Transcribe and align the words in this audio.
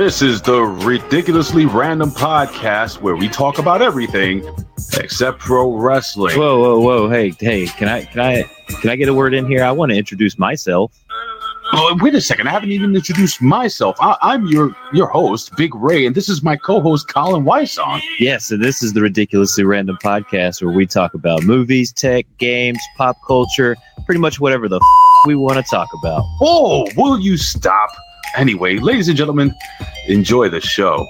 This 0.00 0.22
is 0.22 0.40
the 0.40 0.62
ridiculously 0.62 1.66
random 1.66 2.10
podcast 2.10 3.02
where 3.02 3.16
we 3.16 3.28
talk 3.28 3.58
about 3.58 3.82
everything 3.82 4.42
except 4.94 5.40
pro 5.40 5.76
wrestling. 5.76 6.38
Whoa, 6.38 6.58
whoa, 6.58 6.80
whoa! 6.80 7.10
Hey, 7.10 7.34
hey, 7.38 7.66
can 7.66 7.86
I, 7.86 8.06
can 8.06 8.20
I, 8.20 8.44
can 8.80 8.88
I 8.88 8.96
get 8.96 9.10
a 9.10 9.14
word 9.14 9.34
in 9.34 9.46
here? 9.46 9.62
I 9.62 9.70
want 9.70 9.92
to 9.92 9.98
introduce 9.98 10.38
myself. 10.38 10.98
Oh, 11.74 11.98
wait 12.00 12.14
a 12.14 12.20
second! 12.22 12.48
I 12.48 12.50
haven't 12.50 12.70
even 12.70 12.96
introduced 12.96 13.42
myself. 13.42 13.94
I, 14.00 14.32
am 14.32 14.46
your 14.46 14.74
your 14.94 15.06
host, 15.06 15.54
Big 15.58 15.74
Ray, 15.74 16.06
and 16.06 16.14
this 16.14 16.30
is 16.30 16.42
my 16.42 16.56
co-host, 16.56 17.06
Colin 17.08 17.44
Weissong. 17.44 18.00
Yes, 18.18 18.50
and 18.50 18.64
this 18.64 18.82
is 18.82 18.94
the 18.94 19.02
ridiculously 19.02 19.64
random 19.64 19.98
podcast 20.02 20.62
where 20.62 20.74
we 20.74 20.86
talk 20.86 21.12
about 21.12 21.42
movies, 21.42 21.92
tech, 21.92 22.24
games, 22.38 22.80
pop 22.96 23.18
culture, 23.26 23.76
pretty 24.06 24.20
much 24.20 24.40
whatever 24.40 24.66
the 24.66 24.76
f- 24.76 25.26
we 25.26 25.34
want 25.34 25.58
to 25.58 25.70
talk 25.70 25.88
about. 26.02 26.22
Oh, 26.40 26.88
will 26.96 27.20
you 27.20 27.36
stop? 27.36 27.90
Anyway, 28.36 28.78
ladies 28.78 29.08
and 29.08 29.16
gentlemen, 29.16 29.54
enjoy 30.06 30.48
the 30.48 30.60
show. 30.60 31.06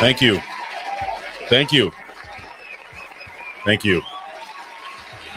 Thank 0.00 0.22
you. 0.22 0.40
Thank 1.48 1.72
you. 1.72 1.92
Thank 3.66 3.84
you. 3.84 4.02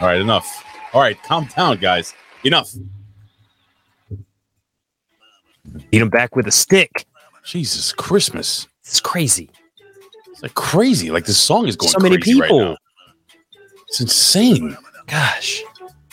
All 0.00 0.08
right, 0.08 0.20
enough. 0.20 0.64
All 0.92 1.02
right, 1.02 1.22
calm 1.22 1.46
down, 1.54 1.76
guys. 1.78 2.14
Enough. 2.44 2.72
Beat 5.90 6.00
him 6.00 6.08
back 6.08 6.34
with 6.34 6.46
a 6.46 6.50
stick. 6.50 7.06
Jesus 7.44 7.92
Christmas. 7.92 8.66
It's 8.82 9.00
crazy. 9.00 9.50
It's 10.44 10.50
like 10.50 10.54
crazy. 10.54 11.10
Like 11.10 11.24
this 11.24 11.38
song 11.38 11.66
is 11.66 11.76
going 11.76 11.90
so 11.90 11.98
many 12.00 12.16
crazy 12.18 12.38
right 12.40 12.48
people. 12.48 12.64
now. 12.64 12.76
It's 13.88 14.00
insane. 14.00 14.76
Gosh, 15.06 15.62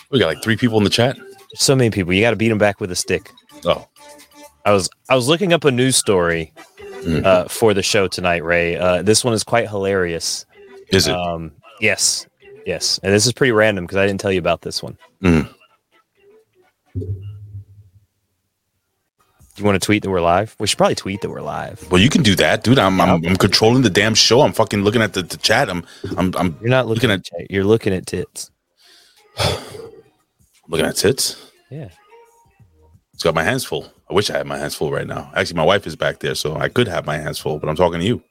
We 0.09 0.19
got 0.19 0.27
like 0.27 0.43
three 0.43 0.57
people 0.57 0.77
in 0.77 0.83
the 0.83 0.89
chat. 0.89 1.17
so 1.55 1.75
many 1.75 1.89
people. 1.89 2.13
You 2.13 2.21
got 2.21 2.29
to 2.31 2.35
beat 2.35 2.51
him 2.51 2.57
back 2.57 2.79
with 2.79 2.91
a 2.91 2.95
stick. 2.95 3.31
Oh, 3.65 3.87
I 4.65 4.71
was 4.71 4.89
I 5.09 5.15
was 5.15 5.27
looking 5.27 5.53
up 5.53 5.65
a 5.65 5.71
news 5.71 5.95
story 5.95 6.53
Mhm. 7.03 7.25
uh, 7.25 7.47
for 7.47 7.73
the 7.73 7.81
show 7.83 8.07
tonight, 8.07 8.43
Ray. 8.43 8.77
Uh, 8.77 9.01
this 9.01 9.23
one 9.23 9.33
is 9.33 9.43
quite 9.43 9.67
hilarious. 9.69 10.45
is 10.89 11.07
it? 11.07 11.15
Um, 11.15 11.51
yes, 11.79 12.27
yes, 12.65 12.99
and 13.01 13.13
this 13.13 13.25
is 13.25 13.33
pretty 13.33 13.51
random 13.53 13.85
because 13.85 13.97
I 13.97 14.05
didn't 14.05 14.19
tell 14.21 14.31
you 14.31 14.39
about 14.39 14.61
this 14.61 14.83
one. 14.83 14.97
Mhm. 15.23 15.49
Do 19.55 19.61
you 19.61 19.65
want 19.65 19.81
to 19.81 19.85
tweet 19.85 20.03
that 20.03 20.09
we're 20.09 20.21
live? 20.21 20.55
We 20.59 20.67
should 20.67 20.77
probably 20.77 20.95
tweet 20.95 21.21
that 21.21 21.29
we're 21.29 21.41
live. 21.41 21.91
well, 21.91 22.01
you 22.01 22.09
can 22.09 22.23
do 22.23 22.35
that, 22.35 22.63
dude. 22.63 22.79
I'm, 22.79 23.01
I'm 23.01 23.23
I'm 23.25 23.35
controlling 23.35 23.81
the 23.81 23.89
damn 23.89 24.15
show. 24.15 24.41
I'm 24.41 24.53
fucking 24.53 24.83
looking 24.83 25.01
at 25.01 25.13
the, 25.13 25.23
the 25.23 25.37
chat. 25.37 25.69
I'm 25.69 25.85
I'm 26.17 26.33
I'm 26.37 26.57
You're 26.61 26.69
not 26.69 26.87
looking, 26.87 27.09
Looking 27.09 27.11
at 27.11 27.25
chat, 27.25 27.51
you're 27.51 27.65
looking 27.65 27.93
at 27.93 28.07
tits. 28.07 28.49
looking 30.67 30.85
at 30.85 30.95
tits. 30.95 31.35
Yeah. 31.69 31.89
It's 33.13 33.23
got 33.23 33.35
my 33.35 33.43
hands 33.43 33.65
full. 33.65 33.91
I 34.09 34.13
wish 34.13 34.29
I 34.29 34.37
had 34.37 34.47
my 34.47 34.57
hands 34.57 34.75
full 34.75 34.91
right 34.91 35.05
now. 35.07 35.31
Actually, 35.35 35.57
my 35.57 35.65
wife 35.65 35.85
is 35.85 35.95
back 35.95 36.19
there, 36.19 36.35
so 36.35 36.55
I 36.55 36.69
could 36.69 36.87
have 36.87 37.05
my 37.05 37.17
hands 37.17 37.39
full. 37.39 37.59
But 37.59 37.69
I'm 37.69 37.75
talking 37.75 37.99
to 37.99 38.05
you. 38.05 38.23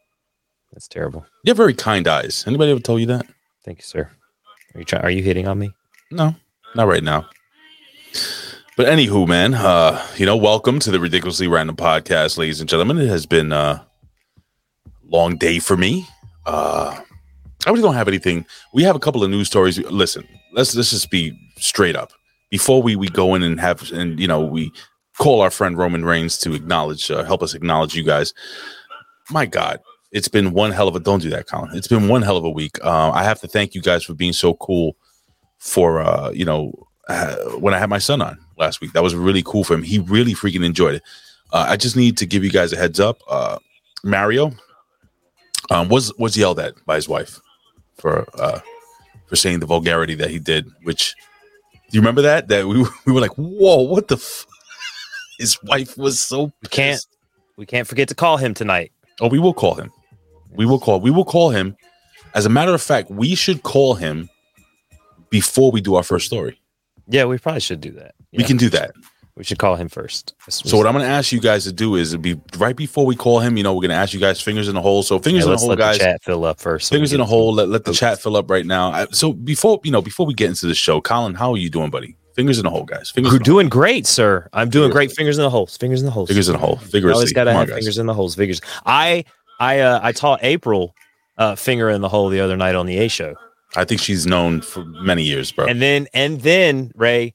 That's 0.72 0.88
terrible. 0.88 1.26
You 1.44 1.50
have 1.50 1.56
very 1.56 1.74
kind 1.74 2.06
eyes. 2.08 2.44
Anybody 2.46 2.70
ever 2.70 2.80
told 2.80 3.00
you 3.00 3.06
that? 3.06 3.26
Thank 3.64 3.78
you, 3.78 3.84
sir. 3.84 4.10
Are 4.74 4.78
you 4.78 4.84
trying? 4.84 5.02
Are 5.02 5.10
you 5.10 5.22
hitting 5.22 5.46
on 5.48 5.58
me? 5.58 5.72
No, 6.10 6.34
not 6.74 6.88
right 6.88 7.02
now. 7.02 7.28
But 8.80 8.88
anywho, 8.88 9.28
man, 9.28 9.52
uh, 9.52 10.02
you 10.16 10.24
know, 10.24 10.38
welcome 10.38 10.78
to 10.78 10.90
the 10.90 10.98
ridiculously 10.98 11.46
random 11.48 11.76
podcast, 11.76 12.38
ladies 12.38 12.60
and 12.60 12.70
gentlemen. 12.70 12.96
It 12.96 13.08
has 13.08 13.26
been 13.26 13.52
a 13.52 13.86
long 15.04 15.36
day 15.36 15.58
for 15.58 15.76
me. 15.76 16.08
Uh, 16.46 16.98
I 17.66 17.70
really 17.70 17.82
don't 17.82 17.92
have 17.92 18.08
anything. 18.08 18.46
We 18.72 18.82
have 18.84 18.96
a 18.96 18.98
couple 18.98 19.22
of 19.22 19.28
news 19.28 19.48
stories. 19.48 19.78
Listen, 19.78 20.26
let's 20.54 20.74
let's 20.74 20.92
just 20.92 21.10
be 21.10 21.38
straight 21.58 21.94
up 21.94 22.14
before 22.48 22.82
we 22.82 22.96
we 22.96 23.10
go 23.10 23.34
in 23.34 23.42
and 23.42 23.60
have 23.60 23.92
and 23.92 24.18
you 24.18 24.26
know 24.26 24.40
we 24.40 24.72
call 25.18 25.42
our 25.42 25.50
friend 25.50 25.76
Roman 25.76 26.06
Reigns 26.06 26.38
to 26.38 26.54
acknowledge, 26.54 27.10
uh, 27.10 27.22
help 27.22 27.42
us 27.42 27.52
acknowledge 27.52 27.94
you 27.94 28.02
guys. 28.02 28.32
My 29.28 29.44
God, 29.44 29.80
it's 30.10 30.28
been 30.28 30.52
one 30.52 30.70
hell 30.70 30.88
of 30.88 30.96
a. 30.96 31.00
Don't 31.00 31.20
do 31.20 31.28
that, 31.28 31.46
Colin. 31.48 31.76
It's 31.76 31.86
been 31.88 32.08
one 32.08 32.22
hell 32.22 32.38
of 32.38 32.44
a 32.44 32.50
week. 32.50 32.82
Uh, 32.82 33.10
I 33.10 33.24
have 33.24 33.40
to 33.40 33.46
thank 33.46 33.74
you 33.74 33.82
guys 33.82 34.04
for 34.04 34.14
being 34.14 34.32
so 34.32 34.54
cool 34.54 34.96
for 35.58 36.00
uh, 36.00 36.30
you 36.30 36.46
know 36.46 36.72
uh, 37.10 37.36
when 37.58 37.74
I 37.74 37.78
had 37.78 37.90
my 37.90 37.98
son 37.98 38.22
on 38.22 38.38
last 38.60 38.80
week. 38.80 38.92
That 38.92 39.02
was 39.02 39.14
really 39.14 39.42
cool 39.42 39.64
for 39.64 39.74
him. 39.74 39.82
He 39.82 39.98
really 39.98 40.34
freaking 40.34 40.64
enjoyed 40.64 40.96
it. 40.96 41.02
Uh, 41.52 41.66
I 41.68 41.76
just 41.76 41.96
need 41.96 42.16
to 42.18 42.26
give 42.26 42.44
you 42.44 42.50
guys 42.50 42.72
a 42.72 42.76
heads 42.76 43.00
up. 43.00 43.18
Uh, 43.28 43.58
Mario 44.04 44.52
um, 45.70 45.88
was 45.88 46.12
was 46.18 46.36
yelled 46.36 46.60
at 46.60 46.74
by 46.86 46.94
his 46.96 47.08
wife 47.08 47.40
for 47.96 48.26
uh, 48.40 48.60
for 49.26 49.36
saying 49.36 49.60
the 49.60 49.66
vulgarity 49.66 50.14
that 50.14 50.30
he 50.30 50.38
did. 50.38 50.70
Which 50.84 51.14
do 51.90 51.96
you 51.96 52.00
remember 52.00 52.22
that? 52.22 52.48
That 52.48 52.68
we 52.68 52.82
were- 52.82 52.88
we 53.06 53.12
were 53.12 53.20
like, 53.20 53.32
whoa, 53.36 53.82
what 53.82 54.06
the. 54.08 54.16
F-? 54.16 54.46
His 55.38 55.58
wife 55.62 55.96
was 55.96 56.20
so 56.20 56.52
We 56.62 56.68
can't. 56.68 57.04
We 57.56 57.64
can't 57.66 57.86
forget 57.88 58.08
to 58.08 58.14
call 58.14 58.36
him 58.36 58.52
tonight. 58.54 58.92
Oh, 59.22 59.28
we 59.28 59.38
will 59.38 59.54
call 59.54 59.74
him. 59.74 59.90
We 60.52 60.66
will 60.66 60.78
call. 60.78 61.00
We 61.00 61.10
will 61.10 61.24
call 61.24 61.50
him. 61.50 61.76
As 62.34 62.44
a 62.46 62.48
matter 62.50 62.72
of 62.74 62.80
fact, 62.82 63.10
we 63.10 63.34
should 63.34 63.62
call 63.62 63.94
him 63.94 64.28
before 65.30 65.70
we 65.72 65.80
do 65.80 65.94
our 65.94 66.02
first 66.02 66.26
story. 66.26 66.60
Yeah, 67.08 67.24
we 67.24 67.38
probably 67.38 67.60
should 67.60 67.80
do 67.80 67.90
that. 67.92 68.14
We 68.32 68.44
can 68.44 68.56
do 68.56 68.68
that. 68.70 68.92
We 69.36 69.44
should 69.44 69.58
call 69.58 69.76
him 69.76 69.88
first. 69.88 70.34
So 70.50 70.76
what 70.76 70.86
I'm 70.86 70.92
going 70.92 71.04
to 71.04 71.10
ask 71.10 71.32
you 71.32 71.40
guys 71.40 71.64
to 71.64 71.72
do 71.72 71.94
is 71.96 72.14
be 72.16 72.38
right 72.58 72.76
before 72.76 73.06
we 73.06 73.16
call 73.16 73.40
him. 73.40 73.56
You 73.56 73.62
know, 73.62 73.72
we're 73.72 73.80
going 73.80 73.90
to 73.90 73.94
ask 73.96 74.12
you 74.12 74.20
guys 74.20 74.40
fingers 74.40 74.68
in 74.68 74.74
the 74.74 74.82
hole. 74.82 75.02
So 75.02 75.18
fingers 75.18 75.44
Yeah, 75.46 75.52
in 75.52 75.56
the 75.56 75.58
hole, 75.60 75.68
let 75.68 75.78
guys. 75.78 75.98
the 75.98 76.04
chat 76.04 76.22
fill 76.22 76.44
up 76.44 76.60
first. 76.60 76.88
so 76.88 76.94
Fingers 76.94 77.12
in 77.12 77.20
the 77.20 77.24
hole. 77.24 77.54
Let, 77.54 77.68
let 77.68 77.84
the 77.84 77.92
chat 77.94 78.20
fill 78.20 78.36
up 78.36 78.50
right 78.50 78.66
now. 78.66 78.90
I- 78.90 79.06
So 79.12 79.32
before 79.32 79.80
you 79.84 79.92
know, 79.92 80.02
before 80.02 80.26
we 80.26 80.34
get 80.34 80.48
into 80.50 80.66
the 80.66 80.74
show, 80.74 81.00
Colin, 81.00 81.34
how 81.34 81.52
are 81.52 81.56
you 81.56 81.70
doing, 81.70 81.90
buddy? 81.90 82.16
Fingers 82.36 82.58
in 82.58 82.64
the 82.64 82.70
hole, 82.70 82.84
guys. 82.84 83.10
Fingers, 83.10 83.32
in 83.32 83.38
the 83.38 83.44
hole. 83.44 83.54
doing 83.54 83.68
great, 83.68 84.06
sir. 84.06 84.46
I'm 84.52 84.68
doing 84.68 84.90
great. 84.90 85.10
Fingers 85.12 85.38
in 85.38 85.42
the 85.44 85.50
holes. 85.50 85.76
Fingers 85.76 86.00
in 86.00 86.06
the 86.06 86.12
holes. 86.12 86.28
fingers 86.28 86.48
in 86.48 86.52
the 86.54 86.58
hole. 86.58 86.76
Vigorously. 86.76 87.12
always 87.14 87.32
gotta 87.32 87.52
have 87.52 87.68
guys. 87.68 87.76
fingers 87.76 87.98
in 87.98 88.06
the 88.06 88.14
holes. 88.14 88.34
Fingers. 88.34 88.60
I 88.84 89.24
I 89.58 89.80
uh, 89.80 90.00
I 90.02 90.12
taught 90.12 90.40
April 90.42 90.94
uh, 91.38 91.54
finger 91.54 91.88
in 91.88 92.02
the 92.02 92.08
hole 92.08 92.28
the 92.28 92.40
other 92.40 92.56
night 92.56 92.74
on 92.74 92.84
the 92.86 92.98
A 92.98 93.08
show, 93.08 93.34
I 93.74 93.84
think 93.84 94.00
she's 94.02 94.26
known 94.26 94.60
for 94.60 94.84
many 94.84 95.22
years, 95.22 95.50
bro. 95.52 95.66
and 95.66 95.80
then 95.80 96.06
and 96.12 96.40
then 96.42 96.92
Ray, 96.94 97.32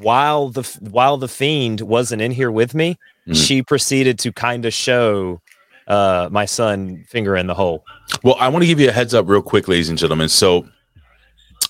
while 0.00 0.48
the 0.48 0.62
while 0.80 1.16
the 1.16 1.28
fiend 1.28 1.80
wasn't 1.82 2.22
in 2.22 2.30
here 2.32 2.50
with 2.50 2.74
me, 2.74 2.98
Mhm. 3.28 3.46
she 3.46 3.62
proceeded 3.62 4.18
to 4.20 4.32
kind 4.32 4.64
of 4.64 4.72
show 4.72 5.40
uh, 5.88 6.28
my 6.32 6.44
son 6.44 7.04
finger 7.08 7.36
in 7.36 7.46
the 7.46 7.54
hole. 7.54 7.84
Well, 8.24 8.36
I 8.40 8.48
want 8.48 8.62
to 8.62 8.66
give 8.66 8.80
you 8.80 8.88
a 8.88 8.92
heads 8.92 9.14
up 9.14 9.28
real 9.28 9.42
quick, 9.42 9.68
ladies 9.68 9.88
and 9.88 9.96
gentlemen. 9.96 10.28
So, 10.28 10.66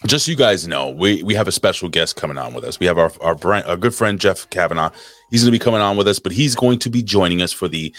just 0.07 0.25
so 0.27 0.31
you 0.31 0.37
guys 0.37 0.67
know, 0.67 0.91
we 0.91 1.23
we 1.23 1.35
have 1.35 1.49
a 1.49 1.53
special 1.53 1.89
guest 1.89 2.17
coming 2.17 2.39
on 2.39 2.55
with 2.55 2.65
us. 2.65 2.79
We 2.81 2.87
have 2.87 2.99
our 2.99 3.13
our, 3.21 3.35
brand, 3.35 3.67
our 3.67 3.77
good 3.77 3.95
friend 3.95 4.19
Jeff 4.21 4.49
Kavanaugh. 4.51 4.91
He's 5.31 5.43
going 5.43 5.53
to 5.53 5.59
be 5.59 5.63
coming 5.63 5.81
on 5.81 5.97
with 5.97 6.07
us, 6.09 6.19
but 6.19 6.33
he's 6.33 6.55
going 6.55 6.79
to 6.81 6.91
be 6.91 7.03
joining 7.03 7.43
us 7.43 7.53
for 7.53 7.69
the 7.69 7.93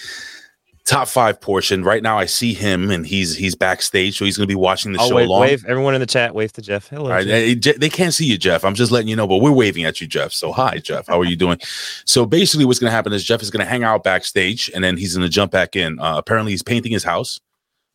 top 0.87 1.07
five 1.07 1.39
portion. 1.39 1.83
Right 1.83 2.01
now, 2.01 2.17
I 2.17 2.25
see 2.25 2.53
him, 2.55 2.89
and 2.89 3.05
he's 3.05 3.35
he's 3.35 3.53
backstage, 3.53 4.17
so 4.17 4.25
he's 4.25 4.37
going 4.37 4.47
to 4.47 4.51
be 4.51 4.55
watching 4.55 4.93
the 4.93 4.99
Oh, 4.99 5.09
show 5.09 5.15
wave, 5.15 5.27
along. 5.27 5.41
wave! 5.41 5.65
Everyone 5.67 5.93
in 5.93 5.99
the 6.01 6.07
chat, 6.07 6.33
wave 6.33 6.51
to 6.53 6.61
Jeff. 6.61 6.87
Hello. 6.87 7.09
Right, 7.09 7.27
Jeff. 7.27 7.59
Je- 7.59 7.77
they 7.77 7.89
can't 7.89 8.13
see 8.13 8.25
you, 8.25 8.37
Jeff. 8.37 8.65
I'm 8.65 8.73
just 8.73 8.91
letting 8.91 9.07
you 9.07 9.15
know, 9.15 9.27
but 9.27 9.37
we're 9.37 9.51
waving 9.51 9.83
at 9.83 10.01
you, 10.01 10.07
Jeff. 10.07 10.31
So, 10.31 10.51
hi, 10.51 10.79
Jeff. 10.79 11.05
How 11.07 11.19
are 11.19 11.25
you 11.25 11.35
doing? 11.35 11.59
So, 12.05 12.25
basically, 12.25 12.65
what's 12.65 12.79
going 12.79 12.89
to 12.89 12.95
happen 12.95 13.13
is 13.13 13.23
Jeff 13.23 13.41
is 13.43 13.51
going 13.51 13.63
to 13.63 13.69
hang 13.69 13.83
out 13.83 14.03
backstage, 14.03 14.71
and 14.73 14.83
then 14.83 14.97
he's 14.97 15.15
going 15.15 15.27
to 15.27 15.31
jump 15.31 15.51
back 15.51 15.75
in. 15.75 15.99
Uh, 15.99 16.17
apparently, 16.17 16.51
he's 16.53 16.63
painting 16.63 16.91
his 16.91 17.03
house. 17.03 17.39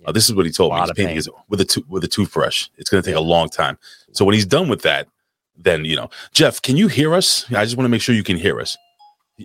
Uh, 0.05 0.13
this 0.13 0.29
is 0.29 0.35
what 0.35 0.45
he 0.47 0.53
told 0.53 0.73
me. 0.73 0.81
He's 0.81 0.89
painting 0.91 1.07
paint. 1.07 1.17
his 1.17 1.29
with 1.49 1.61
a 1.61 1.65
to- 1.65 1.85
with 1.89 2.05
a 2.05 2.09
toothbrush. 2.09 2.69
It's 2.79 2.91
going 2.91 3.03
to 3.03 3.09
take 3.09 3.17
a 3.17 3.21
long 3.21 3.49
time. 3.49 3.79
So, 4.13 4.25
when 4.25 4.35
he's 4.35 4.47
done 4.47 4.69
with 4.69 4.83
that, 4.83 5.09
then 5.57 5.85
you 5.85 5.97
know, 5.97 6.11
Jeff, 6.33 6.61
can 6.61 6.77
you 6.77 6.89
hear 6.89 7.15
us? 7.15 7.45
I 7.53 7.65
just 7.65 7.77
want 7.77 7.85
to 7.87 7.89
make 7.91 8.03
sure 8.03 8.15
you 8.15 8.23
can 8.25 8.37
hear 8.37 8.61
us. 8.61 8.77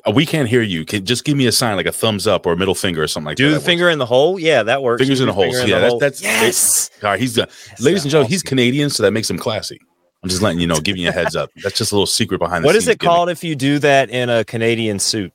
Uh, 0.06 0.12
We 0.12 0.26
can't 0.26 0.48
hear 0.50 0.62
you. 0.62 0.86
Can 0.86 1.06
just 1.06 1.24
give 1.24 1.38
me 1.38 1.48
a 1.48 1.52
sign 1.52 1.76
like 1.78 1.86
a 1.86 1.92
thumbs 1.92 2.28
up 2.28 2.46
or 2.46 2.54
a 2.54 2.58
middle 2.58 2.76
finger 2.76 3.04
or 3.04 3.08
something 3.08 3.28
like 3.28 3.38
Do 3.38 3.46
that. 3.50 3.54
the 3.56 3.60
That 3.60 3.66
finger 3.66 3.90
in 3.90 4.00
the 4.00 4.06
hole. 4.06 4.40
Yeah, 4.40 4.64
that 4.64 4.82
works. 4.84 5.02
Fingers 5.02 5.20
Do 5.20 5.24
in 5.24 5.28
the 5.28 5.34
holes. 5.34 5.56
finger 5.56 5.68
Yeah, 5.70 5.76
that's- 5.76 5.92
hole. 5.92 6.00
that's- 6.00 6.22
yes. 6.22 6.42
works. 6.44 7.04
All 7.04 7.10
right, 7.12 7.20
he's 7.20 7.36
done. 7.36 7.48
Yes, 7.70 7.82
Ladies 7.82 8.04
and 8.04 8.12
gentlemen, 8.12 8.32
he's. 8.32 8.44
Canadian, 8.44 8.90
so 8.90 9.04
that 9.04 9.12
makes 9.12 9.30
him 9.30 9.38
classy. 9.38 9.80
I'm 10.24 10.30
just 10.30 10.42
letting 10.42 10.60
you 10.60 10.68
know, 10.68 10.80
giving 10.80 11.02
you 11.02 11.10
a 11.10 11.12
heads 11.12 11.36
up. 11.36 11.50
That's 11.64 11.78
just 11.78 11.92
a 11.92 11.96
little 11.96 12.08
secret 12.08 12.40
behind 12.40 12.64
the 12.64 12.66
What 12.68 12.76
is 12.76 12.86
scenes 12.86 12.96
it 12.96 13.00
called 13.00 13.30
if 13.30 13.44
you 13.44 13.56
do 13.56 13.80
that 13.80 14.10
in 14.10 14.30
a 14.30 14.44
Canadian 14.44 15.00
suit? 15.00 15.32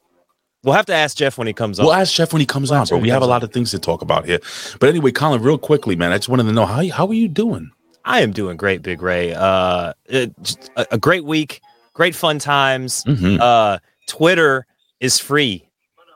We'll 0.65 0.75
have 0.75 0.87
to 0.87 0.95
ask 0.95 1.17
Jeff 1.17 1.39
when 1.39 1.47
he 1.47 1.53
comes 1.53 1.79
on. 1.79 1.87
We'll 1.87 1.95
ask 1.95 2.13
Jeff 2.13 2.33
when 2.33 2.41
he 2.41 2.47
comes 2.47 2.71
We'll 2.71 2.77
on, 2.79 2.83
ask 2.83 2.91
bro. 2.91 2.99
We 2.99 3.09
have 3.09 3.23
a 3.23 3.27
lot 3.27 3.43
of 3.43 3.53
things 3.53 3.71
to 3.73 3.79
talk 3.79 4.03
about 4.03 4.27
here. 4.27 4.39
But 4.81 4.89
anyway, 4.89 5.11
Colin, 5.13 5.41
real 5.43 5.59
quickly, 5.59 5.97
man, 5.97 6.13
I 6.13 6.19
just 6.19 6.29
wanted 6.29 6.45
to 6.45 6.53
know 6.53 6.67
how 6.67 6.81
you- 6.81 6.93
how 6.93 7.07
are 7.07 7.15
you 7.15 7.29
doing? 7.29 7.71
I 8.05 8.21
am 8.23 8.33
doing 8.33 8.57
great, 8.57 8.83
Big 8.83 9.01
Ray. 9.03 9.33
Uh, 9.35 9.93
it, 10.07 10.33
a, 10.77 10.87
a 10.93 10.99
great 10.99 11.25
week, 11.25 11.61
great 11.95 12.15
fun 12.17 12.39
times. 12.41 13.05
Mhm. 13.05 13.41
Uh, 13.41 13.79
Twitter 14.13 14.67
is 15.01 15.19
free. 15.19 15.67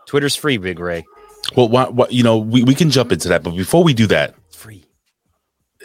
Twitter's 0.06 0.36
free, 0.36 0.58
Big 0.58 0.78
Ray. 0.78 1.04
Well, 1.56 1.68
what, 1.70 1.94
what 1.94 2.12
you 2.12 2.22
know, 2.22 2.36
we, 2.36 2.62
we 2.62 2.74
can 2.74 2.90
jump 2.90 3.10
into 3.10 3.28
that, 3.28 3.42
but 3.42 3.56
before 3.56 3.82
we 3.82 3.94
do 3.94 4.06
that, 4.08 4.34
It's 4.48 4.56
free. 4.56 4.84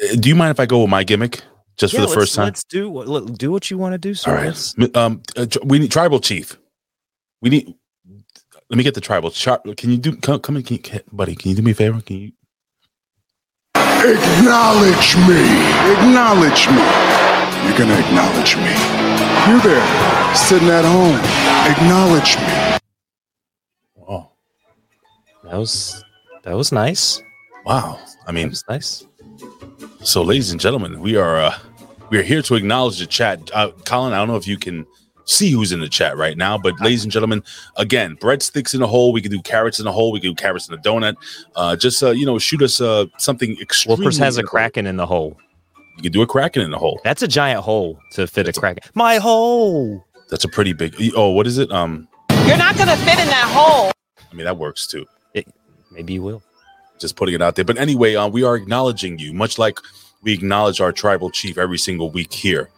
uh, 0.03 0.15
do 0.15 0.27
you 0.27 0.35
mind 0.35 0.51
if 0.51 0.59
I 0.59 0.65
go 0.65 0.81
with 0.81 0.89
my 0.89 1.05
gimmick 1.05 1.41
just 1.77 1.93
Yeah, 1.93 2.01
for 2.01 2.07
the 2.07 2.13
first 2.13 2.35
time? 2.35 2.45
Let's 2.47 2.65
do 2.65 2.89
what 2.89 3.37
do 3.37 3.49
what 3.49 3.71
you 3.71 3.77
want 3.77 3.93
to 3.93 3.97
do, 3.97 4.13
sir. 4.13 4.29
All 4.29 4.35
right. 4.43 4.97
Um, 4.97 5.21
uh, 5.37 5.47
we 5.63 5.79
need 5.79 5.89
tribal 5.91 6.19
chief. 6.19 6.57
We 7.41 7.49
need. 7.49 7.73
Let 8.69 8.77
me 8.77 8.83
get 8.83 8.93
the 8.93 9.01
tribal. 9.01 9.31
Char- 9.31 9.61
can 9.77 9.89
you 9.91 9.97
do? 9.97 10.17
Come, 10.17 10.39
come 10.41 10.57
in, 10.57 10.63
can 10.63 10.75
you, 10.77 10.81
can- 10.81 11.01
buddy. 11.13 11.35
Can 11.35 11.51
you 11.51 11.55
do 11.55 11.61
me 11.61 11.71
a 11.71 11.75
favor? 11.75 12.01
Can 12.01 12.17
you? 12.17 12.31
Acknowledge 13.75 15.15
me. 15.27 15.43
Acknowledge 15.95 16.67
me. 16.67 17.20
You're 17.65 17.77
gonna 17.77 17.97
acknowledge 17.99 18.55
me. 18.57 18.73
You 19.47 19.61
there, 19.61 20.35
sitting 20.35 20.69
at 20.69 20.83
home. 20.85 21.15
Acknowledge 21.71 22.37
me. 22.37 22.77
Oh, 24.07 24.29
That 25.43 25.57
was 25.57 26.03
that 26.43 26.55
was 26.55 26.71
nice. 26.71 27.21
wow. 27.65 27.99
I 28.23 28.25
That 28.27 28.33
mean, 28.33 28.49
was 28.49 28.63
nice. 28.69 29.05
so 30.01 30.21
ladies 30.23 30.51
and 30.51 30.59
gentlemen, 30.59 30.99
we 31.01 31.15
are 31.17 31.37
uh, 31.37 31.57
we 32.09 32.17
are 32.17 32.23
here 32.23 32.41
to 32.43 32.55
acknowledge 32.55 32.99
the 32.99 33.05
chat. 33.05 33.49
Uh, 33.53 33.71
Colin, 33.85 34.13
I 34.13 34.17
don't 34.17 34.27
know 34.27 34.35
if 34.37 34.47
you 34.47 34.57
can 34.57 34.85
see 35.25 35.51
who's 35.51 35.71
in 35.71 35.79
the 35.79 35.87
chat 35.89 36.17
right 36.17 36.35
now, 36.37 36.57
but 36.57 36.79
ladies 36.81 37.03
and 37.03 37.11
gentlemen, 37.11 37.43
again, 37.77 38.17
breadsticks 38.17 38.73
in 38.73 38.81
a 38.81 38.87
hole. 38.87 39.13
We 39.13 39.21
can 39.21 39.31
do 39.31 39.41
carrots 39.43 39.79
in 39.79 39.87
a 39.87 39.91
hole. 39.91 40.11
We 40.11 40.19
can 40.19 40.31
do 40.31 40.35
carrots 40.35 40.67
in 40.67 40.73
a 40.73 40.77
donut. 40.81 41.15
Uh, 41.55 41.75
just 41.75 42.01
uh, 42.03 42.09
you 42.11 42.25
know, 42.25 42.37
shoot 42.39 42.61
us 42.63 42.81
uh 42.81 43.05
something 43.17 43.55
extremely. 43.61 44.05
Wolfers 44.07 44.19
has 44.19 44.37
a 44.37 44.39
in 44.41 44.45
the 44.45 44.49
hole. 44.49 44.57
kraken 44.59 44.87
in 44.87 44.97
the 44.97 45.05
hole. 45.05 45.37
You 45.97 46.03
can 46.03 46.11
do 46.11 46.21
a 46.21 46.27
kraken 46.27 46.61
in 46.61 46.71
the 46.71 46.77
hole. 46.77 46.99
That's 47.03 47.21
a 47.21 47.27
giant 47.27 47.61
hole 47.63 47.99
to 48.13 48.25
fit 48.27 48.41
a 48.41 48.43
That's 48.45 48.57
a- 48.57 48.61
kraken. 48.61 48.83
My 48.95 49.17
hole. 49.17 50.05
That's 50.29 50.43
a 50.45 50.49
pretty 50.49 50.73
big. 50.73 50.95
Oh, 51.15 51.29
what 51.31 51.45
is 51.47 51.57
it? 51.57 51.71
Um, 51.71 52.07
You're 52.47 52.57
not 52.57 52.77
gonna 52.77 52.95
fit 52.97 53.19
in 53.19 53.27
that 53.27 53.49
hole. 53.53 53.91
I 54.31 54.33
mean 54.35 54.45
that 54.45 54.57
works 54.57 54.87
too. 54.87 55.05
Maybe 55.91 56.13
you 56.13 56.21
will. 56.23 56.41
just 56.99 57.15
putting 57.17 57.35
it 57.35 57.41
out 57.41 57.55
there. 57.55 57.65
But 57.65 57.77
anyway, 57.77 58.15
uh, 58.15 58.27
we 58.29 58.43
are 58.43 58.55
acknowledging 58.55 59.19
you, 59.19 59.33
much 59.33 59.57
like 59.57 59.77
we 60.23 60.31
acknowledge 60.33 60.79
our 60.79 60.91
tribal 60.93 61.29
chief 61.31 61.57
every 61.57 61.77
single 61.77 62.09
week 62.11 62.31
here 62.31 62.69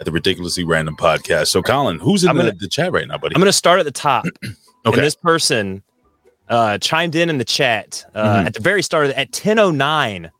at 0.00 0.06
the 0.06 0.10
Ridiculously 0.10 0.64
Random 0.64 0.96
Podcast. 0.96 1.48
So, 1.48 1.62
Colin, 1.62 1.98
who's 2.00 2.24
in 2.24 2.34
the, 2.34 2.42
gonna- 2.42 2.54
the 2.58 2.66
chat 2.68 2.90
right 2.90 3.06
now, 3.06 3.18
buddy? 3.18 3.36
I'm 3.36 3.40
going 3.40 3.46
to 3.48 3.52
start 3.52 3.78
at 3.78 3.84
the 3.84 3.90
top. 3.92 4.24
okay. 4.44 4.54
And 4.84 4.94
this 4.96 5.14
person 5.14 5.82
uh, 6.48 6.78
chimed 6.78 7.14
in 7.14 7.28
in 7.30 7.36
the 7.38 7.44
chat 7.44 8.04
uh, 8.14 8.38
Mhm. 8.38 8.46
at 8.46 8.54
the 8.54 8.60
very 8.60 8.82
start 8.82 9.06
of 9.06 9.12
at 9.12 9.30
10:09. 9.30 10.30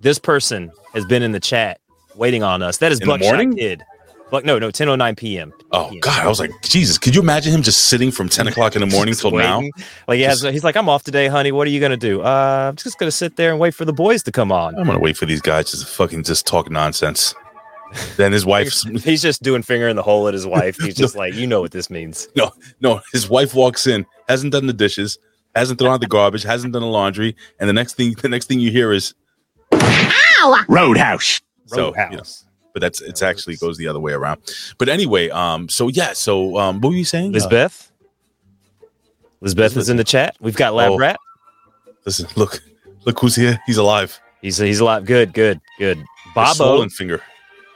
This 0.00 0.18
person 0.18 0.70
has 0.92 1.04
been 1.06 1.22
in 1.22 1.32
the 1.32 1.40
chat 1.40 1.80
waiting 2.14 2.42
on 2.42 2.62
us. 2.62 2.78
That 2.78 2.92
is 2.92 3.00
In 3.00 3.08
the 3.08 3.18
Buckshot? 3.18 3.56
Kid. 3.56 3.82
But 4.28 4.44
no, 4.44 4.58
no, 4.58 4.70
10:09 4.70 5.16
p.m. 5.16 5.52
oh 5.70 5.88
yeah. 5.92 6.00
God, 6.00 6.24
I 6.24 6.28
was 6.28 6.40
like, 6.40 6.50
Jesus, 6.62 6.98
could 6.98 7.14
you 7.14 7.22
imagine 7.22 7.52
him 7.54 7.62
just 7.62 7.84
sitting 7.84 8.10
from 8.10 8.28
10 8.28 8.48
o'clock 8.48 8.74
in 8.74 8.80
the 8.80 8.86
morning 8.86 9.14
till 9.14 9.30
now? 9.30 9.62
Like 10.08 10.16
he 10.16 10.22
has, 10.22 10.42
he's 10.42 10.64
like, 10.64 10.76
I'm 10.76 10.88
off 10.88 11.04
today, 11.04 11.28
honey. 11.28 11.52
What 11.52 11.68
are 11.68 11.70
you 11.70 11.78
gonna 11.80 11.96
do? 11.96 12.22
Uh, 12.22 12.66
I'm 12.68 12.76
just 12.76 12.98
gonna 12.98 13.12
sit 13.12 13.36
there 13.36 13.52
and 13.52 13.60
wait 13.60 13.72
for 13.72 13.84
the 13.84 13.92
boys 13.92 14.24
to 14.24 14.32
come 14.32 14.50
on. 14.50 14.76
I'm 14.76 14.84
gonna 14.86 14.98
wait 14.98 15.16
for 15.16 15.26
these 15.26 15.40
guys 15.40 15.70
to 15.70 15.86
fucking 15.86 16.24
just 16.24 16.44
talk 16.44 16.68
nonsense. 16.70 17.36
then 18.16 18.32
his 18.32 18.44
wife's 18.54 18.82
He's 19.04 19.22
just 19.22 19.44
doing 19.44 19.62
finger 19.62 19.86
in 19.86 19.94
the 19.94 20.02
hole 20.02 20.26
at 20.26 20.34
his 20.34 20.46
wife. 20.46 20.76
He's 20.76 20.94
just 20.96 21.14
like, 21.14 21.34
you 21.34 21.46
know 21.46 21.60
what 21.60 21.70
this 21.70 21.88
means. 21.88 22.28
No, 22.34 22.50
no, 22.80 23.00
his 23.12 23.28
wife 23.30 23.54
walks 23.54 23.86
in, 23.86 24.04
hasn't 24.28 24.50
done 24.52 24.66
the 24.66 24.72
dishes, 24.72 25.18
hasn't 25.54 25.78
thrown 25.78 25.92
out 25.92 26.00
the 26.00 26.08
garbage, 26.08 26.42
hasn't 26.42 26.72
done 26.72 26.82
the 26.82 26.88
laundry, 26.88 27.36
and 27.60 27.68
the 27.68 27.72
next 27.74 27.94
thing 27.94 28.16
the 28.20 28.28
next 28.28 28.46
thing 28.46 28.58
you 28.58 28.72
hear 28.72 28.90
is 28.92 29.14
Roadhouse. 30.68 31.40
so 31.66 31.86
Roadhouse. 31.86 32.10
you 32.10 32.16
know, 32.18 32.22
but 32.72 32.80
that's 32.80 33.00
it's 33.00 33.22
actually 33.22 33.56
goes 33.56 33.76
the 33.78 33.88
other 33.88 34.00
way 34.00 34.12
around. 34.12 34.40
But 34.78 34.88
anyway, 34.88 35.30
um, 35.30 35.68
so 35.68 35.88
yeah, 35.88 36.12
so 36.12 36.56
um, 36.58 36.80
what 36.80 36.90
were 36.90 36.96
you 36.96 37.04
saying? 37.04 37.30
Uh, 37.30 37.34
Lisbeth. 37.34 37.90
Lisbeth 39.40 39.76
is 39.76 39.88
in 39.88 39.96
the 39.96 40.04
chat. 40.04 40.36
We've 40.40 40.56
got 40.56 40.74
Lab 40.74 40.92
Oh. 40.92 40.98
Rat. 40.98 41.18
listen, 42.04 42.26
look, 42.36 42.60
look 43.04 43.18
who's 43.20 43.36
here. 43.36 43.60
He's 43.66 43.76
alive. 43.76 44.18
He's 44.42 44.56
he's 44.58 44.80
a 44.80 44.84
lot 44.84 45.04
good, 45.04 45.32
good, 45.32 45.60
good. 45.78 46.02
Bobo, 46.34 46.52
swollen 46.52 46.90
finger. 46.90 47.22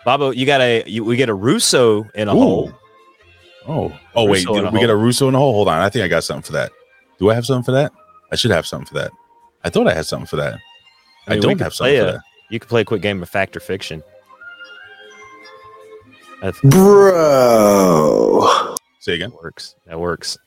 Bobo, 0.05 0.31
you 0.31 0.47
got 0.47 0.61
a 0.61 0.83
you, 0.87 1.05
we 1.05 1.17
get 1.17 1.29
a 1.29 1.35
Russo 1.35 2.09
in 2.15 2.29
a 2.29 2.35
Ooh. 2.35 2.39
hole. 2.39 2.73
Oh, 3.69 3.99
oh 4.15 4.25
wait, 4.25 4.47
Russo 4.47 4.59
in 4.59 4.67
a 4.67 4.71
we 4.71 4.81
get 4.81 4.91
a 4.91 4.97
Russo 4.97 5.29
in 5.29 5.35
a 5.35 5.39
hole. 5.39 5.53
Hold 5.55 5.69
on, 5.69 5.81
I 5.81 5.89
think 5.89 6.05
I 6.05 6.09
got 6.09 6.25
something 6.25 6.43
for 6.43 6.53
that. 6.53 6.73
Do 7.19 7.31
I 7.31 7.35
have 7.35 7.45
something 7.47 7.65
for 7.65 7.73
that? 7.73 7.93
I 8.33 8.37
should 8.37 8.51
have 8.51 8.67
something 8.67 8.87
for 8.87 8.95
that. 8.95 9.11
I 9.65 9.71
thought 9.71 9.87
I 9.87 9.95
had 9.95 10.07
something 10.07 10.27
for 10.27 10.37
that. 10.37 10.59
I, 11.27 11.31
mean, 11.31 11.39
we 11.41 11.47
don't 11.49 11.61
have 11.61 11.75
something 11.75 11.97
play 11.97 12.11
for 12.13 12.17
a- 12.17 12.23
You 12.51 12.59
can 12.61 12.69
play 12.69 12.81
a 12.81 12.85
quick 12.85 13.03
game 13.03 13.23
of 13.23 13.29
fact 13.29 13.57
or 13.57 13.61
fiction. 13.61 14.03
That 16.43 16.55
Bro. 16.63 18.47
Say 19.01 19.15
again. 19.15 19.31
works. 19.43 19.75
That 19.87 19.99
works. 20.01 20.39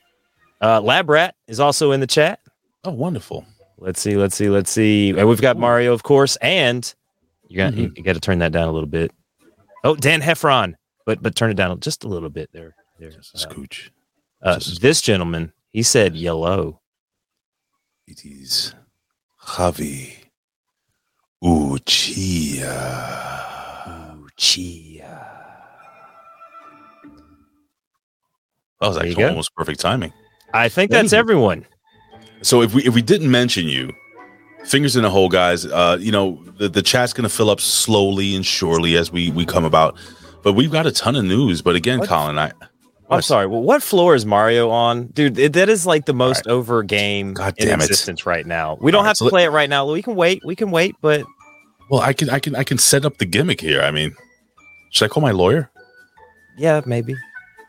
Uh, 0.60 0.80
Lab 0.80 1.08
Rat 1.08 1.34
is 1.46 1.60
also 1.60 1.92
in 1.92 2.00
the 2.00 2.06
chat. 2.06 2.40
Oh, 2.84 2.90
wonderful. 2.90 3.44
Let's 3.78 4.00
see. 4.00 4.16
Let's 4.16 4.34
see. 4.36 4.48
Let's 4.48 4.70
see. 4.70 5.10
And 5.10 5.28
we've 5.28 5.40
got 5.40 5.56
Mario, 5.56 5.92
of 5.92 6.02
course, 6.02 6.36
and 6.36 6.92
you 7.48 7.56
got 7.56 7.74
you, 7.74 7.90
got 7.90 8.14
to 8.14 8.20
turn 8.20 8.38
that 8.40 8.52
down 8.52 8.68
a 8.68 8.72
little 8.72 8.88
bit. 8.88 9.12
Oh, 9.84 9.94
Dan 9.96 10.20
Heffron, 10.20 10.74
but 11.06 11.22
but 11.22 11.34
turn 11.36 11.50
it 11.50 11.54
down 11.54 11.78
just 11.80 12.04
a 12.04 12.08
little 12.08 12.30
bit 12.30 12.50
there. 12.52 12.74
There. 12.98 13.10
Just 13.10 13.34
a 13.34 13.38
Uh, 13.48 13.52
scooch. 13.52 13.90
uh, 14.42 14.54
Just 14.58 14.78
a- 14.78 14.80
this 14.80 15.00
gentleman, 15.00 15.52
he 15.72 15.82
said 15.82 16.14
yellow. 16.16 16.80
It 18.06 18.24
is 18.24 18.74
Javi 19.42 20.23
Uchia. 21.44 22.70
Chia. 24.36 25.20
That 28.80 28.88
was 28.88 28.96
There 28.96 29.04
you 29.06 29.12
actually 29.12 29.24
almost 29.26 29.54
perfect 29.54 29.80
timing. 29.80 30.12
I 30.52 30.68
think 30.68 30.90
that's 30.90 31.12
you. 31.12 31.18
everyone. 31.18 31.66
So 32.42 32.62
if 32.62 32.74
we 32.74 32.82
if 32.84 32.94
we 32.94 33.02
didn't 33.02 33.30
mention 33.30 33.66
you, 33.68 33.92
fingers 34.64 34.96
in 34.96 35.02
the 35.02 35.10
hole, 35.10 35.28
guys. 35.28 35.64
Uh, 35.66 35.96
you 36.00 36.10
know 36.12 36.42
the, 36.58 36.68
the 36.68 36.82
chat's 36.82 37.12
gonna 37.12 37.28
fill 37.28 37.50
up 37.50 37.60
slowly 37.60 38.34
and 38.34 38.44
surely 38.44 38.96
as 38.96 39.12
we 39.12 39.30
we 39.30 39.46
come 39.46 39.64
about. 39.64 39.96
But 40.42 40.54
we've 40.54 40.72
got 40.72 40.86
a 40.86 40.92
ton 40.92 41.14
of 41.16 41.24
news. 41.24 41.62
But 41.62 41.76
again, 41.76 42.00
What? 42.00 42.08
Colin, 42.08 42.38
I 42.38 42.52
I'm 43.10 43.22
sorry. 43.22 43.46
Well, 43.46 43.62
what 43.62 43.82
floor 43.82 44.14
is 44.14 44.26
Mario 44.26 44.70
on, 44.70 45.06
dude? 45.08 45.38
it- 45.38 45.52
that 45.52 45.68
is 45.68 45.86
like 45.86 46.06
the 46.06 46.14
most 46.14 46.46
over 46.48 46.82
game 46.82 47.34
God 47.34 47.54
in 47.58 47.68
damn 47.68 47.80
it. 47.80 47.84
existence 47.84 48.26
right 48.26 48.44
now. 48.46 48.76
We 48.80 48.90
don't 48.90 48.98
All 49.00 49.04
right, 49.04 49.08
have 49.08 49.16
so 49.18 49.24
to 49.24 49.26
let- 49.26 49.30
play 49.30 49.44
it 49.44 49.50
right 49.50 49.68
now. 49.70 49.90
We 49.90 50.02
can 50.02 50.16
wait. 50.16 50.42
We 50.44 50.56
can 50.56 50.70
wait, 50.70 50.96
but 51.00 51.24
well, 51.90 52.00
I 52.00 52.12
can 52.12 52.30
I 52.30 52.38
can 52.38 52.54
I 52.56 52.64
can 52.64 52.78
set 52.78 53.04
up 53.04 53.18
the 53.18 53.26
gimmick 53.26 53.60
here. 53.60 53.82
I 53.82 53.90
mean, 53.90 54.14
should 54.90 55.06
I 55.06 55.08
call 55.08 55.22
my 55.22 55.32
lawyer? 55.32 55.70
yeah, 56.56 56.80
maybe. 56.86 57.14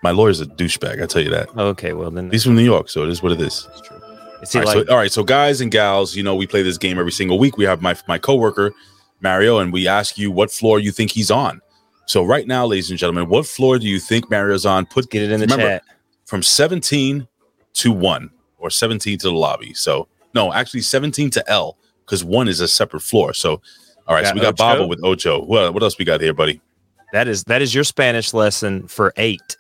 My 0.03 0.11
lawyer's 0.11 0.39
a 0.39 0.45
douchebag. 0.45 1.01
I 1.01 1.07
tell 1.07 1.21
you 1.23 1.31
that. 1.31 1.49
Oh, 1.55 1.67
okay, 1.69 1.93
well 1.93 2.11
then 2.11 2.29
He's 2.29 2.43
from 2.43 2.55
New 2.55 2.63
York, 2.63 2.89
so 2.89 3.03
it 3.03 3.09
is 3.09 3.23
what 3.23 3.31
it 3.31 3.41
is. 3.41 3.67
that's 3.67 3.81
true. 3.81 3.97
Is 4.41 4.55
All 4.55 4.61
right, 4.61 4.67
like? 4.75 4.87
so, 4.87 4.91
all 4.91 4.97
right, 4.97 5.11
so 5.11 5.23
guys 5.23 5.61
and 5.61 5.71
gals, 5.71 6.15
you 6.15 6.21
know 6.21 6.35
we 6.35 6.45
play 6.45 6.61
this 6.61 6.77
game 6.77 6.99
every 6.99 7.11
single 7.11 7.39
week. 7.39 7.57
We 7.57 7.65
have 7.65 7.81
my 7.81 7.95
my 8.07 8.17
coworker 8.19 8.71
Mario, 9.21 9.59
and 9.59 9.73
we 9.73 9.87
ask 9.87 10.17
you 10.17 10.29
what 10.31 10.51
floor 10.51 10.79
you 10.79 10.91
think 10.91 11.11
he's 11.11 11.31
on. 11.31 11.61
So 12.05 12.23
right 12.23 12.45
now, 12.45 12.65
ladies 12.65 12.91
and 12.91 12.99
gentlemen, 12.99 13.29
what 13.29 13.47
floor 13.47 13.79
do 13.79 13.87
you 13.87 13.99
think 13.99 14.29
Mario's 14.29 14.65
on? 14.65 14.85
Put 14.85 15.09
get 15.09 15.23
it 15.23 15.31
in 15.31 15.39
the 15.39 15.47
remember, 15.47 15.63
chat. 15.65 15.83
from 16.25 16.43
17 16.43 17.27
to 17.73 17.91
1 17.91 18.29
or 18.59 18.69
17 18.69 19.17
to 19.19 19.27
the 19.27 19.33
lobby. 19.33 19.73
So, 19.73 20.07
no, 20.35 20.53
actually 20.53 20.81
17 20.81 21.31
to 21.31 21.49
L 21.49 21.77
because 22.05 22.23
1 22.23 22.47
is 22.47 22.59
a 22.59 22.67
separate 22.67 23.01
floor. 23.01 23.33
So, 23.33 23.61
all 24.07 24.15
right, 24.15 24.25
so 24.25 24.33
we 24.33 24.39
got 24.39 24.53
Ocho? 24.53 24.55
Babo 24.57 24.87
with 24.87 25.03
Ocho. 25.03 25.43
What, 25.43 25.73
what 25.73 25.83
else 25.83 25.97
we 25.97 26.05
got 26.05 26.21
here, 26.21 26.33
buddy? 26.33 26.61
That 27.13 27.27
is 27.27 27.43
that 27.45 27.61
is 27.61 27.73
your 27.73 27.83
Spanish 27.83 28.33
lesson 28.33 28.87
for 28.87 29.13
eight. 29.17 29.57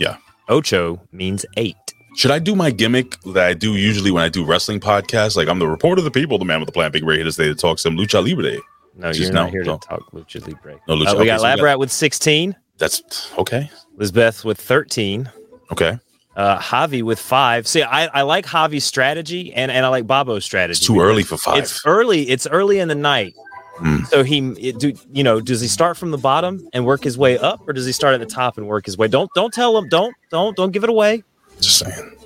Yeah. 0.00 0.16
Ocho 0.48 1.00
means 1.12 1.44
eight. 1.56 1.76
Should 2.16 2.30
I 2.30 2.38
do 2.38 2.54
my 2.54 2.70
gimmick 2.70 3.20
that 3.34 3.44
I 3.46 3.54
do 3.54 3.72
usually 3.74 4.10
when 4.10 4.22
I 4.22 4.28
do 4.28 4.44
wrestling 4.44 4.78
podcasts? 4.80 5.36
Like, 5.36 5.48
I'm 5.48 5.58
the 5.58 5.66
report 5.66 5.98
of 5.98 6.04
the 6.04 6.10
people, 6.10 6.38
the 6.38 6.44
man 6.44 6.60
with 6.60 6.66
the 6.68 6.72
plan, 6.72 6.92
Big 6.92 7.04
Ray 7.04 7.16
here 7.16 7.24
to 7.24 7.32
to 7.32 7.54
talk 7.54 7.78
some 7.78 7.96
lucha 7.96 8.24
libre. 8.24 8.58
No, 8.96 9.08
Just 9.08 9.20
you're 9.20 9.32
not 9.32 9.46
no, 9.46 9.50
here 9.50 9.64
no. 9.64 9.78
to 9.78 9.88
talk 9.88 10.10
lucha 10.12 10.46
libre. 10.46 10.78
No, 10.86 10.94
lucha. 10.94 11.08
Uh, 11.08 11.14
we 11.14 11.18
okay, 11.20 11.26
got 11.26 11.40
so 11.40 11.44
Lab 11.44 11.60
Rat 11.60 11.78
with 11.78 11.90
16, 11.90 12.54
That's 12.78 13.32
okay. 13.38 13.68
Lisbeth 13.96 14.44
with 14.44 14.60
13, 14.60 15.28
Okay. 15.72 15.98
uh, 16.36 16.58
Javi 16.60 17.02
with 17.02 17.18
five. 17.18 17.66
See, 17.66 17.82
I, 17.82 18.06
I 18.06 18.22
like 18.22 18.46
Javi's 18.46 18.84
strategy 18.84 19.52
and, 19.52 19.72
and 19.72 19.84
I 19.84 19.88
like 19.88 20.06
Babo's 20.06 20.44
strategy. 20.44 20.78
It's 20.78 20.86
too 20.86 21.00
early 21.00 21.24
for 21.24 21.36
five. 21.36 21.58
It's 21.58 21.84
early. 21.84 22.28
It's 22.28 22.46
early 22.46 22.78
in 22.78 22.86
the 22.86 22.94
night. 22.94 23.34
Hmm. 23.76 24.04
So 24.04 24.22
he, 24.22 24.40
do, 24.72 24.92
you 25.12 25.24
know, 25.24 25.40
does 25.40 25.60
he 25.60 25.66
start 25.68 25.96
from 25.96 26.10
the 26.12 26.18
bottom 26.18 26.68
and 26.72 26.86
work 26.86 27.02
his 27.02 27.18
way 27.18 27.36
up, 27.38 27.66
or 27.68 27.72
does 27.72 27.84
he 27.86 27.92
start 27.92 28.14
at 28.14 28.20
the 28.20 28.26
top 28.26 28.56
and 28.56 28.68
work 28.68 28.86
his 28.86 28.96
way? 28.96 29.08
Don't 29.08 29.28
don't 29.34 29.52
tell 29.52 29.76
him. 29.76 29.88
Don't 29.88 30.14
don't 30.30 30.56
don't 30.56 30.70
give 30.70 30.84
it 30.84 30.90
away. 30.90 31.22
Just 31.60 31.78
saying. 31.78 32.16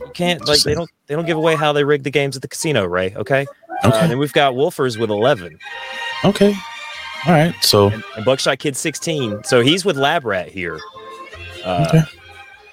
You 0.00 0.10
can't 0.12 0.38
Just 0.40 0.48
like 0.48 0.60
they 0.62 0.74
don't 0.74 0.90
they 1.06 1.14
don't 1.14 1.26
give 1.26 1.36
away 1.36 1.56
how 1.56 1.72
they 1.72 1.82
rig 1.84 2.02
the 2.04 2.10
games 2.10 2.36
at 2.36 2.42
the 2.42 2.48
casino, 2.48 2.84
Ray. 2.84 3.14
Okay. 3.16 3.46
Uh, 3.82 3.88
Okay. 3.88 3.98
and 4.00 4.10
then 4.12 4.18
we've 4.18 4.32
got 4.32 4.54
Wolfers 4.54 4.96
with 4.98 5.10
11 5.10 5.58
okay. 6.24 6.54
All 7.26 7.32
right. 7.32 7.54
So, 7.62 7.88
and, 7.88 8.04
and 8.16 8.24
Buckshot 8.24 8.58
Kid 8.60 8.76
16. 8.76 9.44
So 9.44 9.60
he's 9.62 9.84
with 9.84 9.96
Lab 9.96 10.24
Rat 10.24 10.48
here. 10.48 10.78
Uh, 11.64 11.86
Okay. 11.88 12.02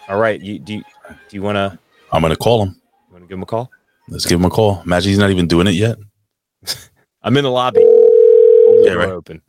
All 0.10 0.20
right. 0.20 0.40
You 0.42 0.60
do 0.60 0.76
you, 0.76 0.84
do 1.08 1.36
you 1.36 1.42
want 1.42 1.56
to 1.56 1.80
I'm 2.12 2.22
going 2.22 2.32
to 2.32 2.38
call 2.38 2.62
him. 2.64 2.70
You 3.08 3.14
want 3.14 3.24
to 3.24 3.28
give 3.30 3.38
him 3.38 3.44
a 3.44 3.48
call? 3.48 3.72
Let's 4.10 4.26
give 4.26 4.40
him 4.40 4.46
a 4.46 4.50
call. 4.50 4.82
Imagine 4.86 5.10
he's 5.10 5.18
not 5.20 5.32
even 5.32 5.48
doing 5.48 5.68
it 5.68 5.74
yet. 5.76 5.98
I'm 7.24 7.36
in 7.38 7.44
the 7.44 7.52
lobby. 7.52 7.80
Hold 8.82 8.88
Yeah, 8.94 8.94
right. 9.06 9.10
open. 9.10 9.42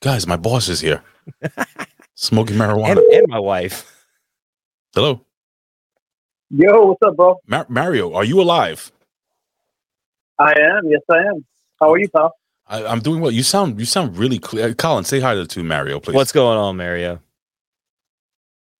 Guys, 0.00 0.26
my 0.26 0.36
boss 0.36 0.68
is 0.68 0.80
here. 0.80 1.02
Smoking 2.14 2.56
marijuana. 2.56 2.90
And, 2.92 2.98
and 2.98 3.26
my 3.28 3.38
wife. 3.38 4.06
Hello. 4.94 5.24
Yo, 6.50 6.86
what's 6.86 7.02
up, 7.06 7.16
bro? 7.16 7.36
Mar- 7.46 7.66
Mario, 7.68 8.12
are 8.14 8.24
you 8.24 8.40
alive? 8.40 8.90
I 10.38 10.52
am. 10.58 10.88
Yes, 10.88 11.02
I 11.10 11.18
am. 11.18 11.44
How 11.80 11.92
are 11.92 11.98
you, 11.98 12.08
pal? 12.08 12.32
I, 12.66 12.84
I'm 12.84 13.00
doing 13.00 13.20
well. 13.20 13.30
You 13.30 13.42
sound 13.42 13.78
you 13.78 13.86
sound 13.86 14.16
really 14.16 14.38
clear. 14.38 14.68
Uh, 14.68 14.74
Colin, 14.74 15.04
say 15.04 15.20
hi 15.20 15.34
to, 15.34 15.46
to 15.46 15.62
Mario, 15.62 16.00
please. 16.00 16.14
What's 16.14 16.32
going 16.32 16.58
on, 16.58 16.76
Mario? 16.76 17.20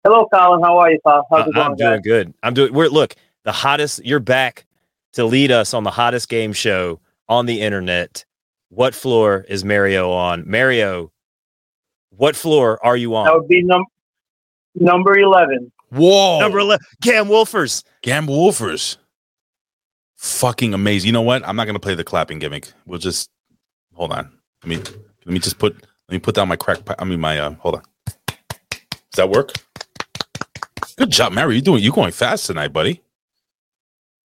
Hello, 0.05 0.27
Colin. 0.33 0.63
How 0.63 0.79
are 0.79 0.91
you, 0.91 0.99
pal? 1.07 1.27
How's 1.31 1.47
it 1.49 1.57
I- 1.57 1.61
I'm 1.61 1.77
going, 1.77 1.77
guys? 1.77 1.79
doing 1.79 2.03
good. 2.03 2.35
I'm 2.43 2.55
doing. 2.55 2.73
We're 2.73 2.89
look 2.89 3.15
the 3.45 3.53
hottest. 3.53 4.05
You're 4.05 4.21
back 4.21 4.67
to 5.13 5.25
lead 5.25 5.51
us 5.53 5.75
on 5.75 5.85
the 5.85 5.91
hottest 5.91 6.29
game 6.29 6.53
show 6.53 7.01
on 7.29 7.47
the 7.47 7.61
internet. 7.61 8.25
What 8.71 8.95
floor 8.95 9.45
is 9.49 9.65
Mario 9.65 10.11
on? 10.13 10.49
Mario, 10.49 11.13
what 12.11 12.37
floor 12.37 12.79
are 12.85 12.97
you 12.97 13.15
on? 13.17 13.27
That 13.27 13.35
would 13.35 13.49
be 13.49 13.63
num- 13.63 13.85
number 14.77 15.19
11. 15.19 15.71
Whoa. 15.91 16.39
Number 16.39 16.61
11. 16.61 16.85
Cam 17.03 17.27
Wolfers. 17.27 17.83
Gam 18.03 18.27
Wolfers. 18.27 18.97
Fucking 20.17 20.73
amazing. 20.73 21.09
You 21.09 21.13
know 21.13 21.23
what? 21.23 21.47
I'm 21.47 21.57
not 21.57 21.67
gonna 21.67 21.81
play 21.81 21.95
the 21.95 22.05
clapping 22.05 22.39
gimmick. 22.39 22.71
We'll 22.87 22.99
just 22.99 23.31
hold 23.95 24.13
on. 24.13 24.31
Let 24.63 24.69
me 24.69 24.77
let 24.77 25.33
me 25.33 25.39
just 25.39 25.59
put 25.59 25.75
let 25.75 26.13
me 26.13 26.19
put 26.19 26.35
down 26.35 26.47
my 26.47 26.57
crack 26.57 26.85
pi- 26.85 26.95
I 26.99 27.05
mean 27.05 27.21
my 27.21 27.39
uh 27.39 27.55
hold 27.55 27.77
on. 27.77 27.83
Does 28.29 29.17
that 29.17 29.31
work? 29.31 29.53
Good 30.97 31.11
job, 31.11 31.33
Mario. 31.33 31.55
You 31.57 31.63
doing 31.63 31.83
you 31.83 31.91
going 31.91 32.13
fast 32.13 32.47
tonight, 32.47 32.73
buddy. 32.73 33.03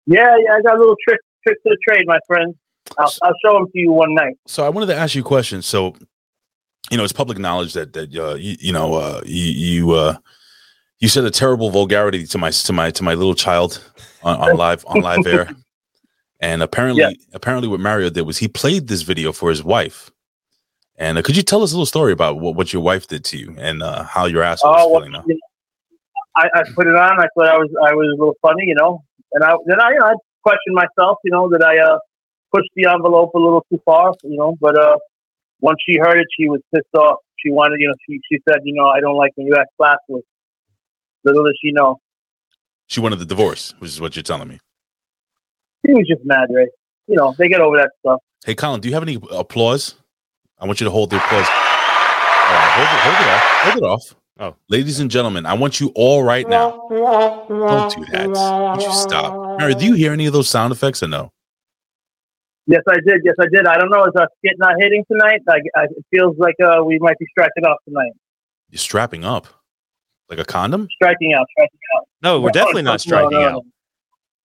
Yeah, 0.07 0.37
yeah, 0.39 0.55
I 0.55 0.63
got 0.63 0.77
a 0.77 0.79
little 0.79 0.97
trick 1.07 1.19
trick 1.47 1.61
to 1.65 1.71
the 1.71 1.79
trade, 1.87 2.07
my 2.07 2.21
friend. 2.29 2.55
I'll, 2.99 3.13
I'll 3.23 3.35
show 3.45 3.55
them 3.55 3.67
to 3.67 3.79
you 3.79 3.93
one 3.93 4.15
night. 4.15 4.35
So 4.47 4.65
I 4.65 4.69
wanted 4.69 4.87
to 4.87 4.97
ask 4.97 5.15
you 5.15 5.23
a 5.23 5.25
question. 5.25 5.63
So, 5.63 5.95
you 6.91 6.97
know, 6.97 7.05
it's 7.05 7.13
public 7.13 7.39
knowledge 7.39 7.73
that 7.75 7.93
that 7.95 8.15
uh, 8.17 8.35
you, 8.35 8.57
you 8.61 8.73
know 8.73 8.95
uh, 8.95 9.23
you 9.25 9.45
you 9.53 9.91
uh, 9.93 10.17
you 10.99 11.09
said 11.09 11.25
a 11.25 11.31
terrible 11.31 11.71
vulgarity 11.71 12.27
to 12.27 12.39
my 12.39 12.51
to 12.51 12.73
my 12.73 12.91
to 12.91 13.03
my 13.03 13.15
little 13.15 13.35
child 13.35 13.83
on, 14.23 14.37
on 14.37 14.57
live 14.57 14.85
on 14.87 15.01
live 15.03 15.27
air, 15.27 15.49
and 16.41 16.63
apparently 16.63 17.03
Yeah. 17.03 17.11
apparently 17.33 17.69
what 17.69 17.81
Mario 17.81 18.11
did 18.11 18.23
was 18.23 18.39
he 18.39 18.49
played 18.49 18.89
this 18.89 19.03
video 19.03 19.33
for 19.33 19.49
his 19.51 19.63
wife. 19.63 20.11
And 20.97 21.19
uh, 21.19 21.23
could 21.23 21.37
you 21.37 21.43
tell 21.43 21.63
us 21.63 21.73
a 21.73 21.75
little 21.75 21.87
story 21.87 22.13
about 22.13 22.39
what, 22.39 22.55
what 22.55 22.73
your 22.73 22.83
wife 22.83 23.07
did 23.09 23.25
to 23.27 23.39
you 23.39 23.55
and 23.59 23.83
uh, 23.83 24.05
how 24.05 24.27
your 24.27 24.45
Oh, 24.45 24.53
was 24.53 24.61
well, 24.63 24.89
feeling 24.91 25.13
you 25.27 25.35
know, 25.35 25.41
I, 26.37 26.49
I 26.55 26.63
put 26.75 26.87
it 26.87 26.95
on. 26.95 27.19
I 27.21 27.27
thought 27.35 27.49
I 27.49 27.57
was 27.57 27.71
I 27.85 27.95
was 27.95 28.09
a 28.09 28.19
little 28.19 28.37
funny, 28.43 28.65
you 28.67 28.75
know, 28.75 29.03
and 29.33 29.43
I 29.45 29.55
then 29.67 29.81
I 29.81 29.91
you 29.91 29.99
know 29.99 30.07
I 30.07 30.15
questioned 30.43 30.75
myself, 30.75 31.19
you 31.25 31.31
know, 31.33 31.49
that 31.51 31.63
I 31.63 31.79
uh 31.79 31.99
pushed 32.53 32.71
the 32.75 32.87
envelope 32.91 33.33
a 33.35 33.39
little 33.39 33.65
too 33.71 33.81
far, 33.85 34.13
you 34.23 34.37
know. 34.37 34.57
But 34.61 34.79
uh, 34.79 34.97
once 35.61 35.79
she 35.89 35.99
heard 35.99 36.19
it, 36.19 36.27
she 36.39 36.49
was 36.49 36.61
pissed 36.75 36.95
off. 36.97 37.19
She 37.39 37.51
wanted, 37.51 37.81
you 37.81 37.89
know, 37.89 37.95
she 38.09 38.21
she 38.31 38.39
said, 38.49 38.61
you 38.65 38.75
know, 38.75 38.87
I 38.87 39.01
don't 39.01 39.17
like 39.17 39.33
when 39.35 39.47
you 39.47 39.55
act 39.57 39.71
classless. 39.81 40.23
Little 41.25 41.45
does 41.45 41.59
she 41.63 41.73
know, 41.73 41.99
She 42.89 43.01
wanted 43.01 43.19
the 43.21 43.25
divorce, 43.25 43.75
which 43.79 43.91
is 43.91 44.01
what 44.01 44.17
you're 44.17 44.23
telling 44.25 44.49
me. 44.49 44.59
she 45.87 45.93
was 45.93 46.07
just 46.09 46.23
mad, 46.25 46.49
right? 46.53 46.69
You 47.07 47.17
know, 47.17 47.35
they 47.39 47.49
get 47.49 47.61
over 47.61 47.77
that 47.77 47.91
stuff. 48.01 48.21
Hey, 48.45 48.55
Colin, 48.55 48.81
do 48.81 48.89
you 48.89 48.95
have 48.95 49.03
any 49.05 49.19
applause? 49.31 49.95
I 50.59 50.67
want 50.67 50.81
you 50.81 50.85
to 50.85 50.91
hold 50.91 51.11
the 51.11 51.17
applause. 51.17 51.47
All 51.47 52.59
right, 52.59 52.73
hold 52.75 52.89
it, 52.89 53.01
hold 53.03 53.17
it 53.17 53.29
off. 53.29 53.43
Hold 53.63 53.77
it 53.77 53.87
off. 53.87 54.15
Oh. 54.41 54.57
ladies 54.69 54.99
and 54.99 55.11
gentlemen, 55.11 55.47
I 55.47 55.55
want 55.55 55.79
you 55.79 55.93
all 55.95 56.25
right 56.25 56.49
now. 56.49 56.89
Don't 56.89 57.95
do 57.95 58.05
that. 58.13 58.29
Would 58.29 58.83
you 58.83 58.93
stop? 58.93 59.59
Mary, 59.59 59.75
do 59.75 59.85
you 59.85 59.95
hear 59.95 60.13
any 60.13 60.27
of 60.27 60.33
those 60.33 60.49
sound 60.49 60.73
effects 60.73 61.03
or 61.03 61.09
no? 61.09 61.31
Yes, 62.67 62.83
I 62.89 62.95
did. 63.07 63.23
Yes, 63.25 63.35
I 63.41 63.47
did. 63.53 63.67
I 63.67 63.77
don't 63.77 63.91
know. 63.91 64.05
Is 64.05 64.13
our 64.17 64.29
skit 64.39 64.55
not 64.59 64.75
hitting 64.79 65.05
tonight? 65.11 65.41
I, 65.49 65.59
I, 65.77 65.85
it 65.85 66.05
feels 66.15 66.37
like 66.39 66.55
uh, 66.65 66.83
we 66.85 66.99
might 67.01 67.19
be 67.19 67.27
striking 67.31 67.65
off 67.65 67.79
tonight. 67.89 68.13
You're 68.71 68.79
strapping 68.79 69.25
up 69.25 69.47
like 70.31 70.39
a 70.39 70.45
condom? 70.45 70.89
Striking 70.93 71.35
out. 71.35 71.47
Striking 71.53 71.79
out. 71.97 72.05
No, 72.23 72.41
we're 72.41 72.49
No, 72.49 72.53
definitely 72.53 72.83
no, 72.83 72.93
not 72.93 73.01
striking 73.01 73.31
no, 73.33 73.41
no. 73.41 73.57
out. 73.59 73.63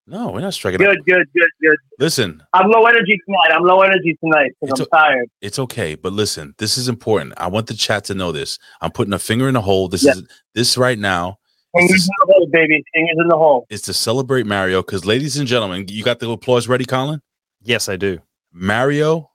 No, 0.09 0.29
we're 0.31 0.39
not 0.41 0.53
striking 0.53 0.81
up. 0.81 0.87
Good, 0.87 1.05
good, 1.05 1.27
good, 1.33 1.49
good. 1.61 1.77
Listen, 1.99 2.41
I'm 2.53 2.69
low 2.71 2.85
energy 2.85 3.19
tonight. 3.25 3.53
I'm 3.55 3.63
low 3.63 3.81
energy 3.81 4.17
tonight 4.23 4.51
because 4.61 4.79
It's 4.79 4.89
I'm 4.93 4.99
tired. 4.99 5.27
it's 5.41 5.59
okay, 5.59 5.95
but 5.95 6.13
listen, 6.13 6.55
this 6.57 6.77
is 6.77 6.87
important. 6.87 7.33
I 7.37 7.47
want 7.47 7.67
the 7.67 7.73
chat 7.73 8.05
to 8.05 8.13
know 8.15 8.31
this. 8.31 8.57
I'm 8.81 8.91
putting 8.91 9.13
a 9.13 9.19
finger 9.19 9.47
in 9.47 9.53
the 9.53 9.61
hole. 9.61 9.89
This 9.89 10.03
Yeah. 10.05 10.11
is 10.13 10.23
this 10.55 10.77
right 10.77 10.97
now 10.97 11.37
Fingers 11.77 12.07
in 12.07 12.09
the 12.25 12.33
hole, 12.33 12.47
baby. 12.51 12.81
Fingers 12.93 13.17
in 13.19 13.27
the 13.27 13.37
hole. 13.37 13.65
is 13.69 13.81
to 13.83 13.93
celebrate 13.93 14.45
Mario 14.45 14.81
because, 14.81 15.05
ladies 15.05 15.37
and 15.37 15.45
gentlemen, 15.47 15.85
you 15.89 16.03
got 16.03 16.19
the 16.19 16.29
applause 16.29 16.67
ready, 16.69 16.85
Colin? 16.85 17.21
Yes, 17.67 17.89
I 17.89 17.97
do. 17.97 18.19
Mario 18.53 19.29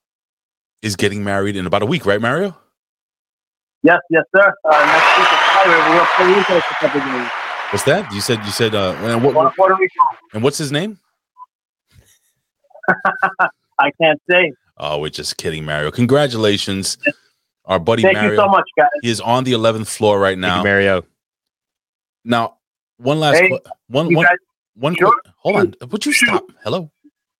is 0.80 0.96
getting 0.96 1.22
married 1.22 1.54
in 1.54 1.66
about 1.66 1.82
a 1.82 1.86
week, 1.86 2.06
right, 2.06 2.18
Mario? 2.20 2.56
Yes, 3.82 3.98
yes, 4.08 4.22
sir. 4.34 4.50
Uh, 4.64 4.70
next 4.86 5.18
week 5.18 5.28
is 5.28 5.38
Tyler. 5.52 5.76
We're 5.90 6.00
up 6.00 6.08
to 6.08 6.16
Puerto 6.16 6.32
Rico 6.38 6.60
for 6.60 6.72
a 6.72 6.76
couple 6.80 7.00
days. 7.00 7.30
What's 7.72 7.84
that? 7.84 8.10
You 8.14 8.22
said 8.22 8.38
you 8.46 8.50
said 8.50 8.74
uh 8.74 8.94
and 9.00 9.22
what, 9.22 9.34
Going 9.34 9.50
Puerto 9.54 9.74
Rico. 9.74 10.00
and 10.32 10.42
what's 10.42 10.56
his 10.56 10.72
name? 10.72 10.98
I 13.78 13.90
can't 14.00 14.20
say. 14.30 14.52
Oh, 14.78 14.98
we're 14.98 15.10
just 15.10 15.36
kidding, 15.36 15.66
Mario. 15.66 15.90
Congratulations. 15.90 16.96
Our 17.66 17.78
buddy 17.78 18.02
Thank 18.02 18.16
Mario. 18.16 18.30
you 18.30 18.36
so 18.38 18.48
much, 18.48 18.64
guys. 18.78 18.88
He 19.02 19.10
is 19.10 19.20
on 19.20 19.44
the 19.44 19.52
11th 19.52 19.88
floor 19.88 20.18
right 20.18 20.30
Thank 20.30 20.40
now. 20.40 20.58
you, 20.58 20.64
Mario. 20.64 21.04
Now, 22.24 22.56
one 22.96 23.20
last 23.20 23.38
Hey, 23.40 23.48
que- 23.48 23.60
one 23.88 24.08
You 24.10 24.16
one 24.16 24.26
guys, 24.26 24.36
one 24.74 24.94
sure? 24.96 25.10
quick- 25.12 25.34
hold 25.36 25.56
on. 25.56 25.74
Would 25.90 26.06
you 26.06 26.12
stop? 26.12 26.44
Hello? 26.64 26.90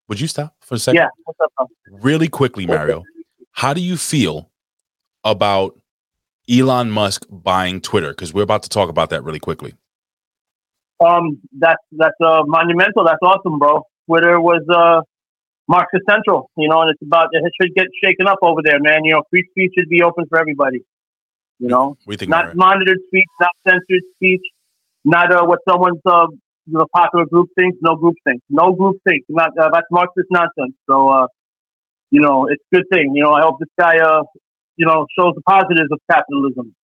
Would 0.09 0.21
you 0.21 0.29
stop 0.29 0.55
for 0.73 0.77
a 0.77 0.79
second? 0.79 0.97
yeah. 0.97 1.09
What's 1.25 1.39
up? 1.59 1.69
Really 1.91 2.29
quickly, 2.29 2.67
Mario. 2.67 3.05
How 3.53 3.75
do 3.75 3.81
you 3.83 3.97
feel 3.97 4.51
about 5.23 5.79
Elon 6.51 6.91
Musk 6.91 7.27
buying 7.31 7.81
Twitter? 7.81 8.11
Because 8.11 8.33
we're 8.33 8.43
about 8.43 8.63
to 8.63 8.71
talk 8.71 8.89
about 8.89 9.11
that 9.11 9.23
really 9.23 9.39
quickly. 9.39 9.75
Um, 11.05 11.41
that's 11.59 11.83
that's 11.93 12.17
uh, 12.25 12.43
monumental. 12.47 13.05
That's 13.05 13.19
awesome, 13.23 13.59
bro. 13.59 13.83
Twitter 14.07 14.41
was 14.41 14.63
uh, 14.73 15.03
Marxist 15.69 16.05
Central, 16.09 16.51
you 16.57 16.69
know, 16.69 16.81
and 16.81 16.91
it's 16.91 17.03
about 17.03 17.29
it 17.33 17.53
should 17.61 17.75
get 17.75 17.89
shaken 18.03 18.27
up 18.27 18.39
over 18.43 18.61
there, 18.65 18.81
man. 18.81 19.05
You 19.05 19.15
know, 19.15 19.23
free 19.31 19.47
speech 19.51 19.73
should 19.77 19.89
be 19.89 20.03
open 20.03 20.25
for 20.29 20.39
everybody. 20.39 20.85
You 21.59 21.69
know, 21.69 21.97
we 22.07 22.17
think, 22.17 22.31
not 22.31 22.57
Mario? 22.57 22.57
monitored 22.57 22.99
speech, 23.09 23.27
not 23.41 23.51
censored 23.69 24.03
speech, 24.15 24.43
not 25.05 25.33
uh, 25.33 25.45
what 25.45 25.59
someone's 25.69 26.01
uh, 26.07 26.27
you 26.67 26.79
know, 26.79 26.87
popular 26.95 27.27
group 27.27 27.49
thinks. 27.59 27.79
No 27.81 27.97
group 27.97 28.17
thinks. 28.25 28.45
No 28.49 28.73
group 28.73 28.99
thinks. 29.07 29.27
Not 29.29 29.57
uh, 29.59 29.71
that's 29.73 29.87
Marxist 29.91 30.29
nonsense. 30.31 30.75
So, 30.89 31.09
uh, 31.09 31.27
you 32.11 32.21
know, 32.21 32.47
it's 32.47 32.63
a 32.73 32.77
good 32.77 32.85
thing. 32.93 33.15
You 33.15 33.25
know, 33.25 33.33
I 33.33 33.43
hope 33.43 33.59
this 33.59 33.69
guy, 33.79 33.99
uh, 33.99 34.23
you 34.77 34.87
know, 34.87 35.07
shows 35.19 35.35
the 35.35 35.43
positives 35.43 35.91
of 35.91 35.99
capitalism. 36.11 36.75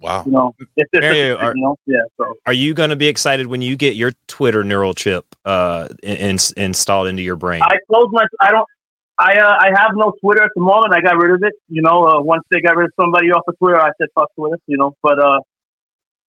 Wow. 0.00 0.24
You 0.24 0.32
know, 0.32 0.54
if 0.76 0.88
there's 0.92 1.04
such 1.04 1.12
Mario, 1.12 1.36
are- 1.36 1.54
you 1.54 1.62
know, 1.62 1.76
yeah. 1.86 1.98
So. 2.16 2.34
Are 2.46 2.52
you 2.54 2.72
going 2.72 2.90
to 2.90 2.96
be 2.96 3.08
excited 3.08 3.46
when 3.48 3.60
you 3.60 3.76
get 3.76 3.96
your 3.96 4.12
Twitter 4.28 4.64
neural 4.64 4.94
chip 4.94 5.26
uh, 5.44 5.88
in, 6.02 6.16
in- 6.16 6.38
installed 6.56 7.08
into 7.08 7.22
your 7.22 7.36
brain? 7.36 7.62
I 7.62 7.76
closed 7.90 8.12
my. 8.12 8.24
I 8.40 8.50
don't. 8.50 8.66
I 9.18 9.36
uh, 9.36 9.56
I 9.60 9.70
have 9.78 9.90
no 9.94 10.14
Twitter 10.22 10.42
at 10.42 10.50
the 10.54 10.62
moment. 10.62 10.94
I 10.94 11.02
got 11.02 11.18
rid 11.18 11.32
of 11.32 11.42
it. 11.42 11.52
You 11.68 11.82
know, 11.82 12.08
uh, 12.08 12.22
once 12.22 12.42
they 12.50 12.62
got 12.62 12.76
rid 12.76 12.86
of 12.86 12.92
somebody 12.98 13.30
off 13.30 13.42
of 13.46 13.58
Twitter, 13.58 13.78
I 13.78 13.90
said 13.98 14.08
fuck 14.14 14.30
Twitter. 14.34 14.56
You 14.66 14.78
know, 14.78 14.94
but 15.02 15.22
uh, 15.22 15.40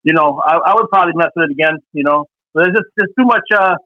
you 0.02 0.12
know, 0.12 0.42
I, 0.44 0.56
I 0.56 0.74
would 0.74 0.90
probably 0.90 1.14
mess 1.14 1.30
with 1.34 1.48
it 1.48 1.52
again. 1.52 1.78
You 1.94 2.02
know, 2.02 2.26
but 2.54 2.64
there's 2.64 2.76
just 2.76 2.88
there's 2.96 3.10
too 3.18 3.24
much 3.24 3.42
uh 3.56 3.76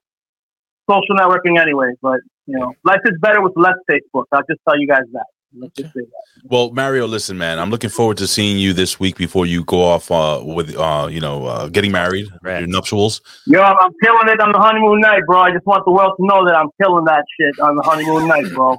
social 0.88 1.16
networking 1.16 1.61
anyway. 1.61 1.92
But 2.02 2.20
you 2.46 2.58
know, 2.58 2.73
life 2.85 3.00
is 3.04 3.18
better 3.20 3.40
with 3.42 3.52
less 3.56 3.75
Facebook. 3.90 4.25
I'll 4.32 4.42
just 4.49 4.61
tell 4.68 4.78
you 4.78 4.87
guys 4.87 5.02
that. 5.12 5.26
Let's 5.58 5.75
just 5.75 5.94
say 5.94 6.00
that. 6.00 6.44
Well, 6.50 6.70
Mario, 6.73 7.06
listen, 7.06 7.38
man. 7.38 7.58
I'm 7.58 7.70
looking 7.70 7.88
forward 7.90 8.18
to 8.18 8.26
seeing 8.26 8.58
you 8.58 8.73
this 8.73 9.00
week 9.00 9.16
before 9.16 9.46
you 9.46 9.64
go 9.64 9.82
off 9.82 10.11
uh, 10.11 10.40
with, 10.44 10.76
uh, 10.76 11.08
you 11.11 11.20
know, 11.20 11.46
uh, 11.46 11.68
getting 11.68 11.92
married, 11.92 12.26
Right. 12.42 12.58
your 12.58 12.68
nuptials. 12.68 13.23
Yo, 13.46 13.62
I'm, 13.62 13.76
I'm 13.80 13.92
killing 14.02 14.28
it 14.28 14.40
on 14.40 14.52
the 14.52 14.58
honeymoon 14.58 15.00
night, 15.00 15.23
bro. 15.26 15.40
I 15.40 15.52
just 15.52 15.64
want 15.64 15.85
the 15.87 15.92
world 15.92 16.12
to 16.20 16.26
know 16.26 16.44
that 16.46 16.54
I'm 16.54 16.68
killing 16.82 17.04
that 17.06 17.25
shit 17.40 17.58
on 17.61 17.76
the 17.76 17.82
honeymoon 17.82 18.28
night, 18.28 18.52
bro. 18.54 18.76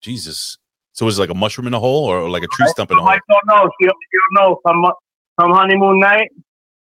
Jesus. 0.00 0.56
So 0.92 1.06
is 1.08 1.18
it 1.18 1.20
like 1.20 1.30
a 1.30 1.34
mushroom 1.34 1.66
in 1.66 1.74
a 1.74 1.80
hole 1.80 2.04
or 2.04 2.28
like 2.30 2.42
a 2.42 2.48
tree 2.48 2.68
stump 2.68 2.90
in 2.90 2.96
a 2.96 3.00
hole? 3.00 3.06
might 3.10 3.20
don't 3.28 3.46
know. 3.46 3.68
You 3.80 3.88
don't, 3.88 3.96
don't 4.36 4.48
know. 4.48 4.60
Come, 4.66 4.84
come 5.38 5.52
honeymoon 5.52 6.00
night, 6.00 6.30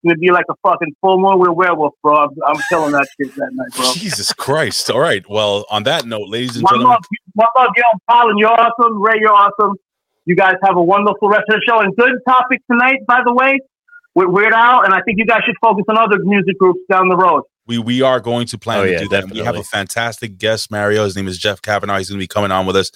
gonna 0.04 0.16
be 0.19 0.30
like 0.30 0.47
a 0.50 0.54
fucking 0.62 0.95
full 1.00 1.19
moon 1.19 1.38
with 1.38 1.49
a 1.49 1.52
werewolf, 1.52 1.95
bro. 2.02 2.16
I'm, 2.16 2.30
I'm 2.47 2.62
killing 2.69 2.92
that 2.92 3.07
shit 3.16 3.35
that 3.37 3.50
night, 3.52 3.73
bro. 3.76 3.92
Jesus 3.92 4.33
Christ. 4.33 4.90
All 4.90 5.00
right. 5.00 5.28
Well, 5.28 5.66
on 5.71 5.85
that 5.85 6.07
note, 6.07 6.28
ladies 6.28 6.57
and 6.57 6.64
One 6.64 6.75
gentlemen, 6.75 6.90
love, 6.90 7.04
one 7.35 7.49
love, 7.57 7.71
yo, 7.76 7.83
Colin, 8.11 8.38
you're 8.38 8.49
awesome. 8.49 9.02
Ray, 9.02 9.14
you're 9.21 9.33
awesome. 9.33 9.76
You 10.26 10.37
guys 10.37 10.54
have 10.62 10.76
a 10.76 10.83
wonderful 10.83 11.28
rest 11.28 11.45
of 11.49 11.57
the 11.57 11.62
show. 11.69 11.80
And 11.80 11.95
good 11.97 12.12
topic 12.26 12.61
tonight, 12.71 12.99
by 13.07 13.21
the 13.25 13.33
way, 13.33 13.59
with 14.14 14.28
Weird 14.28 14.52
Al. 14.52 14.85
And 14.85 14.95
I 14.95 15.00
think 15.02 15.19
you 15.19 15.26
guys 15.26 15.40
should 15.45 15.57
focus 15.61 15.85
on 15.88 15.99
other 15.99 16.19
music 16.23 16.59
groups 16.59 16.80
down 16.90 17.09
the 17.09 17.16
road. 17.16 17.42
We 17.71 17.79
we 17.79 18.03
are 18.03 18.19
going 18.19 18.49
to 18.49 18.59
plan 18.59 18.81
Oh, 18.81 18.85
to 18.85 18.91
yeah, 18.91 18.99
do 18.99 19.09
that. 19.11 19.23
And 19.25 19.33
We 19.33 19.39
have 19.39 19.55
a 19.55 19.62
fantastic 19.62 20.39
guest, 20.39 20.73
Mario. 20.73 21.05
His 21.05 21.15
name 21.15 21.29
is 21.29 21.39
Jeff 21.39 21.62
Kavanaugh. 21.62 21.99
He's 21.99 22.09
going 22.09 22.19
to 22.19 22.23
be 22.23 22.27
coming 22.27 22.50
on 22.50 22.67
with 22.67 22.75
us 22.75 22.91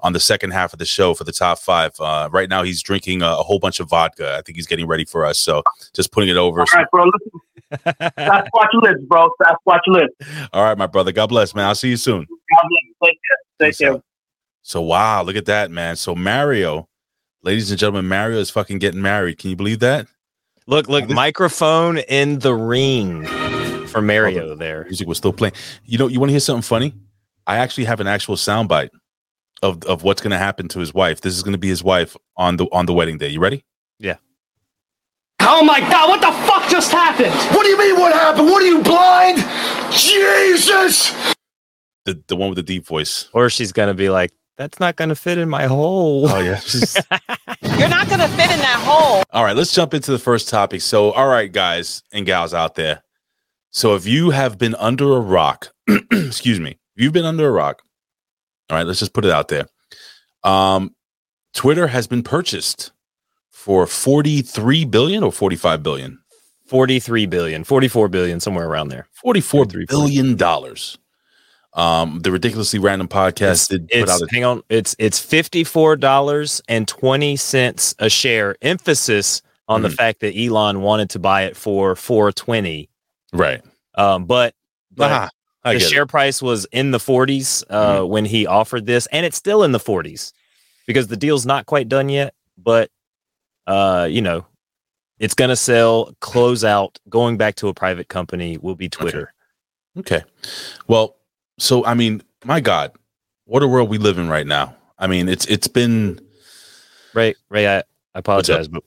on 0.00 0.12
the 0.12 0.20
second 0.20 0.50
half 0.50 0.74
of 0.74 0.78
the 0.78 0.84
show 0.84 1.14
for 1.14 1.24
the 1.24 1.32
top 1.32 1.58
five. 1.58 1.92
Uh, 1.98 2.28
right 2.30 2.48
now, 2.48 2.62
he's 2.62 2.82
drinking 2.82 3.22
a, 3.22 3.26
a 3.26 3.42
whole 3.42 3.58
bunch 3.58 3.80
of 3.80 3.88
vodka. 3.88 4.36
I 4.36 4.42
think 4.42 4.56
he's 4.56 4.66
getting 4.66 4.86
ready 4.86 5.06
for 5.06 5.24
us. 5.24 5.38
So 5.38 5.62
just 5.94 6.12
putting 6.12 6.28
it 6.28 6.36
over. 6.36 6.60
All 6.60 6.66
right, 6.74 6.86
bro. 6.92 7.04
Listen, 7.04 7.40
Sasquatch 8.18 8.82
lives, 8.82 9.02
bro. 9.04 9.30
Sasquatch 9.42 9.80
lives. 9.86 10.12
All 10.52 10.62
right, 10.62 10.76
my 10.76 10.86
brother. 10.86 11.10
God 11.10 11.28
bless, 11.28 11.54
man. 11.54 11.64
I'll 11.64 11.74
see 11.74 11.88
you 11.88 11.96
soon. 11.96 12.20
God 12.20 12.68
bless. 13.00 13.10
Take 13.10 13.18
care. 13.58 13.70
Take 13.70 13.78
care. 13.78 14.02
So 14.62 14.82
wow, 14.82 15.22
look 15.22 15.36
at 15.36 15.46
that, 15.46 15.70
man. 15.70 15.96
So 15.96 16.14
Mario, 16.14 16.86
ladies 17.42 17.70
and 17.70 17.80
gentlemen, 17.80 18.06
Mario 18.08 18.38
is 18.38 18.50
fucking 18.50 18.78
getting 18.78 19.00
married. 19.00 19.38
Can 19.38 19.48
you 19.48 19.56
believe 19.56 19.78
that? 19.80 20.06
look, 20.66 20.86
look, 20.86 21.08
microphone 21.08 21.96
in 21.96 22.40
the 22.40 22.52
ring 22.54 23.24
for 23.98 24.02
Mario 24.02 24.54
there. 24.54 24.84
Music 24.84 25.08
was 25.08 25.18
still 25.18 25.32
playing. 25.32 25.54
You 25.84 25.98
know, 25.98 26.06
you 26.06 26.20
want 26.20 26.28
to 26.28 26.32
hear 26.32 26.40
something 26.40 26.62
funny? 26.62 26.94
I 27.46 27.58
actually 27.58 27.84
have 27.84 28.00
an 28.00 28.06
actual 28.06 28.36
soundbite 28.36 28.90
of 29.62 29.82
of 29.84 30.04
what's 30.04 30.20
going 30.20 30.30
to 30.30 30.38
happen 30.38 30.68
to 30.68 30.78
his 30.78 30.94
wife. 30.94 31.20
This 31.20 31.34
is 31.34 31.42
going 31.42 31.52
to 31.52 31.58
be 31.58 31.68
his 31.68 31.82
wife 31.82 32.16
on 32.36 32.56
the 32.56 32.66
on 32.72 32.86
the 32.86 32.92
wedding 32.92 33.18
day. 33.18 33.28
You 33.28 33.40
ready? 33.40 33.64
Yeah. 33.98 34.16
Oh 35.40 35.64
my 35.64 35.80
god, 35.80 36.08
what 36.08 36.20
the 36.20 36.32
fuck 36.46 36.70
just 36.70 36.92
happened? 36.92 37.34
What 37.56 37.64
do 37.64 37.68
you 37.68 37.78
mean 37.78 37.98
what 37.98 38.12
happened? 38.12 38.46
What 38.46 38.62
are 38.62 38.66
you 38.66 38.82
blind? 38.82 39.38
Jesus! 39.92 41.12
The 42.04 42.22
the 42.28 42.36
one 42.36 42.50
with 42.50 42.56
the 42.56 42.62
deep 42.62 42.86
voice. 42.86 43.28
Or 43.32 43.50
she's 43.50 43.72
going 43.72 43.88
to 43.88 43.94
be 43.94 44.10
like 44.10 44.30
that's 44.56 44.78
not 44.80 44.96
going 44.96 45.08
to 45.08 45.16
fit 45.16 45.38
in 45.38 45.48
my 45.48 45.66
hole. 45.66 46.28
Oh 46.28 46.40
yeah. 46.40 46.60
You're 47.78 47.88
not 47.88 48.08
going 48.08 48.20
to 48.20 48.28
fit 48.28 48.50
in 48.50 48.58
that 48.58 48.82
hole. 48.84 49.22
All 49.32 49.44
right, 49.44 49.56
let's 49.56 49.72
jump 49.72 49.94
into 49.94 50.10
the 50.12 50.18
first 50.18 50.48
topic. 50.48 50.80
So, 50.82 51.12
all 51.12 51.28
right, 51.28 51.50
guys 51.50 52.02
and 52.12 52.26
gals 52.26 52.54
out 52.54 52.74
there. 52.74 53.02
So, 53.70 53.94
if 53.94 54.06
you 54.06 54.30
have 54.30 54.58
been 54.58 54.74
under 54.76 55.16
a 55.16 55.20
rock, 55.20 55.72
excuse 56.10 56.58
me, 56.60 56.78
if 56.96 57.02
you've 57.04 57.12
been 57.12 57.24
under 57.24 57.48
a 57.48 57.52
rock, 57.52 57.82
all 58.70 58.76
right, 58.78 58.86
let's 58.86 58.98
just 58.98 59.12
put 59.12 59.24
it 59.24 59.30
out 59.30 59.48
there. 59.48 59.66
Um, 60.44 60.94
Twitter 61.54 61.86
has 61.88 62.06
been 62.06 62.22
purchased 62.22 62.92
for 63.50 63.86
43 63.86 64.84
billion 64.84 65.22
or 65.24 65.32
45 65.32 65.82
billion? 65.82 66.18
43 66.66 67.26
billion, 67.26 67.64
44 67.64 68.08
billion, 68.08 68.40
somewhere 68.40 68.68
around 68.68 68.88
there. 68.88 69.06
44 69.22 69.66
billion 69.88 70.36
dollars. 70.36 70.98
Um, 71.74 72.20
the 72.20 72.32
ridiculously 72.32 72.78
random 72.78 73.08
podcast 73.08 73.68
did 73.68 73.88
put 73.88 73.96
It's, 73.96 74.10
out 74.10 74.22
a 74.22 74.26
hang 74.30 74.44
on, 74.44 74.62
it's 74.68 74.96
it's 74.98 75.18
fifty 75.18 75.64
four 75.64 75.96
dollars 75.96 76.60
and 76.68 76.88
twenty 76.88 77.36
cents 77.36 77.94
a 77.98 78.08
share. 78.08 78.56
Emphasis 78.62 79.42
on 79.68 79.82
the 79.82 79.88
Mhm. 79.88 79.94
fact 79.94 80.20
that 80.20 80.34
Elon 80.36 80.80
wanted 80.80 81.10
to 81.10 81.18
buy 81.18 81.42
it 81.42 81.56
for 81.56 81.94
four 81.94 82.32
twenty. 82.32 82.88
Right. 83.32 83.62
Um, 83.94 84.26
but, 84.26 84.54
but 84.94 85.30
I 85.64 85.72
the 85.74 85.78
get 85.78 85.86
it. 85.86 85.90
share 85.90 86.06
price 86.06 86.40
was 86.40 86.66
in 86.72 86.90
the 86.90 86.98
40s 86.98 87.64
uh, 87.68 88.06
when 88.06 88.24
he 88.24 88.46
offered 88.46 88.86
this, 88.86 89.06
and 89.12 89.26
it's 89.26 89.36
still 89.36 89.62
in 89.62 89.72
the 89.72 89.78
40s 89.78 90.32
because 90.86 91.08
the 91.08 91.16
deal's 91.16 91.46
not 91.46 91.66
quite 91.66 91.88
done 91.88 92.08
yet. 92.08 92.34
But 92.56 92.90
uh, 93.66 94.08
you 94.10 94.22
know, 94.22 94.46
it's 95.18 95.34
gonna 95.34 95.56
sell, 95.56 96.12
close 96.20 96.64
out, 96.64 96.98
going 97.08 97.36
back 97.36 97.56
to 97.56 97.68
a 97.68 97.74
private 97.74 98.08
company 98.08 98.56
will 98.58 98.74
be 98.74 98.88
Twitter. 98.88 99.32
Okay. 99.96 100.22
Well, 100.86 101.16
so 101.58 101.84
I 101.84 101.94
mean, 101.94 102.22
my 102.44 102.60
God, 102.60 102.92
what 103.44 103.62
a 103.62 103.68
world 103.68 103.88
we 103.88 103.98
live 103.98 104.18
in 104.18 104.28
right 104.28 104.46
now. 104.46 104.74
I 104.98 105.06
mean, 105.06 105.28
it's 105.28 105.46
it's 105.46 105.68
been 105.68 106.20
Ray, 107.14 107.34
Ray, 107.48 107.68
I, 107.68 107.78
I 107.78 107.82
apologize, 108.14 108.68
but 108.68 108.82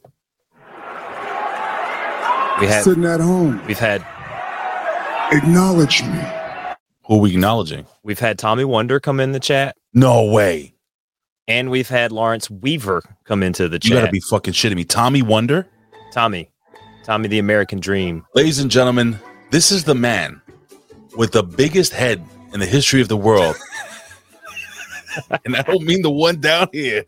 we 2.60 2.68
had 2.68 2.84
Sitting 2.84 3.06
at 3.06 3.20
home, 3.20 3.66
we've 3.66 3.80
had 3.80 4.06
acknowledge 5.32 6.04
me. 6.04 6.20
who 7.06 7.16
are 7.16 7.20
we 7.20 7.32
acknowledging? 7.32 7.86
we've 8.04 8.20
had 8.20 8.38
Tommy 8.40 8.64
Wonder 8.66 9.00
come 9.00 9.20
in 9.20 9.32
the 9.32 9.40
chat, 9.40 9.76
No 9.94 10.26
way. 10.32 10.74
and 11.48 11.70
we've 11.70 11.90
had 11.90 12.12
Lawrence 12.12 12.50
Weaver 12.50 13.02
come 13.26 13.44
into 13.44 13.68
the 13.70 13.80
chat. 13.80 13.90
You 13.90 13.96
gotta 14.00 14.12
be 14.12 14.22
fucking 14.30 14.54
shitting 14.54 14.76
me. 14.76 14.84
Tommy 14.84 15.22
Wonder? 15.22 15.68
Tommy, 16.12 16.52
Tommy, 17.04 17.28
the 17.28 17.40
American 17.40 17.80
Dream. 17.80 18.26
Ladies 18.36 18.60
and 18.60 18.70
gentlemen, 18.70 19.18
this 19.50 19.72
is 19.72 19.84
the 19.86 19.96
man 19.96 20.42
with 21.18 21.32
the 21.32 21.44
biggest 21.44 21.94
head 21.94 22.24
in 22.54 22.60
the 22.60 22.66
history 22.66 23.02
of 23.02 23.08
the 23.08 23.18
world. 23.18 23.56
and 25.46 25.56
I 25.56 25.62
don't 25.62 25.84
mean 25.84 26.02
the 26.02 26.12
one 26.12 26.40
down 26.40 26.68
here. 26.72 27.06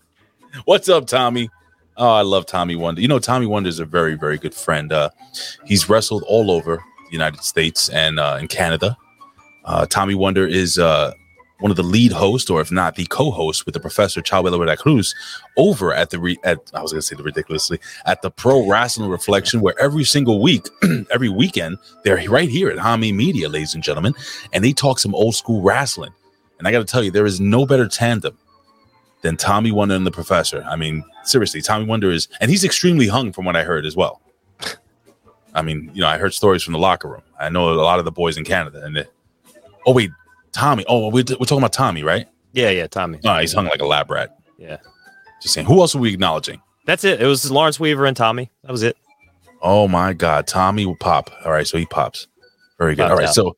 What's 0.66 0.88
up, 0.90 1.08
Tommy? 1.08 1.50
Oh, 1.98 2.10
I 2.10 2.22
love 2.22 2.46
Tommy 2.46 2.76
Wonder. 2.76 3.02
You 3.02 3.08
know, 3.08 3.20
Tommy 3.20 3.46
Wonder 3.46 3.70
is 3.70 3.80
a 3.80 3.86
very, 3.86 4.16
very 4.16 4.38
good 4.38 4.54
friend. 4.54 4.92
Uh, 4.92 5.10
he's 5.66 5.90
wrestled 5.90 6.24
all 6.28 6.50
over 6.52 6.78
the 6.78 6.84
United 7.14 7.44
States 7.44 7.90
and 7.90 8.20
uh, 8.20 8.38
in 8.40 8.48
Canada. 8.48 8.98
Uh, 9.66 9.86
Tommy 9.86 10.16
Wonder 10.16 10.46
is 10.46 10.78
uh, 10.78 11.14
one 11.60 11.72
of 11.72 11.78
the 11.78 11.84
lead 11.84 12.12
hosts, 12.12 12.50
or 12.50 12.60
if 12.60 12.72
not 12.72 12.96
the 12.96 13.06
co-host, 13.06 13.66
with 13.66 13.74
the 13.74 13.80
Professor 13.80 14.22
Chavela 14.22 14.58
Vera 14.58 14.76
Cruz 14.76 15.16
over 15.56 15.94
at 15.94 16.10
the 16.10 16.20
re- 16.20 16.40
at 16.44 16.60
I 16.74 16.82
was 16.82 16.92
going 16.92 17.00
to 17.00 17.08
say 17.08 17.16
the 17.16 17.24
ridiculously 17.24 17.80
at 18.06 18.22
the 18.22 18.30
Pro 18.30 18.68
Wrestling 18.68 19.10
Reflection, 19.10 19.62
where 19.62 19.80
every 19.80 20.04
single 20.04 20.42
week, 20.42 20.68
every 21.12 21.30
weekend, 21.30 21.78
they're 22.04 22.30
right 22.30 22.50
here 22.50 22.70
at 22.70 22.78
Hami 22.78 23.16
Media, 23.16 23.48
ladies 23.48 23.74
and 23.74 23.84
gentlemen, 23.84 24.14
and 24.52 24.64
they 24.64 24.74
talk 24.74 25.00
some 25.00 25.16
old 25.16 25.36
school 25.36 25.62
wrestling. 25.62 26.12
And 26.60 26.68
I 26.68 26.72
got 26.72 26.80
to 26.80 26.86
tell 26.86 27.04
you, 27.04 27.12
there 27.12 27.26
is 27.26 27.40
no 27.40 27.66
better 27.66 27.88
tandem 27.88 28.38
than 29.22 29.38
Tommy 29.38 29.72
Wonder 29.72 29.96
and 29.96 30.06
the 30.06 30.12
Professor. 30.12 30.64
I 30.68 30.76
mean, 30.76 31.04
seriously, 31.24 31.62
Tommy 31.62 31.86
Wonder 31.86 32.12
is, 32.12 32.28
and 32.42 32.52
he's 32.52 32.64
extremely 32.66 33.08
hung 33.08 33.32
from 33.32 33.46
what 33.46 33.56
I 33.56 33.64
heard 33.64 33.86
as 33.86 33.96
well. 33.96 34.22
I 35.56 35.62
mean, 35.62 35.92
you 35.94 36.02
know, 36.02 36.08
I 36.08 36.18
heard 36.18 36.34
stories 36.34 36.64
from 36.64 36.74
the 36.74 36.80
locker 36.80 37.08
room. 37.08 37.22
I 37.40 37.50
know 37.50 37.70
a 37.72 37.76
lot 37.76 38.00
of 38.00 38.06
the 38.06 38.12
boys 38.12 38.38
in 38.38 38.44
Canada, 38.46 38.84
and 38.84 38.96
they, 38.96 39.06
oh 39.86 39.94
wait, 39.94 40.12
Tommy. 40.52 40.84
Oh, 40.88 41.08
we're, 41.10 41.24
we're 41.40 41.46
talking 41.46 41.58
about 41.60 41.74
Tommy, 41.74 42.04
right? 42.04 42.28
Yeah, 42.54 42.70
yeah, 42.70 42.88
Tommy. 42.88 43.20
No, 43.24 43.38
he's 43.40 43.54
hung 43.54 43.66
like 43.66 43.82
a 43.82 43.86
lab 43.86 44.10
rat. 44.12 44.38
Yeah. 44.58 44.78
Just 45.42 45.54
saying. 45.56 45.68
Who 45.68 45.80
else 45.82 45.96
are 45.96 46.00
we 46.00 46.14
acknowledging? 46.14 46.62
That's 46.86 47.04
it. 47.04 47.22
It 47.22 47.26
was 47.26 47.50
Lawrence 47.50 47.80
Weaver 47.80 48.06
and 48.06 48.16
Tommy. 48.16 48.52
That 48.64 48.72
was 48.72 48.84
it. 48.84 48.98
Oh 49.62 49.88
my 49.88 50.14
God, 50.14 50.46
Tommy 50.48 50.86
will 50.86 50.96
pop. 50.98 51.30
All 51.46 51.52
right, 51.52 51.66
so 51.66 51.78
he 51.78 51.86
pops. 51.86 52.28
Very 52.78 52.96
good. 52.96 53.04
Popped 53.04 53.12
All 53.12 53.18
right, 53.18 53.28
out. 53.30 53.34
so 53.36 53.56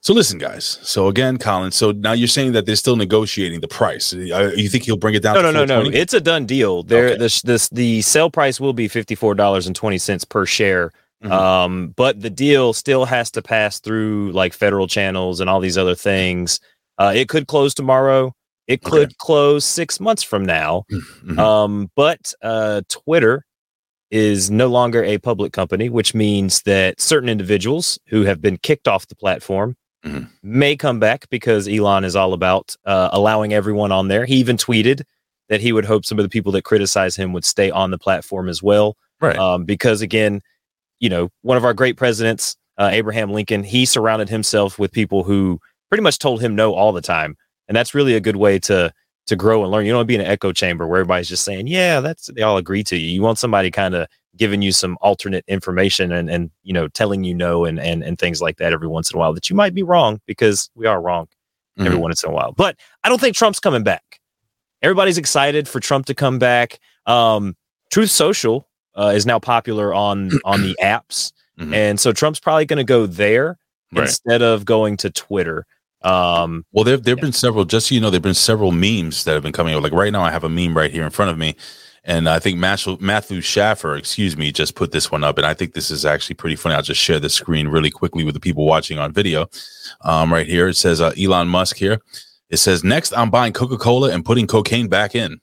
so 0.00 0.12
listen, 0.14 0.38
guys. 0.38 0.78
So 0.82 1.08
again, 1.08 1.38
Colin. 1.38 1.70
So 1.72 1.92
now 1.92 2.12
you're 2.12 2.26
saying 2.28 2.52
that 2.52 2.66
they're 2.66 2.74
still 2.76 2.96
negotiating 2.96 3.60
the 3.60 3.68
price. 3.68 4.12
Uh, 4.12 4.52
You 4.56 4.68
think 4.68 4.84
he'll 4.84 4.96
bring 4.96 5.14
it 5.14 5.22
down? 5.22 5.34
No, 5.36 5.42
no, 5.42 5.64
no, 5.64 5.82
no. 5.82 5.90
It's 5.92 6.12
a 6.12 6.20
done 6.20 6.44
deal. 6.44 6.82
There, 6.82 7.10
Okay. 7.10 7.18
this, 7.18 7.42
this, 7.42 7.68
the 7.68 8.02
sale 8.02 8.28
price 8.30 8.58
will 8.60 8.72
be 8.72 8.88
fifty 8.88 9.14
four 9.14 9.34
dollars 9.34 9.66
and 9.66 9.76
twenty 9.76 9.98
cents 9.98 10.24
per 10.24 10.44
share. 10.46 10.92
Mhm. 11.22 11.30
Um, 11.30 11.88
but 11.96 12.20
the 12.20 12.30
deal 12.30 12.72
still 12.72 13.04
has 13.04 13.30
to 13.32 13.42
pass 13.42 13.78
through 13.80 14.32
like 14.32 14.52
federal 14.52 14.86
channels 14.86 15.40
and 15.40 15.48
all 15.48 15.60
these 15.60 15.78
other 15.78 15.94
things. 15.94 16.58
Uh, 16.98 17.12
it 17.14 17.28
could 17.28 17.46
close 17.46 17.74
tomorrow. 17.74 18.34
It 18.66 18.82
could 18.82 19.08
Okay. 19.08 19.14
close 19.18 19.64
six 19.64 20.00
months 20.00 20.22
from 20.22 20.44
now. 20.44 20.84
Mhm. 20.90 21.38
Um, 21.38 21.90
but 21.96 22.32
uh, 22.42 22.82
Twitter 22.88 23.44
is 24.10 24.50
no 24.50 24.66
longer 24.68 25.02
a 25.04 25.18
public 25.18 25.52
company, 25.52 25.88
which 25.88 26.14
means 26.14 26.62
that 26.62 27.00
certain 27.00 27.28
individuals 27.28 27.98
who 28.08 28.22
have 28.24 28.40
been 28.42 28.58
kicked 28.58 28.86
off 28.86 29.08
the 29.08 29.14
platform 29.16 29.74
Mhm. 30.04 30.28
may 30.42 30.76
come 30.76 31.00
back 31.00 31.28
because 31.30 31.66
Elon 31.68 32.04
is 32.04 32.14
all 32.16 32.32
about 32.34 32.76
uh, 32.84 33.08
allowing 33.12 33.52
everyone 33.54 33.90
on 33.92 34.08
there. 34.08 34.24
He 34.26 34.36
even 34.36 34.56
tweeted 34.56 35.02
that 35.48 35.60
he 35.60 35.72
would 35.72 35.84
hope 35.84 36.04
some 36.04 36.18
of 36.18 36.24
the 36.24 36.28
people 36.28 36.52
that 36.52 36.62
criticize 36.64 37.16
him 37.16 37.32
would 37.32 37.44
stay 37.44 37.70
on 37.70 37.90
the 37.90 37.98
platform 37.98 38.48
as 38.48 38.62
well. 38.62 38.96
right. 39.20 39.36
Um, 39.38 39.64
because 39.64 40.02
again, 40.02 40.40
you 41.02 41.08
know, 41.10 41.28
one 41.42 41.56
of 41.58 41.64
our 41.64 41.74
great 41.74 41.96
presidents, 41.96 42.56
uh, 42.78 42.88
Abraham 42.92 43.30
Lincoln, 43.32 43.64
he 43.64 43.84
surrounded 43.84 44.28
himself 44.30 44.78
with 44.78 44.92
people 44.92 45.24
who 45.24 45.58
pretty 45.88 46.02
much 46.02 46.18
told 46.18 46.40
him 46.40 46.54
no 46.54 46.72
all 46.74 46.92
the 46.92 47.02
time, 47.02 47.36
and 47.68 47.76
that's 47.76 47.92
really 47.94 48.14
a 48.14 48.20
good 48.20 48.36
way 48.36 48.58
to 48.60 48.90
to 49.26 49.36
grow 49.36 49.62
and 49.62 49.70
learn. 49.70 49.84
You 49.84 49.92
don't 49.92 49.98
want 49.98 50.06
to 50.06 50.08
be 50.08 50.14
in 50.16 50.20
an 50.20 50.26
echo 50.26 50.52
chamber 50.52 50.86
where 50.86 51.00
everybody's 51.00 51.28
just 51.28 51.44
saying, 51.44 51.66
"Yeah, 51.66 52.00
that's." 52.00 52.30
They 52.34 52.42
all 52.42 52.56
agree 52.56 52.82
to 52.84 52.96
you. 52.96 53.08
You 53.08 53.20
want 53.22 53.38
somebody 53.38 53.70
kind 53.70 53.94
of 53.94 54.06
giving 54.36 54.62
you 54.62 54.72
some 54.72 54.96
alternate 55.02 55.44
information 55.48 56.12
and 56.12 56.30
and 56.30 56.50
you 56.62 56.72
know 56.72 56.86
telling 56.88 57.24
you 57.24 57.34
no 57.34 57.64
and 57.64 57.78
and 57.80 58.02
and 58.04 58.16
things 58.18 58.40
like 58.40 58.56
that 58.58 58.72
every 58.72 58.88
once 58.88 59.10
in 59.10 59.16
a 59.16 59.18
while 59.18 59.32
that 59.34 59.50
you 59.50 59.56
might 59.56 59.74
be 59.74 59.82
wrong 59.82 60.20
because 60.26 60.70
we 60.74 60.86
are 60.86 61.00
wrong 61.02 61.26
every 61.78 61.98
Mhm. 61.98 62.02
once 62.02 62.22
in 62.24 62.30
a 62.30 62.32
while. 62.32 62.52
But 62.52 62.76
I 63.04 63.08
don't 63.08 63.20
think 63.20 63.36
Trump's 63.36 63.60
coming 63.60 63.82
back. 63.82 64.20
Everybody's 64.82 65.18
excited 65.18 65.68
for 65.68 65.80
Trump 65.80 66.06
to 66.06 66.14
come 66.14 66.38
back. 66.38 66.78
Um, 67.06 67.54
Truth 67.90 68.10
Social 68.10 68.68
uh, 68.94 69.12
is 69.14 69.26
now 69.26 69.38
popular 69.38 69.92
on 69.94 70.30
on 70.44 70.62
the 70.62 70.76
apps, 70.82 71.32
Mhm. 71.58 71.74
and 71.74 72.00
so 72.00 72.12
Trump's 72.12 72.40
probably 72.40 72.64
going 72.66 72.78
to 72.78 72.84
go 72.84 73.06
there 73.06 73.58
Right. 73.92 74.04
instead 74.08 74.40
of 74.42 74.64
going 74.64 74.96
to 74.98 75.10
Twitter. 75.10 75.66
Um, 76.02 76.64
Well, 76.72 76.84
there 76.84 76.96
there've 76.96 77.20
been 77.20 77.32
several. 77.32 77.64
Just 77.64 77.88
so 77.88 77.94
you 77.94 78.00
know, 78.00 78.10
there've 78.10 78.22
been 78.22 78.34
several 78.34 78.72
memes 78.72 79.24
that 79.24 79.34
have 79.34 79.42
been 79.42 79.52
coming 79.52 79.74
out. 79.74 79.82
Like 79.82 79.92
right 79.92 80.12
now, 80.12 80.22
I 80.22 80.30
have 80.30 80.44
a 80.44 80.48
meme 80.48 80.76
right 80.76 80.90
here 80.90 81.04
in 81.04 81.10
front 81.10 81.30
of 81.30 81.38
me, 81.38 81.54
and 82.04 82.28
I 82.28 82.38
think 82.38 82.58
Matthew, 82.58 82.96
Matthew 83.00 83.40
Schaffer, 83.40 83.96
excuse 83.96 84.36
me, 84.36 84.50
just 84.50 84.74
put 84.74 84.92
this 84.92 85.10
one 85.12 85.22
up, 85.22 85.36
and 85.38 85.46
I 85.46 85.54
think 85.54 85.74
this 85.74 85.90
is 85.90 86.04
actually 86.04 86.34
pretty 86.36 86.56
funny. 86.56 86.74
I'll 86.74 86.82
just 86.82 87.00
share 87.00 87.20
the 87.20 87.28
screen 87.28 87.68
really 87.68 87.90
quickly 87.90 88.24
with 88.24 88.34
the 88.34 88.40
people 88.40 88.64
watching 88.66 88.98
on 88.98 89.12
video. 89.12 89.48
Um, 90.00 90.32
right 90.32 90.46
here, 90.46 90.68
it 90.68 90.76
says 90.76 91.00
uh, 91.00 91.12
Elon 91.20 91.48
Musk 91.48 91.76
here. 91.76 92.00
It 92.50 92.56
says 92.56 92.82
next, 92.82 93.12
I'm 93.16 93.30
buying 93.30 93.52
Coca 93.52 93.76
Cola 93.78 94.10
and 94.10 94.24
putting 94.24 94.46
cocaine 94.46 94.88
back 94.88 95.14
in. 95.14 95.40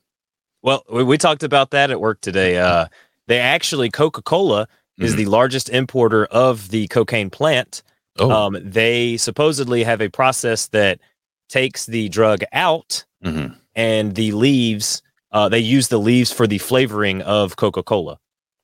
well, 0.61 0.83
we, 0.91 1.03
we 1.03 1.17
talked 1.17 1.43
about 1.43 1.69
that 1.71 1.89
at 1.91 2.01
work 2.01 2.19
today. 2.21 2.57
Uh, 2.57 2.85
they 3.29 3.39
actually 3.39 3.89
Coca 3.89 4.21
Cola 4.21 4.67
is 4.97 5.13
Mhm. 5.13 5.17
the 5.17 5.25
largest 5.27 5.69
importer 5.69 6.25
of 6.25 6.69
the 6.69 6.87
cocaine 6.89 7.29
plant. 7.29 7.81
Oh, 8.17 8.29
Um, 8.29 8.57
they 8.61 9.15
supposedly 9.15 9.83
have 9.85 10.01
a 10.01 10.09
process 10.09 10.67
that 10.67 10.99
takes 11.47 11.85
the 11.85 12.09
drug 12.09 12.43
out 12.51 13.05
mhm. 13.23 13.55
and 13.75 14.15
the 14.15 14.33
leaves. 14.33 15.01
Uh, 15.31 15.47
they 15.47 15.59
use 15.59 15.87
the 15.87 15.99
leaves 15.99 16.33
for 16.33 16.47
the 16.47 16.57
flavoring 16.57 17.21
of 17.21 17.55
Coca 17.55 17.83
Cola. 17.83 18.17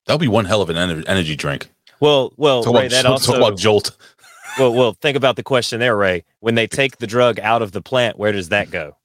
that'll 0.06 0.18
be 0.20 0.28
one 0.28 0.44
hell 0.44 0.62
of 0.62 0.70
an 0.70 0.76
ener- 0.76 1.04
energy 1.08 1.34
drink. 1.34 1.68
Well, 1.98 2.32
well, 2.36 2.62
Talk 2.62 2.74
Ray, 2.74 2.80
about, 2.86 2.90
that 2.90 3.06
also. 3.06 3.34
about 3.34 3.56
Jolt. 3.56 3.90
well, 4.58 4.72
well, 4.72 4.92
think 5.00 5.16
about 5.16 5.34
the 5.34 5.42
question 5.42 5.80
there, 5.80 5.96
Ray. 5.96 6.22
When 6.40 6.54
they 6.54 6.68
take 6.68 6.98
the 6.98 7.08
drug 7.08 7.40
out 7.40 7.60
of 7.62 7.72
the 7.72 7.82
plant, 7.82 8.16
where 8.18 8.30
does 8.30 8.50
that 8.50 8.70
go? 8.70 8.96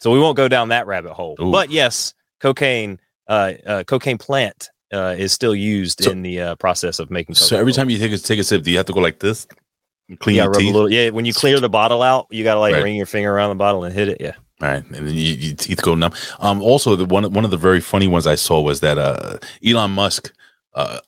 So 0.00 0.10
we 0.10 0.18
won't 0.18 0.36
go 0.36 0.48
down 0.48 0.70
that 0.70 0.86
rabbit 0.88 1.12
hole. 1.12 1.36
Ooh. 1.40 1.52
But 1.52 1.70
yes, 1.70 2.12
cocaine, 2.40 2.98
uh, 3.28 3.52
uh, 3.66 3.84
cocaine 3.84 4.18
plant 4.18 4.70
uh, 4.92 5.14
is 5.18 5.32
still 5.32 5.54
used 5.54 6.02
So- 6.04 6.10
in 6.10 6.22
the 6.22 6.40
uh, 6.40 6.54
process 6.56 6.98
of 6.98 7.10
making. 7.10 7.34
So 7.34 7.58
every 7.58 7.72
time 7.72 7.90
you 7.90 7.98
take 7.98 8.12
a 8.12 8.18
take 8.18 8.38
a 8.38 8.44
sip, 8.44 8.62
do 8.62 8.70
you 8.70 8.76
have 8.78 8.86
to 8.86 8.92
go 8.92 9.00
like 9.00 9.18
this? 9.20 9.46
Clean 10.20 10.36
yeah, 10.36 10.44
your 10.44 10.52
rub 10.52 10.56
a 10.60 10.62
teeth. 10.64 10.72
little. 10.74 10.90
Yeah, 10.92 11.10
when 11.10 11.24
you 11.26 11.34
clear 11.34 11.60
the 11.60 11.68
bottle 11.68 12.02
out, 12.02 12.26
you 12.30 12.42
gotta 12.44 12.60
like 12.60 12.74
Right. 12.74 12.82
ring 12.82 12.96
your 12.96 13.06
finger 13.06 13.30
around 13.32 13.50
the 13.50 13.56
bottle 13.56 13.84
and 13.84 13.94
hit 13.94 14.08
it. 14.08 14.18
Yeah. 14.20 14.32
All 14.60 14.68
right, 14.68 14.84
and 14.84 15.06
then 15.06 15.14
you, 15.14 15.34
your 15.34 15.54
teeth 15.54 15.82
go 15.82 15.94
numb. 15.94 16.12
Um, 16.40 16.62
also, 16.62 16.96
the 16.96 17.04
one 17.04 17.30
one 17.32 17.44
of 17.44 17.50
the 17.50 17.56
very 17.58 17.80
funny 17.80 18.08
ones 18.08 18.26
I 18.26 18.34
saw 18.34 18.60
was 18.60 18.80
that 18.80 18.98
uh, 18.98 19.36
Elon 19.64 19.90
Musk, 19.92 20.32
uh, 20.74 21.00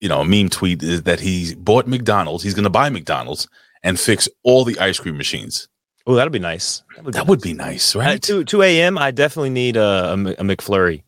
you 0.00 0.08
know, 0.08 0.20
a 0.20 0.24
meme 0.24 0.48
tweet 0.48 0.82
is 0.82 1.04
that 1.04 1.20
he 1.20 1.54
bought 1.54 1.86
McDonald's. 1.86 2.42
He's 2.44 2.54
going 2.54 2.64
to 2.64 2.70
buy 2.70 2.90
McDonald's 2.90 3.46
and 3.82 3.98
fix 3.98 4.28
all 4.42 4.64
the 4.64 4.78
ice 4.78 4.98
cream 4.98 5.16
machines. 5.16 5.68
Oh, 6.06 6.14
that'd 6.14 6.32
be 6.32 6.38
nice. 6.38 6.82
That 6.96 7.04
would 7.04 7.14
That 7.14 7.26
would 7.26 7.40
be 7.40 7.54
nice, 7.54 7.94
At 7.94 7.98
right? 8.00 8.20
two 8.22 8.44
two 8.44 8.62
a.m. 8.62 8.98
I 8.98 9.12
definitely 9.12 9.50
need 9.50 9.76
a, 9.76 10.10
a, 10.10 10.12
a 10.14 10.42
McFlurry. 10.44 11.02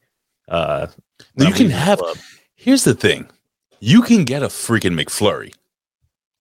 Uh, 0.49 0.89
you 1.37 1.53
can 1.53 1.71
have. 1.71 2.01
Here's 2.55 2.85
the 2.85 2.95
thing: 2.95 3.29
you 3.81 4.03
can 4.03 4.25
get 4.25 4.43
a 4.43 4.49
freaking 4.49 5.01
McFlurry. 5.01 5.53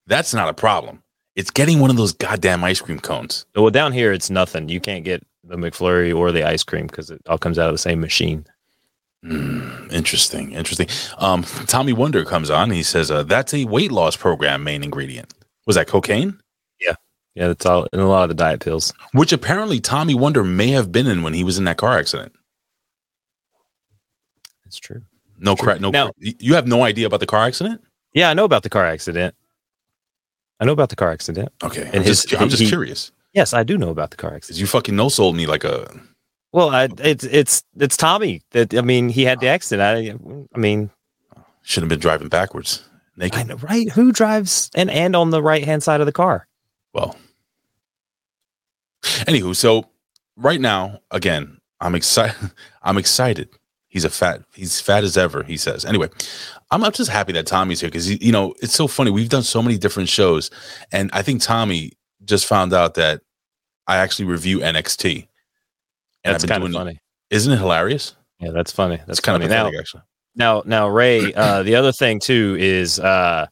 That's 0.06 0.34
not 0.34 0.48
a 0.48 0.54
problem. 0.54 1.02
It's 1.34 1.50
getting 1.50 1.80
one 1.80 1.90
of 1.90 1.96
those 1.96 2.12
goddamn 2.12 2.62
ice 2.62 2.80
cream 2.80 3.00
cones. 3.00 3.46
Well, 3.54 3.70
down 3.70 3.92
here 3.92 4.12
it's 4.12 4.30
nothing. 4.30 4.68
You 4.68 4.80
can't 4.80 5.04
get 5.04 5.26
the 5.44 5.56
McFlurry 5.56 6.14
or 6.14 6.30
the 6.30 6.44
ice 6.44 6.62
cream 6.62 6.86
because 6.86 7.10
it 7.10 7.20
all 7.28 7.38
comes 7.38 7.58
out 7.58 7.68
of 7.68 7.74
the 7.74 7.78
same 7.78 8.00
machine. 8.00 8.46
Hmm, 9.24 9.88
interesting, 9.90 10.52
interesting. 10.52 10.88
Um, 11.18 11.42
Tommy 11.42 11.92
Wonder 11.92 12.24
comes 12.24 12.50
on. 12.50 12.70
He 12.70 12.82
says 12.82 13.10
uh, 13.10 13.22
that's 13.22 13.54
a 13.54 13.64
weight 13.64 13.92
loss 13.92 14.16
program 14.16 14.64
main 14.64 14.82
ingredient. 14.82 15.32
Was 15.66 15.76
that 15.76 15.86
cocaine? 15.86 16.40
Yeah, 16.80 16.94
yeah. 17.34 17.48
that's 17.48 17.64
all 17.64 17.86
in 17.92 18.00
a 18.00 18.08
lot 18.08 18.24
of 18.24 18.28
the 18.28 18.34
diet 18.34 18.60
pills. 18.60 18.92
Which 19.12 19.32
apparently 19.32 19.80
Tommy 19.80 20.14
Wonder 20.14 20.42
may 20.42 20.68
have 20.68 20.90
been 20.90 21.06
in 21.06 21.22
when 21.22 21.34
he 21.34 21.44
was 21.44 21.56
in 21.56 21.64
that 21.64 21.76
car 21.76 21.98
accident. 21.98 22.34
It's 24.72 24.78
true. 24.80 25.02
No 25.38 25.54
crap. 25.54 25.80
No. 25.80 25.90
Now- 25.90 26.06
cra- 26.12 26.32
you 26.38 26.54
have 26.54 26.66
no 26.66 26.82
idea 26.82 27.06
about 27.06 27.20
the 27.20 27.26
car 27.26 27.44
accident? 27.44 27.82
Yeah, 28.14 28.30
I 28.30 28.34
know 28.34 28.44
about 28.46 28.62
the 28.62 28.70
car 28.70 28.86
accident. 28.86 29.34
I 30.60 30.64
know 30.64 30.72
about 30.72 30.88
the 30.88 30.96
car 30.96 31.10
accident. 31.10 31.50
Okay, 31.62 31.82
And 31.82 31.96
I'm 31.96 32.02
his- 32.04 32.22
just, 32.24 32.40
I'm 32.40 32.48
just 32.48 32.62
he- 32.62 32.68
curious. 32.68 33.12
Yes, 33.34 33.52
I 33.52 33.64
do 33.64 33.76
know 33.76 33.90
about 33.90 34.12
the 34.12 34.16
car 34.16 34.32
accident. 34.34 34.60
you 34.60 34.66
fucking 34.66 34.96
no 34.96 35.10
sold 35.10 35.36
me 35.36 35.44
like 35.44 35.62
a. 35.64 35.92
Well, 36.52 36.70
I, 36.70 36.88
it's 37.00 37.24
it's 37.24 37.62
it's 37.78 37.96
Tommy. 37.98 38.40
That 38.52 38.72
I 38.74 38.80
mean, 38.80 39.10
he 39.10 39.24
had 39.24 39.40
the 39.40 39.48
accident. 39.48 39.82
I 39.82 40.14
I 40.54 40.58
mean, 40.58 40.90
Should 41.62 41.82
have 41.82 41.88
been 41.90 41.98
driving 42.00 42.28
backwards. 42.28 42.82
Naked. 43.18 43.48
Know, 43.48 43.56
right? 43.56 43.90
Who 43.90 44.10
drives 44.12 44.70
and 44.74 44.90
and 44.90 45.14
on 45.16 45.30
the 45.30 45.42
right 45.42 45.64
hand 45.64 45.82
side 45.82 46.00
of 46.00 46.06
the 46.06 46.12
car? 46.12 46.46
Well, 46.94 47.16
anywho, 49.02 49.54
so 49.56 49.86
right 50.36 50.60
now, 50.60 51.00
again, 51.10 51.58
I'm 51.80 51.94
excited. 51.94 52.36
I'm 52.82 52.98
excited. 52.98 53.48
He's 53.92 54.06
a 54.06 54.10
fat. 54.10 54.40
He's 54.54 54.80
fat 54.80 55.04
as 55.04 55.18
ever. 55.18 55.42
He 55.42 55.58
says. 55.58 55.84
Anyway, 55.84 56.08
I'm, 56.70 56.82
I'm 56.82 56.92
just 56.92 57.10
happy 57.10 57.32
that 57.34 57.46
Tommy's 57.46 57.80
here 57.82 57.90
because 57.90 58.10
you 58.10 58.32
know 58.32 58.54
it's 58.62 58.72
so 58.74 58.88
funny. 58.88 59.10
We've 59.10 59.28
done 59.28 59.42
so 59.42 59.60
many 59.62 59.76
different 59.76 60.08
shows, 60.08 60.50
and 60.90 61.10
I 61.12 61.20
think 61.20 61.42
Tommy 61.42 61.92
just 62.24 62.46
found 62.46 62.72
out 62.72 62.94
that 62.94 63.20
I 63.86 63.98
actually 63.98 64.24
review 64.24 64.60
NXT. 64.60 65.28
And 66.24 66.32
That's 66.34 66.46
kind 66.46 66.64
of 66.64 66.72
funny. 66.72 67.00
Isn't 67.28 67.52
it 67.52 67.58
hilarious? 67.58 68.14
Yeah, 68.40 68.52
that's 68.52 68.72
funny. 68.72 68.98
That's 69.06 69.20
kind 69.20 69.34
funny. 69.34 69.44
of 69.44 69.50
now, 69.50 69.64
pathetic, 69.64 69.80
actually. 69.80 70.02
Now, 70.34 70.62
now, 70.64 70.88
Ray. 70.88 71.34
Uh, 71.34 71.62
the 71.68 71.74
other 71.74 71.92
thing 71.92 72.18
too 72.18 72.56
is 72.58 72.98
uh, 72.98 73.46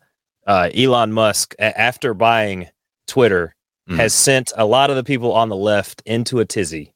uh, 0.46 0.70
Elon 0.74 1.12
Musk, 1.12 1.54
a- 1.58 1.78
after 1.78 2.14
buying 2.14 2.66
Twitter, 3.06 3.54
Mhm. 3.90 3.96
has 3.96 4.14
sent 4.14 4.52
a 4.56 4.64
lot 4.64 4.88
of 4.88 4.96
the 4.96 5.04
people 5.04 5.32
on 5.32 5.48
the 5.50 5.56
left 5.56 6.00
into 6.06 6.38
a 6.40 6.44
tizzy 6.46 6.94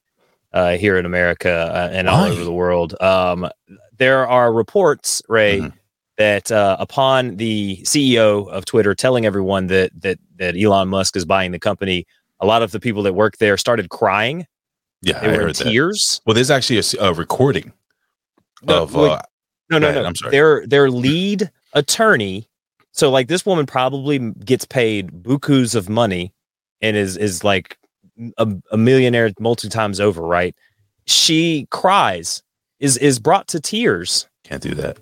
uh, 0.55 0.77
here 0.77 0.97
in 0.97 1.05
America 1.05 1.51
uh, 1.51 1.89
and 1.91 2.09
all 2.09 2.23
Why? 2.23 2.31
over 2.31 2.43
the 2.43 2.51
world. 2.53 2.99
Um, 3.01 3.47
there 3.97 4.27
are 4.27 4.51
reports, 4.51 5.21
Ray, 5.29 5.59
Mhm. 5.59 5.73
that 6.17 6.51
uh, 6.51 6.77
upon 6.79 7.37
the 7.37 7.79
CEO 7.83 8.47
of 8.49 8.65
Twitter 8.65 8.95
telling 8.95 9.25
everyone 9.25 9.67
that 9.67 9.91
that 10.01 10.17
that 10.37 10.55
Elon 10.59 10.87
Musk 10.87 11.15
is 11.15 11.25
buying 11.25 11.51
the 11.51 11.59
company, 11.59 12.07
a 12.39 12.45
lot 12.47 12.63
of 12.63 12.71
the 12.71 12.79
people 12.79 13.03
that 13.03 13.13
work 13.13 13.37
there 13.37 13.57
started 13.57 13.89
crying. 13.89 14.47
Yeah, 15.01 15.19
They 15.19 15.27
I 15.33 15.37
were 15.37 15.41
in 15.41 15.47
that. 15.53 15.55
tears. 15.63 16.21
Well, 16.25 16.33
there's 16.33 16.49
actually 16.49 16.81
a 16.99 17.13
recording 17.13 17.71
No, 18.63 18.83
of. 18.83 18.95
wait, 18.95 19.11
Uh, 19.11 19.21
No, 19.69 19.77
no, 19.77 19.91
no. 19.91 20.03
I'm 20.05 20.15
sorry. 20.15 20.31
Their 20.31 20.65
their 20.67 20.89
lead 20.89 21.51
attorney. 21.73 22.47
So 22.93 23.11
like 23.11 23.27
this 23.27 23.45
woman 23.45 23.65
probably 23.65 24.19
gets 24.45 24.63
paid 24.65 25.11
bukus 25.23 25.75
of 25.75 25.89
money 25.89 26.33
and 26.81 26.95
is 26.95 27.17
is 27.17 27.43
like 27.43 27.77
a, 28.37 28.47
a 28.71 28.77
millionaire 28.77 29.31
multi 29.39 29.69
times 29.69 29.99
over, 29.99 30.21
right? 30.21 30.55
She 31.05 31.67
cries, 31.71 32.41
is 32.79 32.97
is 32.97 33.19
brought 33.19 33.47
to 33.49 33.59
tears 33.59 34.27
can't 34.43 34.61
do 34.61 34.75
that. 34.75 34.97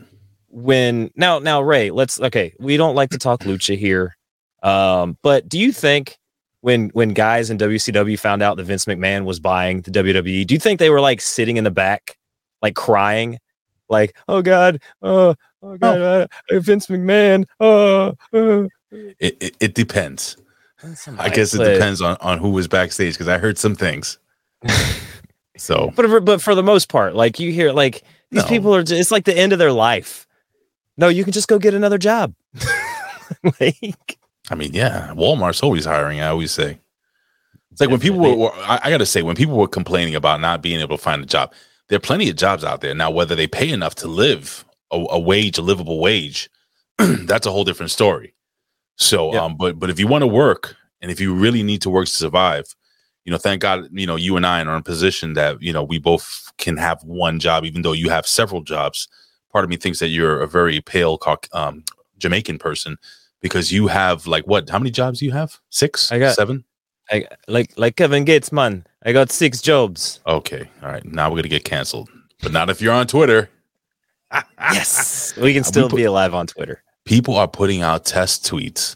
when 0.49 1.11
now 1.15 1.39
now 1.39 1.61
Ray, 1.61 1.91
let's 1.91 2.19
okay, 2.19 2.53
we 2.59 2.77
don't 2.77 2.95
like 2.95 3.09
to 3.11 3.17
talk 3.17 3.41
lucha 3.41 3.77
here. 3.77 4.15
Um, 4.63 5.17
but 5.21 5.49
do 5.49 5.59
you 5.59 5.71
think 5.71 6.17
when 6.61 6.89
when 6.89 7.09
guys 7.09 7.49
in 7.49 7.57
WCW 7.57 8.17
found 8.17 8.41
out 8.41 8.57
that 8.57 8.63
Vince 8.63 8.85
McMahon 8.85 9.25
was 9.25 9.39
buying 9.39 9.81
the 9.81 9.91
WWE, 9.91 10.47
do 10.47 10.53
you 10.53 10.59
think 10.59 10.79
they 10.79 10.89
were 10.89 11.01
like 11.01 11.19
sitting 11.19 11.57
in 11.57 11.65
the 11.65 11.71
back, 11.71 12.17
like 12.61 12.75
crying, 12.75 13.39
like 13.89 14.15
oh 14.27 14.41
god, 14.41 14.81
oh 15.01 15.35
oh 15.61 15.77
god, 15.77 16.01
uh, 16.01 16.27
Vince 16.59 16.87
McMahon, 16.87 17.45
oh. 17.59 18.15
uh." 18.33 18.67
It, 19.19 19.37
it, 19.41 19.57
it 19.59 19.73
depends. 19.73 20.37
I 21.17 21.29
guess 21.29 21.53
it 21.53 21.59
depends 21.59 22.01
on, 22.01 22.17
on 22.19 22.39
who 22.39 22.51
was 22.51 22.67
backstage 22.67 23.13
because 23.13 23.27
I 23.27 23.37
heard 23.37 23.57
some 23.57 23.75
things. 23.75 24.17
So 25.55 25.93
But 25.95 26.07
for, 26.07 26.19
but 26.19 26.41
for 26.41 26.55
the 26.55 26.63
most 26.63 26.89
part, 26.89 27.15
like 27.15 27.39
you 27.39 27.51
hear, 27.51 27.71
like 27.71 28.03
these 28.31 28.41
No. 28.43 28.49
people 28.49 28.75
are, 28.75 28.81
just, 28.83 28.99
it's 28.99 29.11
like 29.11 29.25
the 29.25 29.37
end 29.37 29.53
of 29.53 29.59
their 29.59 29.71
life. 29.71 30.25
No, 30.97 31.09
you 31.09 31.23
can 31.23 31.31
just 31.31 31.47
go 31.47 31.59
get 31.59 31.73
another 31.75 31.97
job. 31.99 32.33
like, 33.59 34.17
I 34.49 34.55
mean, 34.55 34.71
yeah, 34.73 35.11
Walmart's 35.15 35.61
always 35.63 35.85
hiring. 35.85 36.21
I 36.21 36.27
always 36.27 36.51
say 36.51 36.79
it's 37.71 37.81
like 37.81 37.89
when 37.89 37.99
people 37.99 38.19
were, 38.19 38.35
were 38.35 38.53
I, 38.55 38.79
I 38.83 38.89
got 38.89 38.97
to 38.97 39.05
say 39.05 39.21
when 39.21 39.35
people 39.35 39.55
were 39.55 39.67
complaining 39.67 40.15
about 40.15 40.41
not 40.41 40.61
being 40.61 40.81
able 40.81 40.97
to 40.97 41.03
find 41.03 41.21
a 41.23 41.25
job, 41.25 41.53
there 41.87 41.97
are 41.97 42.01
plenty 42.01 42.29
of 42.29 42.35
jobs 42.35 42.63
out 42.63 42.81
there 42.81 42.93
now. 42.93 43.09
Whether 43.11 43.35
they 43.35 43.47
pay 43.47 43.69
enough 43.69 43.95
to 43.95 44.07
live 44.07 44.65
a, 44.91 45.03
a 45.11 45.19
wage, 45.19 45.57
a 45.57 45.61
livable 45.61 45.99
wage, 45.99 46.49
that's 46.97 47.45
a 47.45 47.51
whole 47.51 47.63
different 47.63 47.91
story. 47.91 48.33
So, 48.95 49.33
Yeah. 49.33 49.43
um, 49.43 49.55
but 49.57 49.79
but 49.79 49.89
if 49.89 49.99
you 49.99 50.07
want 50.07 50.21
to 50.21 50.27
work 50.27 50.75
and 51.01 51.09
if 51.11 51.19
you 51.19 51.33
really 51.33 51.63
need 51.63 51.81
to 51.83 51.89
work 51.89 52.05
to 52.05 52.11
survive, 52.13 52.65
you 53.25 53.31
know, 53.31 53.37
thank 53.37 53.61
God, 53.61 53.87
you 53.91 54.05
know, 54.05 54.15
you 54.15 54.35
and 54.37 54.45
I 54.45 54.59
are 54.59 54.61
in 54.61 54.67
a 54.67 54.81
position 54.81 55.33
that 55.33 55.61
you 55.61 55.73
know 55.73 55.83
we 55.83 55.97
both 55.99 56.51
can 56.57 56.77
have 56.77 57.01
one 57.03 57.39
job, 57.39 57.65
even 57.65 57.81
though 57.81 57.93
you 57.93 58.09
have 58.09 58.27
several 58.27 58.61
jobs. 58.61 59.07
Part 59.51 59.63
of 59.63 59.69
me 59.69 59.77
thinks 59.77 59.99
that 59.99 60.07
you're 60.07 60.41
a 60.41 60.47
very 60.47 60.81
pale, 60.81 61.19
um, 61.53 61.83
Jamaican 62.17 62.57
person 62.57 62.97
because 63.39 63.71
you 63.71 63.87
have 63.87 64.25
like 64.27 64.45
what? 64.47 64.69
How 64.69 64.79
many 64.79 64.91
jobs 64.91 65.19
do 65.19 65.25
you 65.25 65.31
have? 65.31 65.59
Six, 65.69 66.11
I 66.11 66.19
got- 66.19 66.35
seven. 66.35 66.63
I, 67.11 67.27
like, 67.49 67.73
like 67.77 67.97
Kevin 67.97 68.23
Gates, 68.23 68.51
man. 68.53 68.87
I 69.05 69.11
got 69.11 69.29
six 69.29 69.61
jobs. 69.61 70.21
Okay, 70.25 70.69
all 70.81 70.89
right. 70.89 71.03
Now 71.05 71.29
we're 71.29 71.35
gonna 71.37 71.49
get 71.49 71.65
canceled, 71.65 72.09
but 72.41 72.51
not 72.53 72.69
if 72.69 72.81
you're 72.81 72.93
on 72.93 73.07
Twitter. 73.07 73.49
Yes, 74.73 75.33
we 75.37 75.53
can 75.53 75.61
We 75.63 75.63
still 75.63 75.89
put- 75.89 75.97
be 75.97 76.03
alive 76.05 76.33
on 76.33 76.47
Twitter. 76.47 76.81
People 77.05 77.35
are 77.35 77.47
putting 77.47 77.81
out 77.81 78.05
test 78.05 78.45
tweets. 78.45 78.95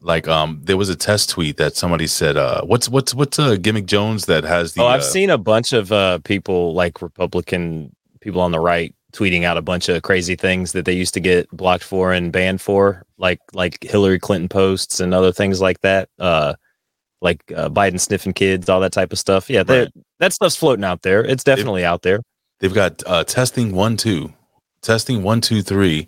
Like 0.00 0.28
um, 0.28 0.60
there 0.62 0.76
was 0.76 0.88
a 0.88 0.94
test 0.96 1.30
tweet 1.30 1.56
that 1.56 1.74
somebody 1.74 2.06
said, 2.06 2.36
uh, 2.36 2.62
"What's 2.62 2.88
what's 2.88 3.14
what's 3.14 3.38
uh, 3.38 3.56
gimmick 3.56 3.86
Jones 3.86 4.26
that 4.26 4.44
has 4.44 4.74
the?" 4.74 4.82
oh, 4.82 4.86
I've 4.86 5.00
uh, 5.00 5.04
seen 5.04 5.30
a 5.30 5.38
bunch 5.38 5.72
of 5.72 5.90
uh, 5.90 6.18
people, 6.18 6.74
like 6.74 7.02
Republican 7.02 7.94
people 8.20 8.40
on 8.40 8.52
the 8.52 8.60
right, 8.60 8.94
tweeting 9.12 9.44
out 9.44 9.56
a 9.56 9.62
bunch 9.62 9.88
of 9.88 10.02
crazy 10.02 10.36
things 10.36 10.72
that 10.72 10.84
they 10.84 10.92
used 10.92 11.14
to 11.14 11.20
get 11.20 11.48
blocked 11.50 11.82
for 11.82 12.12
and 12.12 12.30
banned 12.30 12.60
for, 12.60 13.04
like 13.18 13.40
like 13.52 13.82
Hillary 13.82 14.18
Clinton 14.20 14.48
posts 14.48 15.00
and 15.00 15.12
other 15.14 15.32
things 15.32 15.60
like 15.60 15.80
that. 15.80 16.08
Uh, 16.18 16.54
like 17.22 17.40
uh, 17.56 17.70
Biden 17.70 17.98
sniffing 17.98 18.34
kids, 18.34 18.68
all 18.68 18.80
that 18.80 18.92
type 18.92 19.12
of 19.12 19.18
stuff. 19.18 19.48
Yeah, 19.48 19.64
Right. 19.66 19.88
that 20.20 20.34
stuff's 20.34 20.54
floating 20.56 20.84
out 20.84 21.02
there. 21.02 21.24
It's 21.24 21.42
definitely 21.42 21.84
out 21.84 22.02
there. 22.02 22.20
They've 22.60 22.72
got 22.74 23.02
uh, 23.06 23.24
testing 23.24 23.72
one 23.72 23.96
two, 23.96 24.32
testing 24.82 25.22
one 25.22 25.40
two 25.40 25.62
three. 25.62 26.06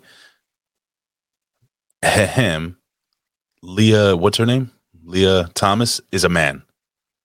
Ahem. 2.03 2.77
Lia, 3.61 4.15
what's 4.15 4.37
her 4.37 4.45
name? 4.45 4.71
Lia 5.03 5.49
Thomas 5.53 5.99
is 6.11 6.23
a 6.23 6.29
man. 6.29 6.63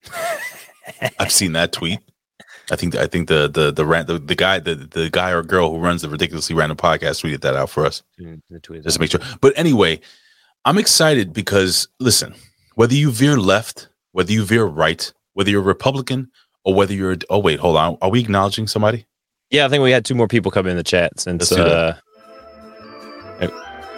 I've 1.18 1.32
seen 1.32 1.52
that 1.52 1.72
tweet. 1.72 2.00
I 2.70 2.76
think 2.76 2.94
I 2.96 3.06
think 3.06 3.28
the 3.28 3.46
the 3.48 3.70
the 3.70 3.84
ran- 3.84 4.06
the, 4.06 4.18
the 4.18 4.34
guy 4.34 4.58
the, 4.58 4.74
the 4.74 5.10
guy 5.10 5.30
or 5.30 5.42
girl 5.42 5.70
who 5.70 5.78
runs 5.78 6.02
the 6.02 6.08
ridiculously 6.08 6.54
random 6.56 6.78
podcast 6.78 7.22
tweeted 7.22 7.42
that 7.42 7.54
out 7.54 7.68
for 7.70 7.84
us. 7.84 8.02
The 8.18 8.60
tweet 8.60 8.78
is 8.80 8.84
just 8.84 8.96
to 8.96 9.00
make 9.00 9.10
sure. 9.10 9.20
But 9.40 9.52
anyway, 9.56 10.00
I'm 10.64 10.78
excited 10.78 11.32
because 11.34 11.88
listen, 12.00 12.34
whether 12.74 12.94
you 12.94 13.10
veer 13.10 13.36
left, 13.36 13.88
whether 14.12 14.32
you 14.32 14.44
veer 14.44 14.64
right, 14.64 15.12
whether 15.34 15.50
you're 15.50 15.60
Republican 15.62 16.30
or 16.64 16.74
whether 16.74 16.94
you're 16.94 17.16
oh 17.28 17.38
wait, 17.38 17.60
hold 17.60 17.76
on, 17.76 17.98
are 18.00 18.10
we 18.10 18.20
acknowledging 18.20 18.66
somebody? 18.66 19.06
Yeah, 19.50 19.66
I 19.66 19.68
think 19.68 19.82
we 19.82 19.90
had 19.90 20.06
two 20.06 20.14
more 20.14 20.26
people 20.28 20.50
come 20.50 20.66
in 20.66 20.76
the 20.76 20.82
chat 20.82 21.20
since. 21.20 21.50
Let's 21.50 21.62
do 21.62 21.70
Uh, 21.70 21.96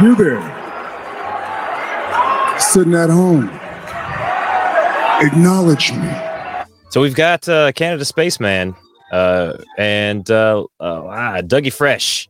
You 0.00 0.14
there. 0.16 0.65
Sitting 2.58 2.94
at 2.94 3.10
home. 3.10 3.50
Acknowledge 5.20 5.92
me. 5.92 6.10
so 6.90 7.00
we've 7.00 7.14
got 7.14 7.48
uh, 7.48 7.72
Canada 7.72 8.04
Spaceman 8.04 8.74
uh, 9.12 9.54
and 9.78 10.30
uh, 10.30 10.64
uh, 10.80 11.06
ah, 11.06 11.40
Dougie 11.42 11.72
Fresh 11.72 12.28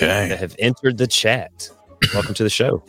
that 0.00 0.30
Okay, 0.30 0.36
have 0.36 0.54
entered 0.58 0.98
the 0.98 1.06
chat. 1.06 1.70
Welcome 2.14 2.34
to 2.34 2.42
the 2.42 2.50
show. 2.50 2.82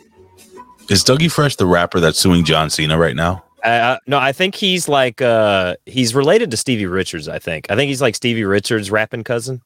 is 0.88 1.02
Dougie 1.04 1.30
Fresh 1.30 1.56
the 1.56 1.66
rapper 1.66 2.00
that's 2.00 2.18
suing 2.18 2.44
John 2.44 2.70
Cena 2.70 2.98
right 2.98 3.16
now? 3.16 3.44
Uh, 3.64 3.96
no, 4.06 4.18
I 4.18 4.32
think 4.32 4.54
he's 4.54 4.88
like 4.88 5.20
uh, 5.20 5.76
he's 5.86 6.14
related 6.14 6.50
to 6.50 6.56
Stevie 6.56 6.86
Richards. 6.86 7.28
I 7.28 7.38
think. 7.38 7.66
I 7.70 7.76
think 7.76 7.88
he's 7.88 8.02
like 8.02 8.14
Stevie 8.14 8.44
Richards' 8.44 8.90
rapping 8.90 9.24
cousin. 9.24 9.62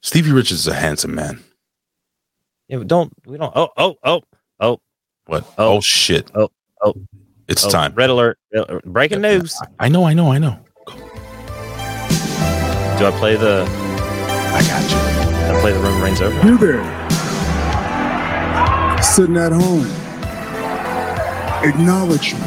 Stevie 0.00 0.32
Richards 0.32 0.60
is 0.60 0.66
a 0.68 0.74
handsome 0.74 1.14
man. 1.14 1.42
Yeah, 2.68 2.78
but 2.78 2.88
don't 2.88 3.12
we 3.26 3.36
don't. 3.36 3.52
Oh, 3.56 3.70
oh, 3.76 3.96
oh. 4.04 4.22
What? 5.26 5.44
Oh. 5.58 5.76
Oh, 5.76 5.80
shit! 5.80 6.30
Oh, 6.34 6.50
oh. 6.82 6.94
It's 7.48 7.64
Oh, 7.64 7.70
time. 7.70 7.94
Red 7.94 8.10
alert! 8.10 8.38
Uh, 8.54 8.60
uh, 8.60 8.80
breaking 8.84 9.20
news. 9.22 9.58
I 9.78 9.88
know, 9.88 10.04
I 10.04 10.12
know, 10.14 10.30
I 10.32 10.38
know. 10.38 10.58
Do 12.98 13.06
I 13.06 13.10
play 13.18 13.36
the? 13.36 13.66
I 13.68 14.60
got 14.62 14.90
you. 14.90 14.98
I 15.56 15.60
play 15.60 15.72
the 15.72 15.80
room 15.80 16.02
reigns 16.02 16.20
over. 16.20 16.46
You 16.46 16.58
there, 16.58 16.84
sitting 19.02 19.36
at 19.36 19.52
home. 19.52 19.86
Acknowledge 21.68 22.34
me. 22.34 22.40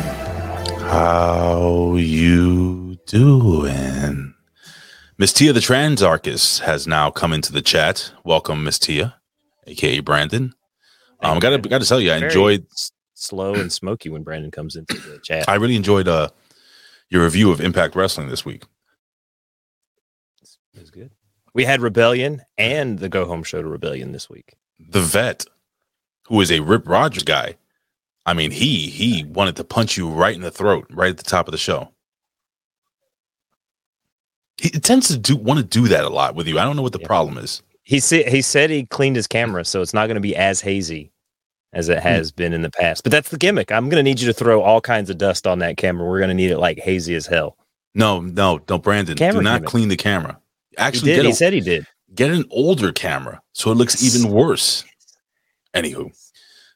How 0.88 1.96
you 1.96 2.98
doing? 3.08 4.34
Miss 5.18 5.34
Tia 5.34 5.52
the 5.52 5.60
Transarchist 5.60 6.60
has 6.62 6.86
now 6.88 7.10
come 7.10 7.34
into 7.34 7.52
the 7.52 7.62
chat. 7.64 8.12
Welcome, 8.24 8.64
Miss 8.64 8.78
Tia, 8.80 9.16
aka 9.66 10.00
Brandon. 10.00 10.54
Um, 11.22 11.38
I 11.38 11.40
gotta 11.40 11.58
gotta 11.58 11.86
tell 11.86 12.00
you, 12.00 12.12
I 12.12 12.18
enjoyed. 12.18 12.66
slow 13.14 13.56
and 13.56 13.72
smoky 13.72 14.10
when 14.10 14.24
Brandon 14.24 14.52
comes 14.52 14.76
into 14.76 15.00
the 15.00 15.20
chat. 15.20 15.50
I 15.50 15.56
really 15.56 15.76
enjoyed 15.76 16.08
uh 16.08 16.30
your 17.10 17.24
review 17.24 17.52
of 17.52 17.62
Impact 17.62 17.96
Wrestling 17.96 18.28
this 18.30 18.46
week. 18.46 18.64
It 20.76 20.80
was 20.82 20.92
good. 20.92 21.12
We 21.54 21.66
had 21.66 21.82
Rebellion 21.82 22.42
and 22.58 23.00
the 23.00 23.10
Go 23.10 23.26
Home 23.26 23.44
Show 23.44 23.62
to 23.62 23.68
Rebellion 23.68 24.12
this 24.12 24.30
week. 24.30 24.54
The 24.78 25.02
vet, 25.02 25.46
who 26.28 26.40
is 26.42 26.52
a 26.52 26.60
Rip 26.60 26.88
Rogers 26.88 27.24
guy, 27.24 27.56
I 28.28 28.34
mean, 28.34 28.52
he 28.52 28.90
he 28.90 29.24
wanted 29.24 29.56
to 29.56 29.64
punch 29.64 29.98
you 29.98 30.08
right 30.10 30.36
in 30.36 30.42
the 30.42 30.52
throat, 30.52 30.86
right 30.92 31.10
at 31.10 31.18
the 31.18 31.24
top 31.24 31.48
of 31.48 31.52
the 31.52 31.58
show. 31.58 31.92
He 34.60 34.70
tends 34.72 35.08
to 35.08 35.18
do 35.18 35.36
want 35.36 35.60
to 35.60 35.66
do 35.66 35.88
that 35.88 36.04
a 36.04 36.10
lot 36.10 36.36
with 36.36 36.48
you. 36.48 36.60
I 36.60 36.64
don't 36.64 36.76
know 36.76 36.82
what 36.82 36.94
the 36.94 37.00
Yeah. 37.00 37.08
problem 37.08 37.38
is. 37.38 37.62
He 37.88 38.02
said 38.02 38.28
he 38.28 38.42
said 38.42 38.70
he 38.70 38.86
cleaned 38.86 39.16
his 39.16 39.28
camera, 39.28 39.64
so 39.64 39.82
it's 39.82 39.94
not 39.94 40.08
going 40.08 40.16
to 40.16 40.22
be 40.22 40.36
as 40.36 40.60
hazy 40.60 41.12
as 41.72 41.88
Hmm. 41.88 41.94
it 41.94 42.00
has 42.04 42.32
been 42.34 42.52
in 42.52 42.62
the 42.62 42.70
past. 42.70 43.04
But 43.04 43.14
that's 43.14 43.30
the 43.30 43.38
gimmick. 43.38 43.72
I'm 43.72 43.86
going 43.88 43.96
to 44.00 44.04
need 44.04 44.20
you 44.20 44.28
to 44.28 44.34
throw 44.34 44.62
all 44.62 44.82
kinds 44.82 45.10
of 45.10 45.18
dust 45.18 45.48
on 45.48 45.60
that 45.60 45.78
camera. 45.78 46.06
We're 46.06 46.20
going 46.20 46.28
to 46.30 46.34
need 46.36 46.52
it 46.52 46.58
like 46.60 46.80
hazy 46.80 47.16
as 47.16 47.26
hell. 47.28 47.56
No, 47.96 48.20
no, 48.20 48.60
no, 48.70 48.78
Brandon. 48.78 49.16
Camera 49.18 49.40
do 49.40 49.44
not 49.44 49.60
gimmick. 49.62 49.70
clean 49.70 49.88
the 49.88 49.96
camera. 49.96 50.38
He 50.72 50.78
Actually, 50.78 51.12
did. 51.12 51.16
get 51.18 51.26
He 51.28 51.32
said 51.34 51.54
he 51.54 51.62
did. 51.62 51.88
get 52.14 52.30
an 52.32 52.44
older 52.52 52.92
camera 52.92 53.42
so 53.54 53.72
it 53.72 53.76
looks 53.76 54.04
even 54.04 54.32
worse. 54.32 54.84
Anywho, 55.74 56.12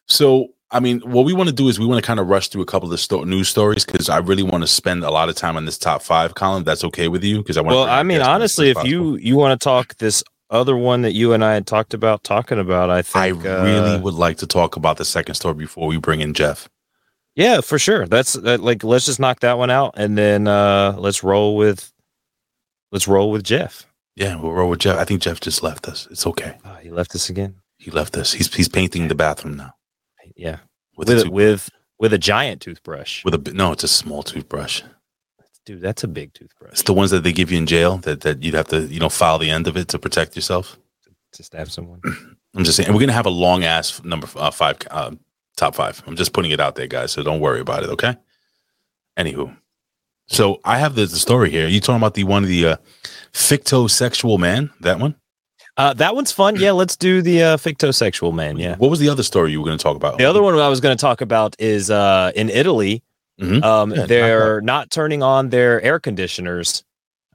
so 0.08 0.48
I 0.72 0.80
mean, 0.80 1.00
what 1.02 1.26
we 1.26 1.34
want 1.34 1.50
to 1.50 1.56
do 1.56 1.68
is 1.68 1.78
we 1.80 1.86
want 1.86 2.02
to 2.02 2.08
kind 2.08 2.20
of 2.22 2.28
rush 2.28 2.48
through 2.48 2.62
a 2.62 2.66
couple 2.66 2.88
of 2.88 2.92
the 2.92 2.98
sto- 2.98 3.24
news 3.26 3.50
stories 3.50 3.84
because 3.84 4.08
I 4.08 4.20
really 4.20 4.44
want 4.44 4.64
to 4.64 4.68
spend 4.68 5.04
a 5.04 5.12
lot 5.12 5.28
of 5.28 5.36
time 5.36 5.58
on 5.58 5.66
this 5.66 5.78
top 5.78 6.02
five 6.02 6.36
column. 6.36 6.64
That's 6.64 6.84
okay 6.86 7.10
with 7.10 7.24
you? 7.24 7.40
Because 7.40 7.58
I 7.58 7.62
want. 7.62 7.76
Well, 7.76 7.84
I 7.86 8.04
mean, 8.04 8.22
honestly, 8.22 8.70
if 8.70 8.82
you 8.86 9.16
you 9.18 9.36
want 9.36 9.60
to 9.60 9.64
talk 9.64 9.96
this 9.98 10.24
other 10.52 10.76
one 10.78 11.02
that 11.04 11.14
you 11.14 11.34
and 11.34 11.44
I 11.44 11.54
had 11.54 11.66
talked 11.66 11.94
about 11.94 12.24
talking 12.24 12.60
about, 12.60 12.90
I 12.90 13.02
think 13.02 13.16
I 13.16 13.28
really 13.64 13.96
uh, 13.96 14.00
would 14.00 14.14
like 14.14 14.38
to 14.38 14.48
talk 14.48 14.76
about 14.76 14.98
the 14.98 15.06
second 15.06 15.36
story 15.36 15.56
before 15.56 15.88
we 15.88 15.98
bring 15.98 16.22
in 16.22 16.34
Jeff. 16.34 16.70
yeah, 17.36 17.62
for 17.62 17.80
sure. 17.80 18.06
That's 18.06 18.34
that, 18.34 18.60
like 18.62 18.84
let's 18.84 19.06
just 19.06 19.20
knock 19.20 19.40
that 19.40 19.58
one 19.58 19.70
out 19.72 19.94
and 19.98 20.18
then 20.18 20.48
uh 20.48 20.96
let's 20.98 21.24
roll 21.24 21.56
with 21.56 21.92
let's 22.92 23.08
roll 23.08 23.32
with 23.32 23.44
Jeff. 23.44 23.88
Yeah, 24.16 24.36
we'll 24.36 24.52
roll 24.52 24.70
with 24.70 24.80
Jeff. 24.80 24.98
I 25.00 25.06
think 25.06 25.22
Jeff 25.22 25.40
just 25.40 25.64
left 25.64 25.88
us. 25.88 26.08
It's 26.12 26.28
okay. 26.28 26.58
Oh, 26.66 26.76
he 26.84 26.90
left 26.92 27.16
us 27.16 27.30
again. 27.30 27.56
He 27.78 27.90
left 27.90 28.16
us. 28.18 28.34
He's 28.34 28.54
he's 28.54 28.68
painting 28.70 29.08
the 29.08 29.16
bathroom 29.16 29.56
now 29.58 29.74
Yeah, 30.36 30.58
with 30.98 31.08
with 31.08 31.20
a 31.20 31.28
a, 31.28 31.32
with 31.32 31.70
with 31.98 32.14
a 32.14 32.18
giant 32.18 32.62
toothbrush. 32.62 33.24
with 33.24 33.34
a 33.34 33.54
no. 33.54 33.72
It's 33.72 33.84
a 33.86 33.88
small 33.88 34.22
toothbrush. 34.24 34.82
Dude, 35.72 35.82
that's 35.82 36.04
a 36.04 36.08
big 36.10 36.34
toothbrush. 36.34 36.72
It's 36.74 36.84
the 36.84 36.94
ones 36.94 37.12
that 37.12 37.24
they 37.24 37.32
give 37.32 37.50
you 37.50 37.58
in 37.58 37.66
jail 37.66 37.96
that 38.00 38.22
that 38.22 38.44
you'd 38.44 38.56
have 38.56 38.68
to 38.68 38.82
you 38.88 39.00
know 39.00 39.08
file 39.08 39.38
the 39.38 39.50
end 39.50 39.68
of 39.68 39.78
it 39.78 39.88
to 39.90 40.00
protect 40.00 40.36
yourself. 40.36 40.78
to 41.32 41.44
stab 41.44 41.72
someone. 41.72 42.02
I'm 42.54 42.66
just 42.66 42.76
saying, 42.76 42.88
and 42.88 42.96
we're 42.96 43.00
gonna 43.00 43.14
have 43.14 43.26
a 43.26 43.30
long 43.30 43.64
ass 43.64 44.04
number 44.04 44.28
uh, 44.36 44.52
five, 44.52 44.80
uh, 44.92 45.12
top 45.56 45.76
five. 45.76 46.04
I'm 46.06 46.18
just 46.18 46.34
putting 46.34 46.52
it 46.52 46.60
out 46.60 46.76
there, 46.76 46.88
guys. 46.88 47.14
So 47.14 47.24
don't 47.24 47.40
worry 47.40 47.62
about 47.62 47.84
it, 47.84 47.90
okay? 47.92 48.18
Anywho, 49.18 49.56
so 50.28 50.60
I 50.66 50.78
have 50.78 50.96
the, 50.96 51.06
the 51.06 51.16
story 51.16 51.50
here. 51.50 51.70
you 51.70 51.80
talking 51.80 52.02
about 52.02 52.16
the 52.16 52.26
one 52.26 52.44
of 52.44 52.50
the 52.50 52.66
uh, 52.66 52.76
fictosexual 53.32 54.38
man? 54.38 54.72
That 54.82 55.00
one? 55.00 55.16
Uh, 55.78 55.94
that 55.94 56.16
one's 56.16 56.34
fun. 56.34 56.58
Yeah, 56.58 56.72
let's 56.72 56.98
do 56.98 57.22
the 57.22 57.44
uh, 57.44 57.58
fictosexual 57.58 58.34
man. 58.34 58.58
Yeah. 58.58 58.76
What 58.76 58.90
was 58.90 59.00
the 59.00 59.08
other 59.08 59.24
story 59.24 59.54
you 59.54 59.62
were 59.62 59.66
gonna 59.68 59.78
talk 59.78 59.96
about? 59.96 60.18
The 60.18 60.26
other 60.26 60.44
one 60.44 60.54
I 60.60 60.68
was 60.68 60.82
going 60.82 60.98
to 60.98 61.02
talk 61.02 61.22
about 61.22 61.56
is 61.60 61.90
uh, 61.90 62.34
in 62.36 62.50
Italy. 62.50 63.04
Mhm. 63.42 63.64
Um, 63.64 63.92
Yeah, 63.92 64.06
they're 64.06 64.62
not 64.62 64.92
turning 64.92 65.24
on 65.24 65.50
their 65.50 65.82
air 65.82 66.00
conditioners 66.00 66.84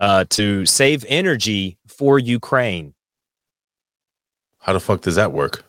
uh, 0.01 0.25
to 0.31 0.65
save 0.67 1.05
energy 1.09 1.79
for 1.89 2.19
Ukraine. 2.19 2.95
How 4.61 4.73
the 4.73 4.81
fuck 4.81 5.01
does 5.01 5.17
that 5.17 5.33
work? 5.33 5.65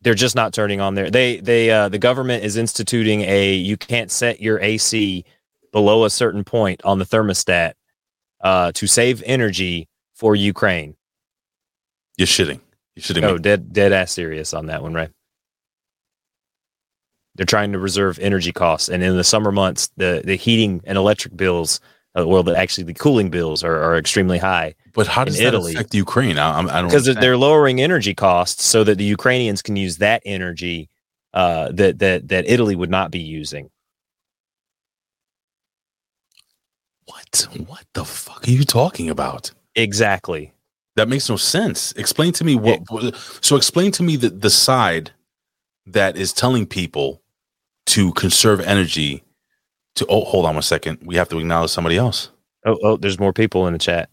They're 0.00 0.14
just 0.14 0.34
not 0.34 0.52
turning 0.52 0.80
on 0.80 0.94
their. 0.94 1.10
They 1.10 1.38
they 1.38 1.70
uh, 1.70 1.88
the 1.88 1.98
government 1.98 2.44
is 2.44 2.56
instituting 2.56 3.20
a 3.22 3.54
you 3.54 3.76
can't 3.76 4.10
set 4.10 4.40
your 4.40 4.60
AC 4.60 5.24
below 5.70 6.04
a 6.04 6.10
certain 6.10 6.42
point 6.44 6.80
on 6.84 6.98
the 6.98 7.04
thermostat 7.04 7.74
uh, 8.40 8.72
to 8.72 8.86
save 8.86 9.22
energy 9.24 9.88
for 10.14 10.34
Ukraine. 10.34 10.96
You're 12.16 12.26
shitting. 12.26 12.60
You're 12.96 13.02
shitting. 13.02 13.22
No, 13.22 13.34
me. 13.34 13.38
dead 13.38 13.72
dead 13.72 13.92
ass 13.92 14.12
serious 14.12 14.52
on 14.54 14.66
that 14.66 14.82
one, 14.82 14.92
right? 14.92 15.10
They're 17.34 17.46
trying 17.46 17.72
to 17.72 17.78
reserve 17.78 18.18
energy 18.18 18.52
costs, 18.52 18.88
and 18.88 19.02
in 19.02 19.16
the 19.16 19.24
summer 19.24 19.50
months, 19.52 19.88
the 19.96 20.22
the 20.24 20.36
heating 20.36 20.82
and 20.84 20.98
electric 20.98 21.36
bills, 21.36 21.80
uh, 22.18 22.26
well, 22.26 22.42
the, 22.42 22.56
actually 22.56 22.84
the 22.84 22.94
cooling 22.94 23.30
bills 23.30 23.64
are, 23.64 23.82
are 23.82 23.96
extremely 23.96 24.36
high 24.38 24.74
But 24.92 25.06
how 25.06 25.24
does 25.24 25.38
that 25.38 25.46
Italy. 25.46 25.72
affect 25.74 25.94
Ukraine? 25.94 26.36
I, 26.38 26.50
I'm- 26.56 26.66
don't 26.66 26.84
because 26.86 27.08
understand. 27.08 27.22
they're 27.22 27.38
lowering 27.38 27.80
energy 27.80 28.14
costs 28.14 28.64
so 28.66 28.84
that 28.84 28.98
the 28.98 29.04
Ukrainians 29.04 29.62
can 29.62 29.76
use 29.76 29.96
that 29.98 30.22
energy 30.26 30.90
uh, 31.32 31.72
that 31.72 31.98
that 32.00 32.28
that 32.28 32.44
Italy 32.46 32.76
would 32.76 32.90
not 32.90 33.10
be 33.10 33.20
using. 33.20 33.70
What? 37.06 37.48
What 37.66 37.84
the 37.94 38.04
fuck 38.04 38.46
are 38.46 38.50
you 38.50 38.64
talking 38.64 39.10
about? 39.10 39.50
Exactly. 39.74 40.52
That 40.96 41.08
makes 41.08 41.28
no 41.28 41.36
sense. 41.36 41.92
Explain 41.92 42.32
to 42.34 42.44
me 42.44 42.54
what. 42.56 42.80
what- 42.90 43.16
So 43.40 43.56
explain 43.56 43.90
to 43.92 44.02
me 44.02 44.16
the 44.16 44.28
the 44.28 44.50
side 44.50 45.12
that 45.86 46.16
is 46.16 46.32
telling 46.32 46.66
people 46.66 47.21
to 47.86 48.12
conserve 48.12 48.60
energy. 48.60 49.22
To 49.96 50.06
oh, 50.08 50.24
hold 50.24 50.46
on 50.46 50.54
one 50.54 50.62
second. 50.62 50.98
We 51.04 51.16
have 51.16 51.28
to 51.30 51.38
acknowledge 51.38 51.70
somebody 51.70 51.96
else, 51.98 52.30
Oh, 52.64 52.78
oh, 52.82 52.96
there's 52.96 53.18
more 53.18 53.32
people 53.32 53.66
in 53.66 53.72
the 53.74 53.78
chat. 53.78 54.08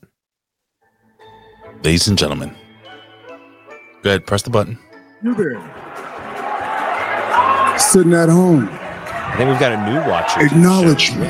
ladies 1.84 2.08
and 2.08 2.18
gentlemen. 2.18 2.54
Go 4.04 4.10
ahead, 4.12 4.26
press 4.28 4.42
the 4.42 4.50
button. 4.50 4.78
You 5.24 5.34
there, 5.36 5.60
sitting 7.78 8.14
at 8.14 8.30
home. 8.30 8.68
I 8.72 9.36
think 9.38 9.50
we've 9.50 9.60
got 9.60 9.72
a 9.72 9.90
new 9.90 10.00
watcher. 10.10 10.40
to. 10.40 10.46
Acknowledge 10.46 11.16
me. 11.16 11.28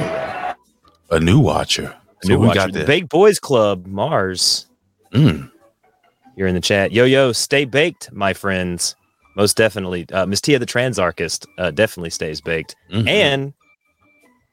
A 1.12 1.20
new 1.20 1.40
watcher. 1.40 1.96
A 2.24 2.28
new 2.28 2.34
So 2.36 2.40
we 2.40 2.48
watcher. 2.48 2.56
got 2.60 2.72
the 2.74 2.80
there. 2.80 2.88
Baked 2.88 3.10
Boys 3.10 3.40
Club, 3.40 3.86
Mars. 3.86 4.68
Mm. 5.14 5.52
You're 6.36 6.48
in 6.48 6.56
the 6.56 6.62
chat. 6.62 6.92
Yo, 6.92 7.04
yo, 7.06 7.32
stay 7.34 7.66
baked, 7.66 8.12
my 8.14 8.34
friends. 8.34 8.96
Most 9.36 9.56
definitely. 9.58 10.06
Uh, 10.12 10.26
Miss 10.26 10.42
Tia 10.42 10.60
the 10.60 10.66
Transarchist 10.66 11.46
uh, 11.58 11.72
definitely 11.72 12.10
stays 12.10 12.42
baked. 12.42 12.76
Mhm. 12.92 13.08
And 13.08 13.54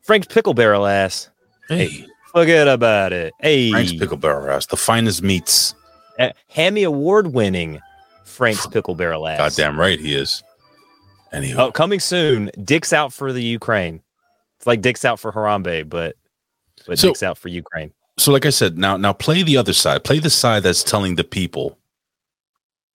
Frank's 0.03 0.27
Pickle 0.29 0.55
Barrel 0.55 0.87
ass. 0.87 1.31
hey, 1.69 2.07
Forget 2.33 2.69
about 2.69 3.13
it. 3.15 3.33
Hey, 3.41 3.71
Frank's 3.71 3.95
pickle 3.95 4.19
barrel 4.19 4.51
ass, 4.51 4.67
the 4.67 4.77
finest 4.77 5.23
meats. 5.23 5.75
uh, 6.19 6.31
Hammy 6.49 6.83
Award 6.83 7.29
winning 7.29 7.81
Frank's 8.27 8.67
Pickle 8.67 8.95
Barrel 8.95 9.27
ass. 9.27 9.39
Goddamn 9.39 9.81
right 9.81 9.99
he 9.99 10.15
is. 10.15 10.43
Anywho, 11.33 11.57
Oh, 11.59 11.73
coming 11.73 11.99
soon. 11.99 12.51
Dick's 12.63 12.93
out 12.93 13.13
for 13.13 13.33
the 13.33 13.43
Ukraine. 13.43 14.03
It's 14.59 14.67
like 14.67 14.83
Dick's 14.83 15.05
out 15.05 15.19
for 15.19 15.33
Harambe, 15.33 15.89
but 15.89 16.17
but 16.87 16.99
So- 16.99 17.09
Dick's 17.09 17.23
out 17.23 17.39
for 17.39 17.49
Ukraine. 17.49 17.93
so 18.19 18.33
like 18.33 18.45
I 18.45 18.51
said, 18.51 18.77
now 18.77 18.99
now 18.99 19.15
play 19.15 19.43
the 19.43 19.57
other 19.57 19.73
side. 19.73 20.05
Play 20.05 20.19
the 20.19 20.29
side 20.31 20.63
that's 20.63 20.83
telling 20.83 21.17
the 21.17 21.25
people, 21.25 21.79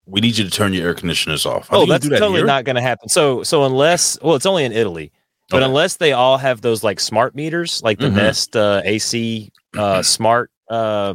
we 0.06 0.20
need 0.22 0.38
you 0.38 0.44
to 0.44 0.50
turn 0.52 0.74
your 0.74 0.88
air 0.88 0.94
conditioners 0.94 1.46
off. 1.46 1.72
Are 1.72 1.78
Oh, 1.78 1.86
that's 1.86 2.08
that 2.10 2.20
totally 2.20 2.40
here? 2.40 2.46
not 2.48 2.66
going 2.66 2.76
to 2.76 2.82
happen. 2.82 3.08
So 3.10 3.44
so 3.44 3.66
unless 3.66 4.18
well, 4.22 4.36
it's 4.36 4.46
only 4.46 4.66
in 4.66 4.72
Italy, 4.72 5.12
but 5.50 5.58
Okay. 5.58 5.66
unless 5.66 5.98
they 5.98 6.12
all 6.14 6.38
have 6.38 6.62
those 6.62 6.84
like 6.84 7.00
smart 7.00 7.36
meters, 7.36 7.82
like 7.84 8.00
the 8.00 8.08
Mhm. 8.08 8.16
Nest 8.16 8.56
uh, 8.56 8.82
AC 8.84 9.52
uh, 9.78 10.02
smart 10.04 10.50
uh, 10.70 11.14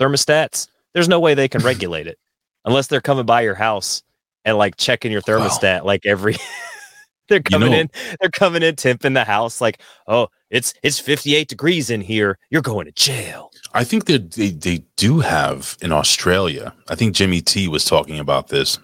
thermostats, 0.00 0.68
there's 0.94 1.08
no 1.08 1.20
way 1.20 1.34
they 1.34 1.48
can 1.48 1.62
regulate 1.62 2.06
it 2.06 2.18
unless 2.64 2.86
they're 2.88 3.00
coming 3.00 3.24
by 3.26 3.40
your 3.42 3.54
house 3.54 4.02
and 4.44 4.56
like 4.58 4.76
checking 4.76 5.12
your 5.12 5.22
thermostat 5.22 5.84
like 5.84 6.04
every. 6.04 6.36
they're 7.28 7.40
coming 7.40 7.70
know- 7.70 7.78
in, 7.78 7.90
they're 8.20 8.30
coming 8.30 8.62
in, 8.62 8.74
temping 8.74 9.14
the 9.14 9.24
house 9.24 9.60
like, 9.60 9.80
oh, 10.08 10.26
it's 10.50 10.74
it's 10.82 10.98
58 10.98 11.48
degrees 11.48 11.88
in 11.88 12.00
here. 12.00 12.36
You're 12.50 12.62
going 12.62 12.86
to 12.86 12.92
jail. 12.92 13.51
I 13.74 13.84
think 13.84 14.04
they 14.06 14.18
they 14.18 14.84
do 14.96 15.20
have 15.20 15.76
in 15.80 15.92
Australia. 15.92 16.74
I 16.88 16.94
think 16.94 17.14
Jimmy 17.14 17.40
T 17.40 17.68
was 17.68 17.84
talking 17.84 18.18
about 18.18 18.48
this. 18.48 18.78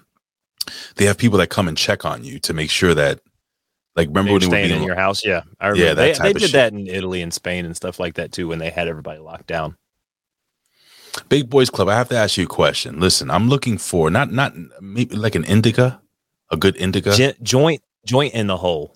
They 0.97 1.05
have 1.07 1.19
people 1.19 1.39
that 1.39 1.49
come 1.49 1.69
and 1.69 1.77
check 1.77 2.05
on 2.05 2.25
you 2.25 2.39
to 2.41 2.53
make 2.53 2.71
sure 2.71 2.95
that, 2.95 3.21
like, 3.97 4.09
remember 4.09 4.33
when 4.33 4.41
they 4.41 4.47
staying 4.47 4.71
in 4.71 4.83
your 4.83 4.97
house. 4.97 5.25
Yeah, 5.25 5.43
I 5.61 5.67
Yeah, 5.69 5.71
remember. 5.71 5.95
that 5.95 6.19
they, 6.19 6.29
they 6.29 6.33
did 6.35 6.43
shit. 6.43 6.53
that 6.53 6.73
in 6.73 6.87
Italy 6.87 7.23
and 7.23 7.33
Spain 7.33 7.65
and 7.65 7.75
stuff 7.77 7.99
like 7.99 8.15
that 8.15 8.33
too 8.33 8.49
when 8.49 8.59
they 8.59 8.71
had 8.71 8.89
everybody 8.89 9.19
locked 9.19 9.47
down. 9.47 9.77
Big 11.29 11.49
Boys 11.51 11.71
Club. 11.71 11.89
I 11.89 11.97
have 11.97 12.09
to 12.11 12.17
ask 12.17 12.37
you 12.37 12.45
a 12.45 12.49
question. 12.49 13.01
Listen, 13.01 13.31
I'm 13.31 13.49
looking 13.49 13.79
for 13.79 14.11
not 14.11 14.31
not 14.33 14.55
maybe 14.81 15.17
like 15.17 15.35
an 15.35 15.45
indica, 15.45 16.01
a 16.51 16.57
good 16.57 16.77
indica. 16.77 17.15
Jo- 17.17 17.33
joint 17.43 17.83
joint 18.07 18.35
in 18.35 18.47
the 18.47 18.57
hole. 18.57 18.95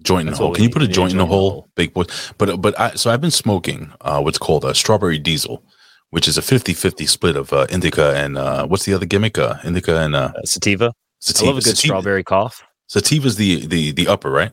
Joint 0.00 0.26
in 0.28 0.32
the 0.32 0.38
hole. 0.38 0.54
Can 0.54 0.64
you 0.64 0.70
put 0.70 0.82
a 0.82 0.88
joint 0.88 0.88
in 0.88 0.90
the 0.90 0.94
joint 0.94 1.12
in 1.12 1.18
the 1.18 1.26
hole, 1.26 1.50
hole. 1.50 1.68
big 1.76 1.92
boy? 1.92 2.04
But 2.38 2.60
but 2.60 2.78
I 2.80 2.94
so 2.94 3.10
I've 3.10 3.20
been 3.20 3.30
smoking 3.30 3.92
uh 4.00 4.20
what's 4.20 4.38
called 4.38 4.64
a 4.64 4.74
strawberry 4.74 5.18
diesel, 5.18 5.62
which 6.10 6.26
is 6.26 6.38
a 6.38 6.42
50-50 6.42 7.08
split 7.08 7.36
of 7.36 7.52
uh 7.52 7.66
indica 7.70 8.14
and 8.16 8.38
uh 8.38 8.66
what's 8.66 8.84
the 8.84 8.94
other 8.94 9.06
gimmick? 9.06 9.36
Uh 9.38 9.56
indica 9.64 9.98
and 10.00 10.14
uh 10.16 10.32
Uh, 10.36 10.42
sativa. 10.44 10.92
sativa. 11.20 11.44
I 11.44 11.48
love 11.48 11.56
a 11.58 11.60
good 11.60 11.76
Sativa- 11.76 11.86
strawberry 11.88 12.24
cough. 12.24 12.64
Sativa's 12.90 13.36
the 13.36 13.66
the 13.66 13.92
the 13.92 14.08
upper, 14.08 14.30
right? 14.30 14.52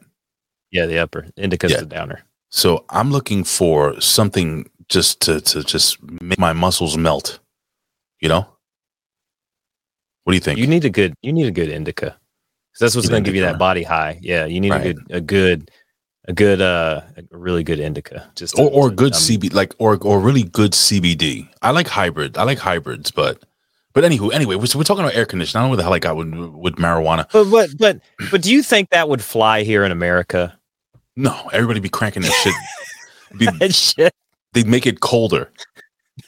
Yeah, 0.71 0.85
the 0.85 0.99
upper. 0.99 1.27
Indica's 1.37 1.71
Yeah. 1.71 1.79
the 1.79 1.85
downer. 1.87 2.23
So 2.51 2.85
I'm 2.89 3.09
looking 3.11 3.43
for 3.43 3.99
something 4.01 4.69
just 4.89 5.19
to 5.21 5.39
to 5.41 5.63
just 5.63 5.97
make 6.21 6.37
my 6.39 6.53
muscles 6.53 6.97
melt. 6.97 7.39
You 8.19 8.29
know? 8.29 8.45
What 10.23 10.31
do 10.33 10.35
you 10.35 10.41
think? 10.41 10.59
You 10.59 10.67
need 10.67 10.85
a 10.85 10.89
good. 10.89 11.13
You 11.21 11.31
need 11.33 11.47
a 11.47 11.51
good 11.51 11.69
indica. 11.69 12.17
That's 12.79 12.95
what's 12.95 13.09
going 13.09 13.23
to 13.23 13.27
give 13.27 13.35
you 13.35 13.41
that 13.41 13.57
body 13.59 13.83
high. 13.83 14.19
Yeah, 14.21 14.45
you 14.45 14.59
need 14.61 14.71
Right. 14.71 14.85
a 14.87 14.93
good, 14.93 15.05
a 15.11 15.21
good, 15.21 15.71
a 16.27 16.33
good, 16.33 16.61
uh, 16.61 17.01
a 17.17 17.37
really 17.37 17.63
good 17.63 17.79
indica. 17.79 18.29
Just 18.35 18.55
to- 18.55 18.61
or 18.63 18.69
or 18.71 18.89
to, 18.89 18.95
good 18.95 19.13
um, 19.13 19.19
CB 19.19 19.53
like 19.53 19.73
or 19.79 19.97
or 20.01 20.19
really 20.19 20.43
good 20.43 20.71
CBD. 20.71 21.47
I 21.61 21.71
like 21.71 21.87
hybrid. 21.87 22.37
I 22.37 22.43
like 22.43 22.57
hybrids, 22.59 23.11
but 23.11 23.43
but 23.93 24.03
anywho, 24.03 24.31
anyway, 24.33 24.55
we're, 24.55 24.67
we're 24.75 24.83
talking 24.83 25.03
about 25.03 25.15
air 25.15 25.25
conditioning. 25.25 25.59
I 25.59 25.63
don't 25.63 25.67
know 25.67 25.71
what 25.71 25.77
the 25.77 25.83
hell 25.83 25.93
I 25.93 25.99
got 25.99 26.15
with 26.15 26.33
with 26.33 26.75
marijuana. 26.75 27.25
But 27.31 27.45
but 27.51 27.69
but 27.77 27.99
but 28.31 28.41
do 28.41 28.51
you 28.51 28.61
think 28.63 28.89
that 28.91 29.09
would 29.09 29.21
fly 29.23 29.63
here 29.63 29.83
in 29.83 29.91
America? 29.91 30.57
No, 31.15 31.49
everybody 31.51 31.79
be 31.79 31.89
cranking 31.89 32.21
that 32.21 32.31
shit. 32.31 32.53
Be, 33.37 33.45
That 33.59 33.73
shit. 33.73 34.13
they 34.53 34.63
make 34.63 34.85
it 34.87 34.99
colder. 35.01 35.51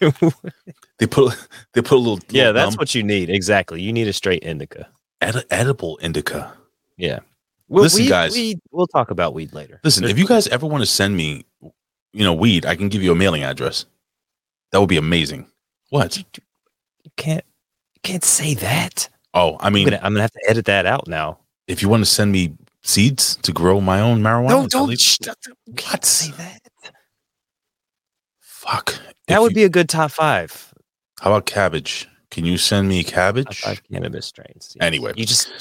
They 0.99 1.07
put 1.07 1.35
they 1.73 1.81
put 1.81 1.95
a 1.95 1.97
little, 1.97 2.19
yeah, 2.29 2.47
little 2.47 2.53
that's 2.53 2.75
gum- 2.75 2.81
what 2.81 2.93
you 2.95 3.01
need. 3.03 3.29
Exactly. 3.29 3.81
You 3.81 3.91
need 3.91 4.07
a 4.07 4.13
straight 4.13 4.43
indica. 4.43 4.87
Edi- 5.21 5.43
edible 5.49 5.97
indica. 6.01 6.53
Yeah. 6.97 7.19
We'll, 7.67 7.83
Listen, 7.83 8.03
weed- 8.03 8.09
guys. 8.09 8.33
weed- 8.33 8.59
we'll 8.71 8.87
talk 8.87 9.11
about 9.11 9.33
weed 9.33 9.53
later. 9.53 9.79
Listen, 9.83 10.01
There's 10.03 10.11
if 10.11 10.19
you 10.19 10.27
guys 10.27 10.47
ever 10.47 10.65
want 10.67 10.81
to 10.81 10.85
send 10.85 11.15
me, 11.15 11.45
you 12.13 12.23
know, 12.25 12.33
weed, 12.33 12.65
I 12.65 12.75
can 12.75 12.89
give 12.89 13.01
you 13.01 13.11
a 13.11 13.15
mailing 13.15 13.43
address. 13.43 13.85
That 14.71 14.79
would 14.79 14.89
be 14.89 14.97
amazing. 14.97 15.47
What? 15.89 16.17
you 16.17 16.23
can't 17.17 17.43
you 17.95 17.99
can't 18.03 18.23
say 18.23 18.53
that. 18.55 19.09
Oh, 19.33 19.55
I 19.59 19.67
I'm 19.67 19.73
mean, 19.73 19.85
gonna, 19.89 19.97
I'm 20.03 20.13
gonna 20.13 20.21
have 20.21 20.31
to 20.31 20.49
edit 20.49 20.65
that 20.65 20.85
out 20.85 21.07
now. 21.07 21.39
if 21.67 21.81
you 21.81 21.87
want 21.89 22.01
to 22.01 22.09
send 22.09 22.31
me 22.31 22.53
seeds 22.83 23.35
to 23.37 23.51
grow 23.53 23.79
my 23.79 24.01
own 24.01 24.21
marijuana, 24.21 24.49
No, 24.49 24.67
don't 24.67 24.99
sh- 24.99 25.17
What? 25.65 26.03
Say 26.03 26.31
that. 26.31 26.59
Fuck. 28.39 28.95
That 29.27 29.35
If 29.35 29.39
would 29.41 29.51
you- 29.51 29.55
be 29.55 29.63
a 29.63 29.69
good 29.69 29.87
top 29.89 30.11
five. 30.11 30.73
How 31.21 31.31
about 31.31 31.45
cabbage? 31.45 32.07
Can 32.31 32.45
you 32.45 32.57
send 32.57 32.87
me 32.87 33.03
cabbage? 33.03 33.61
five 33.61 33.81
cannabis 33.91 34.25
strains. 34.25 34.73
Yes. 34.75 34.85
Anyway. 34.85 35.13
you 35.15 35.25
just 35.25 35.51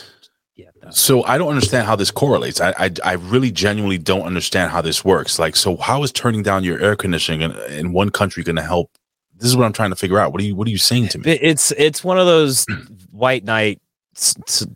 yeah. 0.56 0.70
no. 0.82 0.90
So 0.90 1.24
I 1.24 1.36
don't 1.36 1.48
understand 1.48 1.86
how 1.86 1.96
this 1.96 2.10
correlates. 2.10 2.60
I, 2.60 2.72
I 2.78 2.90
I 3.04 3.12
really 3.12 3.50
genuinely 3.50 3.98
don't 3.98 4.22
understand 4.22 4.70
how 4.70 4.80
this 4.80 5.04
works. 5.04 5.38
Like, 5.38 5.56
so 5.56 5.76
how 5.76 6.02
is 6.02 6.12
turning 6.12 6.42
down 6.42 6.64
your 6.64 6.78
air 6.78 6.96
conditioning 6.96 7.42
in, 7.42 7.52
in 7.72 7.92
one 7.92 8.10
country 8.10 8.42
going 8.42 8.56
to 8.56 8.62
help? 8.62 8.90
This 9.36 9.48
is 9.48 9.56
what 9.56 9.64
I'm 9.64 9.72
trying 9.72 9.90
to 9.90 9.96
figure 9.96 10.18
out. 10.18 10.32
What 10.32 10.40
are 10.40 10.44
you 10.44 10.54
What 10.54 10.68
are 10.68 10.70
you 10.70 10.78
saying 10.78 11.08
to 11.08 11.18
me? 11.18 11.32
It's 11.32 11.72
it's 11.72 12.04
one 12.04 12.18
of 12.18 12.26
those 12.26 12.64
white 13.10 13.44
knight 13.44 13.80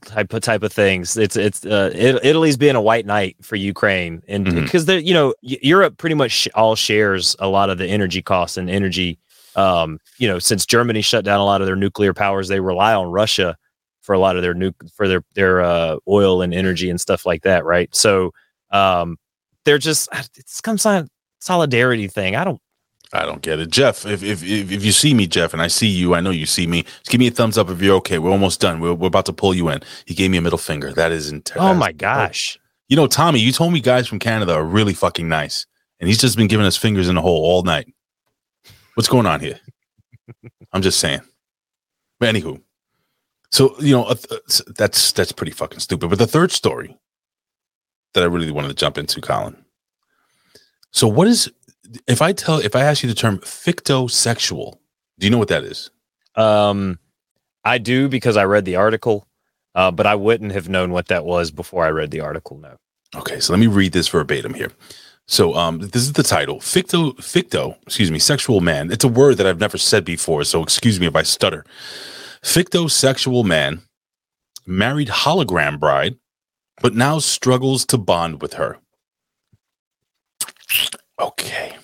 type 0.06 0.32
of 0.32 0.40
type 0.40 0.62
of 0.62 0.72
things. 0.72 1.16
It's 1.16 1.36
it's 1.36 1.64
uh, 1.66 1.90
it, 1.94 2.24
Italy's 2.24 2.56
being 2.56 2.76
a 2.76 2.80
white 2.80 3.04
knight 3.04 3.36
for 3.42 3.56
Ukraine, 3.56 4.22
and 4.26 4.44
because 4.44 4.86
they 4.86 5.00
you 5.00 5.12
know 5.12 5.34
Europe 5.42 5.98
pretty 5.98 6.14
much 6.14 6.48
all 6.54 6.76
shares 6.76 7.36
a 7.38 7.48
lot 7.48 7.70
of 7.70 7.78
the 7.78 7.86
energy 7.86 8.22
costs 8.22 8.56
and 8.56 8.70
energy. 8.70 9.18
Um, 9.56 9.98
you 10.18 10.28
know, 10.28 10.38
since 10.38 10.66
Germany 10.66 11.00
shut 11.00 11.24
down 11.24 11.40
a 11.40 11.44
lot 11.44 11.60
of 11.60 11.66
their 11.66 11.76
nuclear 11.76 12.12
powers, 12.12 12.48
they 12.48 12.60
rely 12.60 12.94
on 12.94 13.06
Russia 13.06 13.56
for 14.00 14.14
a 14.14 14.18
lot 14.18 14.36
of 14.36 14.42
their 14.42 14.54
nu- 14.54 14.72
for 14.94 15.08
their 15.08 15.24
their 15.34 15.60
uh, 15.60 15.96
oil 16.08 16.42
and 16.42 16.52
energy 16.52 16.90
and 16.90 17.00
stuff 17.00 17.24
like 17.24 17.42
that, 17.42 17.64
right? 17.64 17.94
So, 17.94 18.32
um, 18.70 19.16
they're 19.64 19.78
just 19.78 20.08
it's 20.36 20.60
some 20.64 21.08
solidarity 21.40 22.08
thing. 22.08 22.36
I 22.36 22.44
don't. 22.44 22.60
I 23.12 23.24
don't 23.26 23.42
get 23.42 23.60
it, 23.60 23.70
Jeff. 23.70 24.04
If, 24.06 24.24
if 24.24 24.42
if 24.42 24.72
if 24.72 24.84
you 24.84 24.90
see 24.90 25.14
me, 25.14 25.28
Jeff, 25.28 25.52
and 25.52 25.62
I 25.62 25.68
see 25.68 25.86
you, 25.86 26.14
I 26.14 26.20
know 26.20 26.30
you 26.30 26.46
see 26.46 26.66
me. 26.66 26.82
Just 26.82 27.10
give 27.10 27.20
me 27.20 27.28
a 27.28 27.30
thumbs 27.30 27.56
up 27.56 27.70
if 27.70 27.80
you're 27.80 27.94
okay. 27.96 28.18
We're 28.18 28.32
almost 28.32 28.60
done. 28.60 28.80
We're, 28.80 28.94
we're 28.94 29.06
about 29.06 29.26
to 29.26 29.32
pull 29.32 29.54
you 29.54 29.68
in. 29.68 29.82
He 30.04 30.14
gave 30.14 30.32
me 30.32 30.38
a 30.38 30.42
middle 30.42 30.58
finger. 30.58 30.92
That 30.92 31.12
is 31.12 31.30
intense. 31.30 31.60
Oh 31.62 31.74
my 31.74 31.92
gosh! 31.92 32.58
You 32.88 32.96
know, 32.96 33.06
Tommy, 33.06 33.38
you 33.38 33.52
told 33.52 33.72
me 33.72 33.80
guys 33.80 34.08
from 34.08 34.18
Canada 34.18 34.54
are 34.54 34.64
really 34.64 34.94
fucking 34.94 35.28
nice, 35.28 35.64
and 36.00 36.08
he's 36.08 36.18
just 36.18 36.36
been 36.36 36.48
giving 36.48 36.66
us 36.66 36.76
fingers 36.76 37.08
in 37.08 37.14
the 37.14 37.22
hole 37.22 37.44
all 37.44 37.62
night. 37.62 37.93
What's 38.94 39.08
going 39.08 39.26
on 39.26 39.40
here? 39.40 39.58
I'm 40.72 40.82
just 40.82 41.00
saying. 41.00 41.20
But 42.20 42.34
anywho, 42.34 42.60
so 43.50 43.74
you 43.80 43.94
know 43.94 44.04
uh, 44.04 44.14
that's 44.76 45.12
that's 45.12 45.32
pretty 45.32 45.52
fucking 45.52 45.80
stupid. 45.80 46.10
But 46.10 46.18
the 46.18 46.26
third 46.26 46.52
story 46.52 46.96
that 48.14 48.22
I 48.22 48.26
really 48.26 48.50
wanted 48.50 48.68
to 48.68 48.74
jump 48.74 48.98
into, 48.98 49.20
Colin. 49.20 49.56
So 50.92 51.08
what 51.08 51.26
is 51.28 51.50
if 52.06 52.22
I 52.22 52.32
tell 52.32 52.58
if 52.58 52.76
I 52.76 52.82
ask 52.82 53.02
you 53.02 53.08
the 53.08 53.14
term 53.14 53.38
fictosexual? 53.38 54.78
Do 55.18 55.26
you 55.26 55.30
know 55.30 55.38
what 55.38 55.48
that 55.48 55.64
is? 55.64 55.90
Um, 56.34 56.98
I 57.64 57.78
do 57.78 58.08
because 58.08 58.36
I 58.36 58.44
read 58.44 58.64
the 58.64 58.76
article, 58.76 59.26
uh, 59.74 59.90
but 59.90 60.06
I 60.06 60.14
wouldn't 60.14 60.52
have 60.52 60.68
known 60.68 60.92
what 60.92 61.08
that 61.08 61.24
was 61.24 61.50
before 61.50 61.84
I 61.84 61.90
read 61.90 62.10
the 62.10 62.20
article. 62.20 62.58
No. 62.58 62.76
Okay, 63.16 63.38
so 63.38 63.52
let 63.52 63.60
me 63.60 63.68
read 63.68 63.92
this 63.92 64.08
verbatim 64.08 64.54
here. 64.54 64.72
So 65.26 65.54
um 65.54 65.78
this 65.78 66.02
is 66.02 66.12
the 66.12 66.22
title. 66.22 66.60
Ficto 66.60 67.14
ficto, 67.16 67.76
excuse 67.82 68.10
me, 68.10 68.18
sexual 68.18 68.60
man. 68.60 68.90
It's 68.90 69.04
a 69.04 69.08
word 69.08 69.36
that 69.38 69.46
I've 69.46 69.60
never 69.60 69.78
said 69.78 70.04
before, 70.04 70.44
so 70.44 70.62
excuse 70.62 71.00
me 71.00 71.06
if 71.06 71.16
I 71.16 71.22
stutter. 71.22 71.64
Ficto 72.42 72.90
sexual 72.90 73.44
man 73.44 73.82
married 74.66 75.08
hologram 75.08 75.78
bride, 75.78 76.16
but 76.82 76.94
now 76.94 77.18
struggles 77.18 77.84
to 77.86 77.98
bond 77.98 78.42
with 78.42 78.54
her. 78.54 78.78
Okay. 81.18 81.76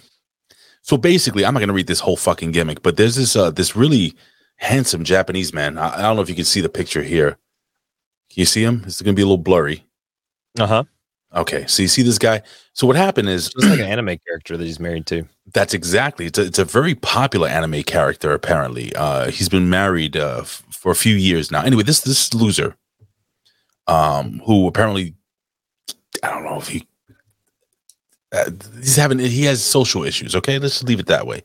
So 0.83 0.97
basically, 0.97 1.45
I'm 1.45 1.55
not 1.55 1.61
gonna 1.61 1.73
read 1.73 1.87
this 1.87 2.01
whole 2.01 2.17
fucking 2.17 2.51
gimmick, 2.53 2.83
but 2.83 2.97
there's 2.97 3.17
this 3.17 3.37
uh 3.37 3.51
this 3.51 3.77
really 3.77 4.15
handsome 4.57 5.05
Japanese 5.05 5.55
man. 5.55 5.79
I, 5.79 5.99
I 5.99 6.03
don't 6.03 6.17
know 6.17 6.23
if 6.23 6.29
you 6.29 6.35
can 6.35 6.45
see 6.45 6.61
the 6.61 6.69
picture 6.69 7.03
here. 7.03 7.39
Can 8.31 8.41
you 8.41 8.45
see 8.45 8.63
him? 8.63 8.83
It's 8.87 9.01
gonna 9.01 9.15
be 9.15 9.23
a 9.23 9.27
little 9.27 9.39
blurry. 9.39 9.87
Uh 10.59 10.67
huh. 10.67 10.85
Okay, 11.35 11.65
so 11.69 11.83
you 11.83 11.89
see 11.89 12.03
this 12.03 12.19
guy. 12.19 12.43
So 12.73 12.87
what 12.89 12.97
happened 12.97 13.29
is 13.29 13.47
it's 13.57 13.65
like 13.69 13.79
an 13.79 13.87
anime 13.87 14.19
character 14.27 14.57
that 14.57 14.65
he's 14.65 14.81
married 14.81 15.07
to. 15.07 15.25
that's 15.55 15.75
exactly 15.75 16.27
it's 16.27 16.39
a, 16.39 16.43
it's 16.43 16.59
a 16.59 16.65
very 16.65 16.95
popular 16.97 17.49
anime 17.49 17.83
character. 17.85 18.33
Apparently, 18.33 18.95
uh, 18.97 19.31
he's 19.31 19.49
been 19.49 19.71
married 19.71 20.17
uh, 20.17 20.39
f- 20.41 20.65
for 20.71 20.91
a 20.91 20.97
few 20.97 21.15
years 21.15 21.51
now. 21.53 21.63
Anyway, 21.63 21.85
this 21.85 22.01
this 22.01 22.35
loser, 22.35 22.77
um, 23.87 24.41
who 24.45 24.67
apparently 24.67 25.15
I 26.23 26.31
don't 26.31 26.45
know 26.45 26.59
if 26.59 26.69
he 26.69 26.87
uh, 28.33 28.51
he's 28.79 28.97
having 28.97 29.19
he 29.19 29.45
has 29.45 29.63
social 29.63 30.05
issues. 30.05 30.35
Okay, 30.35 30.59
let's 30.59 30.83
leave 30.83 31.01
it 31.01 31.07
that 31.07 31.27
way. 31.27 31.43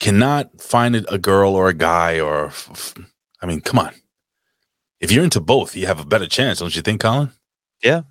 Cannot 0.00 0.60
find 0.60 0.96
a 1.08 1.18
girl 1.18 1.54
or 1.54 1.68
a 1.68 1.74
guy 1.74 2.20
or 2.20 2.46
f- 2.46 2.94
I 3.42 3.46
mean, 3.46 3.60
come 3.60 3.78
on. 3.78 3.92
If 5.00 5.10
you're 5.12 5.24
into 5.24 5.40
both, 5.40 5.74
you 5.76 5.86
have 5.86 6.00
a 6.00 6.04
better 6.04 6.26
chance, 6.26 6.58
don't 6.60 6.74
you 6.76 6.82
think, 6.82 7.00
Colin? 7.00 7.30
Yeah. 7.82 8.02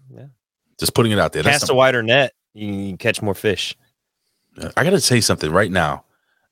Yeah. 0.80 0.86
Just 0.86 0.94
putting 0.94 1.12
it 1.12 1.20
out 1.20 1.34
there. 1.34 1.44
That's 1.44 1.56
Cast 1.56 1.64
a 1.64 1.68
something- 1.68 1.78
wider 1.78 2.04
net, 2.04 2.34
you 2.54 2.68
can 2.90 2.98
catch 2.98 3.22
more 3.22 3.36
fish. 3.36 3.76
I 4.76 4.84
gotta 4.84 5.00
say 5.00 5.22
something 5.22 5.52
right 5.52 5.72
now. 5.72 6.04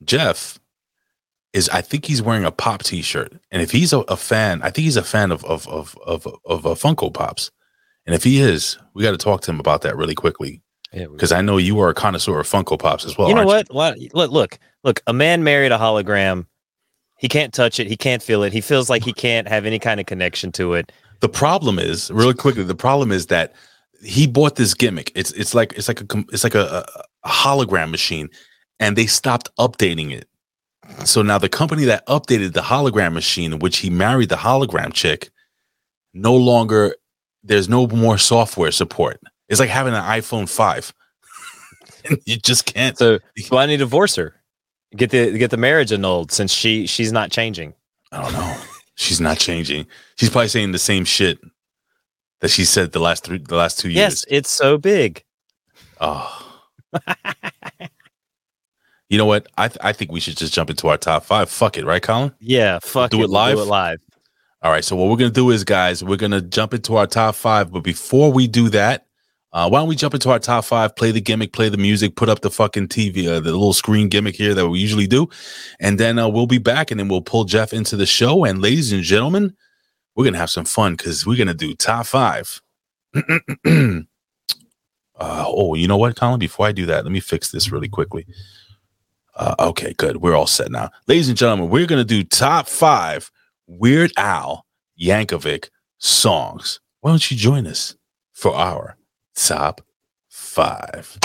Jeff 0.03 0.59
is 1.53 1.67
I 1.69 1.81
think 1.81 2.05
he's 2.05 2.21
wearing 2.21 2.45
a 2.45 2.51
pop 2.51 2.83
t-shirt. 2.83 3.33
And 3.51 3.61
if 3.61 3.71
he's 3.71 3.91
a, 3.93 3.99
a 4.01 4.15
fan, 4.17 4.61
I 4.61 4.69
think 4.69 4.85
he's 4.85 4.97
a 4.97 5.03
fan 5.03 5.31
of 5.31 5.43
of 5.45 5.67
of 5.67 5.97
of, 6.05 6.27
of 6.45 6.65
uh, 6.65 6.69
Funko 6.75 7.13
Pops. 7.13 7.51
And 8.05 8.15
if 8.15 8.23
he 8.23 8.39
is, 8.39 8.77
we 8.93 9.03
got 9.03 9.11
to 9.11 9.17
talk 9.17 9.41
to 9.41 9.51
him 9.51 9.59
about 9.59 9.81
that 9.81 9.97
really 9.97 10.15
quickly 10.15 10.61
Yeah. 10.93 11.07
because 11.07 11.33
I 11.33 11.41
know 11.41 11.57
you 11.57 11.77
are 11.81 11.89
a 11.89 11.93
connoisseur 11.93 12.39
of 12.39 12.47
Funko 12.47 12.79
Pops 12.79 13.03
as 13.05 13.17
well. 13.17 13.27
you 13.27 13.35
know 13.35 13.45
what? 13.45 13.67
What? 13.71 13.97
Look, 14.13 14.31
look, 14.31 14.57
look. 14.83 15.01
A 15.07 15.13
man 15.13 15.43
married 15.43 15.71
a 15.73 15.77
hologram. 15.77 16.45
He 17.17 17.27
can't 17.27 17.53
touch 17.53 17.79
it. 17.79 17.87
He 17.87 17.97
can't 17.97 18.21
feel 18.23 18.43
it. 18.43 18.53
He 18.53 18.61
feels 18.61 18.89
like 18.89 19.03
he 19.03 19.11
can't 19.11 19.47
have 19.47 19.65
any 19.65 19.79
kind 19.79 19.99
of 19.99 20.05
connection 20.05 20.51
to 20.53 20.75
it. 20.75 20.91
The 21.19 21.27
problem 21.29 21.79
is, 21.79 22.11
really 22.11 22.35
quickly, 22.35 22.63
the 22.63 22.75
problem 22.75 23.11
is 23.11 23.25
that 23.25 23.53
he 24.03 24.27
bought 24.27 24.55
this 24.55 24.73
gimmick. 24.73 25.11
It's 25.15 25.31
it's 25.31 25.53
like 25.53 25.73
it's 25.73 25.87
like 25.87 26.01
a 26.01 26.25
it's 26.31 26.43
like 26.43 26.55
a, 26.55 26.85
a, 27.23 27.27
hologram 27.27 27.91
machine, 27.91 28.29
and 28.79 28.95
they 28.95 29.05
stopped 29.05 29.49
updating 29.57 30.11
it. 30.11 30.27
So 31.05 31.21
now 31.21 31.37
the 31.37 31.49
company 31.49 31.85
that 31.85 32.05
updated 32.07 32.53
the 32.53 32.61
hologram 32.61 33.13
machine, 33.13 33.53
in 33.53 33.59
which 33.59 33.77
he 33.77 33.89
married 33.89 34.29
the 34.29 34.35
hologram 34.35 34.93
chick, 34.93 35.29
no 36.13 36.35
longer 36.35 36.95
there's 37.43 37.69
no 37.69 37.87
more 37.87 38.17
software 38.17 38.71
support. 38.71 39.19
It's 39.49 39.59
like 39.59 39.69
having 39.69 39.93
an 39.93 40.03
iPhone 40.03 40.49
five. 40.49 40.93
you 42.25 42.37
just 42.37 42.65
can't. 42.65 42.97
So, 42.97 43.19
I 43.51 43.65
need 43.65 43.77
to 43.77 43.83
divorce 43.83 44.15
her. 44.15 44.35
Get 44.95 45.09
the 45.09 45.37
get 45.37 45.51
the 45.51 45.57
marriage 45.57 45.91
annulled 45.91 46.31
since 46.31 46.53
she 46.53 46.87
she's 46.87 47.11
not 47.11 47.31
changing. 47.31 47.73
I 48.11 48.21
don't 48.21 48.33
know. 48.33 48.57
She's 48.95 49.21
not 49.21 49.37
changing. 49.37 49.85
She's 50.15 50.29
probably 50.29 50.47
saying 50.47 50.71
the 50.71 50.79
same 50.79 51.05
shit 51.05 51.39
that 52.41 52.49
she 52.49 52.65
said 52.65 52.91
the 52.91 52.99
last 52.99 53.23
three 53.23 53.39
the 53.39 53.55
last 53.55 53.79
two 53.79 53.89
years. 53.89 53.97
Yes, 53.97 54.25
it's 54.27 54.49
so 54.49 54.77
big. 54.77 55.23
Oh. 55.99 56.43
you 59.09 59.17
know 59.17 59.25
what? 59.25 59.47
I 59.57 59.67
th- 59.67 59.79
I 59.81 59.93
think 59.93 60.11
we 60.11 60.19
should 60.19 60.37
just 60.37 60.53
jump 60.53 60.69
into 60.69 60.87
our 60.87 60.97
top 60.97 61.23
five. 61.25 61.49
Fuck 61.49 61.77
it, 61.77 61.85
right, 61.85 62.01
Colin? 62.01 62.33
Yeah, 62.39 62.79
fuck 62.79 63.11
Do 63.11 63.17
it 63.17 63.21
We'll 63.21 63.29
live? 63.29 63.55
Do 63.57 63.61
it 63.63 63.65
live. 63.65 63.99
All 64.61 64.71
right. 64.71 64.83
So 64.83 64.95
what 64.95 65.09
we're 65.09 65.17
gonna 65.17 65.29
do 65.31 65.51
is, 65.51 65.63
guys, 65.63 66.03
we're 66.03 66.17
gonna 66.17 66.41
jump 66.41 66.73
into 66.73 66.95
our 66.95 67.07
top 67.07 67.35
five. 67.35 67.71
But 67.71 67.81
before 67.81 68.31
we 68.31 68.47
do 68.47 68.69
that, 68.69 69.03
Uh, 69.53 69.67
why 69.67 69.79
don't 69.79 69.87
we 69.87 69.95
jump 69.95 70.13
into 70.13 70.29
our 70.29 70.39
top 70.39 70.65
five? 70.65 70.93
Play 70.95 71.11
the 71.11 71.21
gimmick, 71.21 71.53
play 71.53 71.69
the 71.69 71.77
music, 71.77 72.15
put 72.15 72.27
up 72.29 72.41
the 72.41 72.51
fucking 72.51 72.89
TV, 72.89 73.27
uh, 73.27 73.39
the 73.39 73.51
little 73.51 73.73
screen 73.73 74.09
gimmick 74.09 74.35
here 74.35 74.53
that 74.53 74.67
we 74.67 74.77
usually 74.77 75.07
do, 75.07 75.27
and 75.79 75.97
then 75.97 76.19
uh, 76.19 76.27
we'll 76.27 76.45
be 76.47 76.59
back, 76.59 76.91
and 76.91 76.99
then 76.99 77.07
we'll 77.07 77.21
pull 77.21 77.45
Jeff 77.45 77.71
into 77.73 77.95
the 77.95 78.05
show. 78.05 78.43
And 78.43 78.61
ladies 78.61 78.91
and 78.91 79.01
gentlemen, 79.03 79.55
we're 80.17 80.25
gonna 80.25 80.39
have 80.39 80.49
some 80.49 80.65
fun 80.65 80.95
because 80.95 81.25
we're 81.25 81.37
gonna 81.37 81.53
do 81.53 81.75
top 81.75 82.07
five. 82.07 82.59
uh, 83.15 84.01
oh, 85.19 85.75
you 85.75 85.87
know 85.87 85.95
what, 85.95 86.15
Colin? 86.15 86.39
Before 86.39 86.65
I 86.65 86.71
do 86.71 86.87
that, 86.87 87.05
let 87.05 87.11
me 87.11 87.19
fix 87.19 87.51
this 87.51 87.71
really 87.71 87.87
quickly. 87.87 88.25
Uh, 89.35 89.53
okay, 89.59 89.93
good. 89.93 90.17
We're 90.17 90.35
all 90.35 90.47
set 90.47 90.71
now, 90.71 90.89
ladies 91.05 91.29
and 91.29 91.37
gentlemen. 91.37 91.69
We're 91.69 91.85
gonna 91.85 92.03
do 92.03 92.23
top 92.23 92.67
five 92.67 93.31
Weird 93.67 94.11
Al 94.17 94.65
Yankovic 94.99 95.69
songs. 95.99 96.79
Why 97.01 97.11
don't 97.11 97.29
you 97.29 97.37
join 97.37 97.67
us 97.67 97.95
for 98.33 98.55
our 98.55 98.97
top 99.35 99.81
five? 100.29 101.19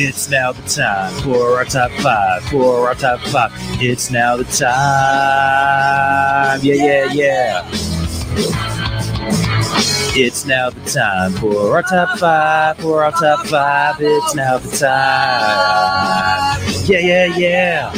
It's 0.00 0.30
now 0.30 0.52
the 0.52 0.62
time 0.62 1.12
for 1.24 1.58
our 1.58 1.64
top 1.64 1.90
five. 1.90 2.44
For 2.44 2.86
our 2.86 2.94
top 2.94 3.18
five. 3.18 3.50
It's 3.82 4.12
now 4.12 4.36
the 4.36 4.44
time. 4.44 4.70
Yeah, 6.62 6.74
yeah, 6.74 7.12
yeah. 7.12 7.68
It's 10.14 10.46
now 10.46 10.70
the 10.70 10.80
time 10.88 11.32
for 11.32 11.74
our 11.74 11.82
top 11.82 12.16
five. 12.16 12.78
For 12.78 13.02
our 13.02 13.10
top 13.10 13.44
five. 13.46 13.96
It's 13.98 14.36
now 14.36 14.58
the 14.58 14.70
time. 14.76 16.62
Yeah, 16.84 17.00
yeah, 17.00 17.36
yeah. 17.36 17.92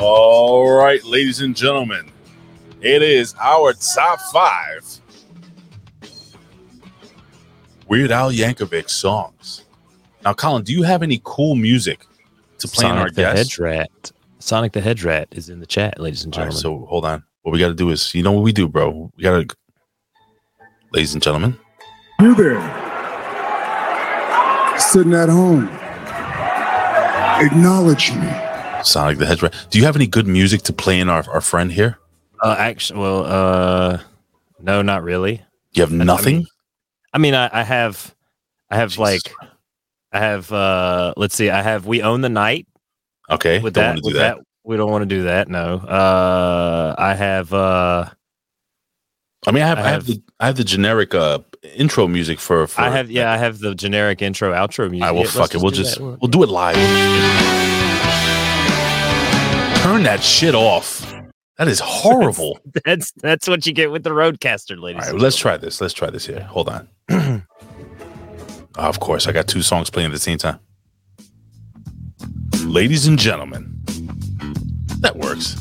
All 0.00 0.70
right, 0.70 1.02
ladies 1.02 1.40
and 1.40 1.56
gentlemen, 1.56 2.08
it 2.80 3.02
is 3.02 3.34
our 3.40 3.72
top 3.72 4.20
five 4.32 5.00
Weird 7.94 8.10
Al 8.10 8.32
Yankovic 8.32 8.90
songs. 8.90 9.62
Now, 10.24 10.32
Colin, 10.32 10.64
do 10.64 10.72
you 10.72 10.82
have 10.82 11.04
any 11.04 11.20
cool 11.22 11.54
music 11.54 12.04
to 12.58 12.66
play 12.66 12.86
in 12.86 12.92
our 12.92 12.98
Sonic 13.02 13.14
the 13.14 13.22
guest? 13.22 13.36
Hedge 13.36 13.58
Rat. 13.60 14.12
Sonic 14.40 14.72
the 14.72 14.80
Hedge 14.80 15.04
Rat 15.04 15.28
is 15.30 15.48
in 15.48 15.60
the 15.60 15.66
chat, 15.66 16.00
ladies 16.00 16.24
and 16.24 16.34
All 16.34 16.40
right, 16.42 16.52
gentlemen. 16.52 16.82
so 16.82 16.86
hold 16.88 17.04
on. 17.04 17.22
What 17.42 17.52
we 17.52 17.60
got 17.60 17.68
to 17.68 17.74
do 17.74 17.90
is, 17.90 18.12
you 18.12 18.24
know 18.24 18.32
what 18.32 18.42
we 18.42 18.52
do, 18.52 18.66
bro? 18.66 19.12
We 19.16 19.22
got 19.22 19.48
to, 19.48 19.56
ladies 20.92 21.14
and 21.14 21.22
gentlemen, 21.22 21.56
You 22.18 22.34
there, 22.34 22.60
sitting 24.80 25.14
at 25.14 25.28
home. 25.28 25.68
Acknowledge 27.46 28.12
me. 28.12 28.28
Sonic 28.82 29.18
the 29.18 29.26
Hedgehog. 29.26 29.52
Do 29.70 29.78
you 29.78 29.84
have 29.84 29.94
any 29.94 30.08
good 30.08 30.26
music 30.26 30.62
to 30.62 30.72
play 30.72 30.98
in 30.98 31.08
our, 31.08 31.24
our 31.30 31.40
friend 31.40 31.70
here? 31.70 31.98
uh, 32.42 32.56
actually, 32.58 32.98
well, 32.98 33.24
uh, 33.24 34.00
no, 34.60 34.82
not 34.82 35.04
really. 35.04 35.42
You 35.74 35.82
have 35.82 35.92
nothing? 35.92 36.34
I 36.34 36.38
mean, 36.38 36.46
I, 37.14 37.18
mean, 37.18 37.34
I 37.34 37.62
have, 37.62 38.14
I 38.70 38.76
have 38.76 38.90
Jesus 38.90 38.98
like, 39.00 39.32
I 40.12 40.18
have. 40.18 40.52
uh 40.52 41.14
Let's 41.16 41.34
see, 41.34 41.48
I 41.50 41.62
have. 41.62 41.86
We 41.86 42.02
own 42.02 42.20
the 42.20 42.28
night 42.28 42.66
okay, 43.30 43.60
with 43.60 43.74
don't 43.74 43.82
that. 43.82 43.88
want 43.88 43.96
to 43.96 44.02
do 44.02 44.06
with 44.08 44.16
that. 44.16 44.36
that. 44.36 44.44
we 44.64 44.76
don't 44.76 44.90
want 44.90 45.02
to 45.02 45.06
do 45.06 45.22
that. 45.24 45.48
No. 45.48 45.76
Uh 45.78 46.94
I 46.98 47.14
have. 47.14 47.52
uh 47.52 48.10
I 49.46 49.50
mean, 49.50 49.62
I 49.62 49.66
have, 49.66 49.78
I 49.78 49.82
I 49.82 49.84
have, 49.84 49.92
have- 49.94 50.06
the 50.06 50.22
I 50.40 50.46
have 50.46 50.56
the 50.56 50.64
generic 50.64 51.14
uh 51.14 51.38
intro 51.76 52.06
music 52.08 52.38
for. 52.40 52.66
for 52.66 52.80
I 52.82 52.90
have. 52.90 53.10
Yeah, 53.10 53.32
I 53.32 53.36
have 53.36 53.58
the 53.60 53.74
generic 53.74 54.22
intro 54.22 54.52
outro 54.52 54.90
music. 54.90 55.06
I 55.06 55.10
will 55.12 55.20
Yeah, 55.22 55.26
fuck 55.30 55.54
it. 55.54 55.60
We'll 55.62 55.70
just 55.70 55.98
that. 55.98 56.04
we'll 56.20 56.30
do 56.30 56.42
it 56.42 56.48
live. 56.48 56.76
Turn 59.82 60.02
that 60.04 60.20
shit 60.22 60.54
off. 60.54 61.13
That 61.58 61.68
is 61.68 61.80
horrible. 61.84 62.58
That's 62.84 63.12
that's 63.12 63.48
what 63.48 63.66
you 63.66 63.72
get 63.72 63.90
with 63.92 64.02
the 64.02 64.10
RodeCaster, 64.10 64.78
ladies. 64.80 65.04
All 65.06 65.12
right, 65.12 65.20
let's 65.20 65.36
try 65.36 65.56
this. 65.56 65.80
Let's 65.80 65.94
try 65.94 66.10
this 66.10 66.26
here. 66.26 66.40
Hold 66.40 66.68
on. 66.68 66.88
of 68.76 69.00
course, 69.00 69.26
I 69.26 69.32
got 69.32 69.46
two 69.48 69.62
songs 69.62 69.90
playing 69.90 70.06
at 70.06 70.12
the 70.12 70.18
same 70.18 70.38
time. 70.38 70.58
Ladies 72.64 73.06
and 73.06 73.18
gentlemen, 73.18 73.72
that 75.00 75.16
works. 75.16 75.56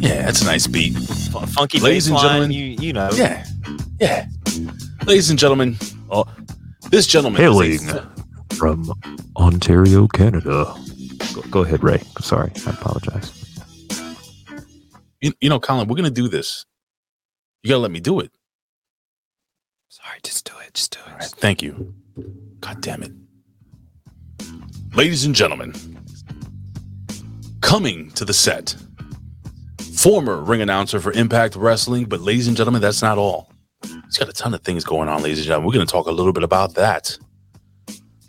Yeah, 0.00 0.22
that's 0.22 0.42
a 0.42 0.44
nice 0.46 0.66
beat. 0.66 0.94
Fu- 0.96 1.40
funky 1.46 1.78
Ladies 1.80 2.06
and 2.08 2.14
bass 2.16 2.24
line, 2.24 2.32
gentlemen, 2.50 2.50
You 2.52 2.64
you 2.64 2.92
know. 2.92 3.10
Yeah, 3.12 3.44
yeah. 4.00 4.26
Ladies 5.06 5.30
and 5.30 5.38
gentlemen, 5.38 5.76
Oh. 6.10 6.24
this 6.90 7.06
gentleman 7.06 7.40
is 7.42 7.48
a- 7.48 7.92
Hailing 7.92 8.06
from 8.54 8.92
Ontario, 9.36 10.06
Canada. 10.08 10.74
Go, 11.34 11.42
go 11.50 11.60
ahead, 11.62 11.82
Ray. 11.82 12.02
Sorry, 12.20 12.50
I 12.66 12.70
apologize. 12.70 13.37
You, 15.20 15.32
you 15.40 15.48
know, 15.48 15.60
Colin, 15.60 15.88
we're 15.88 15.96
gonna 15.96 16.10
do 16.10 16.28
this. 16.28 16.64
You 17.62 17.70
gotta 17.70 17.80
let 17.80 17.90
me 17.90 18.00
do 18.00 18.20
it. 18.20 18.30
Sorry, 19.88 20.18
just 20.22 20.44
do 20.44 20.52
it. 20.66 20.74
Just 20.74 20.92
do 20.92 21.00
it. 21.06 21.12
Right, 21.12 21.24
thank 21.24 21.62
you. 21.62 21.94
God 22.60 22.80
damn 22.82 23.02
it. 23.02 23.12
Ladies 24.94 25.24
and 25.24 25.34
gentlemen, 25.34 25.72
coming 27.60 28.10
to 28.12 28.24
the 28.24 28.32
set, 28.34 28.74
former 29.96 30.42
ring 30.42 30.62
announcer 30.62 31.00
for 31.00 31.12
Impact 31.12 31.56
Wrestling, 31.56 32.06
but 32.06 32.20
ladies 32.20 32.48
and 32.48 32.56
gentlemen, 32.56 32.80
that's 32.82 33.02
not 33.02 33.18
all. 33.18 33.50
He's 34.06 34.18
got 34.18 34.28
a 34.28 34.32
ton 34.32 34.54
of 34.54 34.62
things 34.62 34.84
going 34.84 35.08
on, 35.08 35.22
ladies 35.22 35.38
and 35.38 35.46
gentlemen. 35.46 35.66
We're 35.66 35.74
going 35.74 35.86
to 35.86 35.92
talk 35.92 36.06
a 36.06 36.12
little 36.12 36.32
bit 36.32 36.44
about 36.44 36.74
that. 36.74 37.18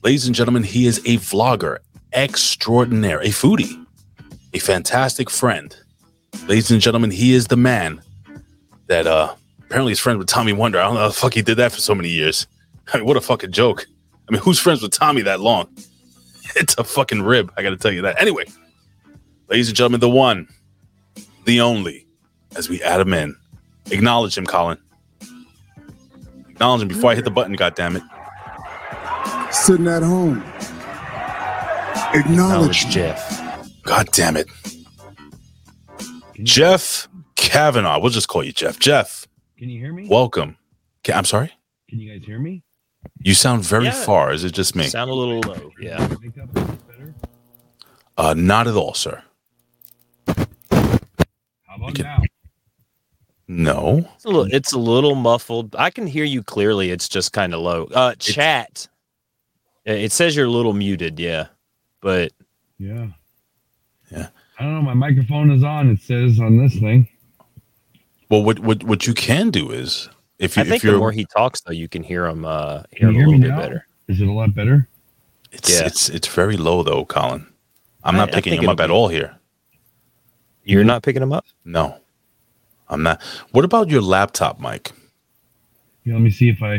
Ladies 0.04 0.26
and 0.28 0.36
gentlemen, 0.36 0.64
he 0.64 0.88
is 0.88 1.00
a 1.00 1.18
vlogger 1.18 1.78
extraordinaire, 2.14 3.20
a 3.22 3.28
foodie, 3.30 3.86
a 4.54 4.60
fantastic 4.60 5.30
friend. 5.30 5.76
Ladies 6.48 6.72
and 6.72 6.82
gentlemen, 6.82 7.12
he 7.12 7.34
is 7.34 7.48
the 7.48 7.58
man 7.58 8.02
that 8.88 9.08
uh 9.08 9.34
apparently 9.66 9.92
is 9.92 10.00
friends 10.00 10.18
with 10.18 10.28
Tommy 10.28 10.54
Wonder. 10.54 10.80
I 10.80 10.84
don't 10.84 10.96
know 10.96 11.02
how 11.02 11.08
the 11.08 11.14
fuck 11.14 11.34
he 11.34 11.42
did 11.42 11.58
that 11.58 11.72
for 11.72 11.80
so 11.80 11.94
many 11.94 12.10
years. 12.10 12.48
I 12.94 12.98
mean, 12.98 13.06
what 13.06 13.18
a 13.18 13.22
fucking 13.22 13.52
joke. 13.52 13.86
I 14.28 14.32
mean, 14.32 14.42
who's 14.42 14.60
friends 14.60 14.82
with 14.82 14.92
Tommy 14.92 15.22
that 15.24 15.40
long? 15.40 15.68
It's 16.56 16.74
a 16.80 16.84
fucking 16.84 17.22
rib. 17.22 17.54
I 17.58 17.62
got 17.62 17.70
to 17.70 17.78
tell 17.78 17.92
you 17.92 18.02
that. 18.02 18.20
Anyway, 18.20 18.44
ladies 19.50 19.68
and 19.68 19.78
gentlemen, 19.78 20.00
the 20.00 20.10
one, 20.10 20.48
the 21.46 21.62
only, 21.62 22.08
as 22.56 22.68
we 22.68 22.82
add 22.82 23.00
him 23.00 23.14
in, 23.14 23.36
acknowledge 23.92 24.36
him, 24.36 24.48
Colin. 24.48 24.80
Acknowledge 26.50 26.82
him 26.82 26.88
before 26.88 27.12
I 27.12 27.16
hit 27.16 27.24
the 27.24 27.30
button. 27.30 27.54
God 27.54 27.76
damn 27.76 27.96
it! 27.96 28.04
Sitting 29.52 29.88
at 29.88 30.02
home. 30.02 30.44
Acknowledge 32.16 32.36
Knowledge 32.36 32.86
me. 32.88 32.92
Jeff. 32.92 33.64
God 33.84 34.10
damn 34.12 34.36
it! 34.36 34.48
Jeff 36.44 37.08
Kavanaugh. 37.36 38.00
We'll 38.00 38.12
just 38.12 38.28
call 38.28 38.44
you 38.44 38.52
Jeff. 38.52 38.80
Jeff, 38.80 39.28
Can 39.58 39.70
you 39.70 39.80
hear 39.80 39.94
me? 39.94 40.08
welcome. 40.08 40.58
Ca- 41.04 41.14
I'm 41.14 41.26
sorry. 41.26 41.52
Can 41.90 42.00
you 42.00 42.12
guys 42.18 42.26
hear 42.26 42.40
me? 42.40 42.64
You 43.22 43.34
sound 43.34 43.64
very 43.64 43.86
Yeah. 43.86 44.04
far. 44.06 44.32
Is 44.34 44.44
it 44.44 44.52
just 44.54 44.76
me? 44.76 44.84
Sound 44.88 45.10
a 45.10 45.14
little 45.14 45.40
low. 45.42 45.72
Yeah. 45.80 46.00
Wake 46.22 46.38
up 46.38 46.50
a 46.56 46.62
bit 46.66 46.88
better. 46.88 47.16
Uh, 48.18 48.34
not 48.36 48.68
at 48.68 48.76
all, 48.76 48.94
sir. 48.94 49.24
How 50.28 50.36
about 51.76 51.90
Okay. 51.92 52.04
now? 52.04 52.20
No. 53.48 54.10
It's 54.16 54.26
a 54.26 54.28
little 54.30 54.46
it's 54.54 54.74
a 54.74 54.78
little 54.80 55.16
muffled. 55.16 55.76
I 55.78 55.90
can 55.90 56.06
hear 56.06 56.24
you 56.24 56.44
clearly. 56.44 56.92
It's 56.92 57.10
just 57.10 57.34
kind 57.34 57.54
of 57.54 57.62
low. 57.62 57.86
Uh 57.86 58.14
chat. 58.16 58.88
It 59.86 60.12
says 60.12 60.36
you're 60.36 60.46
a 60.46 60.52
little 60.52 60.74
muted, 60.74 61.20
yeah. 61.20 61.48
But 62.02 62.32
yeah. 62.78 63.08
Yeah. 64.12 64.28
Yeah. 64.60 64.66
I 64.66 64.70
don't 64.70 64.74
know. 64.76 64.82
My 64.82 64.94
microphone 64.94 65.52
is 65.52 65.64
on. 65.64 65.90
It 65.90 66.02
says 66.02 66.40
on 66.40 66.58
this 66.58 66.78
thing. 66.80 67.08
Well, 68.30 68.44
what 68.44 68.60
what 68.60 68.84
what 68.84 69.08
you 69.08 69.14
can 69.14 69.50
do 69.50 69.72
is 69.72 70.10
if 70.38 70.56
you 70.56 70.62
I 70.62 70.66
think 70.66 70.76
if 70.78 70.84
you're 70.84 70.94
the 70.94 71.00
more 71.00 71.12
he 71.12 71.26
talks 71.26 71.62
though, 71.62 71.72
you 71.74 71.88
can 71.88 72.04
hear 72.04 72.26
him 72.28 72.46
uh 72.46 72.84
hear 72.92 73.10
Can 73.10 73.10
you 73.10 73.10
him 73.10 73.16
hear 73.16 73.24
a 73.24 73.28
me 73.32 73.38
little 73.38 73.42
bit 73.42 73.50
now? 73.50 73.62
better. 73.62 73.88
Is 74.08 74.22
it 74.22 74.28
a 74.28 74.32
lot 74.32 74.54
better? 74.54 74.88
it's 75.52 75.70
Yeah. 75.80 75.86
it's 75.86 76.10
it's 76.10 76.28
very 76.28 76.58
low 76.58 76.84
though, 76.84 77.06
Colin. 77.06 77.48
I'm 78.04 78.16
not 78.16 78.30
I 78.30 78.34
picking 78.34 78.52
think 78.52 78.64
him 78.64 78.70
up 78.70 78.76
it'll 78.80 78.84
at 78.84 78.92
all 78.92 79.08
here. 79.08 79.36
You're 80.64 80.84
not 80.84 81.02
picking 81.02 81.22
him 81.24 81.34
up? 81.34 81.46
No, 81.66 81.98
I'm 82.88 83.02
not. 83.02 83.22
What 83.52 83.66
about 83.66 83.90
your 83.90 84.02
laptop 84.02 84.60
Mike? 84.60 84.92
Yeah, 86.06 86.14
let 86.14 86.22
me 86.22 86.30
see 86.30 86.50
if 86.50 86.62
I. 86.62 86.76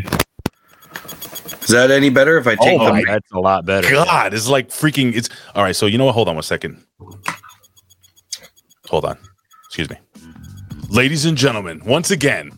Is 1.63 1.69
that 1.69 1.91
any 1.91 2.09
better 2.11 2.39
if 2.39 2.47
I 2.47 2.55
take 2.55 2.81
Oh 2.81 2.95
the 2.95 3.03
That's 3.07 3.31
a 3.33 3.39
lot 3.41 3.65
better. 3.65 3.91
God, 3.91 4.33
it's 4.35 4.49
like 4.49 4.69
freaking. 4.69 5.15
It's 5.15 5.29
all 5.55 5.63
right. 5.65 5.75
So 5.75 5.87
you 5.87 5.99
know 5.99 6.05
what? 6.07 6.13
Hold 6.15 6.29
on 6.29 6.37
one 6.37 6.43
second. 6.43 6.85
Hold 8.91 9.05
on. 9.05 9.17
Excuse 9.67 9.89
me, 9.89 9.97
ladies 10.89 11.25
and 11.25 11.39
gentlemen. 11.39 11.81
Once 11.87 12.11
again, 12.11 12.51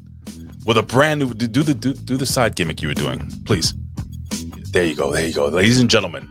with 0.65 0.79
a 0.79 0.83
brand 0.83 1.21
new 1.21 1.35
do 1.35 1.47
do 1.47 1.63
the 1.63 1.75
do, 1.75 1.93
do 1.93 2.17
the 2.17 2.25
side 2.25 2.57
gimmick 2.57 2.81
you 2.81 2.89
were 2.89 2.95
doing, 2.95 3.31
please. 3.45 3.75
There 4.71 4.83
you 4.85 4.97
go. 4.97 5.13
There 5.13 5.27
you 5.27 5.35
go, 5.35 5.49
ladies 5.49 5.79
and 5.79 5.91
gentlemen. 5.91 6.31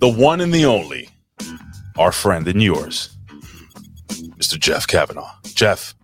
The 0.00 0.08
one 0.08 0.40
and 0.40 0.54
the 0.54 0.64
only, 0.64 1.10
our 1.98 2.12
friend 2.12 2.48
and 2.48 2.62
yours, 2.62 3.14
Mr. 4.38 4.58
Jeff 4.58 4.86
Kavanaugh. 4.86 5.30
Jeff, 5.44 5.94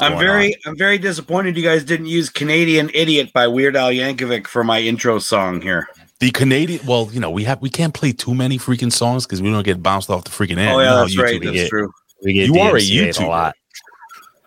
I'm 0.00 0.18
very 0.18 0.56
I'm 0.66 0.76
very 0.76 0.98
disappointed 0.98 1.56
you 1.56 1.62
guys 1.62 1.84
didn't 1.84 2.06
use 2.06 2.28
Canadian 2.28 2.90
Idiot 2.92 3.32
by 3.32 3.46
Weird 3.46 3.76
Al 3.76 3.90
Yankovic 3.90 4.48
for 4.48 4.64
my 4.64 4.80
intro 4.80 5.20
song 5.20 5.60
here. 5.60 5.86
The 6.18 6.32
Canadian, 6.32 6.84
well, 6.86 7.08
you 7.12 7.20
know, 7.20 7.30
we 7.30 7.44
have 7.44 7.62
we 7.62 7.70
can't 7.70 7.94
play 7.94 8.10
too 8.10 8.34
many 8.34 8.58
freaking 8.58 8.92
songs 8.92 9.26
because 9.26 9.40
we 9.40 9.52
don't 9.52 9.62
get 9.62 9.80
bounced 9.80 10.10
off 10.10 10.24
the 10.24 10.30
freaking 10.30 10.58
end. 10.58 10.70
Oh 10.70 10.78
You 10.80 10.84
know 10.86 10.96
yeah, 10.96 11.00
that's 11.02 11.18
right. 11.18 11.40
That's 11.40 11.56
is. 11.56 11.68
true. 11.68 11.92
We 12.22 12.32
get 12.32 12.48
You 12.48 12.58
are 12.60 12.76
a 12.76 12.80
DMCA'd 12.80 13.16
YouTuber. 13.16 13.24
a 13.24 13.26
lot. 13.28 13.56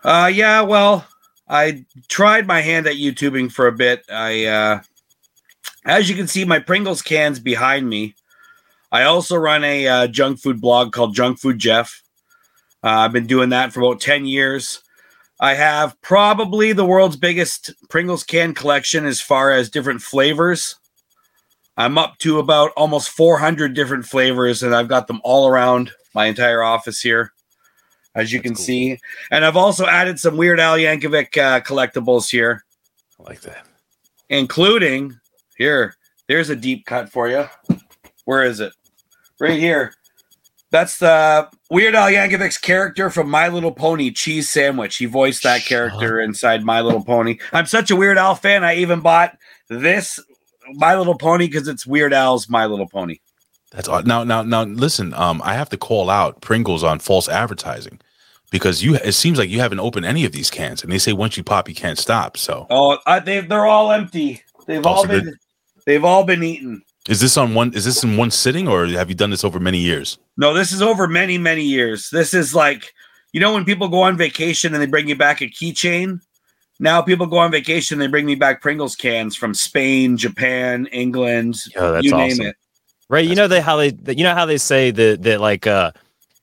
Uh 0.02 0.30
yeah, 0.32 0.62
well, 0.62 1.06
I 1.48 1.84
tried 2.08 2.46
my 2.46 2.60
hand 2.60 2.86
at 2.86 2.96
YouTubing 2.96 3.52
for 3.52 3.66
a 3.66 3.72
bit. 3.72 4.04
I 4.10 4.46
uh 4.46 4.80
as 5.84 6.08
you 6.08 6.16
can 6.16 6.28
see, 6.28 6.44
my 6.44 6.58
Pringles 6.58 7.02
cans 7.02 7.40
behind 7.40 7.88
me. 7.88 8.14
I 8.92 9.04
also 9.04 9.36
run 9.36 9.64
a 9.64 9.86
uh, 9.86 10.06
junk 10.08 10.40
food 10.40 10.60
blog 10.60 10.92
called 10.92 11.14
Junk 11.14 11.38
Food 11.38 11.58
Jeff. 11.58 12.02
Uh, 12.82 12.88
I've 12.88 13.12
been 13.12 13.26
doing 13.26 13.50
that 13.50 13.72
for 13.72 13.80
about 13.80 14.00
10 14.00 14.26
years. 14.26 14.82
I 15.38 15.54
have 15.54 16.00
probably 16.02 16.72
the 16.72 16.84
world's 16.84 17.16
biggest 17.16 17.72
Pringles 17.88 18.24
can 18.24 18.52
collection 18.52 19.06
as 19.06 19.20
far 19.20 19.52
as 19.52 19.70
different 19.70 20.02
flavors. 20.02 20.76
I'm 21.76 21.96
up 21.96 22.18
to 22.18 22.38
about 22.38 22.72
almost 22.76 23.10
400 23.10 23.72
different 23.72 24.04
flavors, 24.04 24.62
and 24.62 24.74
I've 24.74 24.88
got 24.88 25.06
them 25.06 25.20
all 25.24 25.48
around 25.48 25.92
my 26.14 26.26
entire 26.26 26.62
office 26.62 27.00
here, 27.00 27.32
as 28.14 28.32
you 28.32 28.40
can 28.40 28.54
see. 28.54 28.98
And 29.30 29.44
I've 29.44 29.56
also 29.56 29.86
added 29.86 30.18
some 30.18 30.36
Weird 30.36 30.60
Al 30.60 30.76
Yankovic 30.76 31.36
uh, 31.36 31.60
collectibles 31.60 32.30
here, 32.30 32.64
I 33.18 33.22
like 33.24 33.40
that. 33.42 33.66
including 34.28 35.18
here. 35.56 35.94
There's 36.28 36.50
a 36.50 36.56
deep 36.56 36.86
cut 36.86 37.10
for 37.10 37.28
you. 37.28 37.46
Where 38.24 38.42
is 38.44 38.60
it? 38.60 38.72
Right 39.40 39.58
here. 39.58 39.92
That's 40.70 40.98
the 40.98 41.48
Weird 41.70 41.96
Al 41.96 42.08
Yankovic's 42.08 42.56
character 42.56 43.10
from 43.10 43.28
My 43.28 43.48
Little 43.48 43.72
Pony 43.72 44.12
Cheese 44.12 44.48
Sandwich. 44.48 44.96
He 44.96 45.06
voiced 45.06 45.42
that 45.42 45.64
character 45.64 46.20
inside 46.20 46.62
My 46.64 46.80
Little 46.80 47.02
Pony. 47.04 47.38
I'm 47.52 47.66
such 47.66 47.90
a 47.90 47.96
Weird 47.96 48.18
Al 48.18 48.36
fan. 48.36 48.62
I 48.62 48.76
even 48.76 49.00
bought 49.00 49.36
this 49.68 50.20
My 50.74 50.94
Little 50.96 51.18
Pony 51.18 51.46
because 51.48 51.66
it's 51.66 51.84
Weird 51.84 52.12
Al's 52.12 52.48
My 52.48 52.66
Little 52.66 52.88
Pony. 52.88 53.18
That's 53.70 53.88
odd. 53.88 54.06
Now, 54.06 54.24
now, 54.24 54.42
now, 54.42 54.62
listen. 54.64 55.14
Um, 55.14 55.40
I 55.44 55.54
have 55.54 55.68
to 55.70 55.76
call 55.76 56.10
out 56.10 56.40
Pringles 56.40 56.82
on 56.82 56.98
false 56.98 57.28
advertising 57.28 58.00
because 58.50 58.82
you. 58.82 58.96
It 58.96 59.12
seems 59.12 59.38
like 59.38 59.48
you 59.48 59.60
haven't 59.60 59.80
opened 59.80 60.06
any 60.06 60.24
of 60.24 60.32
these 60.32 60.50
cans, 60.50 60.82
and 60.82 60.90
they 60.92 60.98
say 60.98 61.12
once 61.12 61.36
you 61.36 61.44
pop, 61.44 61.68
you 61.68 61.74
can't 61.74 61.98
stop. 61.98 62.36
So, 62.36 62.66
Oh, 62.70 62.98
uh, 63.06 63.20
they 63.20 63.40
they're 63.40 63.66
all 63.66 63.92
empty. 63.92 64.42
They've 64.66 64.84
all 64.84 65.02
so 65.02 65.08
been 65.08 65.24
good. 65.24 65.34
they've 65.86 66.04
all 66.04 66.24
been 66.24 66.42
eaten. 66.42 66.82
is 67.08 67.20
this 67.20 67.36
on 67.36 67.54
one? 67.54 67.72
Is 67.74 67.84
this 67.84 68.02
in 68.02 68.16
one 68.16 68.30
sitting, 68.32 68.66
or 68.66 68.86
have 68.86 69.08
you 69.08 69.14
done 69.14 69.30
this 69.30 69.44
over 69.44 69.60
many 69.60 69.78
years? 69.78 70.18
No, 70.36 70.52
this 70.52 70.72
is 70.72 70.82
over 70.82 71.06
many 71.06 71.38
many 71.38 71.62
years. 71.62 72.10
This 72.10 72.34
is 72.34 72.54
like 72.54 72.92
you 73.32 73.40
know 73.40 73.54
when 73.54 73.64
people 73.64 73.86
go 73.88 74.00
on 74.02 74.16
vacation 74.16 74.74
and 74.74 74.82
they 74.82 74.86
bring 74.86 75.06
you 75.08 75.14
back 75.16 75.40
a 75.42 75.46
keychain. 75.46 76.20
Now 76.82 77.02
people 77.02 77.26
go 77.26 77.36
on 77.38 77.50
vacation, 77.52 77.98
they 77.98 78.06
bring 78.06 78.24
me 78.26 78.34
back 78.34 78.62
Pringles 78.62 78.96
cans 78.96 79.36
from 79.36 79.52
Spain, 79.54 80.16
Japan, 80.16 80.86
England, 80.92 81.56
Oh, 81.76 81.92
that's 81.92 82.04
you 82.06 82.12
awesome. 82.14 82.38
name 82.38 82.48
it. 82.48 82.56
Right. 83.10 83.26
You 83.28 83.34
know 83.34 83.48
they 83.48 83.60
how 83.60 83.76
they 83.76 83.92
you 84.06 84.22
know 84.22 84.34
how 84.34 84.46
they 84.46 84.56
say 84.56 84.92
that 84.92 85.22
that 85.24 85.40
like 85.40 85.66
uh 85.66 85.90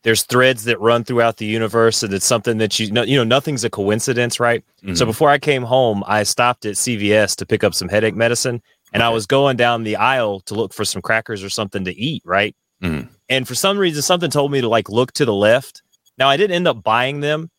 there's 0.03 0.23
threads 0.23 0.65
that 0.65 0.79
run 0.81 1.03
throughout 1.05 1.37
the 1.37 1.45
universe 1.45 2.03
and 2.03 2.13
it's 2.13 2.25
something 2.25 2.57
that 2.57 2.77
you 2.77 2.91
know 2.91 3.03
you 3.03 3.15
know 3.17 3.23
nothing's 3.23 3.63
a 3.63 3.69
coincidence, 3.69 4.37
right? 4.39 4.63
So 4.93 5.05
Mhm. 5.05 5.07
before 5.07 5.29
I 5.29 5.37
came 5.39 5.63
home, 5.63 6.03
I 6.05 6.23
stopped 6.23 6.65
at 6.65 6.75
CVS 6.77 7.35
to 7.37 7.45
pick 7.45 7.63
up 7.63 7.73
some 7.73 7.87
headache 7.87 8.15
medicine 8.15 8.61
and 8.93 9.01
I 9.01 9.09
was 9.09 9.25
going 9.25 9.55
down 9.55 9.83
the 9.83 9.95
aisle 9.95 10.41
to 10.41 10.55
look 10.55 10.73
for 10.73 10.83
some 10.85 11.01
crackers 11.01 11.41
or 11.41 11.49
something 11.49 11.85
to 11.85 11.95
eat, 11.97 12.21
right? 12.25 12.53
Mhm. 12.83 13.07
And 13.29 13.47
for 13.47 13.55
some 13.55 13.77
reason 13.77 14.01
something 14.01 14.29
told 14.29 14.51
me 14.51 14.59
to 14.61 14.67
like 14.67 14.89
look 14.89 15.13
to 15.13 15.25
the 15.25 15.33
left. 15.33 15.81
Now 16.17 16.27
I 16.29 16.35
didn't 16.35 16.55
end 16.55 16.67
up 16.67 16.83
buying 16.83 17.21
them, 17.21 17.49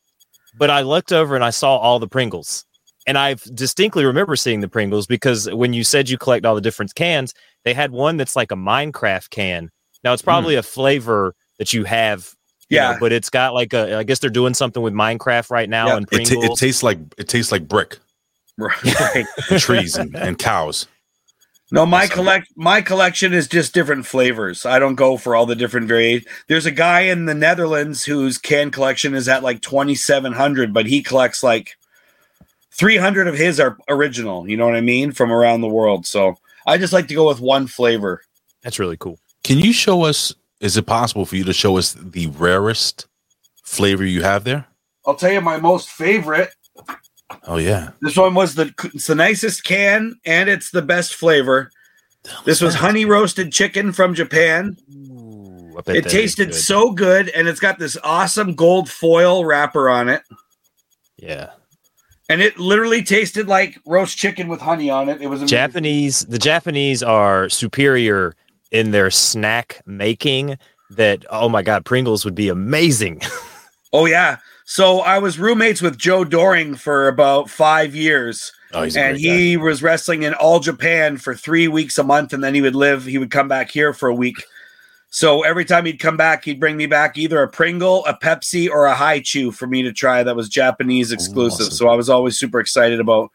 but 0.59 0.69
I 0.69 0.83
looked 0.83 1.13
over 1.13 1.35
and 1.35 1.45
I 1.45 1.51
saw 1.51 1.77
all 1.79 1.99
the 1.99 2.09
Pringles. 2.09 2.67
And 3.09 3.17
I 3.17 3.37
distinctly 3.55 4.05
remember 4.05 4.37
seeing 4.37 4.61
the 4.61 4.69
Pringles 4.69 5.07
because 5.07 5.51
when 5.51 5.73
you 5.73 5.83
said 5.83 6.11
you 6.11 6.19
collect 6.19 6.45
all 6.45 6.55
the 6.55 6.61
different 6.61 6.95
cans, 6.95 7.33
they 7.65 7.73
had 7.73 7.91
one 7.91 8.19
that's 8.19 8.37
like 8.37 8.53
a 8.53 8.55
Minecraft 8.55 9.31
can. 9.31 9.71
Now 10.05 10.13
it's 10.13 10.21
probably 10.21 10.57
mm. 10.57 10.59
a 10.59 10.63
flavor 10.63 11.35
that 11.59 11.73
you 11.73 11.85
have, 11.85 12.35
you 12.69 12.77
know, 12.79 12.91
Yeah. 12.91 12.97
but 13.01 13.11
it's 13.13 13.31
got 13.31 13.55
like 13.55 13.73
a. 13.73 13.97
I 13.97 14.03
guess 14.03 14.19
they're 14.19 14.29
doing 14.29 14.53
something 14.53 14.83
with 14.83 14.93
Minecraft 14.93 15.51
right 15.51 15.71
now 15.71 15.87
Yeah, 15.87 15.97
and 15.97 16.07
It, 16.13 16.27
ta- 16.27 16.35
Pringles. 16.35 16.61
it 16.61 16.65
tastes 16.67 16.83
like 16.83 16.99
it 17.17 17.29
tastes 17.29 17.51
like 17.51 17.67
brick, 17.67 17.99
Right. 18.59 19.25
and 19.51 19.59
trees, 19.59 19.97
and, 19.97 20.15
and 20.15 20.39
cows. 20.39 20.87
No, 21.73 21.87
my 21.87 22.07
collect 22.07 22.49
my 22.57 22.83
collection 22.83 23.33
is 23.33 23.49
just 23.49 23.73
different 23.73 24.05
flavors. 24.05 24.67
I 24.67 24.79
don't 24.79 24.97
go 24.97 25.17
for 25.17 25.35
all 25.35 25.47
the 25.47 25.57
different 25.57 25.89
variations. 25.89 26.31
There's 26.47 26.67
a 26.67 26.71
guy 26.71 27.01
in 27.01 27.25
the 27.25 27.35
Netherlands 27.35 28.05
whose 28.05 28.37
can 28.37 28.71
collection 28.71 29.15
is 29.15 29.29
at 29.29 29.43
like 29.43 29.63
2700, 29.63 30.75
but 30.75 30.87
he 30.87 31.03
collects 31.03 31.43
like 31.43 31.77
300 32.79 33.27
of 33.29 33.35
his 33.35 33.59
are 33.61 33.77
original, 33.89 34.49
you 34.49 34.57
know 34.57 34.67
what 34.67 34.77
I 34.77 34.81
mean, 34.81 35.13
from 35.13 35.33
around 35.33 35.61
the 35.63 35.69
world. 35.69 36.07
So, 36.07 36.37
I 36.67 36.79
just 36.79 36.93
like 36.93 37.09
to 37.09 37.15
go 37.15 37.27
with 37.29 37.41
one 37.41 37.67
flavor. 37.67 38.23
that's 38.63 38.79
really 38.79 38.97
cool. 38.97 39.19
Can 39.45 39.59
you 39.59 39.73
show 39.73 40.05
us? 40.05 40.35
Is 40.61 40.77
it 40.77 40.87
possible 40.87 41.25
for 41.25 41.37
you 41.37 41.45
to 41.45 41.53
show 41.53 41.77
us 41.79 41.93
the 41.95 42.27
rarest 42.29 43.07
flavor 43.65 44.05
you 44.05 44.23
have 44.23 44.45
there? 44.45 44.67
I'll 45.07 45.15
tell 45.15 45.33
you 45.33 45.41
my 45.41 45.57
most 45.59 45.89
favorite. 45.89 46.51
Oh 47.47 47.57
yeah, 47.57 47.91
This 48.01 48.17
one 48.17 48.35
was 48.35 48.55
the 48.55 48.73
it's 48.95 49.07
the 49.07 49.15
nicest 49.15 49.65
can 49.65 50.15
and 50.25 50.49
it's 50.49 50.71
the 50.71 50.83
best 50.83 51.15
flavor. 51.15 51.71
This 52.45 52.61
was 52.61 52.75
honey 52.75 53.05
roasted 53.05 53.53
chicken 53.53 53.93
from 53.93 54.15
Japan. 54.15 54.77
Ooh, 54.93 55.79
It 55.87 56.09
tasted 56.09 56.49
good. 56.49 56.55
so 56.55 56.91
good 56.93 57.29
and 57.31 57.47
it's 57.47 57.61
got 57.61 57.79
this 57.79 57.97
awesome 58.03 58.55
gold 58.55 58.91
foil 58.91 59.45
wrapper 59.45 59.89
on 59.89 60.09
it. 60.09 60.23
Yeah. 61.17 61.51
And 62.29 62.43
it 62.43 62.59
literally 62.59 63.03
tasted 63.03 63.49
like 63.49 63.79
roast 63.87 64.19
chicken 64.19 64.49
with 64.49 64.61
honey 64.61 64.91
on 64.91 65.09
it. 65.09 65.23
It 65.23 65.29
was 65.29 65.41
amazing. 65.41 65.57
Japanese 65.57 66.21
the 66.27 66.39
Japanese 66.39 67.03
are 67.03 67.49
superior 67.49 68.35
in 68.71 68.91
their 68.91 69.11
snack 69.11 69.81
making 69.87 70.59
that 70.91 71.25
oh 71.31 71.49
my 71.49 71.63
god 71.63 71.85
Pringles 71.85 72.25
would 72.25 72.35
be 72.35 72.49
amazing. 72.49 73.23
Oh 73.93 74.07
yeah. 74.07 74.37
So 74.65 75.01
I 75.01 75.19
was 75.19 75.39
roommates 75.39 75.81
with 75.81 75.97
Joe 75.97 76.25
Doering 76.25 76.75
for 76.75 77.09
about 77.09 77.49
five 77.49 77.95
years. 77.95 78.53
oh 78.75 78.87
and 78.97 79.17
he 79.17 79.57
was 79.57 79.83
wrestling 79.83 80.25
in 80.25 80.35
all 80.35 80.61
Japan 80.61 81.17
for 81.17 81.35
three 81.35 81.69
weeks 81.69 81.97
a 81.97 82.05
month, 82.05 82.35
and 82.35 82.45
then 82.45 82.55
he 82.55 82.61
would 82.61 82.75
live. 82.75 83.07
He 83.07 83.17
would 83.17 83.31
come 83.31 83.49
back 83.49 83.71
here 83.71 83.95
for 83.95 84.09
a 84.09 84.15
week. 84.15 84.37
So 85.11 85.43
every 85.43 85.65
time 85.65 85.87
he'd 85.87 85.99
come 85.99 86.17
back, 86.17 86.45
he'd 86.45 86.61
bring 86.61 86.77
me 86.77 86.87
back 86.87 87.17
either 87.17 87.43
a 87.43 87.49
Pringle, 87.49 88.05
a 88.07 88.15
Pepsi, 88.15 88.69
or 88.69 88.85
a 88.85 88.95
Hi-Chew 88.95 89.53
for 89.53 89.67
me 89.67 89.83
to 89.83 89.93
try. 89.93 90.23
That 90.23 90.37
was 90.37 90.49
Japanese 90.49 91.13
exclusive. 91.13 91.67
awesome. 91.67 91.75
So 91.75 91.89
I 91.89 91.95
was 91.95 92.11
always 92.11 92.39
super 92.39 92.61
excited 92.61 93.01
about 93.01 93.31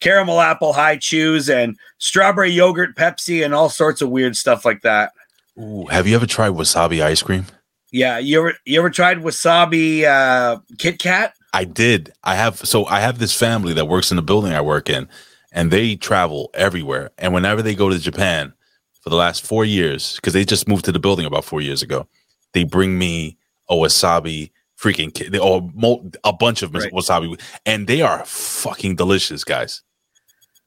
caramel 0.00 0.40
apple 0.40 0.72
Hi-Chews 0.72 1.50
and 1.50 1.76
strawberry 1.98 2.50
yogurt 2.50 2.96
Pepsi 2.96 3.44
and 3.44 3.54
all 3.54 3.68
sorts 3.68 4.00
of 4.00 4.08
weird 4.08 4.36
stuff 4.36 4.64
like 4.64 4.80
that. 4.82 5.12
Ooh, 5.58 5.86
have 5.86 6.06
you 6.06 6.16
ever 6.16 6.26
tried 6.26 6.52
wasabi 6.52 7.02
ice 7.02 7.22
cream? 7.22 7.44
Yeah, 7.92 8.18
you 8.18 8.38
ever 8.38 8.54
you 8.64 8.78
ever 8.78 8.88
tried 8.88 9.18
wasabi 9.18 10.04
uh, 10.04 10.60
Kit 10.78 10.98
Kat? 10.98 11.34
I 11.52 11.64
did. 11.64 12.12
I 12.22 12.36
have 12.36 12.56
so 12.56 12.86
I 12.86 13.00
have 13.00 13.18
this 13.18 13.36
family 13.36 13.72
that 13.74 13.86
works 13.86 14.10
in 14.10 14.16
the 14.16 14.22
building 14.22 14.52
I 14.52 14.60
work 14.60 14.88
in, 14.88 15.08
and 15.52 15.70
they 15.70 15.96
travel 15.96 16.50
everywhere. 16.54 17.10
And 17.18 17.34
whenever 17.34 17.62
they 17.62 17.74
go 17.74 17.90
to 17.90 17.98
Japan 17.98 18.54
for 19.00 19.10
the 19.10 19.16
last 19.16 19.44
four 19.44 19.64
years, 19.64 20.16
because 20.16 20.32
they 20.32 20.44
just 20.44 20.68
moved 20.68 20.84
to 20.84 20.92
the 20.92 20.98
building 20.98 21.26
about 21.26 21.44
four 21.44 21.60
years 21.60 21.82
ago, 21.82 22.06
they 22.52 22.64
bring 22.64 22.98
me 22.98 23.36
a 23.68 23.74
wasabi 23.74 24.50
freaking 24.78 25.12
kit, 25.12 25.36
or 25.38 25.68
mo- 25.74 26.10
a 26.24 26.32
bunch 26.32 26.62
of 26.62 26.74
Right. 26.74 26.90
wasabi, 26.92 27.38
and 27.66 27.86
they 27.86 28.00
are 28.02 28.24
fucking 28.24 28.96
delicious, 28.96 29.44
guys. 29.44 29.82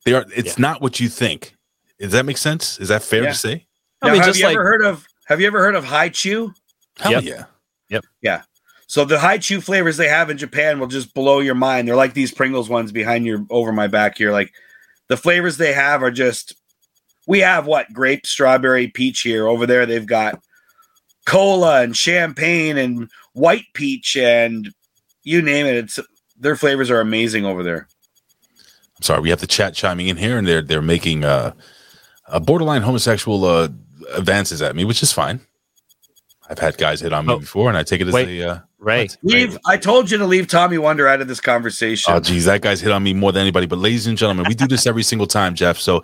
They 0.06 0.14
are. 0.14 0.26
It's 0.36 0.60
not 0.60 0.82
what 0.82 1.00
you 1.00 1.10
think. 1.10 1.56
Does 2.00 2.12
that 2.12 2.26
make 2.26 2.38
sense? 2.38 2.80
Is 2.80 2.90
that 2.90 3.04
fair 3.04 3.24
Yeah. 3.24 3.30
to 3.32 3.36
say? 3.38 3.66
I 4.02 4.08
mean, 4.12 4.18
have 4.18 4.26
just 4.28 4.40
you 4.40 4.46
like 4.46 4.56
ever 4.56 4.64
heard 4.64 4.84
of 4.84 5.08
Have 5.28 5.40
you 5.40 5.48
ever 5.48 5.60
heard 5.60 5.76
of 5.76 5.86
Hi-Chew? 5.86 6.54
Hell 7.00 7.24
Yep. 7.24 7.24
yeah. 7.90 8.00
Yeah. 8.22 8.42
So 8.88 9.06
the 9.06 9.18
Hi-Chew 9.18 9.62
flavors 9.62 9.96
they 9.96 10.10
have 10.10 10.30
in 10.30 10.38
Japan 10.38 10.80
will 10.80 10.88
just 10.88 11.14
blow 11.14 11.40
your 11.40 11.56
mind. 11.56 11.88
They're 11.88 11.96
like 11.96 12.14
these 12.14 12.32
Pringles 12.34 12.68
ones 12.70 12.92
behind 12.92 13.26
your 13.26 13.46
over 13.50 13.72
my 13.72 13.88
back 13.88 14.18
here. 14.18 14.32
Like 14.34 14.52
the 15.08 15.16
flavors 15.16 15.56
they 15.58 15.72
have 15.72 16.04
are 16.04 16.12
just 16.12 16.56
we 17.28 17.40
have 17.40 17.66
what 17.66 17.92
grape, 17.94 18.26
strawberry, 18.26 18.88
peach 18.88 19.22
here. 19.22 19.48
Over 19.48 19.66
there 19.66 19.86
they've 19.86 20.06
got 20.06 20.42
cola 21.26 21.82
and 21.82 21.96
champagne 21.96 22.78
and 22.78 23.10
white 23.34 23.66
peach 23.74 24.18
and 24.18 24.72
you 25.24 25.42
name 25.42 25.66
it. 25.66 25.76
It's 25.76 26.00
their 26.38 26.56
flavors 26.56 26.92
are 26.92 27.00
amazing 27.00 27.46
over 27.46 27.64
there. 27.64 27.88
I'm 28.98 29.04
sorry, 29.04 29.22
we 29.22 29.30
have 29.30 29.40
the 29.40 29.48
chat 29.48 29.74
chiming 29.74 30.08
in 30.08 30.18
here, 30.18 30.38
and 30.38 30.48
they're 30.48 30.62
they're 30.62 30.82
making 30.82 31.24
uh, 31.24 31.54
uh 32.28 32.40
borderline 32.40 32.82
homosexual 32.82 33.46
uh, 33.46 33.70
advances 34.14 34.62
at 34.62 34.76
me, 34.76 34.86
which 34.86 35.02
is 35.02 35.12
fine. 35.12 35.40
I've 36.50 36.60
had 36.60 36.78
guys 36.78 37.00
hit 37.00 37.14
on 37.14 37.26
me 37.26 37.34
Oh. 37.34 37.40
before, 37.40 37.70
and 37.70 37.78
I 37.78 37.84
take 37.84 38.02
it 38.02 38.08
as 38.08 38.14
Wait. 38.14 38.42
a. 38.42 38.50
Uh, 38.50 38.60
Ray, 38.84 39.08
Leave 39.24 39.58
I 39.66 39.78
told 39.78 40.12
you 40.12 40.18
to 40.18 40.26
leave 40.26 40.48
Tommy 40.48 40.78
Wonder 40.78 41.08
out 41.08 41.22
of 41.22 41.28
this 41.28 41.40
conversation. 41.40 42.14
oh, 42.14 42.20
geez, 42.20 42.46
that 42.46 42.62
guy's 42.62 42.82
hit 42.82 42.92
on 42.92 43.02
me 43.02 43.14
more 43.14 43.32
than 43.32 43.42
anybody. 43.42 43.66
But, 43.66 43.80
ladies 43.80 44.08
and 44.08 44.18
gentlemen, 44.18 44.46
we 44.48 44.54
do 44.56 44.68
this 44.68 44.86
every 44.86 45.04
single 45.04 45.28
time, 45.28 45.56
Jeff. 45.56 45.78
So, 45.78 46.04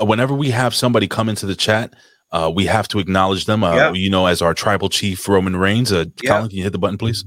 uh, 0.00 0.04
whenever 0.04 0.32
we 0.34 0.50
have 0.50 0.74
somebody 0.74 1.08
come 1.08 1.28
into 1.28 1.44
the 1.46 1.56
chat, 1.56 1.94
uh, 2.32 2.50
we 2.54 2.66
have 2.66 2.86
to 2.88 3.00
acknowledge 3.00 3.46
them. 3.46 3.64
Uh, 3.64 3.74
Yeah. 3.74 3.92
You 3.92 4.08
know, 4.10 4.26
as 4.26 4.40
our 4.42 4.54
tribal 4.54 4.88
chief, 4.88 5.28
Roman 5.28 5.56
Reigns. 5.56 5.90
Uh, 5.92 6.04
Yeah. 6.22 6.30
Colin, 6.30 6.48
can 6.48 6.56
you 6.58 6.62
hit 6.62 6.72
the 6.72 6.78
button, 6.78 6.96
please? 6.98 7.24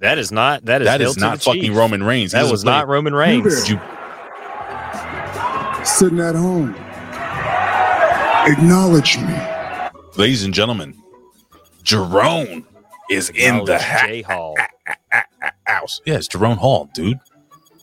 That 0.00 0.18
is 0.18 0.30
not. 0.30 0.66
That 0.66 0.82
is. 0.82 0.86
That 0.86 1.00
hail 1.00 1.08
is 1.10 1.14
to 1.14 1.20
not 1.20 1.42
fucking 1.42 1.62
chief. 1.62 1.74
Roman 1.76 2.02
Reigns. 2.02 2.32
He 2.32 2.36
That 2.36 2.42
doesn't 2.42 2.52
was 2.52 2.62
play- 2.64 2.72
not 2.72 2.88
Roman 2.88 3.14
Reigns. 3.14 3.68
You- 3.70 3.80
Sitting 5.84 6.20
at 6.20 6.34
home. 6.34 6.74
Acknowledge 8.46 9.16
me. 9.18 9.34
ladies 10.16 10.44
and 10.44 10.52
gentlemen, 10.54 10.94
Jerome 11.82 12.66
is 13.10 13.30
in 13.30 13.64
the 13.64 13.78
ha- 13.78 14.04
J 14.06 14.22
Hall. 14.22 14.56
house. 15.66 16.00
Yeah, 16.04 16.16
it's 16.16 16.28
Jerome 16.28 16.58
Hall, 16.58 16.88
dude. 16.94 17.18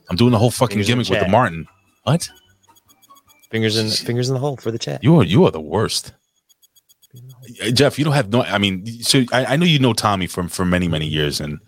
I'm 0.09 0.15
doing 0.17 0.31
the 0.31 0.37
whole 0.37 0.51
fucking 0.51 0.73
Fingers 0.83 0.87
gimmick 0.87 1.09
with 1.09 1.19
the. 1.19 1.27
Martin. 1.27 1.67
What? 2.03 2.29
Fingers 3.49 3.77
in 3.77 3.89
fingers 3.89 4.29
in 4.29 4.33
the 4.33 4.39
hole 4.39 4.57
for 4.57 4.71
the 4.71 4.79
chat. 4.79 5.03
You 5.03 5.19
are 5.19 5.23
you 5.23 5.45
are 5.45 5.51
the 5.51 5.61
worst. 5.61 6.13
Jeff, 7.73 7.99
you 7.99 8.05
don't 8.05 8.13
have 8.13 8.29
no. 8.29 8.43
I 8.43 8.57
mean, 8.57 8.85
so 9.03 9.23
I, 9.33 9.45
I 9.45 9.55
know 9.57 9.65
you 9.65 9.79
know 9.79 9.93
Tommy 9.93 10.27
from 10.27 10.47
for 10.47 10.63
many 10.65 10.87
many 10.87 11.05
years, 11.07 11.39
and 11.41 11.59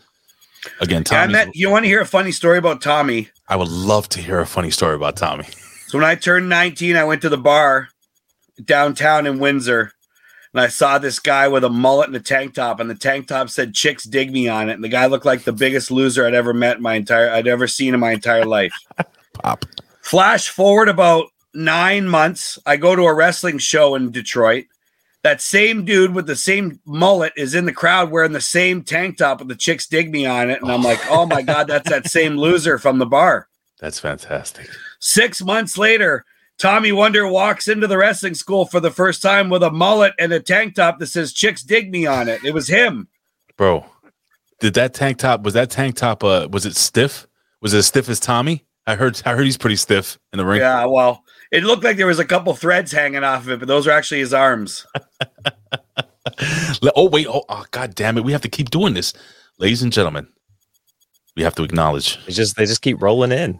again, 0.79 1.03
Yeah, 1.11 1.19
I 1.19 1.21
Tommy. 1.25 1.33
met, 1.33 1.55
you 1.55 1.69
want 1.69 1.83
to 1.83 1.89
hear 1.89 1.99
a 2.01 2.05
funny 2.05 2.31
story 2.31 2.57
about 2.57 2.81
Tommy? 2.81 3.29
I 3.49 3.55
would 3.57 3.67
love 3.67 4.07
to 4.09 4.21
hear 4.21 4.39
a 4.39 4.45
funny 4.45 4.71
story 4.71 4.95
about 4.95 5.17
Tommy. 5.17 5.45
So 5.87 5.97
when 5.97 6.05
I 6.05 6.15
turned 6.15 6.47
19, 6.49 6.95
I 6.95 7.03
went 7.03 7.21
to 7.23 7.29
the 7.29 7.37
bar 7.37 7.89
downtown 8.63 9.25
in 9.27 9.39
Windsor 9.39 9.91
and 10.53 10.61
I 10.61 10.67
saw 10.67 10.97
this 10.97 11.19
guy 11.19 11.47
with 11.47 11.63
a 11.63 11.69
mullet 11.69 12.07
and 12.07 12.15
a 12.15 12.19
tank 12.19 12.53
top, 12.53 12.79
and 12.79 12.89
the 12.89 12.95
tank 12.95 13.27
top 13.27 13.49
said 13.49 13.73
"Chicks 13.73 14.03
dig 14.03 14.31
me" 14.31 14.47
on 14.47 14.69
it, 14.69 14.73
and 14.73 14.83
the 14.83 14.89
guy 14.89 15.07
looked 15.07 15.25
like 15.25 15.43
the 15.43 15.53
biggest 15.53 15.91
loser 15.91 16.25
I'd 16.25 16.33
ever 16.33 16.53
met 16.53 16.77
in 16.77 16.83
my 16.83 16.93
entire 16.95 17.29
I'd 17.29 17.47
ever 17.47 17.67
seen 17.67 17.93
in 17.93 17.99
my 17.99 18.11
entire 18.11 18.45
life. 18.45 18.73
Pop. 19.33 19.65
Flash 20.01 20.49
forward 20.49 20.89
about 20.89 21.27
nine 21.53 22.07
months, 22.07 22.59
I 22.65 22.77
go 22.77 22.95
to 22.95 23.03
a 23.03 23.13
wrestling 23.13 23.57
show 23.57 23.95
in 23.95 24.11
Detroit. 24.11 24.65
That 25.23 25.41
same 25.41 25.85
dude 25.85 26.13
with 26.13 26.27
the 26.27 26.35
same 26.35 26.79
mullet 26.85 27.31
is 27.37 27.55
in 27.55 27.65
the 27.65 27.71
crowd 27.71 28.11
wearing 28.11 28.33
the 28.33 28.41
same 28.41 28.83
tank 28.83 29.17
top 29.17 29.39
with 29.39 29.47
the 29.47 29.55
chicks 29.55 29.87
dig 29.87 30.11
me 30.11 30.25
on 30.25 30.49
it. 30.49 30.61
And 30.61 30.69
I'm 30.69 30.83
like, 30.83 30.99
oh 31.09 31.25
my 31.25 31.41
God, 31.41 31.67
that's 31.67 31.89
that 31.89 32.07
same 32.07 32.35
loser 32.35 32.77
from 32.77 32.97
the 32.97 33.05
bar. 33.05 33.47
That's 33.79 33.99
fantastic. 33.99 34.67
Six 34.99 35.41
months 35.41 35.77
later, 35.77 36.25
Tommy 36.59 36.91
Wonder 36.91 37.27
walks 37.27 37.67
into 37.67 37.87
the 37.87 37.97
wrestling 37.97 38.35
school 38.35 38.65
for 38.65 38.79
the 38.79 38.91
first 38.91 39.21
time 39.21 39.49
with 39.49 39.63
a 39.63 39.71
mullet 39.71 40.13
and 40.19 40.31
a 40.31 40.39
tank 40.39 40.75
top 40.75 40.99
that 40.99 41.07
says 41.07 41.33
"Chicks 41.33 41.63
dig 41.63 41.91
me" 41.91 42.05
on 42.05 42.29
it. 42.29 42.43
It 42.43 42.53
was 42.53 42.67
him. 42.67 43.07
Bro, 43.57 43.85
did 44.59 44.73
that 44.75 44.93
tank 44.93 45.17
top 45.17 45.43
was 45.43 45.53
that 45.55 45.69
tank 45.69 45.95
top 45.95 46.23
uh 46.23 46.47
was 46.51 46.65
it 46.65 46.75
stiff? 46.75 47.27
Was 47.61 47.73
it 47.73 47.79
as 47.79 47.87
stiff 47.87 48.09
as 48.09 48.19
Tommy? 48.19 48.65
I 48.87 48.95
heard 48.95 49.21
I 49.25 49.33
heard 49.33 49.45
he's 49.45 49.57
pretty 49.57 49.75
stiff 49.75 50.19
in 50.31 50.37
the 50.37 50.45
ring. 50.45 50.61
Yeah, 50.61 50.85
well, 50.85 51.23
it 51.51 51.63
looked 51.63 51.83
like 51.83 51.97
there 51.97 52.07
was 52.07 52.19
a 52.19 52.25
couple 52.25 52.53
threads 52.53 52.91
hanging 52.91 53.23
off 53.23 53.43
of 53.43 53.51
it, 53.51 53.59
but 53.59 53.67
those 53.67 53.87
are 53.87 53.91
actually 53.91 54.19
his 54.19 54.33
arms. 54.33 54.85
Oh 56.95 57.09
wait, 57.09 57.27
oh, 57.27 57.43
oh 57.49 57.65
god 57.71 57.95
damn 57.95 58.17
it. 58.17 58.23
We 58.23 58.31
have 58.31 58.41
to 58.41 58.49
keep 58.49 58.69
doing 58.69 58.93
this. 58.93 59.13
Ladies 59.59 59.83
and 59.83 59.91
gentlemen, 59.91 60.27
we 61.35 61.43
have 61.43 61.55
to 61.55 61.63
acknowledge. 61.63 62.17
It's 62.27 62.35
just 62.35 62.55
they 62.55 62.65
just 62.65 62.81
keep 62.81 63.01
rolling 63.01 63.31
in. 63.31 63.59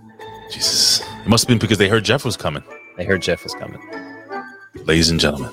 Jesus. 0.51 1.01
It 1.01 1.27
must 1.27 1.43
have 1.43 1.49
been 1.49 1.59
because 1.59 1.77
they 1.77 1.89
heard 1.89 2.03
Jeff 2.03 2.25
was 2.25 2.37
coming. 2.37 2.63
They 2.97 3.05
heard 3.05 3.21
Jeff 3.21 3.43
was 3.43 3.53
coming. 3.55 3.81
Ladies 4.85 5.09
and 5.09 5.19
gentlemen. 5.19 5.51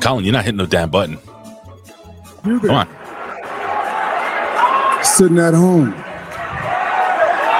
Colin, 0.00 0.24
you're 0.24 0.32
not 0.32 0.44
hitting 0.44 0.58
no 0.58 0.66
damn 0.66 0.90
button. 0.90 1.18
Come 2.42 2.70
on. 2.70 2.88
Sitting 5.04 5.38
at 5.38 5.54
home. 5.54 5.92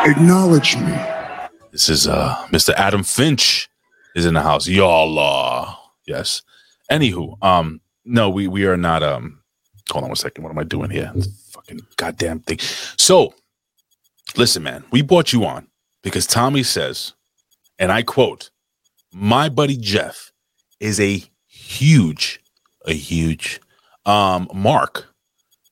Acknowledge 0.05 0.77
me. 0.77 0.93
This 1.71 1.89
is 1.89 2.07
uh 2.07 2.35
Mr. 2.51 2.75
Adam 2.75 3.03
Finch 3.03 3.69
is 4.15 4.27
in 4.27 4.35
the 4.35 4.43
house. 4.43 4.67
Y'all 4.69 5.11
law. 5.11 5.79
yes. 6.07 6.43
Anywho, 6.91 7.43
um, 7.43 7.81
no, 8.05 8.29
we 8.29 8.47
we 8.49 8.67
are 8.67 8.77
not 8.77 9.03
um 9.03 9.41
hold 9.91 10.05
on 10.05 10.11
one 10.11 10.17
second. 10.17 10.45
What 10.45 10.51
am 10.51 10.59
I 10.59 10.65
doing 10.65 10.91
here? 10.91 11.13
Fucking 11.51 11.81
goddamn 11.97 12.41
thing. 12.41 12.59
So 12.99 13.35
listen, 14.37 14.63
man, 14.63 14.85
we 14.91 15.03
brought 15.03 15.33
you 15.33 15.45
on 15.45 15.69
because 16.03 16.27
Tommy 16.27 16.63
says, 16.63 17.15
and 17.79 17.91
I 17.93 18.03
quote, 18.03 18.51
my 19.13 19.49
buddy 19.49 19.77
Jeff 19.77 20.33
is 20.81 20.99
a 21.01 21.23
huge, 21.47 22.41
a 22.87 22.95
huge 22.95 23.61
um 24.05 24.49
mark 24.53 25.07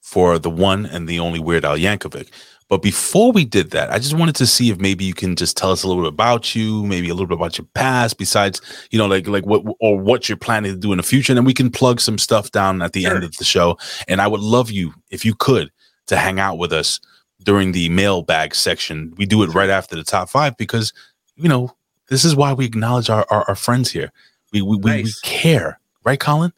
for 0.02 0.38
the 0.38 0.50
one 0.50 0.86
and 0.86 1.08
the 1.08 1.18
only 1.18 1.40
Weird 1.40 1.64
Al 1.64 1.76
Yankovic. 1.76 2.28
But 2.70 2.82
before 2.82 3.32
we 3.32 3.44
did 3.44 3.72
that, 3.72 3.90
I 3.90 3.98
just 3.98 4.14
wanted 4.14 4.36
to 4.36 4.46
see 4.46 4.70
if 4.70 4.78
maybe 4.78 5.04
you 5.04 5.12
can 5.12 5.34
just 5.34 5.56
tell 5.56 5.72
us 5.72 5.82
a 5.82 5.88
little 5.88 6.04
bit 6.04 6.12
about 6.12 6.54
you, 6.54 6.86
maybe 6.86 7.08
a 7.08 7.14
little 7.14 7.26
bit 7.26 7.36
about 7.36 7.58
your 7.58 7.66
past, 7.74 8.16
besides, 8.16 8.60
you 8.92 8.98
know, 8.98 9.06
like 9.06 9.26
like 9.26 9.44
what 9.44 9.64
or 9.80 9.98
what 9.98 10.28
you're 10.28 10.38
planning 10.38 10.72
to 10.72 10.78
do 10.78 10.92
in 10.92 10.98
the 10.98 11.02
future, 11.02 11.32
and 11.32 11.36
then 11.36 11.44
we 11.44 11.52
can 11.52 11.68
plug 11.68 12.00
some 12.00 12.16
stuff 12.16 12.52
down 12.52 12.80
at 12.80 12.92
the 12.92 13.06
end 13.06 13.24
of 13.24 13.36
the 13.38 13.44
show. 13.44 13.76
And 14.06 14.20
I 14.20 14.28
would 14.28 14.40
love 14.40 14.70
you 14.70 14.94
if 15.10 15.24
you 15.24 15.34
could 15.34 15.72
to 16.06 16.16
hang 16.16 16.38
out 16.38 16.58
with 16.58 16.72
us 16.72 17.00
during 17.42 17.72
the 17.72 17.88
mailbag 17.88 18.54
section. 18.54 19.14
We 19.16 19.26
do 19.26 19.42
it 19.42 19.48
right 19.48 19.70
after 19.70 19.96
the 19.96 20.04
top 20.04 20.28
five 20.28 20.56
because 20.56 20.92
you 21.34 21.48
know 21.48 21.74
this 22.10 22.24
is 22.24 22.36
why 22.36 22.52
we 22.52 22.66
acknowledge 22.66 23.08
our 23.08 23.24
our, 23.30 23.44
our 23.48 23.54
friends 23.56 23.90
here. 23.90 24.12
We 24.52 24.60
we, 24.60 24.76
we, 24.76 25.02
we 25.04 25.12
care, 25.22 25.80
right, 26.04 26.20
Colin? 26.20 26.52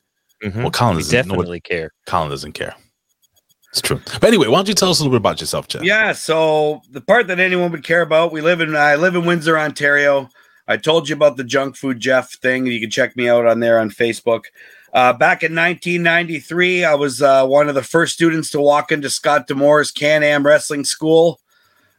Well, 0.57 0.73
Colin 0.73 0.97
We 0.97 1.03
doesn't 1.03 1.29
know 1.29 1.35
what- 1.35 1.43
definitely 1.45 1.61
care. 1.61 1.93
Colin 2.07 2.31
doesn't 2.31 2.53
care. 2.53 2.75
It's 3.71 3.81
true. 3.81 4.01
But 4.21 4.25
anyway, 4.25 4.49
why 4.49 4.57
don't 4.59 4.69
you 4.69 4.75
tell 4.75 4.91
us 4.91 4.99
a 4.99 5.03
little 5.03 5.13
bit 5.17 5.23
about 5.23 5.41
yourself, 5.41 5.67
Jeff? 5.69 5.83
Yeah, 5.83 6.13
so 6.13 6.83
the 6.91 7.01
part 7.01 7.27
that 7.29 7.41
anyone 7.41 7.71
would 7.71 7.85
care 7.85 8.03
about, 8.03 8.33
we 8.33 8.41
live 8.43 8.61
in 8.61 8.75
I 8.77 8.97
live 8.97 9.15
in 9.15 9.25
Windsor, 9.25 9.59
Ontario. 9.59 10.29
I 10.69 10.77
told 10.77 11.09
you 11.09 11.15
about 11.15 11.37
the 11.37 11.45
junk 11.45 11.77
food 11.77 11.99
Jeff 12.01 12.33
thing. 12.33 12.67
You 12.67 12.81
can 12.81 12.91
check 12.91 13.17
me 13.17 13.29
out 13.29 13.47
on 13.47 13.61
there 13.61 13.79
on 13.79 13.89
Facebook. 13.91 14.45
Uh, 14.93 15.13
back 15.15 15.43
in 15.43 15.55
1993, 15.55 16.85
I 16.85 16.95
was 16.95 17.23
uh, 17.23 17.47
one 17.47 17.69
of 17.69 17.75
the 17.75 17.83
first 17.83 18.13
students 18.15 18.51
to 18.51 18.61
walk 18.61 18.93
into 18.93 19.09
Scott 19.09 19.47
D'Amore's 19.47 19.91
Can 19.91 20.23
Am 20.23 20.45
Wrestling 20.47 20.85
School. 20.85 21.41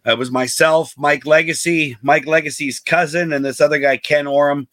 It 0.05 0.17
was 0.17 0.31
myself, 0.31 0.93
Mike 0.97 1.25
Legacy, 1.25 1.97
Mike 2.01 2.25
Legacy's 2.25 2.79
cousin, 2.79 3.31
and 3.31 3.43
this 3.43 3.61
other 3.61 3.79
guy, 3.79 3.97
Ken 3.97 4.27
Oram. 4.27 4.67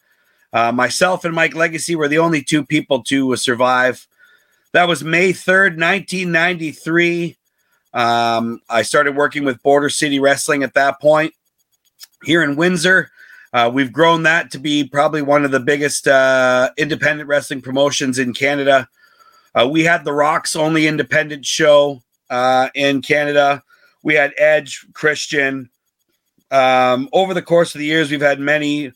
Uh, 0.52 0.72
myself 0.72 1.24
and 1.24 1.34
Mike 1.34 1.54
Legacy 1.54 1.94
were 1.94 2.08
the 2.08 2.18
only 2.18 2.42
two 2.42 2.64
people 2.64 3.02
to 3.04 3.32
uh, 3.32 3.36
survive. 3.36 4.08
That 4.72 4.88
was 4.88 5.04
May 5.04 5.32
3rd, 5.32 5.78
1993. 5.78 7.36
Um, 7.92 8.60
I 8.68 8.82
started 8.82 9.16
working 9.16 9.44
with 9.44 9.62
Border 9.62 9.88
City 9.88 10.18
Wrestling 10.18 10.62
at 10.64 10.74
that 10.74 11.00
point 11.00 11.32
here 12.24 12.42
in 12.42 12.56
Windsor. 12.56 13.10
Uh, 13.52 13.70
we've 13.72 13.92
grown 13.92 14.24
that 14.24 14.50
to 14.52 14.58
be 14.58 14.84
probably 14.84 15.22
one 15.22 15.44
of 15.44 15.50
the 15.50 15.60
biggest 15.60 16.06
uh, 16.06 16.70
independent 16.76 17.28
wrestling 17.28 17.60
promotions 17.60 18.18
in 18.18 18.32
Canada. 18.32 18.88
Uh, 19.54 19.68
we 19.68 19.84
had 19.84 20.04
the 20.04 20.12
Rock's 20.12 20.54
only 20.54 20.86
independent 20.86 21.44
show 21.44 22.02
uh, 22.30 22.68
in 22.74 23.02
Canada. 23.02 23.62
We 24.02 24.14
had 24.14 24.32
Edge, 24.36 24.86
Christian. 24.92 25.70
Um, 26.50 27.08
over 27.12 27.34
the 27.34 27.42
course 27.42 27.74
of 27.74 27.78
the 27.78 27.86
years, 27.86 28.10
we've 28.10 28.20
had 28.20 28.40
many, 28.40 28.92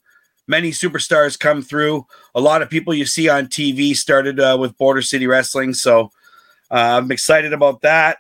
many 0.47 0.71
superstars 0.71 1.39
come 1.39 1.63
through. 1.63 2.07
A 2.35 2.41
lot 2.41 2.63
of 2.63 2.71
people 2.71 2.95
you 2.95 3.07
see 3.07 3.29
on 3.29 3.47
TV 3.47 3.95
started 3.95 4.41
uh, 4.41 4.57
with 4.59 4.77
Border 4.79 5.03
City 5.03 5.27
Wrestling. 5.27 5.75
So 5.75 6.11
uh, 6.71 6.99
I'm 6.99 7.13
excited 7.13 7.53
about 7.53 7.83
that. 7.83 8.19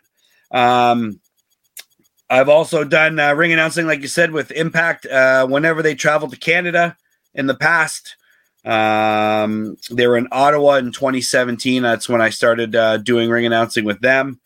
Um, 0.51 1.20
I've 2.30 2.49
also 2.49 2.85
done 2.85 3.18
uh, 3.18 3.35
ring 3.35 3.53
announcing, 3.53 3.87
like 3.87 4.01
you 4.01 4.09
said, 4.09 4.30
with 4.30 4.51
Impact. 4.51 5.07
Uh, 5.07 5.47
whenever 5.47 5.82
they 5.82 5.95
traveled 5.95 6.32
to 6.32 6.39
Canada 6.39 6.97
in 7.35 7.47
the 7.47 7.55
past, 7.55 8.16
um, 8.64 9.76
they 9.91 10.07
were 10.07 10.16
in 10.16 10.28
Ottawa 10.32 10.76
in 10.76 10.91
2017. 10.91 11.82
That's 11.82 12.09
when 12.09 12.22
I 12.22 12.30
started 12.30 12.74
uh, 12.74 12.97
doing 12.99 13.28
ring 13.28 13.45
announcing 13.45 13.85
with 13.85 14.01
them. 14.01 14.41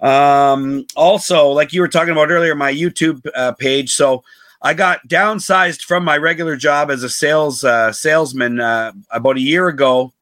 Um, 0.00 0.86
also, 0.94 1.48
like 1.48 1.72
you 1.72 1.80
were 1.80 1.88
talking 1.88 2.12
about 2.12 2.30
earlier, 2.30 2.54
my 2.54 2.72
YouTube 2.72 3.26
uh, 3.34 3.52
page. 3.52 3.94
So 3.94 4.22
I 4.62 4.74
got 4.74 5.06
downsized 5.08 5.82
from 5.82 6.04
my 6.04 6.16
regular 6.16 6.56
job 6.56 6.90
as 6.90 7.02
a 7.02 7.08
sales 7.08 7.64
uh, 7.64 7.92
salesman 7.92 8.60
uh, 8.60 8.92
about 9.10 9.36
a 9.36 9.40
year 9.40 9.68
ago. 9.68 10.12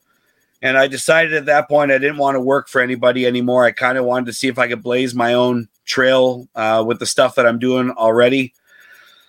And 0.62 0.78
I 0.78 0.88
decided 0.88 1.34
at 1.34 1.46
that 1.46 1.68
point 1.68 1.90
I 1.90 1.98
didn't 1.98 2.16
want 2.16 2.34
to 2.34 2.40
work 2.40 2.68
for 2.68 2.80
anybody 2.80 3.26
anymore. 3.26 3.64
I 3.64 3.70
kind 3.70 3.98
of 3.98 4.04
wanted 4.04 4.26
to 4.26 4.32
see 4.32 4.48
if 4.48 4.58
I 4.58 4.68
could 4.68 4.82
blaze 4.82 5.14
my 5.14 5.34
own 5.34 5.68
trail 5.84 6.48
uh, 6.54 6.82
with 6.86 6.98
the 6.98 7.06
stuff 7.06 7.34
that 7.36 7.46
I'm 7.46 7.58
doing 7.58 7.90
already. 7.90 8.54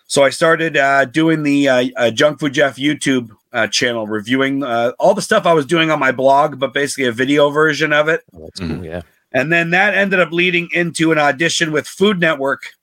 So 0.08 0.24
I 0.24 0.30
started 0.30 0.78
uh, 0.78 1.06
doing 1.06 1.43
the 1.43 1.68
uh, 1.68 1.88
uh, 1.98 2.12
Junk 2.12 2.39
Food 2.39 2.54
Jeff 2.54 2.78
YouTube 2.78 3.30
uh, 3.52 3.68
channel, 3.68 4.08
reviewing 4.08 4.64
uh, 4.64 4.93
all 5.00 5.14
the 5.14 5.22
stuff 5.22 5.45
I 5.45 5.54
was 5.54 5.66
doing 5.66 5.91
on 5.91 6.00
my 6.00 6.14
blog, 6.14 6.60
but 6.60 6.74
basically 6.74 7.06
a 7.06 7.12
video 7.12 7.50
version 7.50 7.91
of 7.91 8.08
it. 8.08 8.24
That's 8.32 8.60
cool. 8.60 8.86
Yeah. 8.86 9.02
And 9.32 9.51
then 9.51 9.71
that 9.71 9.93
ended 9.93 10.19
up 10.19 10.32
leading 10.32 10.69
into 10.73 11.11
an 11.11 11.17
audition 11.17 11.71
with 11.71 11.88
Food 11.88 12.19
Network 12.19 12.73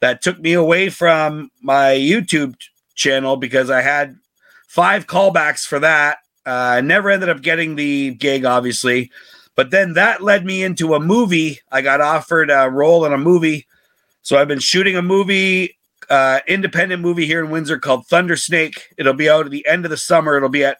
that 0.00 0.22
took 0.22 0.38
me 0.38 0.52
away 0.52 0.90
from 0.90 1.50
my 1.62 1.94
YouTube 1.94 2.54
channel 2.94 3.36
because 3.36 3.70
I 3.70 3.80
had 3.80 4.16
five 4.68 5.06
callbacks 5.06 5.66
for 5.66 5.78
that. 5.78 6.18
Uh, 6.46 6.50
I 6.50 6.80
never 6.80 7.10
ended 7.10 7.28
up 7.28 7.42
getting 7.42 7.76
the 7.76 8.14
gig, 8.14 8.44
obviously. 8.44 9.10
But 9.54 9.70
then 9.70 9.94
that 9.94 10.22
led 10.22 10.44
me 10.44 10.62
into 10.62 10.94
a 10.94 11.00
movie. 11.00 11.60
I 11.72 11.80
got 11.80 12.00
offered 12.00 12.50
a 12.50 12.68
role 12.70 13.04
in 13.06 13.12
a 13.12 13.18
movie. 13.18 13.66
So 14.22 14.36
I've 14.36 14.48
been 14.48 14.58
shooting 14.58 14.96
a 14.96 15.02
movie, 15.02 15.78
uh, 16.10 16.40
independent 16.46 17.00
movie 17.00 17.26
here 17.26 17.42
in 17.42 17.50
Windsor 17.50 17.78
called 17.78 18.06
Thunder 18.06 18.36
Snake. 18.36 18.92
It'll 18.98 19.14
be 19.14 19.30
out 19.30 19.46
at 19.46 19.50
the 19.50 19.66
end 19.66 19.84
of 19.86 19.90
the 19.90 19.96
summer. 19.96 20.36
It'll 20.36 20.48
be 20.48 20.64
at 20.64 20.78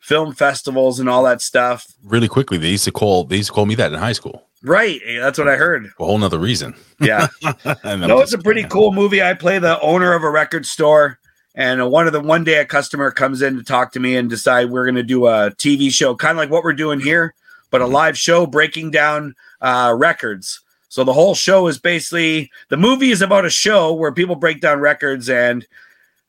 film 0.00 0.34
festivals 0.34 1.00
and 1.00 1.08
all 1.08 1.22
that 1.24 1.40
stuff. 1.40 1.86
Really 2.04 2.28
quickly, 2.28 2.58
they 2.58 2.70
used 2.70 2.84
to 2.84 2.92
call 2.92 3.24
they 3.24 3.36
used 3.36 3.48
to 3.48 3.52
call 3.54 3.66
me 3.66 3.74
that 3.76 3.92
in 3.92 3.98
high 3.98 4.12
school. 4.12 4.47
Right. 4.62 5.00
That's 5.06 5.38
what 5.38 5.48
I 5.48 5.56
heard. 5.56 5.86
A 5.86 6.04
whole 6.04 6.18
nother 6.18 6.38
reason. 6.38 6.74
Yeah. 7.00 7.28
No, 7.84 8.20
it's 8.20 8.32
a 8.32 8.38
pretty 8.38 8.64
cool 8.64 8.92
movie. 8.92 9.22
I 9.22 9.34
play 9.34 9.58
the 9.58 9.80
owner 9.80 10.12
of 10.12 10.22
a 10.22 10.30
record 10.30 10.66
store, 10.66 11.18
and 11.54 11.90
one 11.90 12.06
of 12.06 12.12
the 12.12 12.20
one 12.20 12.44
day 12.44 12.60
a 12.60 12.64
customer 12.64 13.10
comes 13.10 13.42
in 13.42 13.56
to 13.56 13.62
talk 13.62 13.92
to 13.92 14.00
me 14.00 14.16
and 14.16 14.28
decide 14.28 14.70
we're 14.70 14.84
going 14.84 14.94
to 14.96 15.02
do 15.02 15.26
a 15.26 15.50
TV 15.52 15.90
show, 15.90 16.14
kind 16.14 16.32
of 16.32 16.36
like 16.38 16.50
what 16.50 16.64
we're 16.64 16.72
doing 16.72 17.00
here, 17.00 17.34
but 17.70 17.80
a 17.80 17.86
live 17.86 18.16
show 18.16 18.46
breaking 18.46 18.90
down 18.90 19.34
uh, 19.60 19.94
records. 19.96 20.60
So 20.88 21.04
the 21.04 21.12
whole 21.12 21.34
show 21.34 21.66
is 21.66 21.78
basically 21.78 22.50
the 22.68 22.76
movie 22.76 23.10
is 23.10 23.22
about 23.22 23.44
a 23.44 23.50
show 23.50 23.92
where 23.92 24.12
people 24.12 24.36
break 24.36 24.60
down 24.60 24.80
records 24.80 25.28
and 25.28 25.66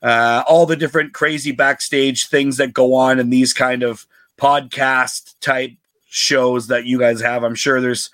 uh, 0.01 0.43
all 0.47 0.65
the 0.65 0.75
different 0.75 1.13
crazy 1.13 1.51
backstage 1.51 2.27
things 2.27 2.57
that 2.57 2.73
go 2.73 2.93
on 2.93 3.19
in 3.19 3.29
these 3.29 3.53
kind 3.53 3.83
of 3.83 4.05
podcast 4.37 5.35
type 5.41 5.71
shows 6.09 6.67
that 6.67 6.85
you 6.85 6.99
guys 6.99 7.21
have. 7.21 7.43
I'm 7.43 7.55
sure 7.55 7.79
there's 7.79 8.09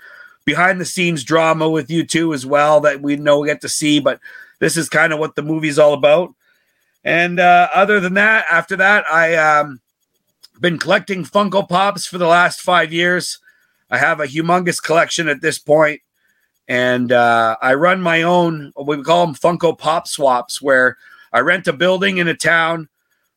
behind 0.45 0.79
the 0.79 0.85
scenes 0.85 1.23
drama 1.23 1.69
with 1.69 1.89
you 1.89 2.05
too 2.05 2.33
as 2.33 2.45
well 2.45 2.79
that 2.81 3.01
we 3.01 3.15
know 3.15 3.39
we 3.39 3.47
get 3.47 3.61
to 3.61 3.69
see, 3.69 3.99
but 3.99 4.19
this 4.59 4.77
is 4.77 4.89
kind 4.89 5.11
of 5.11 5.19
what 5.19 5.35
the 5.35 5.41
movie's 5.41 5.79
all 5.79 5.93
about. 5.93 6.33
And 7.03 7.39
uh, 7.39 7.69
other 7.73 7.99
than 7.99 8.15
that, 8.15 8.45
after 8.49 8.75
that, 8.77 9.05
I 9.11 9.35
um 9.35 9.81
been 10.59 10.79
collecting 10.79 11.23
Funko 11.23 11.67
Pops 11.67 12.07
for 12.07 12.17
the 12.17 12.27
last 12.27 12.61
five 12.61 12.93
years. 12.93 13.39
I 13.89 13.97
have 13.97 14.19
a 14.19 14.27
humongous 14.27 14.81
collection 14.81 15.27
at 15.27 15.41
this 15.41 15.59
point, 15.59 16.01
and 16.67 17.11
uh, 17.11 17.57
I 17.61 17.73
run 17.75 18.01
my 18.01 18.23
own. 18.23 18.71
We 18.81 19.01
call 19.03 19.25
them 19.25 19.35
Funko 19.35 19.77
Pop 19.77 20.07
swaps, 20.07 20.61
where 20.61 20.97
I 21.31 21.39
rent 21.41 21.67
a 21.67 21.73
building 21.73 22.17
in 22.17 22.27
a 22.27 22.35
town, 22.35 22.89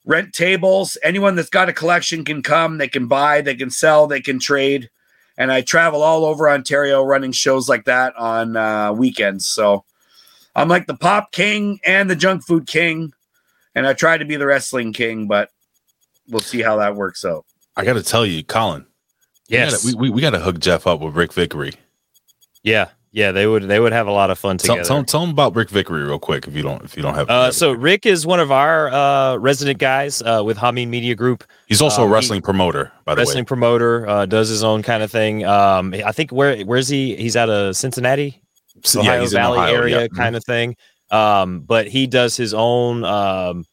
rent 0.05 0.33
tables. 0.33 0.97
Anyone 1.03 1.37
that's 1.37 1.51
got 1.51 1.69
a 1.69 1.73
collection 1.73 2.25
can 2.25 2.43
come. 2.43 2.79
They 2.79 2.89
can 2.89 3.07
buy, 3.07 3.41
they 3.41 3.55
can 3.55 3.71
sell, 3.71 4.07
they 4.07 4.21
can 4.21 4.39
trade. 4.39 4.91
And 5.37 5.53
I 5.53 5.61
travel 5.61 6.03
all 6.03 6.25
over 6.25 6.51
Ontario 6.51 7.03
running 7.03 7.33
shows 7.33 7.69
like 7.69 7.85
that 7.85 8.17
on 8.17 8.57
uh, 8.57 8.93
weekends. 8.93 9.47
So 9.47 9.85
I'm 10.57 10.69
like 10.69 10.87
the 10.87 10.97
pop 10.97 11.31
king 11.31 11.79
and 11.85 12.11
the 12.11 12.17
junk 12.17 12.45
food 12.45 12.67
king. 12.67 13.13
And 13.75 13.87
I 13.87 13.93
try 13.93 14.19
to 14.19 14.25
be 14.25 14.37
the 14.37 14.47
wrestling 14.47 14.93
king, 14.93 15.29
but 15.29 15.51
we'll 16.29 16.41
see 16.41 16.63
how 16.63 16.77
that 16.77 16.97
works 16.97 17.25
out. 17.25 17.45
I 17.77 17.85
got 17.85 17.93
to 17.93 18.03
tell 18.03 18.27
you, 18.27 18.43
Colin. 18.43 18.87
Yes. 19.47 19.85
we, 19.85 19.93
gotta, 19.93 19.99
we, 19.99 20.11
we, 20.11 20.15
we 20.17 20.21
got 20.21 20.31
to 20.31 20.41
hook 20.41 20.59
Jeff 20.59 20.87
up 20.87 21.01
with 21.01 21.15
Rick 21.15 21.33
Vickery. 21.33 21.75
Yeah, 22.65 22.89
yeah, 23.19 23.33
they 23.33 23.47
would 23.47 23.64
they 23.64 23.81
would 23.81 23.93
have 23.93 24.07
a 24.07 24.12
lot 24.12 24.31
of 24.31 24.39
fun 24.39 24.57
Tell, 24.59 24.77
together. 24.77 24.89
tell, 24.89 25.05
tell 25.05 25.23
him 25.25 25.31
about 25.31 25.57
Rick 25.57 25.71
Vickery 25.71 26.03
real 26.05 26.19
quick 26.19 26.47
if 26.47 26.55
you 26.55 26.62
don't 26.62 26.83
if 26.85 26.97
you 26.97 27.03
don't 27.03 27.14
have. 27.14 27.29
Uh, 27.29 27.51
so 27.51 27.73
Rick 27.73 28.07
is 28.07 28.25
one 28.25 28.39
of 28.41 28.51
our 28.53 28.89
uh, 28.89 29.37
resident 29.37 29.79
guys 29.79 30.23
uh, 30.23 30.43
with 30.45 30.57
Hameen 30.57 30.89
Media 30.89 31.14
Group. 31.14 31.43
He's 31.66 31.83
also 31.83 32.03
Uh, 32.03 32.05
a 32.05 32.09
he- 32.09 32.14
wrestling 32.14 32.43
promoter, 32.43 32.93
by 33.05 33.14
the 33.14 33.19
way. 33.19 33.23
wrestling 33.23 33.43
way. 33.45 33.47
promoter, 33.47 34.09
uh, 34.09 34.27
does 34.27 34.49
his 34.49 34.62
own 34.62 34.83
kind 34.83 35.03
of 35.03 35.11
thing. 35.11 35.45
Um, 35.45 35.93
I 36.07 36.12
think 36.12 36.31
where 36.31 36.61
where's 36.64 36.89
he? 36.89 37.16
He's 37.16 37.37
out 37.37 37.51
of 37.51 37.77
Cincinnati, 37.77 38.41
So, 38.85 39.03
yeah, 39.03 39.11
Ohio 39.14 39.25
in 39.25 39.31
Valley 39.31 39.59
Ohio, 39.59 39.75
area 39.75 40.01
yeah. 40.03 40.07
kind 40.09 40.37
of 40.37 40.45
thing. 40.45 40.77
Um, 41.11 41.61
but 41.61 41.89
he 41.89 42.07
does 42.07 42.37
his 42.37 42.53
own 42.55 43.03
um, 43.03 43.64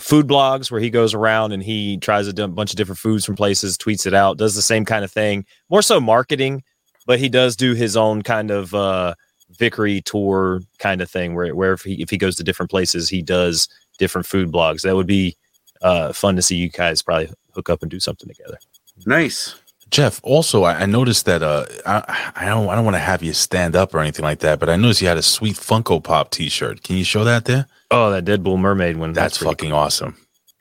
food 0.00 0.26
blogs 0.26 0.70
where 0.70 0.80
he 0.80 0.88
goes 0.90 1.12
around 1.14 1.52
and 1.52 1.62
he 1.62 1.98
tries 1.98 2.26
a 2.26 2.32
d- 2.32 2.46
bunch 2.46 2.72
of 2.72 2.76
different 2.76 2.98
foods 2.98 3.24
from 3.24 3.36
places, 3.36 3.76
tweets 3.76 4.06
it 4.06 4.14
out, 4.14 4.38
does 4.38 4.54
the 4.54 4.62
same 4.62 4.84
kind 4.84 5.04
of 5.04 5.12
thing. 5.12 5.44
More 5.70 5.82
so 5.82 6.00
marketing, 6.00 6.62
but 7.06 7.18
he 7.18 7.28
does 7.28 7.56
do 7.56 7.74
his 7.74 7.96
own 7.96 8.22
kind 8.22 8.50
of 8.50 8.74
uh, 8.74 9.14
Vickery 9.58 10.00
tour 10.02 10.60
kind 10.78 11.00
of 11.00 11.10
thing 11.10 11.34
where 11.34 11.54
where 11.54 11.72
if 11.72 11.82
he 11.82 12.00
if 12.02 12.10
he 12.10 12.18
goes 12.18 12.36
to 12.36 12.44
different 12.44 12.70
places, 12.70 13.08
he 13.08 13.22
does 13.22 13.68
different 13.98 14.26
food 14.26 14.50
blogs. 14.50 14.82
That 14.82 14.96
would 14.96 15.06
be 15.06 15.36
uh, 15.82 16.12
fun 16.12 16.36
to 16.36 16.42
see 16.42 16.56
you 16.56 16.68
guys 16.68 17.02
probably 17.02 17.30
hook 17.54 17.68
up 17.68 17.82
and 17.82 17.90
do 17.90 18.00
something 18.00 18.28
together. 18.28 18.58
Nice. 19.06 19.54
Jeff, 19.90 20.20
also, 20.22 20.62
I, 20.62 20.80
I 20.80 20.86
noticed 20.86 21.26
that 21.26 21.42
uh, 21.42 21.66
I, 21.84 22.32
I 22.34 22.46
don't 22.46 22.68
I 22.70 22.74
don't 22.74 22.84
want 22.84 22.94
to 22.94 23.00
have 23.00 23.22
you 23.22 23.34
stand 23.34 23.76
up 23.76 23.94
or 23.94 24.00
anything 24.00 24.24
like 24.24 24.38
that, 24.38 24.58
but 24.58 24.70
I 24.70 24.76
noticed 24.76 25.02
you 25.02 25.08
had 25.08 25.18
a 25.18 25.22
sweet 25.22 25.56
Funko 25.56 26.02
Pop 26.02 26.30
T-shirt. 26.30 26.82
Can 26.82 26.96
you 26.96 27.04
show 27.04 27.24
that 27.24 27.44
there? 27.44 27.66
Oh, 27.90 28.10
that 28.10 28.24
Deadpool 28.24 28.58
mermaid 28.58 28.96
one. 28.96 29.12
That's, 29.12 29.36
pretty 29.36 29.50
fucking 29.50 29.72
awesome. 29.72 30.16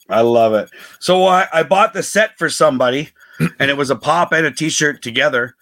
I 0.10 0.20
love 0.20 0.54
it. 0.54 0.70
So 1.00 1.26
I, 1.28 1.48
I 1.54 1.64
bought 1.64 1.94
the 1.94 2.04
set 2.04 2.38
for 2.38 2.50
somebody, 2.50 3.10
and 3.58 3.72
it 3.72 3.78
was 3.78 3.90
a 3.90 3.96
pop 3.96 4.34
and 4.34 4.46
a 4.46 4.52
t-shirt 4.52 5.02
together. 5.02 5.56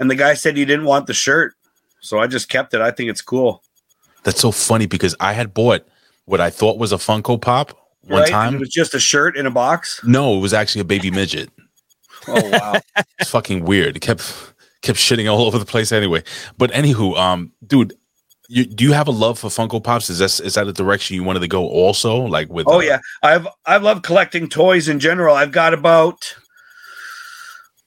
And 0.00 0.10
the 0.10 0.16
guy 0.16 0.34
said 0.34 0.56
he 0.56 0.64
didn't 0.64 0.86
want 0.86 1.06
the 1.06 1.14
shirt, 1.14 1.54
so 2.00 2.18
I 2.18 2.26
just 2.26 2.48
kept 2.48 2.74
it. 2.74 2.80
I 2.80 2.90
think 2.90 3.10
it's 3.10 3.22
cool. 3.22 3.62
That's 4.24 4.40
so 4.40 4.50
funny 4.50 4.86
because 4.86 5.14
I 5.20 5.32
had 5.32 5.54
bought 5.54 5.86
what 6.24 6.40
I 6.40 6.50
thought 6.50 6.78
was 6.78 6.92
a 6.92 6.96
Funko 6.96 7.40
Pop 7.40 7.78
one 8.02 8.20
right? 8.20 8.28
And 8.28 8.32
time. 8.32 8.54
it 8.54 8.60
was 8.60 8.70
just 8.70 8.94
a 8.94 9.00
shirt 9.00 9.36
in 9.36 9.46
a 9.46 9.50
box. 9.50 10.00
No, 10.04 10.36
it 10.36 10.40
was 10.40 10.54
actually 10.54 10.80
a 10.80 10.84
baby 10.84 11.10
midget. 11.10 11.50
Oh 12.26 12.50
wow! 12.50 12.80
It's 13.18 13.30
fucking 13.30 13.64
weird. 13.64 13.96
It 13.96 14.00
kept 14.00 14.54
kept 14.82 14.98
shitting 14.98 15.30
all 15.30 15.46
over 15.46 15.58
the 15.58 15.64
place 15.64 15.92
anyway. 15.92 16.22
But 16.56 16.70
anywho, 16.72 17.16
um, 17.18 17.52
dude, 17.66 17.94
you, 18.48 18.64
do 18.64 18.84
you 18.84 18.92
have 18.92 19.08
a 19.08 19.12
love 19.12 19.38
for 19.38 19.48
Funko 19.48 19.82
Pops? 19.82 20.10
Is 20.10 20.18
that 20.18 20.44
is 20.44 20.54
that 20.54 20.66
a 20.66 20.72
direction 20.72 21.16
you 21.16 21.24
wanted 21.24 21.40
to 21.40 21.48
go 21.48 21.66
also? 21.66 22.16
Like 22.16 22.48
with 22.48 22.66
Oh 22.68 22.78
uh, 22.78 22.80
yeah, 22.80 22.98
I've 23.22 23.46
I 23.66 23.76
love 23.76 24.02
collecting 24.02 24.48
toys 24.48 24.88
in 24.88 24.98
general. 24.98 25.36
I've 25.36 25.52
got 25.52 25.74
about 25.74 26.34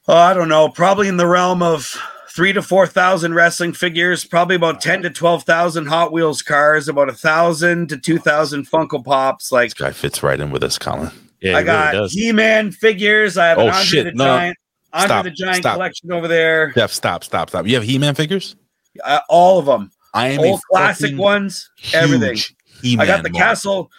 oh, 0.08 0.16
I 0.16 0.34
don't 0.34 0.50
know, 0.50 0.70
probably 0.70 1.08
in 1.08 1.18
the 1.18 1.28
realm 1.28 1.62
of 1.64 1.96
three 2.30 2.54
to 2.54 2.62
four 2.62 2.88
thousand 2.88 3.34
wrestling 3.36 3.74
figures, 3.74 4.26
probably 4.26 4.56
about 4.56 4.82
ten 4.82 5.02
to 5.04 5.10
twelve 5.10 5.44
thousand 5.44 5.86
Hot 5.88 6.12
Wheels 6.12 6.42
cars, 6.42 6.88
about 6.88 7.10
a 7.10 7.14
thousand 7.14 7.90
to 7.90 7.98
two 7.98 8.18
thousand 8.18 8.70
Funko 8.70 9.04
Pops. 9.04 9.52
Like 9.52 9.70
this 9.70 9.74
guy 9.76 9.92
fits 9.92 10.24
right 10.24 10.40
in 10.40 10.52
with 10.52 10.64
us, 10.64 10.78
Colin. 10.78 11.12
Yeah, 11.42 11.58
I 11.58 11.64
got 11.64 12.10
He-Man 12.10 12.72
figures. 12.72 13.38
I 13.38 13.48
have 13.48 13.58
Oh, 13.58 13.64
an 13.64 13.68
Andre 13.70 13.84
shit, 13.86 14.06
the 14.06 14.12
no. 14.14 14.26
Giant, 14.26 14.58
Andre 14.94 15.08
Stop, 15.08 15.24
the 15.26 15.32
Giant 15.32 15.58
stop. 15.58 15.74
collection 15.76 16.12
over 16.12 16.28
there. 16.28 16.72
Jeff, 16.72 16.92
stop, 16.92 17.24
stop, 17.24 17.50
stop. 17.50 17.68
You 17.68 17.76
have 17.76 17.84
He-Man 17.84 18.16
figures? 18.16 18.56
Uh, 19.04 19.20
all 19.28 19.60
of 19.60 19.66
them. 19.66 19.92
I 20.14 20.30
am 20.30 20.40
a 20.40 20.44
old 20.52 20.62
classic 20.72 21.18
ones. 21.18 21.70
Everything. 21.94 22.36
huge 22.36 22.56
I 22.60 22.82
He-Man 22.82 23.04
I 23.04 23.08
got 23.08 23.24
the 23.24 23.30
mark. 23.30 23.44
castle. 23.44 23.90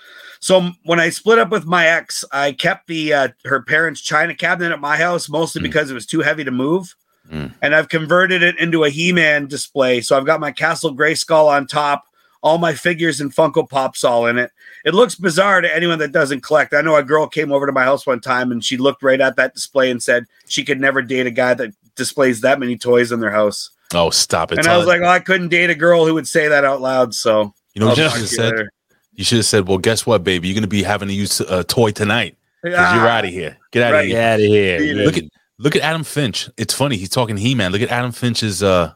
So 0.44 0.70
when 0.84 1.00
I 1.00 1.08
split 1.08 1.38
up 1.38 1.48
with 1.48 1.64
my 1.64 1.86
ex, 1.86 2.22
I 2.30 2.52
kept 2.52 2.86
the 2.86 3.14
uh, 3.14 3.28
her 3.46 3.62
parents' 3.62 4.02
china 4.02 4.34
cabinet 4.34 4.72
at 4.72 4.78
my 4.80 4.94
house 4.98 5.26
mostly 5.30 5.62
because 5.62 5.90
it 5.90 5.94
was 5.94 6.04
too 6.04 6.20
heavy 6.20 6.44
to 6.44 6.50
move, 6.50 6.94
Mm. 7.32 7.54
and 7.62 7.74
I've 7.74 7.88
converted 7.88 8.42
it 8.42 8.58
into 8.58 8.84
a 8.84 8.90
He-Man 8.90 9.46
display. 9.46 10.02
So 10.02 10.14
I've 10.18 10.26
got 10.26 10.40
my 10.40 10.52
Castle 10.52 10.94
Grayskull 10.94 11.48
on 11.48 11.66
top, 11.66 12.04
all 12.42 12.58
my 12.58 12.74
figures 12.74 13.22
and 13.22 13.34
Funko 13.34 13.66
Pops 13.66 14.04
all 14.04 14.26
in 14.26 14.36
it. 14.36 14.50
It 14.84 14.92
looks 14.92 15.14
bizarre 15.14 15.62
to 15.62 15.74
anyone 15.74 15.98
that 16.00 16.12
doesn't 16.12 16.42
collect. 16.42 16.74
I 16.74 16.82
know 16.82 16.96
a 16.96 17.02
girl 17.02 17.26
came 17.26 17.50
over 17.50 17.64
to 17.64 17.72
my 17.72 17.84
house 17.84 18.06
one 18.06 18.20
time 18.20 18.52
and 18.52 18.62
she 18.62 18.76
looked 18.76 19.02
right 19.02 19.22
at 19.22 19.36
that 19.36 19.54
display 19.54 19.90
and 19.90 20.02
said 20.02 20.26
she 20.48 20.62
could 20.62 20.78
never 20.78 21.00
date 21.00 21.26
a 21.26 21.30
guy 21.30 21.54
that 21.54 21.70
displays 21.96 22.42
that 22.42 22.60
many 22.60 22.76
toys 22.76 23.10
in 23.10 23.20
their 23.20 23.30
house. 23.30 23.70
Oh, 23.94 24.10
stop 24.10 24.52
it. 24.52 24.58
and 24.58 24.68
I 24.68 24.76
was 24.76 24.86
like, 24.86 25.00
well, 25.00 25.08
I 25.08 25.20
couldn't 25.20 25.48
date 25.48 25.70
a 25.70 25.74
girl 25.74 26.04
who 26.04 26.12
would 26.12 26.28
say 26.28 26.48
that 26.48 26.66
out 26.66 26.82
loud. 26.82 27.14
So 27.14 27.54
you 27.72 27.80
know 27.80 27.86
what 27.86 27.98
I'll 27.98 28.04
you 28.04 28.10
talk 28.10 28.18
should 28.18 28.20
have 28.20 28.28
to 28.28 28.34
you 28.34 28.36
said? 28.36 28.52
later. 28.52 28.72
You 29.14 29.24
should 29.24 29.36
have 29.38 29.46
said, 29.46 29.68
Well, 29.68 29.78
guess 29.78 30.06
what, 30.06 30.24
baby? 30.24 30.48
You're 30.48 30.54
gonna 30.54 30.66
be 30.66 30.82
having 30.82 31.08
to 31.08 31.14
use 31.14 31.40
a 31.40 31.64
toy 31.64 31.90
tonight. 31.92 32.36
'Cause 32.62 32.70
you're 32.72 32.78
Ah. 32.80 33.08
out 33.18 33.24
of 33.24 33.30
here. 33.30 33.58
Get 33.72 33.82
out 33.82 33.92
Right. 33.92 34.00
of 34.00 34.06
here. 34.06 34.16
Get 34.16 34.32
outta 34.34 34.42
here. 34.46 35.04
Look 35.04 35.18
at 35.18 35.24
look 35.58 35.76
at 35.76 35.82
Adam 35.82 36.02
Finch. 36.02 36.48
It's 36.56 36.72
funny, 36.74 36.96
he's 36.96 37.10
talking 37.10 37.36
He-Man. 37.36 37.72
Look 37.72 37.82
at 37.82 37.90
Adam 37.90 38.10
Finch's 38.12 38.62
uh 38.62 38.92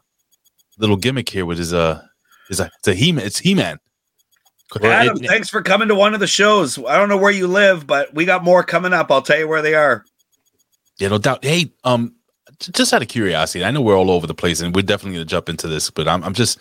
little 0.79 0.97
gimmick 0.97 1.29
here 1.29 1.45
with 1.45 1.59
his 1.59 1.75
uh 1.75 2.01
his 2.49 2.61
uh, 2.61 2.69
it's 2.79 2.89
a 2.89 2.95
He-Man. 2.95 3.25
It's 3.27 3.39
He-Man. 3.41 3.79
Adam, 4.83 5.19
thanks 5.19 5.49
for 5.49 5.62
coming 5.62 5.89
to 5.89 5.95
one 5.95 6.12
of 6.14 6.21
the 6.21 6.27
shows. 6.27 6.79
I 6.79 6.97
don't 6.99 7.09
know 7.09 7.16
where 7.16 7.31
you 7.31 7.47
live, 7.47 7.87
but 7.87 8.14
we 8.14 8.25
got 8.27 8.45
more 8.45 8.62
coming 8.62 8.93
up. 8.93 9.11
I'll 9.11 9.23
tell 9.23 9.39
you 9.39 9.49
where 9.49 9.62
they 9.62 9.75
are. 9.75 10.05
Yeah, 10.99 11.09
no 11.09 11.19
doubt. 11.19 11.43
Hey, 11.45 11.73
um, 11.85 12.14
just 12.61 12.93
out 12.93 13.01
of 13.03 13.09
curiosity, 13.09 13.64
I 13.64 13.71
know 13.71 13.81
we're 13.81 13.97
all 13.97 14.11
over 14.11 14.27
the 14.27 14.35
place, 14.35 14.61
and 14.61 14.75
we're 14.75 14.83
definitely 14.83 15.16
going 15.19 15.27
to 15.27 15.31
jump 15.31 15.49
into 15.49 15.69
this, 15.69 15.89
but 15.91 16.07
I'm, 16.09 16.23
I'm 16.23 16.35
just, 16.35 16.59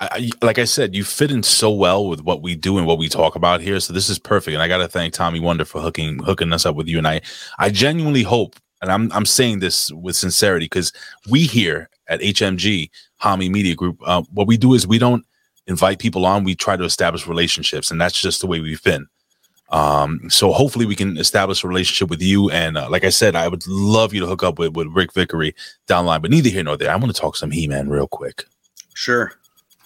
I, 0.00 0.30
like 0.42 0.58
I 0.58 0.64
said, 0.64 0.94
you 0.94 1.02
fit 1.02 1.32
in 1.32 1.42
so 1.42 1.72
well 1.72 2.08
with 2.08 2.22
what 2.22 2.40
we 2.40 2.54
do 2.54 2.78
and 2.78 2.86
what 2.86 2.98
we 2.98 3.08
talk 3.08 3.34
about 3.34 3.60
here. 3.60 3.80
So 3.80 3.92
this 3.92 4.08
is 4.08 4.18
perfect, 4.18 4.54
and 4.54 4.62
I 4.62 4.68
got 4.68 4.78
to 4.78 4.88
thank 4.88 5.12
Tommy 5.12 5.40
Wonder 5.40 5.64
for 5.64 5.80
hooking 5.80 6.20
hooking 6.20 6.52
us 6.52 6.64
up 6.64 6.76
with 6.76 6.86
you. 6.86 6.98
And 6.98 7.08
I, 7.08 7.20
I 7.58 7.70
genuinely 7.70 8.22
hope, 8.22 8.56
and 8.80 8.92
I'm 8.92 9.10
I'm 9.12 9.26
saying 9.26 9.58
this 9.58 9.90
with 9.92 10.14
sincerity, 10.14 10.66
because 10.66 10.92
we 11.28 11.42
here 11.42 11.90
at 12.06 12.20
HMG 12.20 12.90
Hami 13.22 13.50
Media 13.50 13.74
Group, 13.74 13.98
uh, 14.04 14.22
what 14.32 14.46
we 14.46 14.56
do 14.56 14.74
is 14.74 14.86
we 14.86 14.98
don't 14.98 15.24
invite 15.66 15.98
people 15.98 16.26
on; 16.26 16.44
we 16.44 16.54
try 16.54 16.76
to 16.76 16.84
establish 16.84 17.26
relationships, 17.26 17.90
and 17.90 18.00
that's 18.00 18.20
just 18.20 18.40
the 18.40 18.46
way 18.46 18.60
we've 18.60 18.82
been. 18.84 19.08
Um, 19.70 20.30
so 20.30 20.52
hopefully 20.52 20.86
we 20.86 20.94
can 20.94 21.18
establish 21.18 21.62
a 21.62 21.68
relationship 21.68 22.08
with 22.08 22.22
you. 22.22 22.48
And 22.50 22.78
uh, 22.78 22.88
like 22.88 23.04
I 23.04 23.10
said, 23.10 23.36
I 23.36 23.48
would 23.48 23.66
love 23.66 24.14
you 24.14 24.20
to 24.20 24.26
hook 24.26 24.42
up 24.42 24.58
with, 24.58 24.74
with 24.74 24.86
Rick 24.86 25.12
Vickery 25.12 25.54
down 25.86 26.06
line, 26.06 26.22
but 26.22 26.30
neither 26.30 26.48
here 26.48 26.64
nor 26.64 26.78
there. 26.78 26.90
I 26.90 26.96
want 26.96 27.14
to 27.14 27.20
talk 27.20 27.36
some 27.36 27.50
He-Man 27.50 27.90
real 27.90 28.08
quick, 28.08 28.44
Sure. 28.94 29.32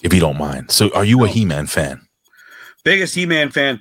If 0.03 0.12
you 0.12 0.20
don't 0.20 0.38
mind. 0.38 0.70
So 0.70 0.90
are 0.94 1.05
you 1.05 1.24
a 1.24 1.28
He-Man 1.28 1.66
fan? 1.66 2.07
Biggest 2.84 3.14
He 3.14 3.26
Man 3.26 3.50
fan. 3.50 3.80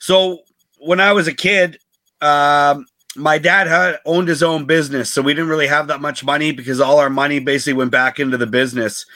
So 0.00 0.40
when 0.78 1.00
I 1.00 1.12
was 1.12 1.28
a 1.28 1.34
kid, 1.34 1.78
um, 2.20 2.86
my 3.16 3.38
dad 3.38 3.66
had 3.66 3.98
owned 4.04 4.28
his 4.28 4.42
own 4.42 4.64
business, 4.64 5.12
so 5.12 5.22
we 5.22 5.34
didn't 5.34 5.48
really 5.48 5.66
have 5.66 5.88
that 5.88 6.00
much 6.00 6.24
money 6.24 6.52
because 6.52 6.80
all 6.80 6.98
our 6.98 7.10
money 7.10 7.38
basically 7.38 7.74
went 7.74 7.90
back 7.90 8.18
into 8.18 8.36
the 8.36 8.46
business. 8.46 9.06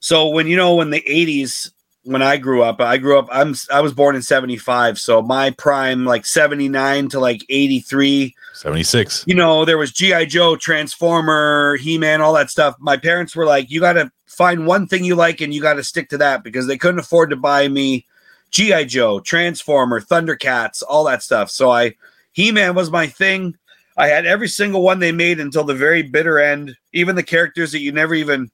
So 0.00 0.28
when 0.28 0.46
you 0.46 0.56
know 0.56 0.74
when 0.74 0.90
the 0.90 1.02
80s 1.02 1.70
when 2.08 2.22
I 2.22 2.38
grew 2.38 2.62
up. 2.62 2.80
I 2.80 2.96
grew 2.96 3.18
up. 3.18 3.28
I'm 3.30 3.54
I 3.70 3.80
was 3.80 3.92
born 3.92 4.16
in 4.16 4.22
'75, 4.22 4.98
so 4.98 5.20
my 5.20 5.50
prime 5.50 6.04
like 6.04 6.24
'79 6.24 7.10
to 7.10 7.20
like 7.20 7.44
'83. 7.48 8.34
76. 8.54 9.24
You 9.26 9.34
know, 9.34 9.64
there 9.64 9.78
was 9.78 9.92
GI 9.92 10.26
Joe, 10.26 10.56
Transformer, 10.56 11.76
He 11.76 11.98
Man, 11.98 12.20
all 12.20 12.32
that 12.34 12.50
stuff. 12.50 12.74
My 12.80 12.96
parents 12.96 13.36
were 13.36 13.44
like, 13.44 13.70
"You 13.70 13.80
got 13.80 13.92
to 13.94 14.10
find 14.28 14.66
one 14.66 14.86
thing 14.86 15.04
you 15.04 15.14
like, 15.14 15.40
and 15.40 15.52
you 15.52 15.60
got 15.60 15.74
to 15.74 15.84
stick 15.84 16.08
to 16.10 16.18
that," 16.18 16.44
because 16.44 16.66
they 16.66 16.78
couldn't 16.78 17.00
afford 17.00 17.30
to 17.30 17.36
buy 17.36 17.68
me 17.68 18.06
GI 18.50 18.86
Joe, 18.86 19.20
Transformer, 19.20 20.00
Thundercats, 20.00 20.82
all 20.86 21.04
that 21.04 21.22
stuff. 21.22 21.50
So 21.50 21.70
I 21.70 21.94
He 22.32 22.52
Man 22.52 22.74
was 22.74 22.90
my 22.90 23.06
thing. 23.06 23.56
I 23.96 24.06
had 24.06 24.26
every 24.26 24.48
single 24.48 24.82
one 24.82 25.00
they 25.00 25.12
made 25.12 25.40
until 25.40 25.64
the 25.64 25.74
very 25.74 26.02
bitter 26.02 26.38
end. 26.38 26.76
Even 26.92 27.16
the 27.16 27.22
characters 27.22 27.72
that 27.72 27.80
you 27.80 27.90
never 27.90 28.14
even 28.14 28.50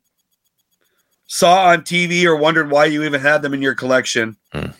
saw 1.26 1.66
on 1.68 1.82
TV 1.82 2.24
or 2.24 2.36
wondered 2.36 2.70
why 2.70 2.86
you 2.86 3.02
even 3.04 3.20
had 3.20 3.42
them 3.42 3.54
in 3.54 3.62
your 3.62 3.74
collection. 3.74 4.36
Hmm. 4.52 4.70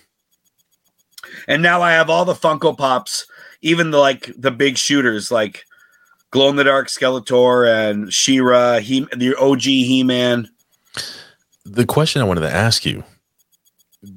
And 1.48 1.62
now 1.62 1.82
I 1.82 1.92
have 1.92 2.08
all 2.08 2.24
the 2.24 2.34
Funko 2.34 2.76
Pops, 2.76 3.26
even 3.60 3.90
the 3.90 3.98
like 3.98 4.32
the 4.36 4.50
big 4.50 4.78
shooters 4.78 5.30
like 5.30 5.64
Glow 6.30 6.48
in 6.48 6.56
the 6.56 6.64
Dark 6.64 6.88
Skeletor 6.88 7.68
and 7.68 8.12
She-Ra, 8.12 8.78
he 8.78 9.06
the 9.16 9.36
OG 9.38 9.62
He-Man. 9.62 10.48
The 11.64 11.86
question 11.86 12.20
I 12.20 12.24
wanted 12.24 12.42
to 12.42 12.52
ask 12.52 12.84
you 12.84 13.04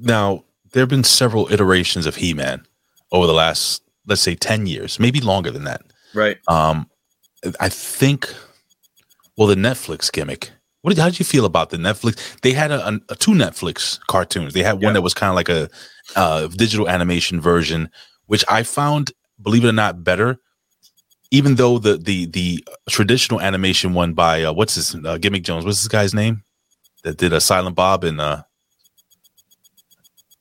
now, 0.00 0.44
there 0.72 0.82
have 0.82 0.88
been 0.88 1.04
several 1.04 1.50
iterations 1.52 2.06
of 2.06 2.16
He 2.16 2.34
Man 2.34 2.66
over 3.12 3.26
the 3.26 3.32
last, 3.32 3.82
let's 4.06 4.20
say, 4.20 4.34
10 4.34 4.66
years, 4.66 4.98
maybe 5.00 5.20
longer 5.20 5.50
than 5.50 5.64
that. 5.64 5.82
Right. 6.14 6.38
Um, 6.46 6.90
I 7.60 7.68
think, 7.68 8.32
well, 9.36 9.48
the 9.48 9.54
Netflix 9.54 10.12
gimmick. 10.12 10.50
What 10.82 10.94
did, 10.94 11.00
how 11.00 11.08
did 11.08 11.18
you 11.18 11.24
feel 11.24 11.44
about 11.44 11.70
the 11.70 11.76
Netflix? 11.76 12.40
They 12.40 12.52
had 12.52 12.70
a, 12.70 12.86
a, 12.86 13.00
a 13.10 13.16
two 13.16 13.32
Netflix 13.32 13.98
cartoons. 14.06 14.54
They 14.54 14.62
had 14.62 14.82
one 14.82 14.94
that 14.94 15.02
was 15.02 15.14
kind 15.14 15.30
of 15.30 15.36
like 15.36 15.48
a 15.48 15.68
uh, 16.16 16.46
digital 16.48 16.88
animation 16.88 17.40
version, 17.40 17.90
which 18.26 18.44
I 18.48 18.62
found, 18.62 19.12
believe 19.42 19.64
it 19.64 19.68
or 19.68 19.72
not, 19.72 20.04
better. 20.04 20.38
Even 21.30 21.56
though 21.56 21.78
the 21.78 21.98
the 21.98 22.24
the 22.26 22.64
traditional 22.88 23.40
animation 23.40 23.92
one 23.92 24.14
by 24.14 24.44
uh, 24.44 24.52
what's 24.52 24.76
his 24.76 24.94
uh, 25.04 25.18
Gimmick 25.18 25.42
Jones, 25.42 25.66
what's 25.66 25.82
this 25.82 25.88
guy's 25.88 26.14
name 26.14 26.42
that 27.04 27.16
did 27.16 27.32
a 27.32 27.40
Silent 27.40 27.76
Bob 27.76 28.04
and 28.04 28.20
uh, 28.20 28.42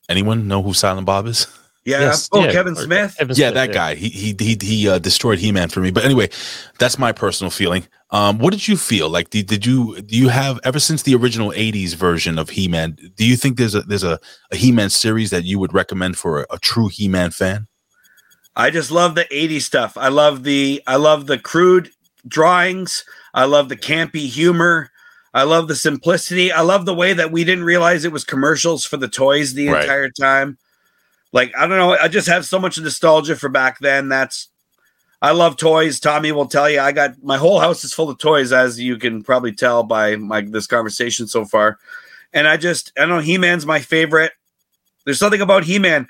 anyone 0.10 0.48
know 0.48 0.62
who 0.62 0.74
Silent 0.74 1.06
Bob 1.06 1.28
is? 1.28 1.48
Yeah. 1.86 2.14
oh, 2.34 2.52
Kevin 2.52 2.76
Smith. 2.76 3.16
yeah, 3.36 3.52
that 3.52 3.72
guy. 3.72 3.96
He 3.96 4.10
he 4.10 4.36
he 4.38 4.58
he 4.62 4.90
uh, 4.90 5.00
destroyed 5.00 5.40
He 5.40 5.54
Man 5.54 5.70
for 5.70 5.80
me. 5.80 5.90
But 5.90 6.04
anyway, 6.04 6.30
that's 6.80 7.00
my 7.00 7.14
personal 7.14 7.50
feeling. 7.50 7.88
Um, 8.10 8.40
what 8.40 8.52
did 8.52 8.68
you 8.68 8.76
feel 8.76 9.10
like? 9.10 9.30
Did, 9.30 9.48
did 9.48 9.66
you 9.66 10.02
do 10.02 10.18
you 10.18 10.28
have 10.28 10.60
ever 10.66 10.80
since 10.80 11.04
the 11.04 11.16
original 11.16 11.52
'80s 11.52 11.96
version 11.96 12.38
of 12.40 12.50
He 12.50 12.68
Man? 12.68 12.98
Do 13.16 13.26
you 13.26 13.38
think 13.38 13.58
there's 13.58 13.74
a 13.74 13.82
there's 13.84 14.04
a, 14.04 14.20
a 14.52 14.58
He 14.58 14.74
Man 14.74 14.90
series 14.90 15.30
that 15.30 15.46
you 15.46 15.60
would 15.60 15.74
recommend 15.74 16.18
for 16.18 16.42
a, 16.42 16.46
a 16.52 16.60
true 16.60 16.90
He 16.90 17.08
Man 17.08 17.32
fan? 17.32 17.68
I 18.58 18.72
just 18.72 18.90
love 18.92 19.14
the 19.14 19.26
80s 19.26 19.62
stuff. 19.62 19.98
I 19.98 20.08
love 20.10 20.44
the 20.44 20.82
I 20.88 20.96
love 20.96 21.28
the 21.28 21.38
crude 21.38 21.92
drawings. 22.28 23.06
I 23.34 23.46
love 23.46 23.70
the 23.70 23.78
campy 23.78 24.28
humor. 24.28 24.90
I 25.34 25.44
love 25.44 25.68
the 25.68 25.76
simplicity. 25.76 26.52
I 26.52 26.62
love 26.62 26.86
the 26.86 26.94
way 26.94 27.14
that 27.14 27.32
we 27.32 27.44
didn't 27.44 27.66
realize 27.66 28.06
it 28.06 28.12
was 28.12 28.24
commercials 28.24 28.86
for 28.86 28.98
the 28.98 29.08
toys 29.08 29.54
the 29.54 29.68
Right. 29.70 29.84
entire 29.84 30.10
time. 30.10 30.58
Like 31.34 31.54
I 31.58 31.68
don't 31.68 31.78
know, 31.78 31.92
I 31.92 32.08
just 32.08 32.28
have 32.28 32.46
so 32.46 32.60
much 32.60 32.80
nostalgia 32.80 33.36
for 33.36 33.50
back 33.50 33.80
then. 33.80 34.10
That's 34.10 34.50
I 35.22 35.32
love 35.32 35.58
toys. 35.58 36.00
Tommy 36.00 36.32
will 36.32 36.46
tell 36.46 36.70
you 36.70 36.80
I 36.80 36.92
got 36.92 37.22
my 37.24 37.38
whole 37.38 37.60
house 37.60 37.84
is 37.84 37.94
full 37.94 38.10
of 38.10 38.18
toys 38.18 38.52
as 38.54 38.80
you 38.80 38.98
can 38.98 39.24
probably 39.24 39.52
tell 39.52 39.84
by 39.84 40.16
my 40.16 40.42
this 40.42 40.68
conversation 40.68 41.28
so 41.28 41.44
far. 41.46 41.78
And 42.34 42.48
I 42.48 42.58
just 42.58 42.92
I 42.98 43.02
don't 43.02 43.10
know 43.10 43.20
He-Man's 43.20 43.66
my 43.66 43.80
favorite. 43.80 44.32
There's 45.06 45.20
something 45.20 45.42
about 45.42 45.64
He-Man 45.66 46.08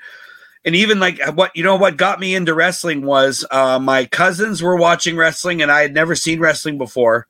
and 0.64 0.74
even 0.74 1.00
like 1.00 1.20
what 1.34 1.50
you 1.56 1.62
know 1.62 1.76
what 1.76 1.96
got 1.96 2.20
me 2.20 2.34
into 2.34 2.54
wrestling 2.54 3.02
was 3.04 3.44
uh, 3.50 3.78
my 3.78 4.04
cousins 4.06 4.62
were 4.62 4.76
watching 4.76 5.16
wrestling 5.16 5.62
and 5.62 5.70
I 5.72 5.82
had 5.82 5.94
never 5.94 6.14
seen 6.14 6.40
wrestling 6.40 6.78
before, 6.78 7.26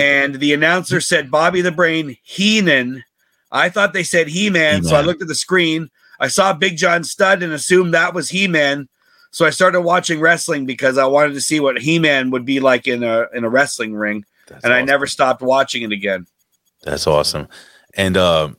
and 0.00 0.36
the 0.36 0.52
announcer 0.52 1.00
said 1.00 1.30
Bobby 1.30 1.60
the 1.60 1.72
Brain 1.72 2.16
Heenan. 2.22 3.02
I 3.50 3.68
thought 3.68 3.92
they 3.92 4.02
said 4.02 4.28
He 4.28 4.48
Man, 4.50 4.82
so 4.82 4.96
I 4.96 5.02
looked 5.02 5.22
at 5.22 5.28
the 5.28 5.34
screen. 5.34 5.90
I 6.20 6.28
saw 6.28 6.52
Big 6.52 6.76
John 6.76 7.04
Studd 7.04 7.42
and 7.42 7.52
assumed 7.52 7.92
that 7.92 8.14
was 8.14 8.30
He 8.30 8.48
Man. 8.48 8.88
So 9.30 9.44
I 9.46 9.50
started 9.50 9.80
watching 9.80 10.20
wrestling 10.20 10.66
because 10.66 10.98
I 10.98 11.06
wanted 11.06 11.34
to 11.34 11.40
see 11.40 11.60
what 11.60 11.80
He 11.80 11.98
Man 11.98 12.30
would 12.30 12.44
be 12.44 12.60
like 12.60 12.86
in 12.86 13.02
a 13.02 13.26
in 13.34 13.44
a 13.44 13.50
wrestling 13.50 13.94
ring, 13.94 14.24
and 14.62 14.72
I 14.72 14.82
never 14.82 15.06
stopped 15.06 15.42
watching 15.42 15.82
it 15.82 15.92
again. 15.92 16.26
That's 16.82 17.06
awesome. 17.06 17.48
And 17.94 18.16
uh, 18.16 18.50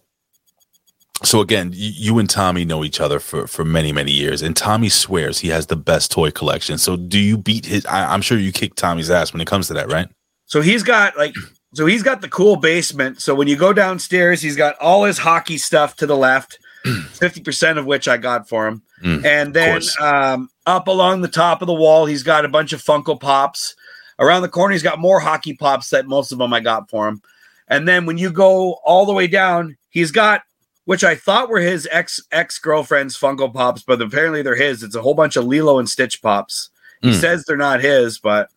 so 1.24 1.41
again, 1.41 1.71
you, 1.74 1.91
you 1.95 2.19
and 2.19 2.30
Tommy 2.30 2.65
know 2.65 2.84
each 2.84 2.99
other 2.99 3.19
for 3.19 3.47
for 3.47 3.63
many 3.65 3.91
many 3.91 4.11
years, 4.11 4.41
and 4.41 4.55
Tommy 4.55 4.89
swears 4.89 5.39
he 5.39 5.49
has 5.49 5.67
the 5.67 5.76
best 5.76 6.11
toy 6.11 6.32
collection. 6.32 6.78
So 6.78 6.95
do 6.97 7.19
you 7.19 7.38
beat 7.38 7.65
his? 7.65 7.86
I, 7.86 8.13
I'm 8.13 8.21
sure 8.21 8.38
you 8.38 8.51
kick 8.51 8.76
Tommy's 8.76 9.09
ass 9.09 9.34
when 9.34 9.41
it 9.41 9.47
comes 9.47 9.67
to 9.67 9.74
that, 9.74 9.91
right? 9.91 10.09
So 10.54 10.62
he's 10.62 10.84
got 10.84 11.18
like 11.18 11.34
so 11.74 11.88
he's 11.88 12.04
got 12.04 12.22
the 12.22 12.30
cool 12.30 12.58
basement. 12.58 13.20
So 13.20 13.34
when 13.34 13.47
you 13.47 13.56
go 13.56 13.74
downstairs, 13.74 14.39
he's 14.39 14.56
got 14.56 14.78
all 14.78 15.04
his 15.04 15.18
hockey 15.18 15.58
stuff 15.58 15.95
to 15.95 16.06
the 16.06 16.16
left, 16.16 16.60
50% 16.86 17.80
of 17.80 17.88
which 17.88 18.08
I 18.08 18.18
got 18.18 18.47
for 18.47 18.68
him. 18.68 18.84
Mm, 19.04 19.26
and 19.26 19.54
then 19.56 19.82
um, 19.99 20.49
up 20.68 20.88
along 20.88 21.22
the 21.22 21.28
top 21.28 21.64
of 21.64 21.66
the 21.66 21.74
wall, 21.74 22.06
he's 22.06 22.22
got 22.22 22.45
a 22.45 22.49
bunch 22.49 22.72
of 22.72 22.84
Funko 22.84 23.20
Pops. 23.20 23.76
Around 24.20 24.43
the 24.43 24.47
corner, 24.47 24.74
he's 24.74 24.84
got 24.84 24.99
more 24.99 25.20
hockey 25.20 25.56
pops 25.56 25.89
that 25.89 26.06
most 26.06 26.32
of 26.32 26.38
them 26.38 26.54
I 26.54 26.60
got 26.60 26.88
for 26.88 27.08
him. 27.08 27.24
And 27.68 27.88
then 27.88 28.06
when 28.06 28.20
you 28.20 28.30
go 28.30 28.74
all 28.86 29.08
the 29.08 29.12
way 29.14 29.26
down, 29.26 29.76
he's 29.89 30.12
got 30.12 30.43
which 30.86 31.04
I 31.04 31.16
thought 31.16 31.49
were 31.49 31.62
his 31.62 31.88
ex 31.91 32.22
ex 32.32 32.60
girlfriend's 32.60 33.18
Funko 33.18 33.51
Pops, 33.51 33.82
but 33.82 33.99
apparently 33.99 34.43
they're 34.43 34.54
his. 34.54 34.84
It's 34.84 34.93
a 34.93 35.01
whole 35.01 35.16
bunch 35.16 35.36
of 35.36 35.45
Lilo 35.45 35.80
and 35.80 35.89
Stitch 35.89 36.22
Pops. 36.22 36.70
He 37.01 37.10
Mm. 37.10 37.20
says 37.20 37.43
they're 37.43 37.58
not 37.58 37.82
his, 37.82 38.20
but 38.20 38.51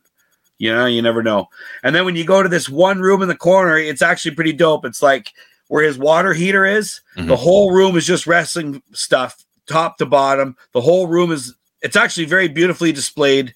you 0.59 0.73
know, 0.75 0.87
you 0.87 1.03
never 1.03 1.23
know. 1.23 1.49
And 1.83 1.95
then 1.95 2.05
when 2.05 2.17
you 2.17 2.25
go 2.25 2.43
to 2.43 2.49
this 2.49 2.69
one 2.69 3.01
room 3.01 3.23
in 3.23 3.29
the 3.29 3.37
corner, 3.37 3.77
it's 3.79 4.03
actually 4.03 4.35
pretty 4.35 4.53
dope. 4.53 4.85
It's 4.85 5.03
like 5.03 5.33
where 5.69 5.85
his 5.85 5.99
water 5.99 6.33
heater 6.33 6.65
is. 6.65 7.01
Mhm. 7.17 7.27
The 7.29 7.37
whole 7.37 7.73
room 7.73 7.97
is 7.97 8.07
just 8.07 8.27
wrestling 8.27 8.83
stuff, 8.93 9.45
top 9.67 9.99
to 9.99 10.07
bottom. 10.07 10.57
The 10.73 10.81
whole 10.81 11.07
room 11.09 11.33
is 11.33 11.55
it's 11.83 11.97
actually 11.97 12.25
very 12.27 12.49
beautifully 12.49 12.93
displayed. 12.93 13.55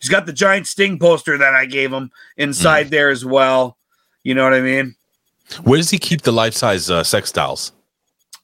He's 0.00 0.08
got 0.08 0.24
the 0.26 0.32
giant 0.32 0.66
Sting 0.66 0.98
poster 0.98 1.36
that 1.36 1.54
I 1.54 1.66
gave 1.66 1.92
him 1.92 2.10
inside 2.38 2.86
Mm. 2.86 2.90
there 2.90 3.10
as 3.10 3.24
well. 3.24 3.76
You 4.24 4.34
know 4.34 4.44
what 4.44 4.54
I 4.54 4.60
mean? 4.60 4.94
Where 5.64 5.76
does 5.76 5.90
he 5.90 5.98
keep 5.98 6.22
the 6.22 6.32
life 6.32 6.54
size 6.54 6.90
uh, 6.90 7.02
sex 7.04 7.30
dolls? 7.32 7.72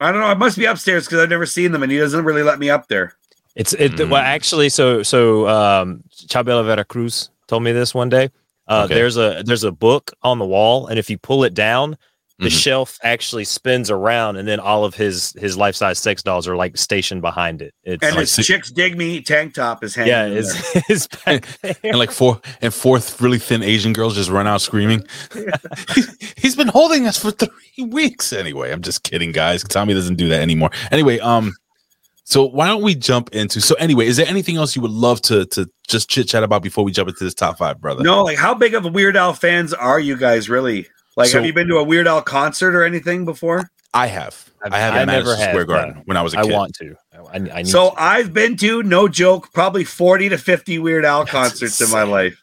I 0.01 0.12
don't 0.12 0.20
know. 0.20 0.30
It 0.30 0.38
must 0.38 0.59
be 0.59 0.66
upstairs 0.66 1.07
because 1.07 1.20
I've 1.20 1.30
never 1.30 1.47
seen 1.47 1.72
them, 1.72 1.82
and 1.82 1.90
he 1.90 1.97
doesn't 1.99 2.24
really 2.24 2.42
let 2.42 2.59
me 2.59 2.68
up 2.68 2.88
there. 2.88 3.14
It's 3.55 3.72
it. 3.74 3.92
Mm. 3.92 4.11
Well, 4.11 4.20
actually, 4.22 4.68
so 4.68 5.03
so 5.03 5.49
um, 5.49 6.03
Chabela 6.28 6.64
Veracruz 6.66 7.30
told 7.49 7.62
me 7.62 7.72
this 7.72 7.94
one 7.94 8.09
day. 8.09 8.30
Uh, 8.68 8.82
Okay. 8.86 8.94
There's 8.94 9.16
a 9.16 9.42
there's 9.44 9.64
a 9.64 9.72
book 9.72 10.12
on 10.22 10.38
the 10.38 10.47
wall, 10.47 10.86
and 10.88 10.99
if 10.99 11.09
you 11.11 11.18
pull 11.18 11.44
it 11.44 11.55
down, 11.55 11.97
the 12.38 12.49
Mhm. 12.49 12.61
shelf 12.62 12.99
actually 13.03 13.44
spins 13.44 13.90
around, 13.90 14.36
and 14.36 14.47
then 14.47 14.61
all 14.61 14.84
of 14.84 14.94
his 14.94 15.32
his 15.38 15.57
life 15.57 15.74
size 15.76 15.99
sex 15.99 16.22
dolls 16.22 16.47
are 16.49 16.57
like 16.57 16.76
stationed 16.76 17.22
behind 17.22 17.62
it. 17.62 17.72
It's 17.84 18.05
And 18.05 18.14
I 18.16 18.20
his 18.20 18.36
chicks 18.36 18.70
dig 18.70 18.99
me 18.99 19.22
tank 19.22 19.55
top 19.55 19.82
is 19.84 19.94
hanging. 19.94 20.11
yeah, 20.11 20.26
in 20.26 20.32
it's, 20.36 20.72
there. 20.72 20.82
it's 20.90 21.07
back 21.24 21.47
there. 21.62 21.76
And 21.84 21.99
like 21.99 22.11
four 22.11 22.40
and 22.61 22.74
four 22.74 22.99
th- 22.99 23.20
really 23.20 23.38
thin 23.38 23.62
Asian 23.62 23.92
girls 23.94 24.16
just 24.16 24.28
run 24.28 24.47
out 24.47 24.61
screaming. 24.61 25.07
He's- 25.94 26.16
he's 26.36 26.57
been 26.57 26.68
holding 26.68 27.07
us 27.07 27.16
for 27.18 27.30
three 27.30 27.84
weeks. 27.86 28.32
Anyway, 28.32 28.70
I'm 28.72 28.82
just 28.82 29.03
kidding, 29.03 29.32
guys. 29.32 29.62
Tommy 29.62 29.94
doesn't 29.94 30.16
do 30.16 30.28
that 30.28 30.40
anymore. 30.42 30.70
Anyway, 30.90 31.18
um, 31.20 31.55
so 32.28 32.44
why 32.44 32.66
don't 32.66 32.82
we 32.82 32.94
jump 32.96 33.30
into? 33.34 33.60
So 33.60 33.76
anyway, 33.76 34.06
is 34.08 34.16
there 34.16 34.26
anything 34.26 34.56
else 34.56 34.74
you 34.74 34.82
would 34.82 34.90
love 34.90 35.22
to 35.22 35.46
to 35.46 35.70
just 35.86 36.10
chit 36.10 36.26
chat 36.28 36.42
about 36.42 36.60
before 36.62 36.82
we 36.84 36.90
jump 36.90 37.08
into 37.08 37.22
this 37.22 37.34
top 37.34 37.56
five, 37.58 37.80
brother? 37.80 38.02
No, 38.02 38.24
like 38.24 38.36
how 38.36 38.52
big 38.52 38.74
of 38.74 38.84
a 38.84 38.88
Weird 38.88 39.16
Al 39.16 39.32
fans 39.32 39.72
are 39.72 40.00
you 40.00 40.16
guys 40.16 40.48
really? 40.50 40.88
Like, 41.16 41.28
So- 41.28 41.38
have 41.38 41.46
you 41.46 41.52
been 41.52 41.68
to 41.68 41.76
a 41.76 41.84
Weird 41.84 42.06
Al 42.08 42.20
concert 42.22 42.74
or 42.74 42.84
anything 42.84 43.24
before? 43.24 43.70
I 43.94 44.08
have. 44.08 44.50
I 44.70 44.78
have 44.78 44.94
I 44.94 44.98
at 45.02 45.04
never 45.06 45.22
Madison 45.28 45.38
have, 45.40 45.50
Square 45.50 45.64
Garden 45.66 46.02
when 46.06 46.16
I 46.16 46.22
was 46.22 46.34
a 46.34 46.40
I 46.40 46.42
kid. 46.42 46.52
want 46.52 46.74
to. 46.74 46.96
I, 47.32 47.36
I 47.36 47.38
need 47.62 47.68
So 47.68 47.90
to. 47.90 48.02
I've 48.02 48.34
been 48.34 48.56
to, 48.58 48.82
no 48.82 49.06
joke, 49.08 49.52
probably 49.54 49.84
40 49.84 50.30
to 50.30 50.38
50 50.38 50.78
Weird 50.80 51.04
Al 51.04 51.20
That's 51.20 51.30
concerts 51.30 51.80
in 51.80 51.90
my 51.90 52.02
life. 52.02 52.38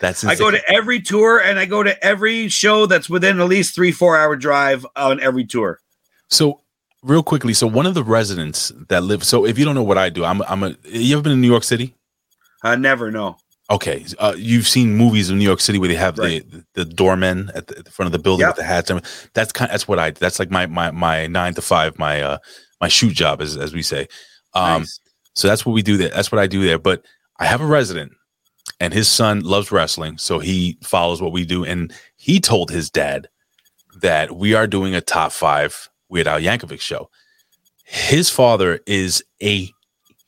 That's 0.00 0.22
I 0.24 0.34
go 0.34 0.50
to 0.50 0.60
every 0.70 1.00
tour 1.00 1.38
and 1.40 1.58
I 1.58 1.64
go 1.64 1.82
to 1.82 2.04
every 2.04 2.48
show 2.48 2.86
that's 2.86 3.08
within 3.08 3.40
at 3.40 3.48
least 3.48 3.74
three, 3.74 3.92
four 3.92 4.16
hour 4.18 4.36
drive 4.36 4.84
on 4.96 5.18
every 5.20 5.44
tour. 5.44 5.78
So 6.28 6.60
real 7.02 7.22
quickly, 7.22 7.54
so 7.54 7.66
one 7.66 7.86
of 7.86 7.94
the 7.94 8.04
residents 8.04 8.72
that 8.88 9.02
live. 9.02 9.24
So 9.24 9.44
if 9.46 9.58
you 9.58 9.64
don't 9.64 9.74
know 9.74 9.82
what 9.82 9.98
I 9.98 10.08
do, 10.08 10.24
I'm 10.24 10.42
I'm 10.42 10.62
a. 10.62 10.76
You 10.84 11.14
ever 11.16 11.22
been 11.22 11.32
in 11.32 11.40
New 11.40 11.48
York 11.50 11.64
City? 11.64 11.94
I 12.62 12.76
never 12.76 13.10
know. 13.10 13.36
Okay, 13.70 14.04
uh, 14.18 14.34
you've 14.36 14.68
seen 14.68 14.96
movies 14.96 15.30
in 15.30 15.38
New 15.38 15.44
York 15.44 15.60
City 15.60 15.78
where 15.78 15.88
they 15.88 15.94
have 15.94 16.18
Right. 16.18 16.48
the, 16.50 16.64
the 16.74 16.84
doormen 16.84 17.50
at 17.54 17.68
the, 17.68 17.78
at 17.78 17.84
the 17.86 17.90
front 17.90 18.06
of 18.08 18.12
the 18.12 18.18
building 18.18 18.40
Yep. 18.46 18.50
with 18.50 18.56
the 18.56 18.64
hats. 18.64 18.90
and 18.90 19.00
That's 19.34 19.52
kind. 19.52 19.70
That's 19.70 19.88
what 19.88 19.98
I. 19.98 20.10
That's 20.10 20.38
like 20.38 20.50
my 20.50 20.66
my 20.66 20.90
my 20.90 21.26
nine 21.26 21.54
to 21.54 21.62
five. 21.62 21.98
My 21.98 22.20
uh 22.22 22.38
my 22.80 22.88
shoot 22.88 23.14
job, 23.14 23.40
as 23.40 23.56
as 23.56 23.72
we 23.72 23.82
say. 23.82 24.08
Um, 24.54 24.82
Nice. 24.82 25.00
so 25.34 25.48
that's 25.48 25.64
what 25.64 25.72
we 25.72 25.82
do 25.82 25.96
there. 25.96 26.10
That's 26.10 26.30
what 26.30 26.38
I 26.40 26.46
do 26.46 26.62
there. 26.64 26.78
But 26.78 27.04
I 27.38 27.46
have 27.46 27.60
a 27.62 27.66
resident, 27.66 28.12
and 28.78 28.92
his 28.92 29.08
son 29.08 29.40
loves 29.40 29.72
wrestling, 29.72 30.18
so 30.18 30.38
he 30.38 30.76
follows 30.82 31.22
what 31.22 31.32
we 31.32 31.44
do. 31.46 31.64
And 31.64 31.92
he 32.16 32.40
told 32.40 32.70
his 32.70 32.90
dad 32.90 33.28
that 34.02 34.32
we 34.36 34.54
are 34.54 34.66
doing 34.66 34.94
a 34.94 35.00
top 35.00 35.32
five 35.32 35.88
Weird 36.12 36.28
Al 36.28 36.40
Yankovic 36.40 36.80
show. 36.80 37.08
his 37.84 38.30
father 38.30 38.80
is 38.86 39.24
a 39.42 39.68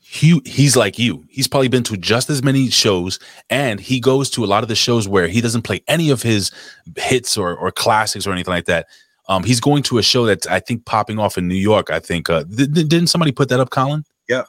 huge 0.01 0.49
he's 0.49 0.77
like 0.77 0.99
you. 0.99 1.25
He's 1.29 1.47
probably 1.49 1.69
been 1.69 1.83
to 1.85 1.97
just 1.97 2.31
as 2.31 2.43
many 2.43 2.71
shows 2.71 3.19
and 3.51 3.79
he 3.81 4.01
goes 4.01 4.31
to 4.31 4.45
a 4.45 4.47
lot 4.47 4.63
of 4.63 4.69
the 4.69 4.75
shows 4.75 5.07
where 5.09 5.29
he 5.29 5.41
doesn't 5.41 5.63
play 5.63 5.83
any 5.89 6.11
of 6.11 6.23
his 6.23 6.51
hits 6.97 7.37
or, 7.37 7.55
or 7.57 7.71
classics 7.71 8.27
or 8.27 8.33
anything 8.33 8.53
like 8.55 8.67
that. 8.67 8.87
Um 9.29 9.45
he's 9.45 9.61
going 9.61 9.83
to 9.85 9.99
a 9.99 10.03
show 10.03 10.25
that's 10.27 10.47
i 10.47 10.61
think 10.61 10.85
popping 10.85 11.19
off 11.19 11.37
in 11.39 11.49
new 11.49 11.55
york 11.55 11.91
i 11.91 11.99
think 11.99 12.29
uh 12.31 12.45
th- 12.45 12.73
th- 12.75 12.89
didn't 12.89 13.09
somebody 13.09 13.33
put 13.33 13.49
that 13.49 13.61
up 13.61 13.71
colin? 13.71 14.05
Yeah. 14.29 14.45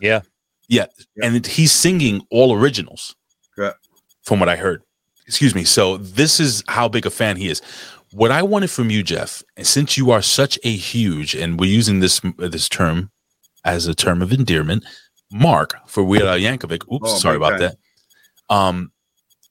Yeah. 0.00 0.20
yeah. 0.68 0.86
And 1.22 1.46
he's 1.46 1.72
singing 1.72 2.26
all 2.30 2.54
originals. 2.56 3.14
Yeah. 3.58 3.72
from 4.24 4.40
what 4.40 4.48
i 4.48 4.56
heard. 4.56 4.82
Excuse 5.26 5.54
me. 5.54 5.64
So 5.64 5.98
this 5.98 6.40
is 6.40 6.64
how 6.68 6.88
big 6.88 7.06
a 7.06 7.10
fan 7.10 7.36
he 7.36 7.48
is 7.48 7.60
what 8.12 8.30
i 8.30 8.42
wanted 8.42 8.70
from 8.70 8.90
you 8.90 9.02
jeff 9.02 9.42
and 9.56 9.66
since 9.66 9.96
you 9.96 10.10
are 10.10 10.22
such 10.22 10.58
a 10.64 10.70
huge 10.74 11.34
and 11.34 11.58
we're 11.58 11.70
using 11.70 12.00
this 12.00 12.20
this 12.38 12.68
term 12.68 13.10
as 13.64 13.86
a 13.86 13.94
term 13.94 14.20
of 14.22 14.32
endearment 14.32 14.84
mark 15.32 15.74
for 15.86 16.02
weird 16.04 16.24
al 16.24 16.38
yankovic. 16.38 16.82
Oops 16.92 17.10
Oh, 17.10 17.16
sorry 17.18 17.36
about 17.36 17.50
time. 17.58 17.60
that. 17.60 17.76
Um 18.54 18.92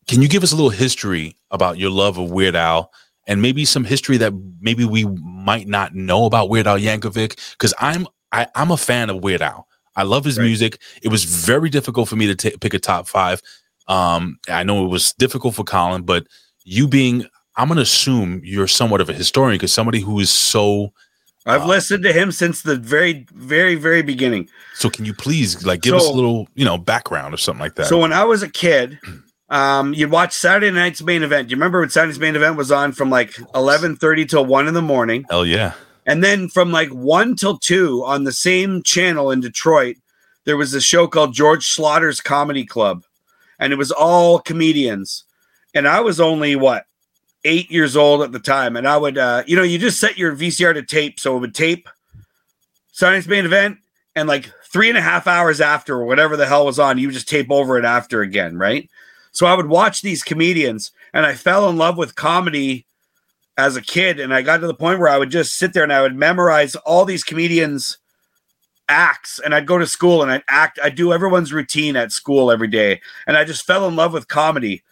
can 0.08 0.22
you 0.22 0.28
give 0.28 0.44
us 0.44 0.52
a 0.52 0.56
little 0.56 0.70
history 0.72 1.36
about 1.50 1.78
your 1.78 1.90
love 1.90 2.18
of 2.18 2.30
weird 2.30 2.56
al 2.56 2.92
and 3.28 3.42
maybe 3.42 3.66
some 3.66 3.84
history 3.84 4.18
that 4.18 4.34
maybe 4.60 4.84
we 4.86 5.06
might 5.06 5.68
not 5.68 5.96
know 5.96 6.26
about 6.26 6.50
weird 6.50 6.68
al 6.68 6.78
yankovic? 6.78 7.40
Because 7.54 7.74
i'm 7.80 8.06
I, 8.32 8.48
i'm 8.56 8.70
a 8.72 8.78
fan 8.78 9.10
of 9.10 9.24
weird 9.24 9.42
al. 9.42 9.68
I 9.96 10.04
love 10.04 10.24
his 10.24 10.38
music. 10.40 10.80
It 11.02 11.10
was 11.10 11.24
very 11.26 11.70
difficult 11.70 12.08
for 12.08 12.16
me 12.16 12.28
to 12.28 12.36
ta- 12.36 12.58
pick 12.62 12.74
a 12.74 12.80
top 12.80 13.08
five. 13.08 13.42
Um 13.88 14.38
i 14.50 14.64
know 14.64 14.86
it 14.86 14.90
was 14.90 15.14
difficult 15.14 15.56
for 15.56 15.64
colin 15.64 16.04
but 16.04 16.28
you 16.64 16.88
being 16.88 17.26
i'm 17.58 17.68
going 17.68 17.78
to 17.78 17.82
assume 17.84 18.42
you're 18.44 18.68
somewhat 18.68 19.02
of 19.02 19.10
a 19.10 19.14
historian 19.14 19.58
because 19.58 19.74
somebody 19.74 20.00
who 20.00 20.20
is 20.20 20.30
so 20.30 20.92
I've 21.44 21.66
listened 21.66 22.04
to 22.04 22.14
him 22.14 22.32
since 22.32 22.62
the 22.62 22.76
very, 22.76 23.26
very, 23.34 23.74
very 23.74 24.04
beginning. 24.04 24.48
so 24.76 24.92
can 24.92 25.06
you 25.06 25.14
please 25.16 25.66
like 25.66 25.82
give 25.82 25.96
us 25.96 26.08
a 26.08 26.12
little 26.12 26.48
you 26.54 26.64
know 26.66 26.78
background 26.78 27.34
or 27.34 27.38
something 27.38 27.60
like 27.62 27.74
that 27.76 27.88
So 27.88 27.98
when 28.00 28.14
I 28.14 28.24
was 28.26 28.44
a 28.44 28.50
kid, 28.50 29.00
um, 29.50 29.92
you'd 29.96 30.12
watch 30.12 30.34
Saturday 30.34 30.70
night's 30.70 31.02
main 31.02 31.24
event. 31.24 31.48
Do 31.48 31.54
you 31.54 31.56
remember 31.58 31.80
when 31.80 31.90
Saturday's 31.90 32.20
main 32.20 32.36
event 32.36 32.58
was 32.58 32.72
on 32.72 32.92
from 32.92 33.10
like 33.10 33.36
eleven 33.56 33.96
thirty 33.96 34.24
till 34.26 34.46
one 34.46 34.68
in 34.68 34.76
the 34.76 34.84
morning? 34.84 35.26
hell 35.32 35.44
yeah 35.44 35.74
And 36.06 36.24
then 36.24 36.48
from 36.48 36.72
like 36.72 36.90
one 36.90 37.36
till 37.36 37.58
two 37.58 38.04
on 38.06 38.24
the 38.24 38.32
same 38.32 38.84
channel 38.84 39.32
in 39.32 39.40
Detroit, 39.42 39.98
there 40.46 40.58
was 40.58 40.76
a 40.76 40.82
show 40.82 41.08
called 41.08 41.34
George 41.34 41.66
Slaughter's 41.66 42.22
Comedy 42.22 42.66
Club. 42.66 43.04
And 43.58 43.74
it 43.74 43.78
was 43.78 43.92
all 43.92 44.38
comedians. 44.40 45.24
And 45.74 45.88
I 45.88 46.02
was 46.02 46.20
only 46.20 46.56
what, 46.56 46.86
eight 47.44 47.72
years 47.72 47.96
old 47.96 48.22
at 48.22 48.32
the 48.32 48.40
time. 48.40 48.76
And 48.76 48.88
I 48.88 48.98
would, 48.98 49.18
uh, 49.18 49.44
you 49.48 49.56
know, 49.56 49.64
you 49.64 49.78
just 49.78 50.00
set 50.00 50.18
your 50.18 50.36
VCR 50.36 50.74
to 50.74 50.84
tape. 50.84 51.20
So 51.20 51.36
it 51.36 51.40
would 51.40 51.56
tape 51.56 51.90
Science 52.92 53.28
main 53.28 53.46
event. 53.46 53.78
And 54.16 54.28
like 54.28 54.52
three 54.66 54.90
and 54.90 54.98
a 54.98 55.02
half 55.02 55.26
hours 55.26 55.62
after, 55.62 55.96
or 55.96 56.06
whatever 56.06 56.36
the 56.36 56.46
hell 56.46 56.66
was 56.66 56.80
on, 56.80 56.98
you 56.98 57.12
just 57.12 57.30
tape 57.30 57.50
over 57.50 57.78
it 57.78 57.86
after 57.86 58.22
again. 58.22 58.58
Right. 58.58 58.90
So 59.32 59.46
I 59.46 59.56
would 59.56 59.68
watch 59.68 60.02
these 60.02 60.24
comedians 60.24 60.92
and 61.14 61.26
I 61.26 61.34
fell 61.34 61.70
in 61.70 61.78
love 61.78 61.98
with 61.98 62.16
comedy 62.16 62.86
as 63.58 63.76
a 63.76 63.82
kid 63.82 64.20
and 64.20 64.34
I 64.34 64.42
got 64.42 64.58
to 64.58 64.68
the 64.68 64.74
point 64.74 65.00
where 65.00 65.10
I 65.10 65.18
would 65.18 65.30
just 65.30 65.58
sit 65.58 65.74
there 65.74 65.84
and 65.84 65.94
I 65.94 66.02
would 66.02 66.16
memorize 66.16 66.76
all 66.76 67.06
these 67.06 67.24
comedians 67.24 67.98
acts 68.90 69.40
and 69.40 69.56
I'd 69.56 69.68
go 69.68 69.78
to 69.78 69.88
school 69.88 70.22
and 70.22 70.32
I'd 70.32 70.44
act 70.50 70.80
I'd 70.84 70.96
do 70.96 71.14
everyone's 71.14 71.54
routine 71.54 71.96
at 71.96 72.12
school 72.12 72.52
every 72.52 72.68
day 72.68 73.00
and 73.28 73.38
I 73.38 73.46
just 73.46 73.66
fell 73.66 73.88
in 73.88 73.96
love 73.96 74.14
with 74.14 74.28
comedy. 74.28 74.84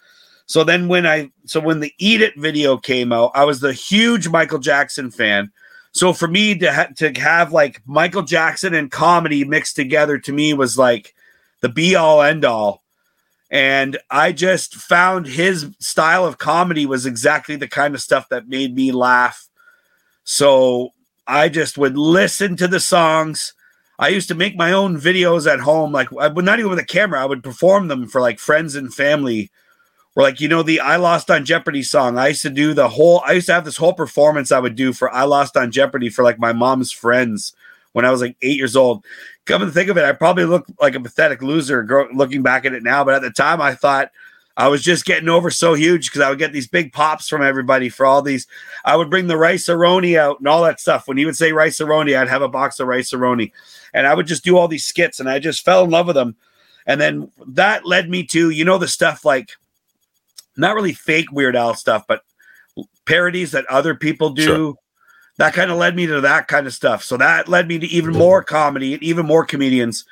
So 0.50 0.64
then 0.64 0.88
when 0.88 1.06
I 1.06 1.30
so 1.46 1.60
when 1.60 1.80
the 1.80 1.94
Eat 2.00 2.22
It 2.22 2.36
video 2.36 2.76
came 2.76 3.14
out, 3.14 3.32
I 3.36 3.46
was 3.46 3.60
the 3.60 3.72
huge 3.72 4.30
Michael 4.30 4.58
Jackson 4.58 5.12
fan. 5.12 5.52
So 5.92 6.12
for 6.12 6.28
me 6.28 6.58
to 6.58 6.74
ha- 6.74 6.90
to 6.98 7.14
have 7.20 7.54
like 7.54 7.84
Michael 7.86 8.24
Jackson 8.24 8.74
and 8.74 8.90
comedy 8.90 9.46
mixed 9.46 9.76
together 9.76 10.18
to 10.18 10.34
me 10.34 10.56
was 10.56 10.76
like 10.76 11.14
the 11.62 11.70
be 11.70 11.96
all 11.96 12.24
end 12.24 12.46
all. 12.46 12.82
And 13.52 14.00
I 14.10 14.32
just 14.32 14.74
found 14.74 15.28
his 15.28 15.68
style 15.80 16.26
of 16.26 16.40
comedy 16.40 16.88
was 16.88 17.06
exactly 17.06 17.56
the 17.56 17.68
kind 17.68 17.94
of 17.94 18.02
stuff 18.02 18.28
that 18.30 18.50
made 18.50 18.74
me 18.74 18.92
laugh. 18.92 19.48
So 20.24 20.94
I 21.28 21.50
just 21.50 21.78
would 21.78 21.96
listen 21.96 22.56
to 22.56 22.68
the 22.68 22.80
songs. 22.80 23.54
I 24.00 24.08
used 24.08 24.30
to 24.30 24.36
make 24.36 24.58
my 24.58 24.72
own 24.72 25.00
videos 25.00 25.52
at 25.52 25.60
home, 25.60 25.92
like 25.92 26.10
I 26.20 26.28
would 26.28 26.46
not 26.46 26.58
even 26.58 26.72
with 26.72 26.80
a 26.80 26.86
camera. 26.86 27.22
I 27.22 27.26
would 27.26 27.44
perform 27.44 27.88
them 27.88 28.08
for 28.08 28.20
like 28.20 28.40
friends 28.40 28.74
and 28.74 28.92
family. 28.92 29.52
Like 30.24 30.42
you 30.42 30.48
know 30.48 30.64
the 30.64 30.80
I 30.80 30.98
Lost 30.98 31.30
on 31.32 31.46
Jeopardy 31.46 31.84
song. 31.84 32.18
I 32.18 32.30
used 32.30 32.42
to 32.42 32.50
do 32.50 32.74
the 32.74 32.90
whole. 32.90 33.22
I 33.26 33.34
used 33.34 33.48
to 33.48 33.54
have 33.54 33.66
this 33.66 33.78
whole 33.78 33.94
performance 33.94 34.52
I 34.52 34.60
would 34.60 34.76
do 34.76 34.94
for 34.94 35.10
I 35.14 35.24
Lost 35.24 35.56
on 35.56 35.72
Jeopardy 35.72 36.10
for 36.10 36.24
like 36.24 36.40
my 36.40 36.54
mom's 36.54 36.92
friends 36.92 37.54
when 37.94 38.06
I 38.06 38.12
was 38.12 38.22
like 38.22 38.36
eight 38.42 38.58
years 38.58 38.76
old. 38.76 39.06
Come 39.46 39.62
to 39.62 39.72
think 39.72 39.90
of 39.90 39.98
it, 39.98 40.04
I 40.04 40.12
probably 40.12 40.46
look 40.46 40.68
like 40.80 40.96
a 40.96 41.00
pathetic 41.00 41.42
loser 41.42 41.84
gro- 41.84 42.10
looking 42.14 42.44
back 42.44 42.66
at 42.66 42.74
it 42.74 42.84
now. 42.84 43.04
But 43.04 43.16
at 43.16 43.22
the 43.22 43.32
time, 43.32 43.62
I 43.62 43.74
thought 43.74 44.12
I 44.58 44.68
was 44.68 44.84
just 44.84 45.06
getting 45.06 45.30
over 45.30 45.50
so 45.50 45.74
huge 45.74 46.10
because 46.10 46.22
I 46.22 46.30
would 46.30 46.38
get 46.38 46.52
these 46.52 46.68
big 46.68 46.92
pops 46.92 47.30
from 47.30 47.42
everybody 47.42 47.88
for 47.90 48.06
all 48.06 48.22
these. 48.22 48.46
I 48.84 48.98
would 48.98 49.10
bring 49.10 49.28
the 49.28 49.38
Rice-A-Roni 49.38 50.20
out 50.20 50.40
and 50.40 50.48
all 50.48 50.64
that 50.64 50.82
stuff. 50.82 51.08
When 51.08 51.18
he 51.18 51.26
would 51.26 51.38
say 51.38 51.54
Rice-A-Roni, 51.54 52.18
I'd 52.18 52.28
have 52.28 52.42
a 52.42 52.50
box 52.50 52.80
of 52.80 52.88
Rice-A-Roni, 52.88 53.54
and 53.94 54.06
I 54.06 54.14
would 54.14 54.28
just 54.28 54.44
do 54.44 54.58
all 54.58 54.68
these 54.68 54.86
skits, 54.86 55.20
and 55.22 55.30
I 55.30 55.40
just 55.40 55.64
fell 55.64 55.86
in 55.86 55.90
love 55.90 56.08
with 56.08 56.16
them. 56.16 56.36
And 56.86 57.00
then 57.00 57.32
that 57.48 57.86
led 57.86 58.10
me 58.10 58.24
to 58.26 58.50
you 58.50 58.66
know 58.66 58.78
the 58.78 58.88
stuff 58.88 59.24
like 59.24 59.52
not 60.60 60.76
really 60.76 60.94
fake 60.94 61.32
Weird 61.32 61.56
Al 61.56 61.74
stuff, 61.74 62.06
but 62.08 62.24
parodies 63.06 63.52
that 63.52 63.66
other 63.68 63.96
people 63.96 64.32
do. 64.32 64.44
Sure. 64.44 64.74
That 65.38 65.54
kind 65.54 65.72
of 65.72 65.78
led 65.78 65.96
me 65.96 66.06
to 66.08 66.22
that 66.22 66.48
kind 66.48 66.68
of 66.68 66.74
stuff. 66.74 67.04
So 67.04 67.16
that 67.18 67.48
led 67.48 67.68
me 67.68 67.80
to 67.80 67.88
even 67.88 68.12
mm-hmm. 68.12 68.20
more 68.20 68.44
comedy 68.44 68.94
and 68.94 69.02
even 69.02 69.26
more 69.26 69.46
comedians, 69.46 70.06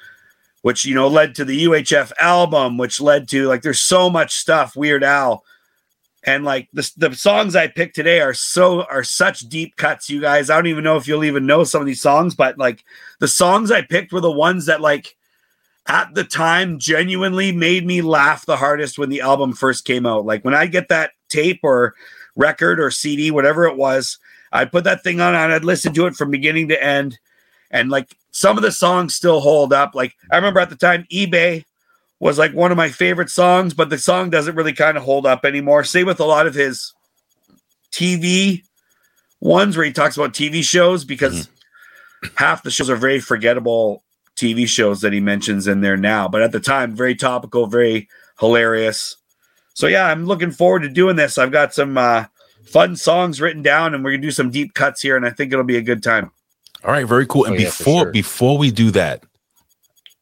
which 0.61 0.85
you 0.85 0.95
know 0.95 1.07
led 1.07 1.35
to 1.35 1.45
the 1.45 1.65
UHF 1.65 2.13
album, 2.19 2.77
which 2.77 3.01
led 3.01 3.27
to 3.29 3.47
like 3.47 3.61
there's 3.61 3.81
so 3.81 4.09
much 4.09 4.35
stuff 4.35 4.75
Weird 4.75 5.03
Al, 5.03 5.43
and 6.23 6.45
like 6.45 6.69
the 6.71 6.89
the 6.95 7.13
songs 7.13 7.55
I 7.57 7.67
picked 7.67 7.95
today 7.95 8.21
are 8.21 8.33
so 8.33 8.83
are 8.83 9.03
such 9.03 9.41
deep 9.41 9.75
cuts. 9.75 10.09
You 10.09 10.21
guys, 10.21 10.49
I 10.49 10.55
don't 10.55 10.67
even 10.67 10.85
know 10.85 10.95
if 10.95 11.07
you'll 11.07 11.25
even 11.25 11.45
know 11.45 11.65
some 11.65 11.81
of 11.81 11.87
these 11.87 12.01
songs, 12.01 12.33
but 12.33 12.57
like 12.57 12.85
the 13.19 13.27
songs 13.27 13.69
I 13.69 13.81
picked 13.81 14.13
were 14.13 14.21
the 14.21 14.31
ones 14.31 14.67
that 14.67 14.79
like 14.79 15.17
at 15.88 16.13
the 16.13 16.23
time 16.23 16.79
genuinely 16.79 17.51
made 17.51 17.85
me 17.85 18.01
laugh 18.01 18.45
the 18.45 18.57
hardest 18.57 18.97
when 18.97 19.09
the 19.09 19.21
album 19.21 19.53
first 19.53 19.85
came 19.85 20.05
out. 20.05 20.25
Like 20.25 20.43
when 20.43 20.53
I 20.53 20.67
get 20.67 20.89
that 20.89 21.11
tape 21.29 21.61
or 21.63 21.95
record 22.35 22.79
or 22.79 22.91
CD, 22.91 23.31
whatever 23.31 23.65
it 23.65 23.77
was, 23.77 24.17
I'd 24.51 24.71
put 24.71 24.83
that 24.83 25.03
thing 25.03 25.21
on 25.21 25.33
and 25.33 25.53
I'd 25.53 25.63
listen 25.63 25.93
to 25.93 26.05
it 26.05 26.15
from 26.15 26.31
beginning 26.31 26.67
to 26.69 26.83
end. 26.83 27.17
And 27.71 27.89
like 27.89 28.15
some 28.31 28.57
of 28.57 28.63
the 28.63 28.71
songs 28.71 29.15
still 29.15 29.39
hold 29.39 29.71
up. 29.71 29.95
Like 29.95 30.15
I 30.31 30.35
remember 30.35 30.59
at 30.59 30.69
the 30.69 30.75
time, 30.75 31.05
eBay 31.11 31.63
was 32.19 32.38
like 32.38 32.53
one 32.53 32.71
of 32.71 32.77
my 32.77 32.89
favorite 32.89 33.29
songs, 33.29 33.73
but 33.73 33.89
the 33.89 33.97
song 33.97 34.29
doesn't 34.29 34.55
really 34.55 34.73
kind 34.73 34.97
of 34.97 35.03
hold 35.03 35.25
up 35.25 35.45
anymore. 35.45 35.83
Same 35.83 36.07
with 36.07 36.19
a 36.19 36.25
lot 36.25 36.47
of 36.47 36.53
his 36.53 36.93
TV 37.91 38.63
ones 39.39 39.77
where 39.77 39.85
he 39.85 39.93
talks 39.93 40.17
about 40.17 40.33
TV 40.33 40.63
shows 40.63 41.05
because 41.05 41.47
mm-hmm. 41.47 42.35
half 42.35 42.63
the 42.63 42.71
shows 42.71 42.89
are 42.89 42.95
very 42.95 43.19
forgettable 43.19 44.03
TV 44.38 44.67
shows 44.67 45.01
that 45.01 45.11
he 45.13 45.19
mentions 45.19 45.67
in 45.67 45.81
there 45.81 45.97
now. 45.97 46.27
But 46.27 46.41
at 46.43 46.51
the 46.51 46.59
time, 46.59 46.95
very 46.95 47.15
topical, 47.15 47.67
very 47.67 48.07
hilarious. 48.39 49.17
So 49.73 49.88
yeah, 49.88 50.05
I'm 50.07 50.25
looking 50.25 50.51
forward 50.51 50.83
to 50.83 50.89
doing 50.89 51.15
this. 51.15 51.38
I've 51.38 51.51
got 51.51 51.73
some 51.73 51.97
uh, 51.97 52.25
fun 52.65 52.95
songs 52.95 53.41
written 53.41 53.61
down, 53.61 53.93
and 53.93 54.03
we're 54.03 54.11
gonna 54.11 54.21
do 54.21 54.31
some 54.31 54.49
deep 54.51 54.73
cuts 54.73 55.01
here, 55.01 55.17
and 55.17 55.25
I 55.25 55.29
think 55.31 55.51
it'll 55.51 55.65
be 55.65 55.77
a 55.77 55.81
good 55.81 56.01
time. 56.03 56.31
all 56.85 56.91
right 56.91 57.07
very 57.07 57.25
cool 57.27 57.45
and 57.45 57.55
Oh, 57.55 57.57
yeah, 57.59 57.65
before 57.65 58.03
sure. 58.03 58.11
before 58.11 58.57
we 58.57 58.69
do 58.71 58.91
that 58.91 59.23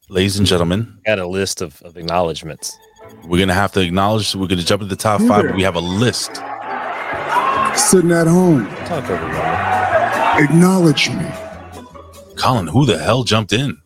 ladies 0.08 0.38
and 0.38 0.46
gentlemen 0.46 0.98
Got 1.04 1.18
a 1.18 1.26
list 1.26 1.60
of, 1.62 1.80
of 1.82 1.96
acknowledgments. 1.96 2.74
we're 3.24 3.38
gonna 3.40 3.52
have 3.54 3.72
to 3.72 3.80
acknowledge 3.80 4.34
we're 4.34 4.46
gonna 4.46 4.62
jump 4.62 4.80
to 4.82 4.88
the 4.88 4.96
top 4.96 5.20
five 5.22 5.44
but 5.46 5.54
we 5.56 5.62
have 5.62 5.74
a 5.76 5.80
list 5.80 6.40
Sitting 7.76 8.10
at 8.12 8.26
home, 8.26 8.66
Talk 8.86 9.04
over 9.10 10.42
acknowledge 10.42 11.10
me. 11.10 11.26
colin 12.36 12.66
who 12.66 12.86
the 12.86 12.98
hell 12.98 13.22
jumped 13.24 13.52
in 13.52 13.76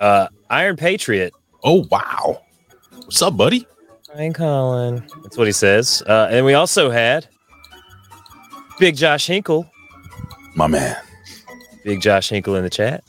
Uh, 0.00 0.28
Iron 0.50 0.76
Patriot. 0.76 1.32
oh 1.64 1.86
wow 1.90 2.42
what's 3.04 3.22
up 3.22 3.36
buddy 3.36 3.66
Ryan 4.14 4.32
Colin. 4.32 5.06
That's 5.22 5.36
what 5.36 5.46
he 5.46 5.52
says. 5.52 6.02
Uh, 6.06 6.28
and 6.30 6.46
we 6.46 6.54
also 6.54 6.88
had 6.90 7.26
Big 8.78 8.96
Josh 8.96 9.26
Hinkle. 9.26 9.70
my 10.54 10.66
man 10.66 10.96
Big 11.84 12.00
Josh 12.00 12.28
Hinkle 12.30 12.56
in 12.56 12.64
the 12.64 12.70
chat. 12.70 13.04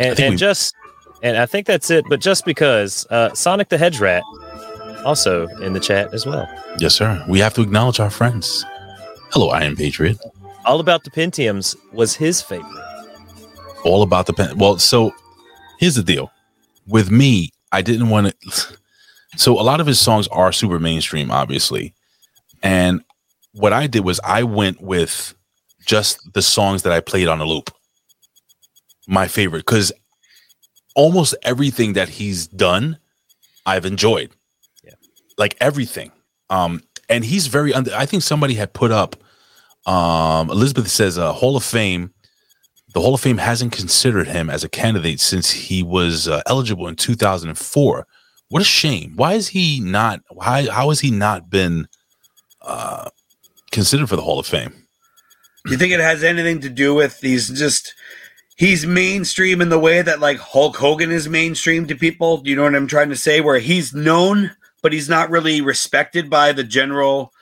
And, 0.00 0.18
and 0.18 0.30
we- 0.32 0.36
just 0.36 0.74
and 1.22 1.36
I 1.36 1.46
think 1.46 1.66
that's 1.66 1.90
it. 1.90 2.04
But 2.08 2.20
just 2.20 2.44
because 2.44 3.06
uh, 3.10 3.32
Sonic 3.34 3.68
the 3.68 3.78
Hedge 3.78 4.00
Rat 4.00 4.22
also 5.04 5.46
in 5.62 5.72
the 5.74 5.80
chat 5.80 6.12
as 6.14 6.24
well. 6.26 6.48
yes 6.78 6.94
sir 6.94 7.22
we 7.28 7.38
have 7.38 7.54
to 7.54 7.62
acknowledge 7.62 8.00
our 8.00 8.10
friends 8.10 8.64
hello 9.32 9.50
iron 9.50 9.76
patriot 9.76 10.18
All 10.64 10.80
about 10.80 11.04
the 11.04 11.10
Pentiums 11.10 11.76
was 11.92 12.16
his 12.16 12.40
favorite. 12.42 12.72
all 13.84 14.02
about 14.02 14.24
the 14.26 14.32
pen. 14.32 14.56
Well, 14.58 14.78
so 14.78 15.12
here's 15.78 15.94
the 15.96 16.02
deal. 16.02 16.30
With 16.86 17.10
me, 17.10 17.50
I 17.72 17.82
didn't 17.82 18.08
want 18.10 18.34
to. 18.40 18.76
So 19.36 19.58
a 19.60 19.62
lot 19.62 19.80
of 19.80 19.86
his 19.88 19.98
songs 19.98 20.28
are 20.28 20.52
super 20.52 20.78
mainstream, 20.78 21.32
obviously, 21.32 21.92
and 22.62 23.02
what 23.50 23.72
I 23.72 23.88
did 23.88 24.04
was 24.04 24.20
I 24.22 24.44
went 24.44 24.80
with 24.80 25.34
just 25.86 26.32
the 26.34 26.42
songs 26.42 26.82
that 26.82 26.92
I 26.92 27.00
played 27.00 27.26
on 27.26 27.40
a 27.40 27.44
loop. 27.44 27.70
my 29.08 29.28
favorite 29.28 29.60
because 29.66 29.92
almost 30.94 31.34
everything 31.42 31.94
that 31.94 32.08
he's 32.08 32.46
done, 32.46 32.98
I've 33.66 33.84
enjoyed. 33.86 34.30
Yeah. 34.82 34.92
Like 35.36 35.56
everything. 35.60 36.12
Um, 36.50 36.82
and 37.08 37.24
he's 37.24 37.48
very 37.48 37.74
under 37.74 37.92
I 37.94 38.06
think 38.06 38.22
somebody 38.22 38.54
had 38.54 38.72
put 38.72 38.90
up 38.92 39.16
um 39.86 40.48
Elizabeth 40.50 40.88
says 40.88 41.18
uh 41.18 41.32
Hall 41.32 41.56
of 41.56 41.64
Fame. 41.64 42.12
The 42.94 43.00
Hall 43.00 43.14
of 43.14 43.20
Fame 43.20 43.38
hasn't 43.38 43.72
considered 43.72 44.28
him 44.28 44.48
as 44.48 44.62
a 44.62 44.68
candidate 44.68 45.20
since 45.20 45.50
he 45.50 45.82
was 45.82 46.28
uh, 46.28 46.42
eligible 46.46 46.86
in 46.86 46.94
2004. 46.94 48.06
What 48.48 48.62
a 48.62 48.64
shame. 48.64 49.14
Why 49.16 49.34
is 49.34 49.48
he 49.48 49.80
not 49.80 50.20
why 50.30 50.68
how 50.70 50.90
has 50.90 51.00
he 51.00 51.10
not 51.10 51.50
been 51.50 51.88
uh 52.62 53.10
considered 53.72 54.08
for 54.08 54.16
the 54.16 54.22
Hall 54.22 54.38
of 54.38 54.46
Fame? 54.46 54.72
Do 55.64 55.72
you 55.72 55.78
think 55.78 55.92
it 55.92 56.00
has 56.00 56.22
anything 56.22 56.60
to 56.60 56.68
do 56.68 56.94
with 56.94 57.18
he's 57.20 57.48
just 57.48 57.94
he's 58.56 58.86
mainstream 58.86 59.60
in 59.60 59.70
the 59.70 59.78
way 59.78 60.02
that 60.02 60.20
like 60.20 60.38
Hulk 60.38 60.76
Hogan 60.76 61.10
is 61.10 61.28
mainstream 61.28 61.88
to 61.88 61.96
people? 61.96 62.36
Do 62.36 62.50
you 62.50 62.54
know 62.54 62.62
what 62.62 62.76
I'm 62.76 62.86
trying 62.86 63.08
to 63.08 63.16
say? 63.16 63.40
Where 63.40 63.58
he's 63.58 63.92
known, 63.92 64.52
but 64.82 64.92
he's 64.92 65.08
not 65.08 65.30
really 65.30 65.60
respected 65.60 66.30
by 66.30 66.52
the 66.52 66.64
general 66.64 67.32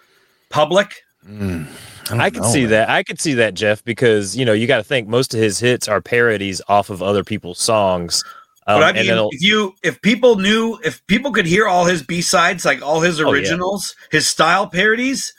public. 0.48 1.02
Mm, 1.28 1.66
I, 2.10 2.30
can 2.30 2.44
see 2.44 2.64
that. 2.66 2.90
I 2.90 3.02
could 3.02 3.20
see 3.20 3.34
that, 3.34 3.54
Jeff, 3.54 3.84
because 3.84 4.36
you 4.36 4.44
know 4.44 4.52
you 4.52 4.66
got 4.66 4.78
to 4.78 4.84
think 4.84 5.08
most 5.08 5.34
of 5.34 5.40
his 5.40 5.58
hits 5.58 5.88
are 5.88 6.00
parodies 6.00 6.60
off 6.68 6.90
of 6.90 7.02
other 7.02 7.24
people's 7.24 7.60
songs. 7.60 8.24
Um, 8.66 8.80
but 8.80 8.96
I 8.96 9.00
mean, 9.02 9.10
it'll- 9.10 9.28
if 9.32 9.42
you 9.42 9.74
if 9.82 10.00
people 10.02 10.36
knew 10.36 10.78
if 10.84 11.04
people 11.06 11.32
could 11.32 11.46
hear 11.46 11.66
all 11.66 11.84
his 11.84 12.02
B 12.02 12.20
sides, 12.20 12.64
like 12.64 12.82
all 12.82 13.00
his 13.00 13.20
Oh, 13.20 13.24
yeah. 13.26 13.32
originals, 13.32 13.94
his 14.10 14.28
style 14.28 14.66
parodies, 14.66 15.32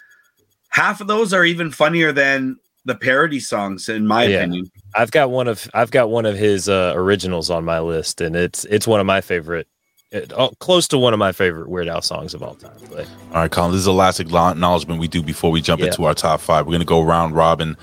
half 0.69 1.01
of 1.01 1.07
those 1.07 1.33
are 1.33 1.45
even 1.45 1.71
funnier 1.71 2.11
than 2.11 2.57
the 2.85 2.95
parody 2.95 3.39
songs, 3.39 3.87
in 3.87 4.05
my 4.05 4.25
Yeah. 4.25 4.39
opinion. 4.39 4.69
I've 4.95 5.11
got 5.11 5.29
one 5.31 5.47
of 5.47 5.69
I've 5.73 5.91
got 5.91 6.09
one 6.09 6.25
of 6.25 6.35
his 6.37 6.67
uh, 6.67 6.91
originals 6.95 7.49
on 7.49 7.63
my 7.63 7.79
list, 7.79 8.19
and 8.19 8.35
it's 8.35 8.65
it's 8.65 8.85
one 8.87 8.99
of 8.99 9.05
my 9.05 9.21
favorite, 9.21 9.67
it, 10.13 10.31
oh, 10.37 10.49
close 10.59 10.87
to 10.89 10.97
one 10.97 11.11
of 11.13 11.19
my 11.19 11.31
favorite 11.31 11.67
Weird 11.69 11.87
Al 11.87 12.01
songs 12.01 12.33
of 12.33 12.43
all 12.43 12.55
time. 12.55 12.71
But 12.91 13.07
All 13.31 13.41
right, 13.41 13.51
Colin. 13.51 13.71
This 13.71 13.79
is 13.79 13.85
the 13.85 13.93
last 13.93 14.19
acknowledgement 14.19 14.99
we 14.99 15.07
do 15.07 15.21
before 15.23 15.51
we 15.51 15.59
jump 15.61 15.81
Yeah. 15.81 15.87
into 15.87 16.05
our 16.05 16.13
top 16.13 16.39
five. 16.39 16.65
We're 16.67 16.73
gonna 16.73 16.85
go 16.85 17.01
round 17.01 17.35
robin. 17.35 17.75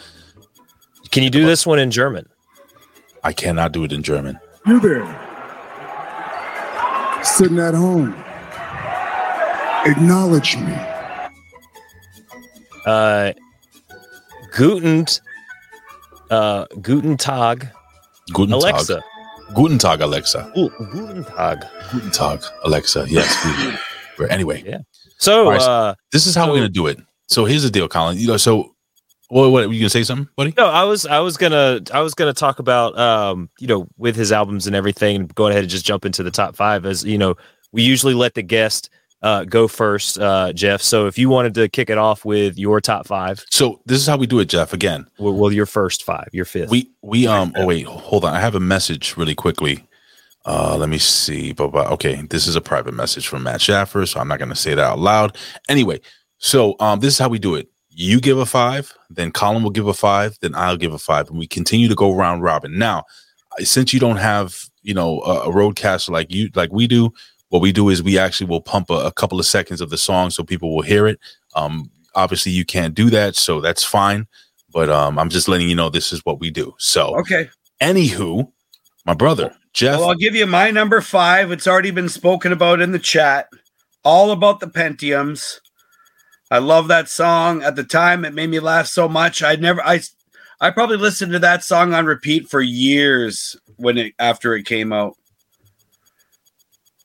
can 1.11 1.23
you 1.25 1.31
do 1.31 1.45
this 1.45 1.67
one 1.67 1.79
in 1.81 1.91
German? 1.91 2.29
I 3.25 3.33
cannot 3.33 3.73
do 3.73 3.83
it 3.85 3.93
in 3.93 4.03
German. 4.03 4.39
You 4.67 4.79
there, 4.81 5.05
sitting 7.23 7.59
at 7.59 7.75
home. 7.75 8.15
Acknowledge 9.87 10.57
me. 10.57 10.75
Uh, 12.87 13.33
Guten, 14.53 15.07
uh, 16.31 16.67
Guten 16.81 17.17
Tag, 17.17 17.69
Guten 18.33 18.53
Alexa. 18.53 18.95
Tag. 18.97 19.03
Guten 19.55 19.79
Tag, 19.79 20.01
Alexa. 20.01 20.51
Ooh, 20.57 20.71
Guten 20.93 21.25
Tag. 21.25 21.65
Guten 21.91 22.11
Tag, 22.11 22.43
Alexa. 22.65 23.07
Yes. 23.09 23.37
we- 24.19 24.29
anyway, 24.29 24.63
Yeah. 24.67 24.79
So, 25.19 25.51
right, 25.51 25.61
so 25.61 25.71
uh, 25.71 25.95
this 26.13 26.27
is 26.27 26.35
how 26.35 26.47
so- 26.47 26.51
we're 26.53 26.59
gonna 26.59 26.69
do 26.69 26.87
it. 26.87 26.99
So 27.29 27.45
here's 27.45 27.63
the 27.63 27.71
deal, 27.71 27.89
Colin. 27.89 28.19
You 28.19 28.27
know, 28.27 28.37
so 28.37 28.75
what? 29.29 29.51
What? 29.51 29.67
were 29.69 29.73
You 29.73 29.81
gonna 29.81 29.91
say 29.91 30.03
something, 30.03 30.29
buddy? 30.37 30.53
No, 30.57 30.67
I 30.67 30.85
was 30.85 31.05
I 31.07 31.21
was 31.21 31.37
gonna 31.37 31.81
I 31.93 32.01
was 32.01 32.15
gonna 32.15 32.33
talk 32.33 32.59
about 32.59 32.99
um 32.99 33.49
you 33.61 33.67
know 33.67 33.87
with 33.99 34.17
his 34.17 34.33
albums 34.33 34.67
and 34.67 34.75
everything 34.75 35.17
and 35.17 35.35
go 35.35 35.47
ahead 35.49 35.61
and 35.63 35.69
just 35.71 35.85
jump 35.85 36.05
into 36.05 36.23
the 36.23 36.31
top 36.31 36.57
five 36.57 36.85
as 36.87 37.05
you 37.05 37.19
know 37.19 37.37
we 37.73 37.83
usually 37.83 38.15
let 38.15 38.35
the 38.35 38.43
guest 38.43 38.91
uh 39.23 39.45
go 39.45 39.69
first 39.69 40.19
uh 40.19 40.53
Jeff 40.53 40.81
so 40.81 41.07
if 41.07 41.19
you 41.19 41.29
wanted 41.29 41.55
to 41.55 41.69
kick 41.69 41.91
it 41.91 41.99
off 41.99 42.25
with 42.25 42.59
your 42.59 42.81
top 42.81 43.07
five 43.07 43.45
So 43.51 43.81
this 43.87 43.99
is 43.99 44.07
how 44.07 44.17
we 44.17 44.27
do 44.27 44.39
it, 44.41 44.47
Jeff. 44.47 44.73
Again, 44.73 45.07
well, 45.19 45.35
well 45.35 45.53
your 45.53 45.67
first 45.67 46.05
five 46.05 46.29
your 46.33 46.45
fifth 46.45 46.71
we 46.71 46.91
we 47.03 47.27
um. 47.27 47.53
Oh 47.57 47.67
wait, 47.67 47.87
hold 47.87 48.25
on. 48.25 48.35
I 48.35 48.41
have 48.41 48.55
a 48.55 48.61
message 48.61 49.17
really 49.17 49.35
quickly. 49.35 49.87
Uh, 50.47 50.77
let 50.79 50.89
me 50.89 50.99
see. 50.99 51.53
But, 51.53 51.69
but 51.69 51.87
okay, 51.89 52.23
this 52.31 52.47
is 52.47 52.57
a 52.57 52.61
private 52.61 52.95
message 52.95 53.29
from 53.29 53.43
Matt 53.43 53.61
Schaffer, 53.61 54.07
so 54.07 54.21
I'm 54.21 54.29
not 54.29 54.39
gonna 54.39 54.57
say 54.57 54.75
that 54.75 54.85
out 54.85 54.99
loud. 54.99 55.37
Anyway, 55.69 56.01
so 56.39 56.77
um, 56.81 57.01
this 57.01 57.15
is 57.15 57.19
how 57.19 57.29
we 57.29 57.39
do 57.39 57.55
it. 57.55 57.69
You 57.91 58.21
give 58.21 58.39
a 58.39 58.47
five, 58.47 58.95
then 59.11 59.33
Colin 59.33 59.63
will 59.63 59.71
give 59.71 59.87
a 59.87 59.95
five, 59.95 60.39
then 60.41 60.55
I'll 60.55 60.77
give 60.77 60.93
a 60.93 60.99
five, 60.99 61.29
and 61.29 61.39
we 61.39 61.47
continue 61.47 61.89
to 61.89 61.95
go 61.95 62.15
round 62.15 62.43
robin. 62.43 62.79
Now, 62.79 63.05
since 63.59 63.93
you 63.93 64.01
don't 64.01 64.17
have 64.17 64.65
you 64.83 64.95
know 64.95 65.21
a, 65.23 65.51
a 65.51 65.53
RodeCaster 65.53 66.11
like 66.11 66.33
you 66.33 66.51
like 66.55 66.73
we 66.73 66.87
do, 66.87 67.13
what 67.51 67.63
we 67.63 67.71
do 67.71 67.89
is 67.89 68.03
we 68.03 68.19
actually 68.19 68.47
will 68.49 68.61
pump 68.61 68.91
a, 68.91 69.07
a 69.07 69.13
couple 69.13 69.39
of 69.39 69.47
seconds 69.47 69.81
of 69.81 69.91
the 69.91 69.99
song 69.99 70.31
so 70.31 70.43
people 70.43 70.75
will 70.75 70.83
hear 70.83 71.07
it. 71.07 71.21
Um, 71.55 71.91
obviously 72.15 72.53
you 72.53 72.65
can't 72.65 72.95
do 72.95 73.11
that, 73.11 73.37
so 73.37 73.61
that's 73.61 73.85
fine. 73.85 74.27
But 74.73 74.89
um, 74.89 75.19
I'm 75.19 75.31
just 75.31 75.49
letting 75.49 75.69
you 75.69 75.75
know 75.75 75.91
this 75.91 76.13
is 76.13 76.25
what 76.25 76.41
we 76.41 76.51
do. 76.51 76.75
So, 76.79 77.17
Okay. 77.19 77.51
anywho, 77.81 78.51
my 79.05 79.15
brother 79.15 79.55
Jeff. 79.73 79.99
Well, 80.01 80.11
I'll 80.11 80.15
give 80.17 80.35
you 80.35 80.47
my 80.47 80.71
number 80.71 81.01
five. 81.01 81.53
It's 81.53 81.67
already 81.67 81.91
been 81.91 82.09
spoken 82.09 82.53
about 82.53 82.81
in 82.81 82.93
the 82.93 82.99
chat. 82.99 83.49
All 84.05 84.31
about 84.31 84.61
the 84.61 84.67
Pentiums. 84.67 85.59
I 86.51 86.59
love 86.59 86.89
that 86.89 87.09
song. 87.09 87.63
At 87.63 87.77
the 87.77 87.85
time, 87.85 88.25
it 88.25 88.35
made 88.35 88.51
me 88.51 88.59
laugh 88.59 88.87
so 88.87 89.09
much. 89.09 89.43
I 89.43 89.55
never, 89.57 89.81
I, 89.85 90.01
I 90.61 90.71
probably 90.71 90.97
listened 90.97 91.33
to 91.33 91.39
that 91.41 91.63
song 91.63 91.95
on 91.95 92.07
repeat 92.07 92.49
for 92.49 92.61
years 92.61 93.57
when 93.77 93.97
it 93.99 94.15
after 94.19 94.55
it 94.57 94.65
came 94.65 94.93
out. 94.93 95.17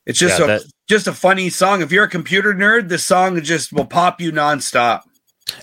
It's 0.06 0.20
just 0.20 0.40
Yeah, 0.40 0.46
a 0.46 0.48
that- 0.48 0.64
just 0.88 1.08
a 1.08 1.14
funny 1.14 1.50
song. 1.50 1.82
If 1.82 1.92
you're 1.92 2.04
a 2.04 2.10
computer 2.10 2.54
nerd, 2.54 2.90
this 2.90 3.04
song 3.04 3.42
just 3.42 3.74
will 3.74 3.86
pop 3.86 4.22
you 4.22 4.32
nonstop. 4.32 5.02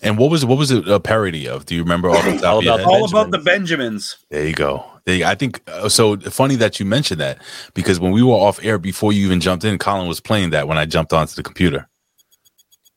And 0.02 0.16
what 0.16 0.30
was 0.30 0.44
what 0.44 0.58
was 0.58 0.70
it 0.70 0.88
a 0.88 1.00
parody 1.00 1.48
of? 1.48 1.66
Do 1.66 1.74
you 1.74 1.82
remember 1.82 2.10
off 2.10 2.24
the 2.24 2.46
All 2.48 2.62
about 2.62 2.80
head? 2.80 2.88
All 2.88 3.04
about 3.04 3.30
the 3.30 3.38
Benjamins. 3.38 4.16
There 4.30 4.46
you 4.46 4.54
go. 4.54 4.84
There 5.04 5.16
you, 5.16 5.24
I 5.24 5.34
think 5.34 5.60
uh, 5.66 5.88
so. 5.88 6.16
Funny 6.16 6.54
that 6.56 6.78
you 6.78 6.86
mentioned 6.86 7.20
that 7.20 7.42
because 7.74 7.98
when 7.98 8.12
we 8.12 8.22
were 8.22 8.34
off 8.34 8.64
air 8.64 8.78
before 8.78 9.12
you 9.12 9.26
even 9.26 9.40
jumped 9.40 9.64
in, 9.64 9.78
Colin 9.78 10.06
was 10.06 10.20
playing 10.20 10.50
that 10.50 10.68
when 10.68 10.78
I 10.78 10.84
jumped 10.86 11.12
onto 11.12 11.34
the 11.34 11.42
computer. 11.42 11.88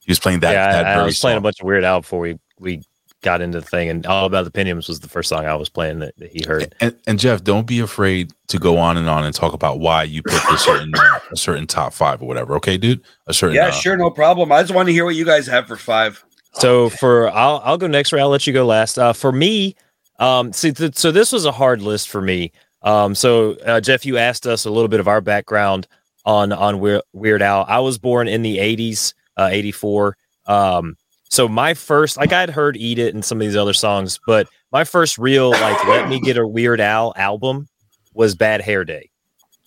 He 0.01 0.11
was 0.11 0.19
playing 0.19 0.41
that. 0.41 0.51
yeah 0.51 0.71
that 0.71 0.85
I, 0.85 0.91
I 0.91 0.95
very 0.95 1.05
was 1.07 1.19
playing 1.19 1.39
a 1.39 1.41
bunch 1.41 1.59
of 1.59 1.65
Weird 1.65 1.83
Al 1.83 2.01
before 2.01 2.19
we 2.19 2.37
we 2.59 2.83
got 3.25 3.41
into 3.41 3.59
the 3.59 3.65
thing 3.65 3.89
and 3.89 4.05
all 4.05 4.25
about 4.25 4.45
the 4.45 4.51
Pentiums 4.51 4.87
was 4.87 5.01
the 5.01 5.09
first 5.09 5.29
song 5.29 5.45
I 5.45 5.55
was 5.55 5.67
playing 5.67 5.99
that, 5.99 6.17
that 6.19 6.31
he 6.31 6.45
heard 6.47 6.73
And, 6.79 6.95
and 7.07 7.19
Jeff, 7.19 7.43
don't 7.43 7.65
be 7.65 7.79
afraid 7.79 8.31
to 8.47 8.59
go 8.59 8.77
on 8.77 8.95
and 8.95 9.09
on 9.09 9.25
and 9.25 9.33
talk 9.33 9.53
about 9.53 9.79
why 9.79 10.03
you 10.03 10.21
picked 10.21 10.49
a 10.51 10.57
certain 10.57 10.93
uh, 10.95 11.19
a 11.31 11.35
certain 11.35 11.65
top 11.65 11.91
five 11.91 12.21
or 12.21 12.27
whatever. 12.27 12.55
Okay, 12.55 12.77
dude. 12.77 13.01
A 13.27 13.33
certain. 13.33 13.55
Yeah, 13.55 13.67
uh, 13.67 13.71
sure, 13.71 13.97
no 13.97 14.11
problem. 14.11 14.51
I 14.51 14.61
just 14.61 14.73
want 14.73 14.87
to 14.87 14.93
hear 14.93 15.03
what 15.03 15.15
you 15.15 15.25
guys 15.25 15.47
have 15.47 15.67
for 15.67 15.75
five. 15.75 16.23
So 16.53 16.89
for 16.89 17.29
I'll 17.31 17.61
I'll 17.65 17.77
go 17.77 17.87
next. 17.87 18.13
Ray. 18.13 18.21
I'll 18.21 18.29
let 18.29 18.47
you 18.47 18.53
go 18.53 18.65
last. 18.65 18.97
Uh, 18.97 19.11
for 19.11 19.31
me, 19.31 19.75
um, 20.19 20.53
see, 20.53 20.71
th- 20.71 20.95
so 20.95 21.11
this 21.11 21.31
was 21.31 21.45
a 21.45 21.51
hard 21.51 21.81
list 21.81 22.07
for 22.07 22.21
me. 22.21 22.51
Um, 22.83 23.15
so 23.15 23.53
uh, 23.65 23.81
Jeff, 23.81 24.05
you 24.05 24.17
asked 24.17 24.45
us 24.45 24.65
a 24.65 24.69
little 24.69 24.87
bit 24.87 24.99
of 24.99 25.07
our 25.07 25.19
background 25.19 25.87
on 26.25 26.53
on 26.53 26.79
Weird, 26.79 27.01
Weird 27.11 27.41
Al. 27.41 27.65
I 27.67 27.79
was 27.79 27.97
born 27.97 28.27
in 28.27 28.43
the 28.43 28.59
'80s, 28.59 29.13
uh, 29.35 29.49
'84. 29.51 30.15
Um, 30.45 30.95
so 31.29 31.47
my 31.47 31.73
first, 31.73 32.17
like 32.17 32.33
I'd 32.33 32.49
heard 32.49 32.77
"Eat 32.77 32.99
It" 32.99 33.13
and 33.13 33.23
some 33.23 33.39
of 33.39 33.47
these 33.47 33.55
other 33.55 33.73
songs, 33.73 34.19
but 34.25 34.47
my 34.71 34.83
first 34.83 35.17
real 35.17 35.51
like 35.51 35.85
"Let 35.87 36.07
Me 36.09 36.19
Get 36.19 36.37
a 36.37 36.47
Weird 36.47 36.79
Al" 36.81 37.13
album 37.15 37.67
was 38.13 38.35
"Bad 38.35 38.61
Hair 38.61 38.85
Day," 38.85 39.09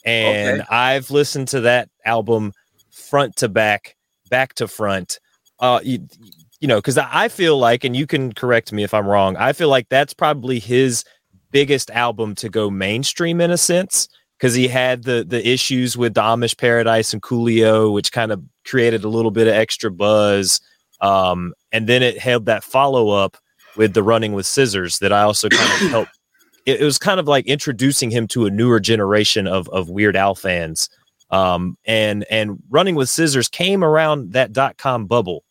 and 0.04 0.60
Okay. 0.60 0.68
I've 0.70 1.10
listened 1.10 1.48
to 1.48 1.60
that 1.62 1.88
album 2.04 2.52
front 2.90 3.36
to 3.36 3.48
back, 3.48 3.96
back 4.30 4.54
to 4.54 4.68
front. 4.68 5.18
Uh, 5.60 5.80
you, 5.82 6.06
you 6.60 6.68
know, 6.68 6.76
because 6.76 6.98
I 6.98 7.28
feel 7.28 7.58
like, 7.58 7.84
and 7.84 7.96
you 7.96 8.06
can 8.06 8.32
correct 8.32 8.72
me 8.72 8.82
if 8.82 8.94
I'm 8.94 9.06
wrong, 9.06 9.36
I 9.36 9.52
feel 9.52 9.68
like 9.68 9.88
that's 9.88 10.14
probably 10.14 10.58
his 10.58 11.04
biggest 11.50 11.90
album 11.90 12.34
to 12.36 12.48
go 12.48 12.70
mainstream 12.70 13.40
in 13.40 13.50
a 13.50 13.56
sense, 13.56 14.08
because 14.38 14.54
he 14.54 14.68
had 14.68 15.04
the 15.04 15.24
the 15.26 15.46
issues 15.46 15.96
with 15.96 16.14
the 16.14 16.20
Amish 16.20 16.56
Paradise 16.56 17.12
and 17.12 17.22
Coolio, 17.22 17.92
which 17.92 18.12
kind 18.12 18.30
of 18.32 18.42
created 18.64 19.04
a 19.04 19.08
little 19.08 19.30
bit 19.30 19.48
of 19.48 19.54
extra 19.54 19.90
buzz. 19.90 20.60
Um, 21.00 21.54
and 21.72 21.86
then 21.86 22.02
it 22.02 22.18
had 22.18 22.46
that 22.46 22.64
follow 22.64 23.10
up 23.10 23.36
with 23.76 23.94
the 23.94 24.02
Running 24.02 24.32
with 24.32 24.46
Scissors 24.46 24.98
that 24.98 25.12
I 25.12 25.22
also 25.22 25.48
kind 25.48 25.84
of 25.84 25.90
helped. 25.90 26.18
It, 26.66 26.80
it 26.80 26.84
was 26.84 26.98
kind 26.98 27.20
of 27.20 27.26
like 27.26 27.46
introducing 27.46 28.10
him 28.10 28.26
to 28.28 28.46
a 28.46 28.50
newer 28.50 28.80
generation 28.80 29.46
of 29.46 29.68
of 29.68 29.88
Weird 29.88 30.16
Al 30.16 30.34
fans. 30.34 30.88
Um, 31.30 31.76
and 31.84 32.24
and 32.30 32.58
Running 32.70 32.94
with 32.94 33.08
Scissors 33.08 33.48
came 33.48 33.84
around 33.84 34.32
that 34.32 34.52
dot 34.52 34.76
com 34.78 35.06
bubble. 35.06 35.44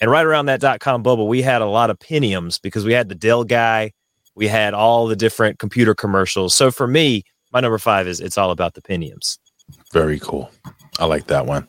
And 0.00 0.10
right 0.10 0.24
around 0.24 0.46
that 0.46 0.60
dot 0.60 0.80
com 0.80 1.02
bubble, 1.02 1.28
we 1.28 1.42
had 1.42 1.60
a 1.60 1.66
lot 1.66 1.90
of 1.90 1.98
Pentiums 1.98 2.60
because 2.60 2.84
we 2.84 2.92
had 2.92 3.08
the 3.08 3.14
Dell 3.14 3.44
guy, 3.44 3.92
we 4.34 4.48
had 4.48 4.72
all 4.72 5.06
the 5.06 5.16
different 5.16 5.58
computer 5.58 5.94
commercials. 5.94 6.54
So 6.54 6.70
for 6.70 6.86
me, 6.86 7.24
my 7.52 7.60
number 7.60 7.78
five 7.78 8.06
is 8.06 8.20
it's 8.20 8.38
all 8.38 8.50
about 8.50 8.74
the 8.74 8.82
Pentiums. 8.82 9.38
Very 9.92 10.18
cool. 10.18 10.50
I 11.00 11.06
like 11.06 11.26
that 11.28 11.46
one. 11.46 11.66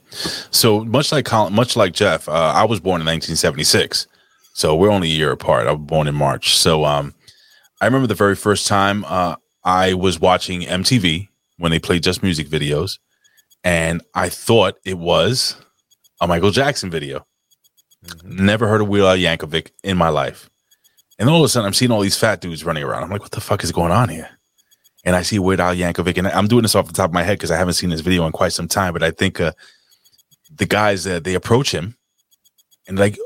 So 0.51 0.83
much 0.83 1.11
like 1.11 1.25
Colin, 1.25 1.53
much 1.53 1.75
like 1.75 1.93
Jeff, 1.93 2.27
uh, 2.27 2.53
I 2.55 2.65
was 2.65 2.79
born 2.79 3.01
in 3.01 3.07
1976. 3.07 4.07
So 4.53 4.75
we're 4.75 4.91
only 4.91 5.09
a 5.09 5.15
year 5.15 5.31
apart. 5.31 5.67
I 5.67 5.71
was 5.71 5.81
born 5.81 6.07
in 6.07 6.15
March. 6.15 6.57
So 6.57 6.83
um, 6.83 7.15
I 7.79 7.85
remember 7.85 8.07
the 8.07 8.13
very 8.13 8.35
first 8.35 8.67
time 8.67 9.05
uh, 9.07 9.37
I 9.63 9.93
was 9.93 10.19
watching 10.19 10.61
MTV 10.61 11.29
when 11.57 11.71
they 11.71 11.79
played 11.79 12.03
just 12.03 12.23
music 12.23 12.47
videos, 12.47 12.99
and 13.63 14.01
I 14.13 14.29
thought 14.29 14.77
it 14.83 14.97
was 14.97 15.55
a 16.19 16.27
Michael 16.27 16.51
Jackson 16.51 16.89
video. 16.89 17.25
Never 18.23 18.67
heard 18.67 18.81
of 18.81 18.89
Weird 18.89 19.05
Al 19.05 19.17
Yankovic 19.17 19.71
in 19.83 19.97
my 19.97 20.09
life. 20.09 20.49
And 21.19 21.29
all 21.29 21.37
of 21.37 21.45
a 21.45 21.49
sudden, 21.49 21.67
I'm 21.67 21.73
seeing 21.73 21.91
all 21.91 22.01
these 22.01 22.17
fat 22.17 22.41
dudes 22.41 22.65
running 22.65 22.83
around. 22.83 23.03
I'm 23.03 23.11
like, 23.11 23.21
what 23.21 23.31
the 23.31 23.41
fuck 23.41 23.63
is 23.63 23.71
going 23.71 23.91
on 23.91 24.09
here? 24.09 24.29
And 25.03 25.15
I 25.15 25.21
see 25.23 25.39
Weird 25.39 25.59
Al 25.59 25.75
Yankovic, 25.75 26.17
and 26.17 26.27
I'm 26.27 26.47
doing 26.47 26.61
this 26.61 26.75
off 26.75 26.87
the 26.87 26.93
top 26.93 27.09
of 27.09 27.13
my 27.13 27.23
head 27.23 27.37
because 27.37 27.51
I 27.51 27.57
haven't 27.57 27.73
seen 27.73 27.89
this 27.89 28.01
video 28.01 28.25
in 28.25 28.31
quite 28.31 28.53
some 28.53 28.67
time. 28.67 28.93
But 28.93 29.03
I 29.03 29.11
think 29.11 29.39
uh, 29.39 29.53
the 30.53 30.65
guys 30.65 31.03
that 31.05 31.23
they 31.23 31.33
approach 31.33 31.71
him 31.73 31.95
and 32.87 32.97
like 32.97 33.17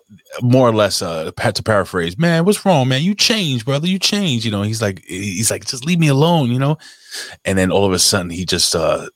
more 0.41 0.67
or 0.67 0.73
less 0.73 1.01
uh 1.01 1.31
to 1.31 1.63
paraphrase, 1.63 2.17
man, 2.17 2.45
what's 2.45 2.65
wrong, 2.65 2.87
man? 2.87 3.01
You 3.03 3.15
changed, 3.15 3.65
brother. 3.65 3.87
You 3.87 3.99
changed. 3.99 4.45
You 4.45 4.51
know, 4.51 4.61
he's 4.61 4.81
like, 4.81 5.03
he's 5.05 5.51
like, 5.51 5.65
just 5.65 5.85
leave 5.85 5.99
me 5.99 6.07
alone, 6.07 6.51
you 6.51 6.59
know. 6.59 6.77
And 7.45 7.57
then 7.57 7.71
all 7.71 7.85
of 7.85 7.93
a 7.93 7.99
sudden, 7.99 8.29
he 8.29 8.45
just 8.45 8.75
uh 8.75 9.07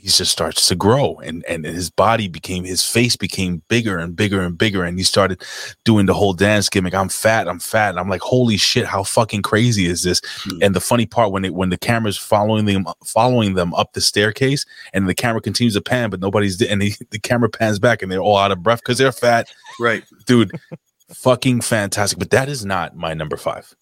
he 0.00 0.08
just 0.08 0.30
starts 0.30 0.68
to 0.68 0.74
grow 0.76 1.16
and 1.24 1.44
and 1.48 1.64
his 1.64 1.90
body 1.90 2.28
became 2.28 2.64
his 2.64 2.84
face 2.84 3.16
became 3.16 3.62
bigger 3.68 3.98
and 3.98 4.14
bigger 4.16 4.40
and 4.40 4.56
bigger 4.56 4.84
and 4.84 4.96
he 4.98 5.04
started 5.04 5.42
doing 5.84 6.06
the 6.06 6.14
whole 6.14 6.32
dance 6.32 6.68
gimmick 6.68 6.94
i'm 6.94 7.08
fat 7.08 7.48
i'm 7.48 7.58
fat 7.58 7.90
and 7.90 7.98
i'm 8.00 8.08
like 8.08 8.20
holy 8.20 8.56
shit 8.56 8.86
how 8.86 9.02
fucking 9.02 9.42
crazy 9.42 9.86
is 9.86 10.02
this 10.02 10.20
Hmm. 10.44 10.58
and 10.62 10.74
the 10.74 10.80
funny 10.80 11.06
part 11.06 11.32
when 11.32 11.44
it 11.44 11.54
when 11.54 11.70
the 11.70 11.76
camera's 11.78 12.16
following 12.16 12.64
them 12.64 12.86
following 13.04 13.54
them 13.54 13.74
up 13.74 13.92
the 13.92 14.00
staircase 14.00 14.64
and 14.92 15.08
the 15.08 15.14
camera 15.14 15.40
continues 15.40 15.74
to 15.74 15.80
pan 15.80 16.10
but 16.10 16.20
nobody's 16.20 16.60
and 16.62 16.80
the, 16.82 16.92
the 17.10 17.18
camera 17.18 17.48
pans 17.48 17.78
back 17.78 18.02
and 18.02 18.10
they're 18.10 18.20
all 18.20 18.36
out 18.36 18.52
of 18.52 18.62
breath 18.62 18.80
because 18.80 18.98
they're 18.98 19.12
fat 19.12 19.48
Right. 19.80 20.04
dude 20.26 20.52
fucking 21.14 21.60
fantastic 21.62 22.18
but 22.18 22.30
that 22.30 22.48
is 22.48 22.64
not 22.64 22.94
my 22.96 23.14
number 23.14 23.36
five 23.36 23.74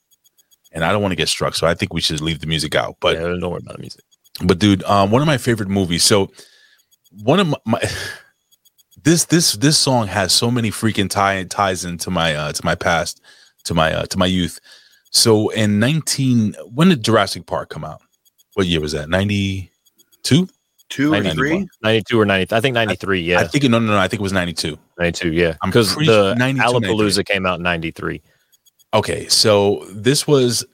and 0.72 0.84
i 0.84 0.92
don't 0.92 1.02
want 1.02 1.12
to 1.12 1.16
get 1.16 1.28
struck 1.28 1.54
so 1.54 1.66
i 1.66 1.74
think 1.74 1.92
we 1.92 2.00
should 2.00 2.20
leave 2.20 2.38
the 2.40 2.46
music 2.46 2.74
out 2.74 2.96
but 3.00 3.14
yeah, 3.16 3.22
don't 3.22 3.40
worry 3.50 3.60
about 3.62 3.74
the 3.76 3.80
music. 3.80 4.02
But 4.44 4.58
dude, 4.58 4.82
um, 4.84 5.10
one 5.10 5.22
of 5.22 5.26
my 5.26 5.38
favorite 5.38 5.68
movies. 5.68 6.04
So 6.04 6.30
one 7.22 7.40
of 7.40 7.48
my, 7.48 7.56
my 7.64 7.80
this 9.02 9.24
this 9.26 9.52
this 9.54 9.78
song 9.78 10.06
has 10.08 10.32
so 10.32 10.50
many 10.50 10.70
freaking 10.70 11.08
tie 11.08 11.42
ties 11.44 11.84
into 11.84 12.10
my 12.10 12.34
uh 12.34 12.52
to 12.52 12.64
my 12.64 12.74
past, 12.74 13.20
to 13.64 13.74
my 13.74 13.92
uh 13.92 14.06
to 14.06 14.18
my 14.18 14.26
youth. 14.26 14.60
So 15.10 15.48
in 15.50 15.78
19 15.78 16.54
when 16.74 16.88
did 16.88 17.02
Jurassic 17.02 17.46
Park 17.46 17.70
come 17.70 17.84
out? 17.84 18.00
What 18.54 18.66
year 18.66 18.80
was 18.80 18.92
that? 18.92 19.08
92? 19.08 20.48
Two 20.88 21.14
or 21.14 21.22
three? 21.22 21.66
92 21.82 22.20
or 22.20 22.24
90. 22.24 22.54
I 22.54 22.60
think 22.60 22.74
93. 22.74 23.20
Yeah. 23.20 23.40
I 23.40 23.46
think 23.46 23.64
no 23.64 23.78
no 23.78 23.86
no, 23.86 23.98
I 23.98 24.08
think 24.08 24.20
it 24.20 24.22
was 24.22 24.32
92. 24.32 24.78
92. 24.98 25.32
Yeah. 25.32 25.56
Because 25.64 25.94
the 25.94 26.34
92, 26.34 26.64
Alapalooza 26.64 27.24
came 27.24 27.46
out 27.46 27.58
in 27.58 27.62
93. 27.62 28.22
Okay, 28.94 29.28
so 29.28 29.84
this 29.90 30.26
was 30.26 30.64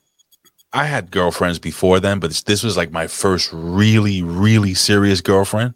I 0.72 0.86
had 0.86 1.10
girlfriends 1.10 1.58
before 1.58 2.00
then, 2.00 2.18
but 2.18 2.30
this, 2.46 2.62
was 2.62 2.76
like 2.76 2.90
my 2.92 3.06
first 3.06 3.50
really, 3.52 4.22
really 4.22 4.74
serious 4.74 5.20
girlfriend. 5.20 5.74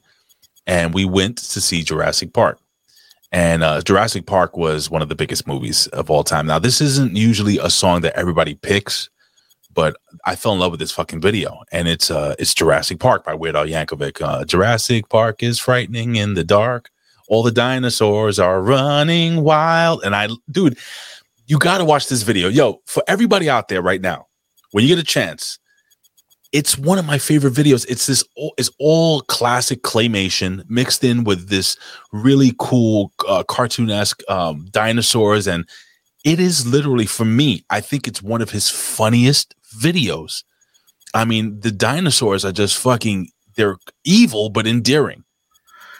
And 0.67 0.95
we 0.95 1.05
went 1.05 1.39
to 1.39 1.61
see 1.61 1.83
Jurassic 1.83 2.33
Park. 2.33 2.59
And 3.31 3.63
uh, 3.63 3.83
Jurassic 3.83 4.27
Park 4.27 4.57
was 4.57 4.89
one 4.91 5.03
of 5.03 5.09
the 5.09 5.15
biggest 5.15 5.47
movies 5.47 5.87
of 5.89 6.11
all 6.11 6.25
time. 6.25 6.47
Now, 6.47 6.59
this 6.59 6.81
isn't 6.81 7.15
usually 7.15 7.59
a 7.59 7.69
song 7.69 8.01
that 8.01 8.17
everybody 8.17 8.55
picks, 8.55 9.11
but 9.75 9.97
I 10.25 10.37
fell 10.37 10.55
in 10.55 10.59
love 10.61 10.71
with 10.71 10.81
this 10.81 10.93
fucking 10.93 11.21
video. 11.21 11.63
And 11.71 11.87
it's 11.87 12.11
uh 12.11 12.35
it's 12.39 12.55
Jurassic 12.55 12.99
Park 12.99 13.25
by 13.25 13.35
Weird 13.35 13.57
Al 13.57 13.67
Yankovic. 13.67 14.23
Uh, 14.23 14.45
Jurassic 14.45 15.09
Park 15.11 15.43
is 15.43 15.59
frightening 15.59 16.17
in 16.17 16.35
the 16.35 16.45
dark. 16.45 16.91
All 17.29 17.43
the 17.43 17.53
dinosaurs 17.53 18.39
are 18.39 18.63
running 18.63 19.43
wild. 19.43 20.03
And 20.03 20.17
I 20.17 20.29
dude, 20.51 20.79
you 21.47 21.59
got 21.59 21.79
to 21.79 21.85
watch 21.85 22.09
this 22.09 22.23
video. 22.23 22.49
Yo, 22.49 22.81
for 22.87 23.03
everybody 23.07 23.51
out 23.51 23.69
there 23.69 23.83
right 23.83 24.01
now, 24.01 24.29
when 24.77 24.85
you 24.85 24.95
get 24.95 25.03
a 25.03 25.07
chance, 25.07 25.59
it's 26.53 26.77
one 26.77 26.99
of 26.99 27.07
my 27.07 27.17
favorite 27.17 27.55
videos. 27.55 27.87
It's 27.89 28.05
this 28.05 28.23
all- 28.37 28.53
it's 28.59 28.69
all 28.79 29.23
classic 29.23 29.81
claymation 29.83 30.63
mixed 30.69 31.03
in 31.03 31.25
with 31.25 31.49
this 31.49 31.79
really 32.13 32.53
cool 32.59 33.11
uh, 33.27 33.43
cartoonesque 33.45 34.21
um, 34.31 34.67
dinosaurs 34.71 35.47
and 35.47 35.67
it 36.27 36.39
is 36.39 36.67
literally 36.67 37.07
for 37.07 37.25
me, 37.25 37.65
I 37.71 37.81
think 37.81 38.07
it's 38.07 38.23
one 38.23 38.43
of 38.43 38.51
his 38.51 38.69
funniest 38.69 39.55
videos. 39.81 40.45
I 41.15 41.25
mean, 41.25 41.59
the 41.61 41.71
dinosaurs 41.71 42.45
are 42.45 42.53
just 42.53 42.77
fucking 42.77 43.31
they're 43.57 43.79
evil 44.05 44.51
but 44.51 44.67
endearing. 44.67 45.25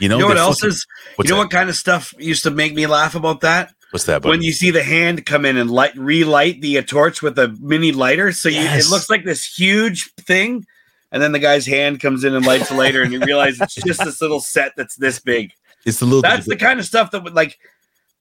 You 0.01 0.11
know, 0.11 0.17
You 0.17 0.23
know 0.25 0.29
what 0.29 0.37
else 0.37 0.61
fucking- 0.61 0.69
is? 0.75 0.87
you 1.21 1.25
know 1.31 1.37
that? 1.37 1.43
what 1.45 1.51
kind 1.51 1.71
of 1.71 1.77
stuff 1.77 2.13
used 2.19 2.43
to 2.43 2.51
make 2.51 2.75
me 2.75 2.87
laugh 2.87 3.15
about 3.15 3.41
that? 3.41 3.73
What's 3.91 4.05
that? 4.07 4.23
buddy? 4.23 4.31
When 4.31 4.43
you 4.43 4.53
see 4.53 4.71
the 4.71 4.83
hand 4.83 5.27
come 5.27 5.45
in 5.45 5.57
and 5.57 5.71
light 5.71 5.95
relight 5.95 6.61
the 6.61 6.79
uh, 6.79 6.83
torch 6.83 7.23
with 7.23 7.39
a 7.39 7.57
mini 7.61 7.93
lighter, 7.93 8.33
so 8.33 8.49
you, 8.49 8.61
it 8.61 8.91
looks 8.91 9.09
like 9.09 9.25
this 9.25 9.45
huge 9.45 10.13
thing, 10.15 10.67
and 11.13 11.23
then 11.23 11.33
the 11.33 11.39
guy's 11.39 11.67
hand 11.67 12.01
comes 12.01 12.25
in 12.25 12.35
and 12.35 12.45
lights 12.45 12.69
the 12.69 12.75
lighter, 12.75 13.03
and 13.03 13.13
you 13.13 13.21
realize 13.21 13.61
it's 13.61 13.75
just 13.75 14.05
this 14.05 14.21
little 14.21 14.41
set 14.41 14.73
that's 14.77 14.97
this 14.97 15.21
big. 15.21 15.53
it's 15.85 16.01
the 16.01 16.05
little 16.05 16.23
That's 16.23 16.47
the 16.47 16.57
kind 16.57 16.81
of 16.81 16.87
stuff 16.87 17.11
that 17.13 17.23
would 17.23 17.35
like. 17.35 17.59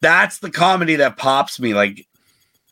That's 0.02 0.40
the 0.40 0.52
comedy 0.52 0.98
that 0.98 1.18
pops 1.18 1.60
me. 1.60 1.74
Like, 1.74 2.06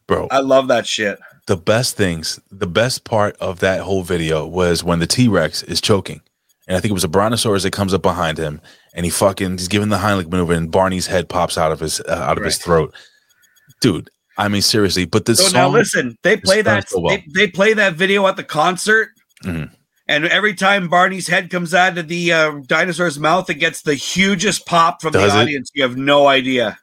bro. 0.07 0.27
I 0.29 0.39
love 0.39 0.67
that 0.67 0.85
shit. 0.85 1.19
the 1.47 1.57
best 1.57 1.97
things, 1.97 2.39
the 2.51 2.67
best 2.67 3.03
part 3.05 3.35
of 3.37 3.59
that 3.59 3.81
whole 3.81 4.03
video 4.03 4.45
was 4.45 4.83
when 4.83 4.99
the 4.99 5.07
T 5.07 5.27
Rex 5.27 5.63
is 5.63 5.81
choking. 5.81 6.21
And 6.67 6.77
I 6.77 6.79
think 6.79 6.91
it 6.91 6.93
was 6.93 7.03
a 7.03 7.09
brontosaurus 7.09 7.63
that 7.63 7.71
comes 7.71 7.93
up 7.93 8.01
behind 8.01 8.37
him 8.37 8.61
and 8.93 9.05
he 9.05 9.09
fucking 9.09 9.51
he's 9.57 9.67
giving 9.67 9.89
the 9.89 9.97
Heimlich 9.97 10.29
maneuver 10.29 10.53
and 10.53 10.71
Barney's 10.71 11.07
head 11.07 11.29
pops 11.29 11.57
out 11.57 11.71
of 11.71 11.79
his 11.79 11.99
uh, 12.01 12.11
out 12.13 12.37
of 12.37 12.43
his 12.43 12.57
throat. 12.57 12.93
Dude, 13.81 14.09
I 14.37 14.47
mean 14.47 14.61
seriously, 14.61 15.05
but 15.05 15.25
this 15.25 15.39
So 15.39 15.45
song 15.45 15.53
now 15.53 15.69
listen, 15.69 16.17
they 16.23 16.37
play 16.37 16.59
is 16.59 16.65
that 16.65 16.89
so 16.89 16.99
well. 16.99 17.15
they, 17.15 17.25
they 17.33 17.47
play 17.47 17.73
that 17.73 17.95
video 17.95 18.25
at 18.27 18.35
the 18.37 18.43
concert, 18.43 19.09
Mhm. 19.43 19.71
and 20.07 20.25
every 20.25 20.53
time 20.53 20.87
Barney's 20.89 21.27
head 21.27 21.49
comes 21.49 21.73
out 21.73 21.97
of 21.97 22.07
the 22.07 22.31
uh, 22.31 22.51
dinosaur's 22.67 23.19
mouth, 23.19 23.49
it 23.49 23.55
gets 23.55 23.81
the 23.81 23.95
hugest 23.95 24.65
pop 24.65 25.01
from 25.01 25.11
Does 25.13 25.33
the 25.33 25.39
it? 25.39 25.41
audience. 25.43 25.69
You 25.73 25.83
have 25.83 25.97
no 25.97 26.27
idea. 26.27 26.77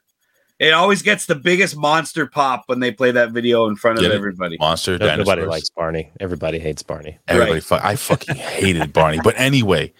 It 0.59 0.73
always 0.73 1.01
gets 1.01 1.25
the 1.25 1.33
biggest 1.33 1.75
monster 1.75 2.27
pop 2.27 2.63
when 2.67 2.79
they 2.81 2.91
play 2.91 3.09
that 3.09 3.31
video 3.31 3.65
in 3.67 3.75
front 3.75 3.97
of 3.97 4.03
Get 4.03 4.11
it? 4.11 4.15
everybody. 4.15 4.57
monster 4.59 4.95
No- 4.99 5.15
Nobody 5.15 5.41
likes 5.43 5.71
Barney. 5.71 6.11
Everybody 6.19 6.59
hates 6.59 6.83
Barney. 6.83 7.17
Everybody, 7.27 7.53
Right. 7.53 7.63
fu- 7.63 7.75
I 7.81 7.95
fucking 7.95 8.35
hated 8.35 8.93
Barney. 8.93 9.19
But 9.23 9.33
anyway, 9.39 9.91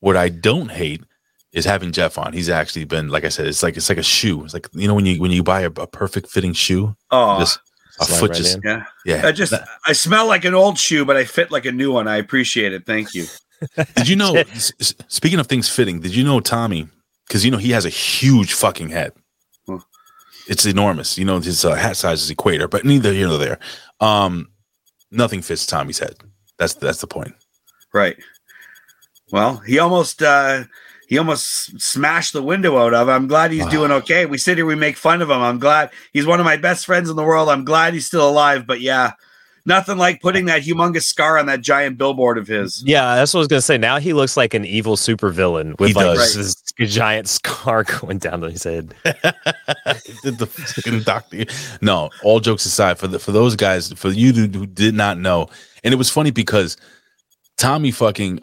what 0.00 0.16
I 0.16 0.28
don't 0.28 0.72
hate 0.72 1.04
is 1.58 1.64
having 1.66 1.92
Jeff 1.92 2.16
on. 2.18 2.32
He's 2.32 2.48
actually 2.48 2.84
been, 2.84 3.08
like 3.08 3.24
I 3.24 3.28
said, 3.28 3.46
it's 3.46 3.62
like 3.62 3.76
it's 3.76 3.88
like 3.88 3.98
a 3.98 4.02
shoe. 4.02 4.44
It's 4.44 4.54
like 4.54 4.68
you 4.72 4.88
know 4.88 4.94
when 4.94 5.04
you 5.06 5.20
when 5.20 5.30
you 5.30 5.42
buy 5.42 5.60
a, 5.62 5.66
a 5.66 5.86
perfect 5.86 6.28
fitting 6.30 6.52
shoe, 6.54 6.96
Oh, 7.10 7.38
just 7.38 7.58
a 8.00 8.04
foot 8.06 8.30
right 8.30 8.36
just 8.38 8.56
in. 8.56 8.62
yeah. 8.64 8.84
yeah. 9.04 9.26
I 9.26 9.32
just 9.32 9.52
I 9.86 9.92
smell 9.92 10.26
like 10.26 10.44
an 10.44 10.54
old 10.54 10.78
shoe, 10.78 11.04
but 11.04 11.16
I 11.16 11.24
fit 11.24 11.50
like 11.50 11.66
a 11.66 11.72
new 11.72 11.92
one. 11.92 12.08
I 12.08 12.16
appreciate 12.16 12.72
it. 12.72 12.86
Thank 12.86 13.14
you. 13.14 13.26
Did 13.96 14.08
you 14.08 14.16
know? 14.16 14.34
s- 14.54 14.72
s- 14.80 14.94
speaking 15.08 15.40
of 15.40 15.46
things 15.48 15.68
fitting, 15.68 15.98
did 16.00 16.14
you 16.14 16.22
know 16.22 16.38
Tommy? 16.40 16.86
Because 17.26 17.44
you 17.44 17.50
know 17.50 17.58
he 17.58 17.72
has 17.72 17.84
a 17.84 17.88
huge 17.90 18.52
fucking 18.52 18.90
head. 18.90 19.12
Huh. 19.68 19.80
It's 20.48 20.64
enormous. 20.64 21.18
You 21.18 21.24
know 21.24 21.40
his 21.40 21.64
uh, 21.64 21.74
hat 21.74 21.96
size 21.96 22.22
is 22.22 22.30
equator, 22.30 22.68
but 22.68 22.84
neither 22.84 23.12
here 23.12 23.26
nor 23.26 23.38
there. 23.38 23.58
Um, 24.00 24.48
nothing 25.10 25.42
fits 25.42 25.66
Tommy's 25.66 25.98
head. 25.98 26.14
That's 26.56 26.74
that's 26.74 27.00
the 27.00 27.08
point. 27.08 27.34
Right. 27.92 28.16
Well, 29.32 29.56
he 29.58 29.78
almost 29.80 30.22
uh 30.22 30.64
he 31.08 31.18
almost 31.18 31.80
smashed 31.80 32.32
the 32.34 32.42
window 32.42 32.78
out 32.78 32.94
of. 32.94 33.08
I'm 33.08 33.26
glad 33.26 33.50
he's 33.50 33.64
Wow. 33.64 33.70
doing 33.70 33.90
okay. 33.92 34.26
We 34.26 34.38
sit 34.38 34.58
here, 34.58 34.66
we 34.66 34.74
make 34.76 34.96
fun 34.96 35.22
of 35.22 35.30
him. 35.30 35.40
I'm 35.42 35.58
glad 35.58 35.90
he's 36.12 36.26
one 36.26 36.38
of 36.38 36.44
my 36.44 36.56
best 36.56 36.86
friends 36.86 37.08
in 37.10 37.16
the 37.16 37.24
world. 37.24 37.48
I'm 37.48 37.64
glad 37.64 37.94
he's 37.94 38.06
still 38.06 38.28
alive. 38.28 38.66
But 38.66 38.80
yeah, 38.80 39.12
nothing 39.64 39.96
like 39.98 40.20
putting 40.20 40.44
that 40.46 40.62
humongous 40.62 41.04
scar 41.04 41.38
on 41.38 41.46
that 41.46 41.62
giant 41.62 41.96
billboard 41.98 42.36
of 42.38 42.46
his. 42.46 42.82
Yeah, 42.86 43.16
that's 43.16 43.32
what 43.34 43.38
I 43.38 43.42
was 43.42 43.48
gonna 43.48 43.62
say. 43.62 43.78
Now 43.78 43.98
he 43.98 44.12
looks 44.12 44.36
like 44.36 44.52
an 44.54 44.64
evil 44.66 44.96
supervillain 44.96 45.78
with 45.80 45.88
He 45.88 45.94
like 45.94 46.16
does. 46.16 46.34
this 46.34 46.54
giant 46.90 47.28
scar 47.28 47.84
going 48.00 48.18
down 48.18 48.42
his 48.42 48.64
head. 48.64 48.94
Did 50.22 50.38
the 50.38 50.46
fucking 50.46 51.00
doctor? 51.02 51.44
No. 51.80 52.10
All 52.22 52.40
jokes 52.40 52.66
aside, 52.66 52.98
for 52.98 53.06
the 53.08 53.18
for 53.18 53.32
those 53.32 53.56
guys, 53.56 53.92
for 53.94 54.10
you 54.10 54.32
who 54.32 54.46
who 54.46 54.66
did 54.66 54.94
not 54.94 55.18
know, 55.18 55.48
and 55.82 55.92
it 55.94 55.96
was 55.96 56.10
funny 56.10 56.30
because 56.30 56.76
Tommy 57.56 57.90
fucking 57.90 58.40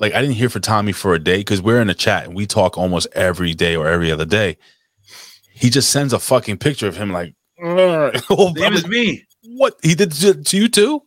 like 0.00 0.14
I 0.14 0.20
didn't 0.20 0.36
hear 0.36 0.48
for 0.48 0.60
Tommy 0.60 0.92
for 0.92 1.14
a 1.14 1.18
day 1.18 1.38
because 1.38 1.60
we're 1.60 1.80
in 1.80 1.90
a 1.90 1.94
chat 1.94 2.24
and 2.24 2.34
we 2.34 2.46
talk 2.46 2.78
almost 2.78 3.08
every 3.12 3.54
day 3.54 3.76
or 3.76 3.88
every 3.88 4.10
other 4.10 4.24
day. 4.24 4.56
He 5.52 5.70
just 5.70 5.90
sends 5.90 6.12
a 6.12 6.18
fucking 6.18 6.58
picture 6.58 6.86
of 6.86 6.96
him 6.96 7.12
like, 7.12 7.34
oh, 7.62 8.54
Same 8.56 8.74
as 8.74 8.86
me. 8.86 9.24
what 9.42 9.74
he 9.82 9.94
did 9.94 10.12
to, 10.12 10.56
you 10.56 10.68
too? 10.68 11.02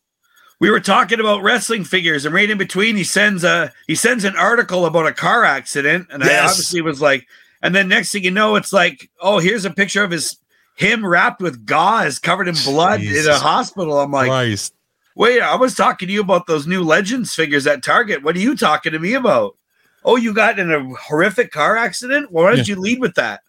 We 0.60 0.70
were 0.70 0.82
talking 0.82 1.20
about 1.20 1.42
wrestling 1.42 1.86
figures, 1.86 2.26
and 2.26 2.36
right 2.36 2.50
in 2.50 2.58
between, 2.58 2.96
he 2.96 3.04
sends 3.04 3.44
a 3.44 3.72
he 3.88 3.96
sends 3.96 4.24
an 4.26 4.36
article 4.36 4.86
about 4.86 5.08
a 5.08 5.14
car 5.14 5.44
accident, 5.44 6.08
and 6.12 6.24
I 6.24 6.40
obviously 6.46 6.82
was 6.82 7.02
like, 7.02 7.26
and 7.64 7.74
then 7.74 7.88
next 7.88 8.12
thing 8.12 8.24
you 8.24 8.32
know, 8.32 8.56
it's 8.56 8.72
like, 8.72 9.10
oh, 9.22 9.40
here's 9.40 9.66
a 9.66 9.72
picture 9.72 10.04
of 10.04 10.12
his 10.12 10.38
him 10.76 11.06
wrapped 11.06 11.42
with 11.42 11.66
gauze, 11.66 12.20
covered 12.20 12.48
in 12.48 12.56
blood 12.64 13.02
in 13.02 13.28
a 13.28 13.40
hospital. 13.40 14.00
I'm 14.00 14.12
like, 14.12 14.28
Christ. 14.28 14.74
Wait, 15.16 15.42
I 15.42 15.56
was 15.56 15.76
talking 15.76 16.08
to 16.08 16.14
you 16.14 16.22
about 16.22 16.48
those 16.48 16.68
new 16.68 16.84
Legends 16.84 17.34
figures 17.34 17.68
at 17.68 17.84
Target. 17.84 18.24
What 18.24 18.36
are 18.36 18.40
you 18.40 18.56
talking 18.56 18.92
to 18.92 19.00
me 19.00 19.14
about? 19.14 19.58
Oh, 20.04 20.16
you 20.16 20.34
got 20.34 20.58
in 20.58 20.72
a 20.72 20.84
horrific 20.96 21.52
car 21.52 21.78
accident? 21.78 22.32
Why 22.32 22.56
did 22.56 22.68
you 22.68 22.76
lead 22.76 23.00
with 23.00 23.16
that? 23.16 23.42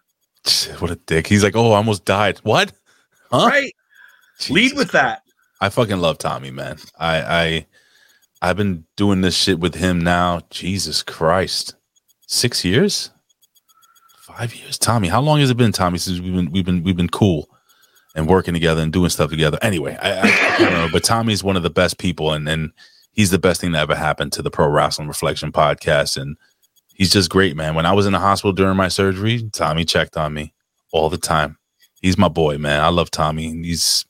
What 0.78 0.90
a 0.90 0.96
dick. 0.96 1.26
He's 1.26 1.42
like, 1.42 1.56
oh, 1.56 1.72
I 1.72 1.76
almost 1.76 2.04
died. 2.04 2.38
What? 2.42 2.72
Huh? 3.30 3.46
Right? 3.46 3.74
Lead 4.50 4.62
Jesus 4.62 4.78
with 4.78 4.92
that. 4.92 5.22
I 5.60 5.68
fucking 5.68 5.98
love 5.98 6.18
Tommy, 6.18 6.50
man. 6.50 6.78
I 6.98 7.22
I 7.22 7.66
I've 8.42 8.56
been 8.56 8.84
doing 8.96 9.20
this 9.20 9.36
shit 9.36 9.60
with 9.60 9.76
him 9.76 10.00
now. 10.00 10.40
Jesus 10.50 11.02
Christ, 11.04 11.76
six 12.26 12.64
years, 12.64 13.10
five 14.16 14.52
years. 14.54 14.76
Tommy, 14.76 15.06
how 15.06 15.20
long 15.20 15.38
has 15.38 15.50
it 15.50 15.56
been, 15.56 15.70
Tommy? 15.70 15.98
Since 15.98 16.18
we've 16.18 16.34
been 16.34 16.50
we've 16.50 16.64
been 16.64 16.82
we've 16.82 16.96
been 16.96 17.08
cool 17.08 17.48
and 18.14 18.28
working 18.28 18.54
together 18.54 18.82
and 18.82 18.92
doing 18.92 19.10
stuff 19.10 19.30
together. 19.30 19.58
Anyway, 19.62 19.96
I, 20.00 20.12
I, 20.12 20.54
I 20.54 20.58
don't 20.58 20.72
know, 20.72 20.88
but 20.92 21.04
Tommy's 21.04 21.42
one 21.42 21.56
of 21.56 21.62
the 21.62 21.70
best 21.70 21.98
people, 21.98 22.32
and 22.32 22.48
and 22.48 22.72
he's 23.12 23.30
the 23.30 23.38
best 23.38 23.60
thing 23.60 23.72
that 23.72 23.82
ever 23.82 23.94
happened 23.94 24.32
to 24.32 24.42
the 24.42 24.50
Pro 24.50 24.68
Wrestling 24.68 25.08
Reflection 25.08 25.52
podcast, 25.52 26.20
and 26.20 26.36
he's 26.94 27.12
just 27.12 27.30
great, 27.30 27.56
man. 27.56 27.74
When 27.74 27.86
I 27.86 27.92
was 27.92 28.06
in 28.06 28.12
the 28.12 28.18
hospital 28.18 28.52
during 28.52 28.76
my 28.76 28.88
surgery, 28.88 29.48
Tommy 29.52 29.84
checked 29.84 30.16
on 30.16 30.34
me 30.34 30.52
all 30.92 31.08
the 31.08 31.18
time. 31.18 31.58
He's 32.00 32.18
my 32.18 32.28
boy, 32.28 32.58
man. 32.58 32.80
I 32.80 32.88
love 32.88 33.10
Tommy, 33.10 33.46
and 33.50 33.64
he's 33.64 34.04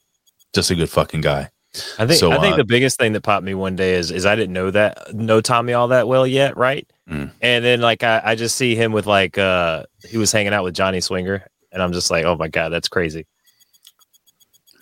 just 0.53 0.71
a 0.71 0.75
good 0.75 0.91
fucking 0.91 1.21
guy. 1.21 1.51
I 1.99 2.07
think 2.07 2.21
So, 2.21 2.33
I 2.33 2.39
think 2.39 2.55
uh, 2.55 2.59
the 2.59 2.65
biggest 2.65 2.99
thing 2.99 3.13
that 3.15 3.23
popped 3.23 3.45
me 3.45 3.55
one 3.55 3.77
day 3.77 3.95
is 3.95 4.11
is 4.11 4.27
I 4.27 4.37
didn't 4.37 4.53
know 4.53 4.71
that 4.71 5.15
know 5.15 5.41
Tommy 5.41 5.73
all 5.73 5.89
that 5.89 6.07
well 6.07 6.27
yet, 6.27 6.57
right? 6.57 6.87
Mm. 7.09 7.31
And 7.41 7.65
then 7.65 7.81
like 7.81 8.03
I, 8.03 8.21
I 8.23 8.35
just 8.35 8.57
see 8.57 8.75
him 8.75 8.93
with 8.93 9.07
like 9.07 9.39
uh 9.39 9.85
he 10.07 10.19
was 10.19 10.31
hanging 10.33 10.53
out 10.53 10.65
with 10.65 10.75
Johnny 10.75 11.01
Swinger, 11.01 11.47
and 11.71 11.83
I'm 11.83 11.93
just 11.93 12.11
like, 12.11 12.27
oh 12.27 12.37
my 12.37 12.49
god, 12.49 12.69
that's 12.71 12.89
crazy. 12.89 13.27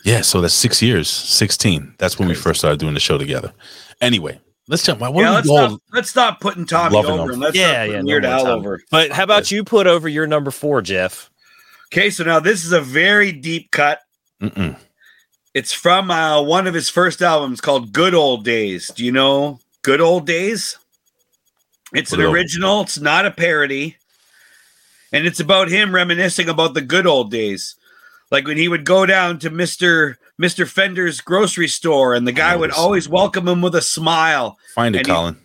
Yeah, 0.05 0.23
so 0.23 0.41
that's 0.41 0.55
six 0.55 0.81
years, 0.83 1.09
sixteen. 1.09 1.95
That's 1.99 2.19
when 2.19 2.29
we 2.29 2.35
first 2.35 2.61
started 2.61 2.81
doing 2.81 2.95
the 2.95 3.01
show 3.01 3.19
together. 3.19 3.53
Anyway, 4.01 4.41
let's 4.69 4.85
jump. 4.85 5.01
What 5.01 5.15
yeah, 5.15 5.31
are 5.31 5.35
let's 5.35 5.49
we 5.49 5.57
all? 5.59 5.69
stop, 5.69 5.81
let's 5.93 6.11
stop 6.11 6.41
putting 6.41 6.65
Tommy 6.67 6.95
Loving 6.97 7.11
over 7.21 7.33
him. 7.33 7.41
let's 7.41 7.55
Yeah, 7.57 7.67
stop 7.67 7.75
yeah, 7.77 7.87
putting 7.87 8.01
no 8.01 8.07
Weird 8.07 8.23
more 8.25 8.33
Al 8.33 8.45
Tommy. 8.45 8.59
over. 8.61 8.81
But 8.91 9.11
how 9.13 9.25
about 9.25 9.51
you 9.51 9.63
put 9.65 9.87
over 9.87 10.09
your 10.09 10.27
number 10.27 10.51
four, 10.51 10.81
Jeff? 10.83 11.31
Okay, 11.93 12.09
so 12.11 12.25
now 12.25 12.41
this 12.41 12.65
is 12.65 12.73
a 12.73 12.81
very 12.81 13.33
deep 13.33 13.71
cut. 13.73 14.01
Mm-mm. 14.41 14.77
It's 15.53 15.73
from 15.73 16.11
uh, 16.11 16.41
one 16.43 16.67
of 16.67 16.75
his 16.75 16.89
first 16.89 17.21
albums 17.21 17.61
called 17.61 17.93
Good 17.93 18.15
Old 18.15 18.45
Days. 18.45 18.89
Do 18.95 19.05
you 19.05 19.13
know 19.13 19.59
Good 19.83 20.01
Old 20.01 20.27
Days? 20.27 20.79
It's 21.93 22.13
an 22.13 22.19
Good 22.21 22.27
old- 22.27 22.35
original, 22.37 22.81
it's 22.83 23.01
not 23.01 23.27
a 23.27 23.31
parody. 23.33 23.97
And 25.13 25.27
it's 25.27 25.41
about 25.41 25.69
him 25.69 25.93
reminiscing 25.93 26.49
about 26.49 26.75
the 26.75 26.81
good 26.83 27.05
old 27.05 27.33
days. 27.33 27.75
Like 28.31 28.47
when 28.47 28.57
he 28.57 28.69
would 28.69 28.85
go 28.85 29.07
down 29.07 29.39
to 29.40 29.51
Mr. 29.51 30.16
Mr. 30.40 30.66
Fender's 30.69 31.20
grocery 31.20 31.69
store 31.69 32.15
and 32.15 32.27
the 32.27 32.32
guy 32.32 32.57
would 32.57 32.70
always 32.70 33.09
welcome 33.09 33.47
him 33.48 33.61
with 33.61 33.74
a 33.74 33.82
smile. 33.82 34.59
Find 34.74 34.94
it, 34.94 35.01
And 35.01 35.07
he- 35.07 35.12
Colin. 35.12 35.36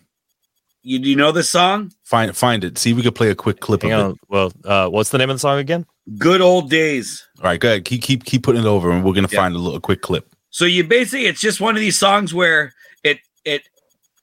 You 0.82 1.00
do 1.00 1.10
you 1.10 1.16
know 1.16 1.32
this 1.32 1.50
song? 1.50 1.90
Find 2.04 2.34
find 2.36 2.62
it. 2.62 2.78
See 2.78 2.92
if 2.92 2.96
we 2.96 3.02
could 3.02 3.16
play 3.16 3.28
a 3.30 3.34
quick 3.34 3.58
clip 3.58 3.82
Hang 3.82 3.92
of 3.92 4.04
on. 4.04 4.10
it. 4.12 4.16
Well, 4.28 4.52
uh, 4.64 4.88
what's 4.88 5.10
the 5.10 5.18
name 5.18 5.30
of 5.30 5.34
the 5.34 5.40
song 5.40 5.58
again? 5.58 5.84
Good 6.16 6.40
old 6.40 6.70
days. 6.70 7.26
All 7.38 7.44
right, 7.44 7.58
go 7.58 7.68
ahead. 7.70 7.84
Keep 7.84 8.02
keep 8.02 8.24
keep 8.24 8.44
putting 8.44 8.62
it 8.62 8.68
over, 8.68 8.92
and 8.92 9.02
we're 9.04 9.12
gonna 9.12 9.26
Yeah. 9.28 9.40
find 9.40 9.56
a 9.56 9.58
little 9.58 9.76
a 9.76 9.80
quick 9.80 10.00
clip. 10.00 10.28
So 10.50 10.64
you 10.64 10.84
basically 10.84 11.26
it's 11.26 11.40
just 11.40 11.60
one 11.60 11.74
of 11.74 11.80
these 11.80 11.98
songs 11.98 12.32
where 12.32 12.72
it 13.02 13.18
it 13.44 13.62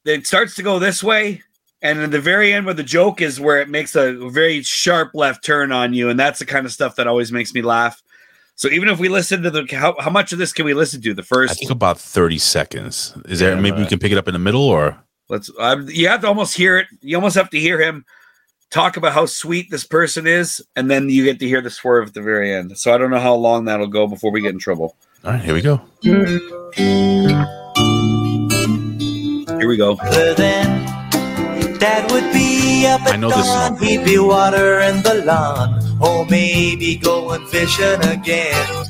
it 0.06 0.26
starts 0.26 0.56
to 0.56 0.64
go 0.64 0.80
this 0.80 1.03
way, 1.03 1.41
and 1.81 1.99
at 1.99 2.11
the 2.11 2.22
very 2.22 2.53
end 2.53 2.65
where 2.65 2.73
the 2.73 2.81
joke 2.81 3.22
is 3.22 3.41
where 3.41 3.60
it 3.60 3.68
makes 3.68 3.94
a 3.94 4.14
very 4.30 4.64
sharp 4.64 5.11
left 5.14 5.44
turn 5.44 5.73
on 5.73 5.94
you, 5.94 6.07
and 6.10 6.18
that's 6.18 6.40
the 6.40 6.45
kind 6.45 6.65
of 6.65 6.72
stuff 6.72 6.95
that 6.95 7.07
always 7.07 7.30
makes 7.30 7.53
me 7.53 7.61
laugh. 7.61 8.02
So 8.56 8.70
even 8.70 8.88
if 8.90 9.00
we 9.00 9.10
listen 9.10 9.42
to 9.44 9.52
the 9.52 9.66
how, 9.72 9.96
how 10.00 10.10
much 10.12 10.32
of 10.32 10.40
this 10.40 10.54
can 10.54 10.66
we 10.66 10.74
listen 10.74 11.02
to? 11.02 11.14
The 11.14 11.24
I 11.24 11.26
first 11.26 11.60
think 11.60 11.72
about 11.72 12.00
thirty 12.00 12.38
seconds. 12.38 13.16
Is 13.26 13.40
there 13.40 13.56
Yeah, 13.56 13.60
maybe 13.60 13.78
we 13.80 13.88
can 13.88 14.00
pick 14.00 14.12
it 14.12 14.18
up 14.18 14.28
in 14.28 14.34
the 14.34 14.40
middle, 14.40 14.64
or 14.64 14.98
let's 15.30 15.50
um, 15.60 15.88
you 15.90 16.08
have 16.08 16.22
to 16.22 16.28
almost 16.28 16.56
hear 16.56 16.78
it. 16.78 16.88
You 17.02 17.18
almost 17.18 17.36
have 17.36 17.50
to 17.50 17.60
hear 17.60 17.82
him 17.82 18.06
talk 18.70 18.98
about 18.98 19.14
how 19.14 19.26
sweet 19.26 19.70
this 19.72 19.86
person 19.86 20.28
is, 20.28 20.62
and 20.76 20.90
then 20.90 21.10
you 21.10 21.24
get 21.24 21.40
to 21.40 21.48
hear 21.48 21.62
the 21.62 21.70
swerve 21.70 22.08
at 22.10 22.14
the 22.14 22.22
very 22.22 22.54
end. 22.54 22.78
So 22.78 22.94
I 22.94 22.98
don't 22.98 23.12
know 23.12 23.20
how 23.20 23.36
long 23.36 23.66
that'll 23.66 23.88
go 23.88 24.08
before 24.08 24.32
we 24.32 24.42
get 24.42 24.54
in 24.54 24.60
trouble. 24.60 24.96
all 25.24 25.32
right, 25.32 25.42
here 25.42 25.54
we 25.54 25.62
go. 25.62 25.82
Here 26.04 26.26
we 29.70 29.78
go. 29.78 29.96
then 30.36 30.86
Dad 31.80 32.12
would 32.12 32.32
be 32.34 32.86
up 32.88 33.02
I 33.02 33.14
at 33.14 33.20
know 33.20 33.30
this 33.30 33.46
dawn. 33.46 33.78
song. 33.78 33.88
He'd 33.88 34.04
be 34.06 34.18
watering 34.20 35.02
the 35.04 35.24
lawn. 35.26 35.80
Oh, 36.06 36.26
maybe 36.30 36.98
going 36.98 37.48
fishing 37.48 38.04
again. 38.04 38.86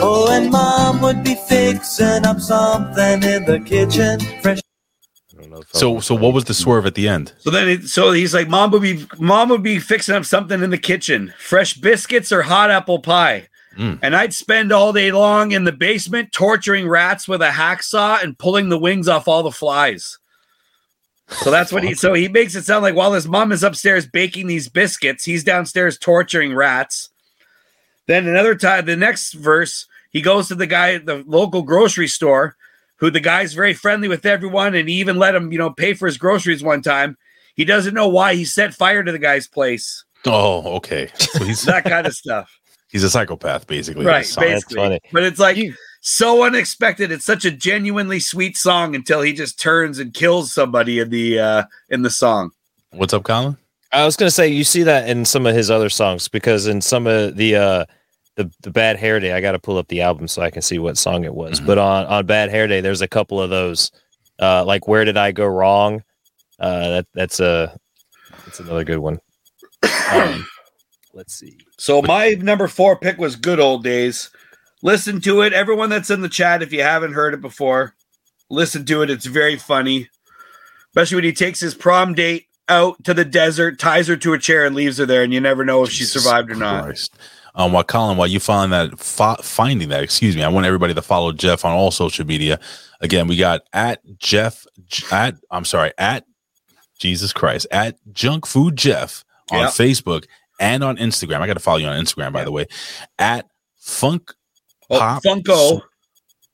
Oh, 0.00 0.28
and 0.30 0.48
Mom 0.48 1.02
would 1.02 1.24
be 1.24 1.34
fixing 1.34 2.24
up 2.24 2.38
something 2.40 3.24
in 3.24 3.44
the 3.46 3.58
kitchen. 3.58 4.20
Fresh. 4.40 4.60
I 4.60 5.40
don't 5.42 5.50
know. 5.50 5.58
if 5.58 5.68
So 5.72 5.98
so 5.98 6.14
what 6.14 6.32
was 6.32 6.44
the 6.44 6.54
swerve 6.54 6.86
at 6.86 6.94
the 6.94 7.08
end? 7.08 7.32
So 7.38 7.50
then, 7.50 7.68
it, 7.68 7.88
so 7.88 8.12
he's 8.12 8.32
like, 8.32 8.48
"Mom 8.48 8.70
would 8.70 8.82
be, 8.82 9.04
Mom 9.18 9.48
would 9.48 9.64
be 9.64 9.80
fixing 9.80 10.14
up 10.14 10.24
something 10.24 10.62
in 10.62 10.70
the 10.70 10.78
kitchen, 10.78 11.34
fresh 11.36 11.74
biscuits 11.74 12.30
or 12.30 12.42
hot 12.42 12.70
apple 12.70 13.00
pie." 13.00 13.48
Mm. 13.76 13.98
And 14.00 14.14
I'd 14.14 14.32
spend 14.32 14.70
all 14.70 14.92
day 14.92 15.10
long 15.10 15.50
in 15.50 15.64
the 15.64 15.72
basement 15.72 16.30
torturing 16.30 16.88
rats 16.88 17.26
with 17.26 17.42
a 17.42 17.50
hacksaw 17.50 18.22
and 18.22 18.38
pulling 18.38 18.68
the 18.68 18.78
wings 18.78 19.08
off 19.08 19.26
all 19.26 19.42
the 19.42 19.50
flies. 19.50 20.19
So 21.30 21.50
that's 21.50 21.72
what 21.72 21.84
he. 21.84 21.94
So 21.94 22.14
he 22.14 22.28
makes 22.28 22.54
it 22.54 22.64
sound 22.64 22.82
like 22.82 22.94
while 22.94 23.12
his 23.12 23.28
mom 23.28 23.52
is 23.52 23.62
upstairs 23.62 24.06
baking 24.06 24.46
these 24.46 24.68
biscuits, 24.68 25.24
he's 25.24 25.44
downstairs 25.44 25.98
torturing 25.98 26.54
rats. 26.54 27.10
Then 28.06 28.26
another 28.26 28.54
time, 28.54 28.86
the 28.86 28.96
next 28.96 29.34
verse, 29.34 29.86
he 30.10 30.20
goes 30.20 30.48
to 30.48 30.54
the 30.54 30.66
guy 30.66 30.94
at 30.94 31.06
the 31.06 31.22
local 31.26 31.62
grocery 31.62 32.08
store, 32.08 32.56
who 32.96 33.10
the 33.10 33.20
guy's 33.20 33.54
very 33.54 33.74
friendly 33.74 34.08
with 34.08 34.26
everyone, 34.26 34.74
and 34.74 34.88
he 34.88 34.96
even 34.96 35.16
let 35.16 35.34
him, 35.34 35.52
you 35.52 35.58
know, 35.58 35.70
pay 35.70 35.94
for 35.94 36.06
his 36.06 36.18
groceries 36.18 36.62
one 36.62 36.82
time. 36.82 37.16
He 37.54 37.64
doesn't 37.64 37.94
know 37.94 38.08
why 38.08 38.34
he 38.34 38.44
set 38.44 38.74
fire 38.74 39.02
to 39.02 39.12
the 39.12 39.18
guy's 39.18 39.46
place. 39.46 40.04
Oh, 40.26 40.76
okay. 40.76 41.10
So 41.16 41.44
he's 41.44 41.62
That 41.64 41.84
kind 41.84 42.06
of 42.06 42.14
stuff. 42.14 42.50
he's 42.90 43.04
a 43.04 43.10
psychopath, 43.10 43.66
basically. 43.66 44.04
right, 44.04 44.28
basically. 44.38 45.00
But 45.12 45.22
it's 45.22 45.38
like 45.38 45.56
so 46.00 46.44
unexpected. 46.44 47.12
It's 47.12 47.24
such 47.24 47.44
a 47.44 47.50
genuinely 47.50 48.20
sweet 48.20 48.56
song 48.56 48.94
until 48.94 49.22
he 49.22 49.32
just 49.32 49.58
turns 49.60 49.98
and 49.98 50.12
kills 50.12 50.52
somebody 50.52 50.98
in 50.98 51.10
the 51.10 51.38
uh 51.38 51.64
in 51.88 52.02
the 52.02 52.10
song. 52.10 52.50
What's 52.92 53.14
up, 53.14 53.22
Colin? 53.22 53.56
I 53.92 54.04
was 54.04 54.16
gonna 54.16 54.30
say 54.30 54.48
you 54.48 54.64
see 54.64 54.82
that 54.84 55.08
in 55.08 55.24
some 55.24 55.46
of 55.46 55.54
his 55.54 55.70
other 55.70 55.88
songs 55.90 56.28
because 56.28 56.66
in 56.66 56.80
some 56.80 57.06
of 57.06 57.36
the 57.36 57.56
uh 57.56 57.84
the 58.36 58.50
the 58.62 58.70
Bad 58.70 58.96
Hair 58.96 59.20
Day, 59.20 59.32
I 59.32 59.40
got 59.40 59.52
to 59.52 59.58
pull 59.58 59.76
up 59.76 59.88
the 59.88 60.00
album 60.00 60.28
so 60.28 60.42
I 60.42 60.50
can 60.50 60.62
see 60.62 60.78
what 60.78 60.96
song 60.96 61.24
it 61.24 61.34
was. 61.34 61.60
Mhm. 61.60 61.66
But 61.66 61.78
on 61.78 62.06
on 62.06 62.26
Bad 62.26 62.50
Hair 62.50 62.68
Day, 62.68 62.80
there's 62.80 63.02
a 63.02 63.08
couple 63.08 63.40
of 63.40 63.50
those, 63.50 63.90
uh, 64.40 64.64
like 64.64 64.88
Where 64.88 65.04
Did 65.04 65.16
I 65.16 65.32
Go 65.32 65.46
Wrong? 65.46 66.02
Uh, 66.58 66.88
that 66.90 67.06
that's 67.14 67.40
a 67.40 67.76
that's 68.44 68.60
another 68.60 68.84
good 68.84 68.98
one. 68.98 69.20
Um, 70.12 70.46
let's 71.14 71.34
see. 71.34 71.58
So 71.78 72.00
my 72.02 72.30
number 72.30 72.68
four 72.68 72.96
pick 72.96 73.18
was 73.18 73.36
Good 73.36 73.60
Old 73.60 73.82
Days. 73.82 74.30
Listen 74.82 75.20
to 75.22 75.42
it. 75.42 75.52
Everyone 75.52 75.90
that's 75.90 76.10
in 76.10 76.22
the 76.22 76.28
chat, 76.28 76.62
if 76.62 76.72
you 76.72 76.82
haven't 76.82 77.12
heard 77.12 77.34
it 77.34 77.40
before, 77.40 77.94
listen 78.48 78.84
to 78.86 79.02
it. 79.02 79.10
It's 79.10 79.26
very 79.26 79.56
funny. 79.56 80.08
Especially 80.90 81.16
when 81.16 81.24
he 81.24 81.32
takes 81.32 81.60
his 81.60 81.74
prom 81.74 82.14
date 82.14 82.46
out 82.68 83.02
to 83.04 83.12
the 83.14 83.24
desert, 83.24 83.78
ties 83.78 84.08
her 84.08 84.16
to 84.16 84.32
a 84.32 84.38
chair, 84.38 84.64
and 84.64 84.74
leaves 84.74 84.98
her 84.98 85.06
there, 85.06 85.22
and 85.22 85.32
you 85.34 85.40
never 85.40 85.64
know 85.64 85.82
if 85.84 85.90
she 85.90 86.04
survived 86.04 86.50
or 86.50 86.54
not. 86.54 86.96
Um, 87.54 87.72
while 87.72 87.84
Colin, 87.84 88.16
while 88.16 88.28
you 88.28 88.38
find 88.40 88.72
that, 88.72 88.98
fo- 88.98 89.34
finding 89.42 89.88
that, 89.88 90.02
excuse 90.04 90.36
me, 90.36 90.42
I 90.44 90.48
want 90.48 90.66
everybody 90.66 90.94
to 90.94 91.02
follow 91.02 91.32
Jeff 91.32 91.64
on 91.64 91.72
all 91.72 91.90
social 91.90 92.24
media. 92.24 92.60
Again, 93.00 93.26
we 93.26 93.36
got 93.36 93.62
at 93.72 94.00
Jeff 94.18 94.66
at 95.10 95.34
I'm 95.50 95.64
sorry 95.64 95.92
at 95.98 96.24
Jesus 96.98 97.32
Christ 97.32 97.66
at 97.72 97.96
Junk 98.12 98.46
Food 98.46 98.76
Jeff 98.76 99.24
on 99.50 99.60
Yep. 99.62 99.70
Facebook 99.70 100.24
and 100.60 100.84
on 100.84 100.96
Instagram. 100.96 101.40
I 101.40 101.46
got 101.48 101.54
to 101.54 101.60
follow 101.60 101.78
you 101.78 101.86
on 101.88 102.02
Instagram, 102.02 102.32
by 102.32 102.44
the 102.44 102.52
way. 102.52 102.66
At 103.18 103.46
Funk 103.78 104.32
Oh, 104.90 104.98
Pop. 104.98 105.22
Funko. 105.22 105.80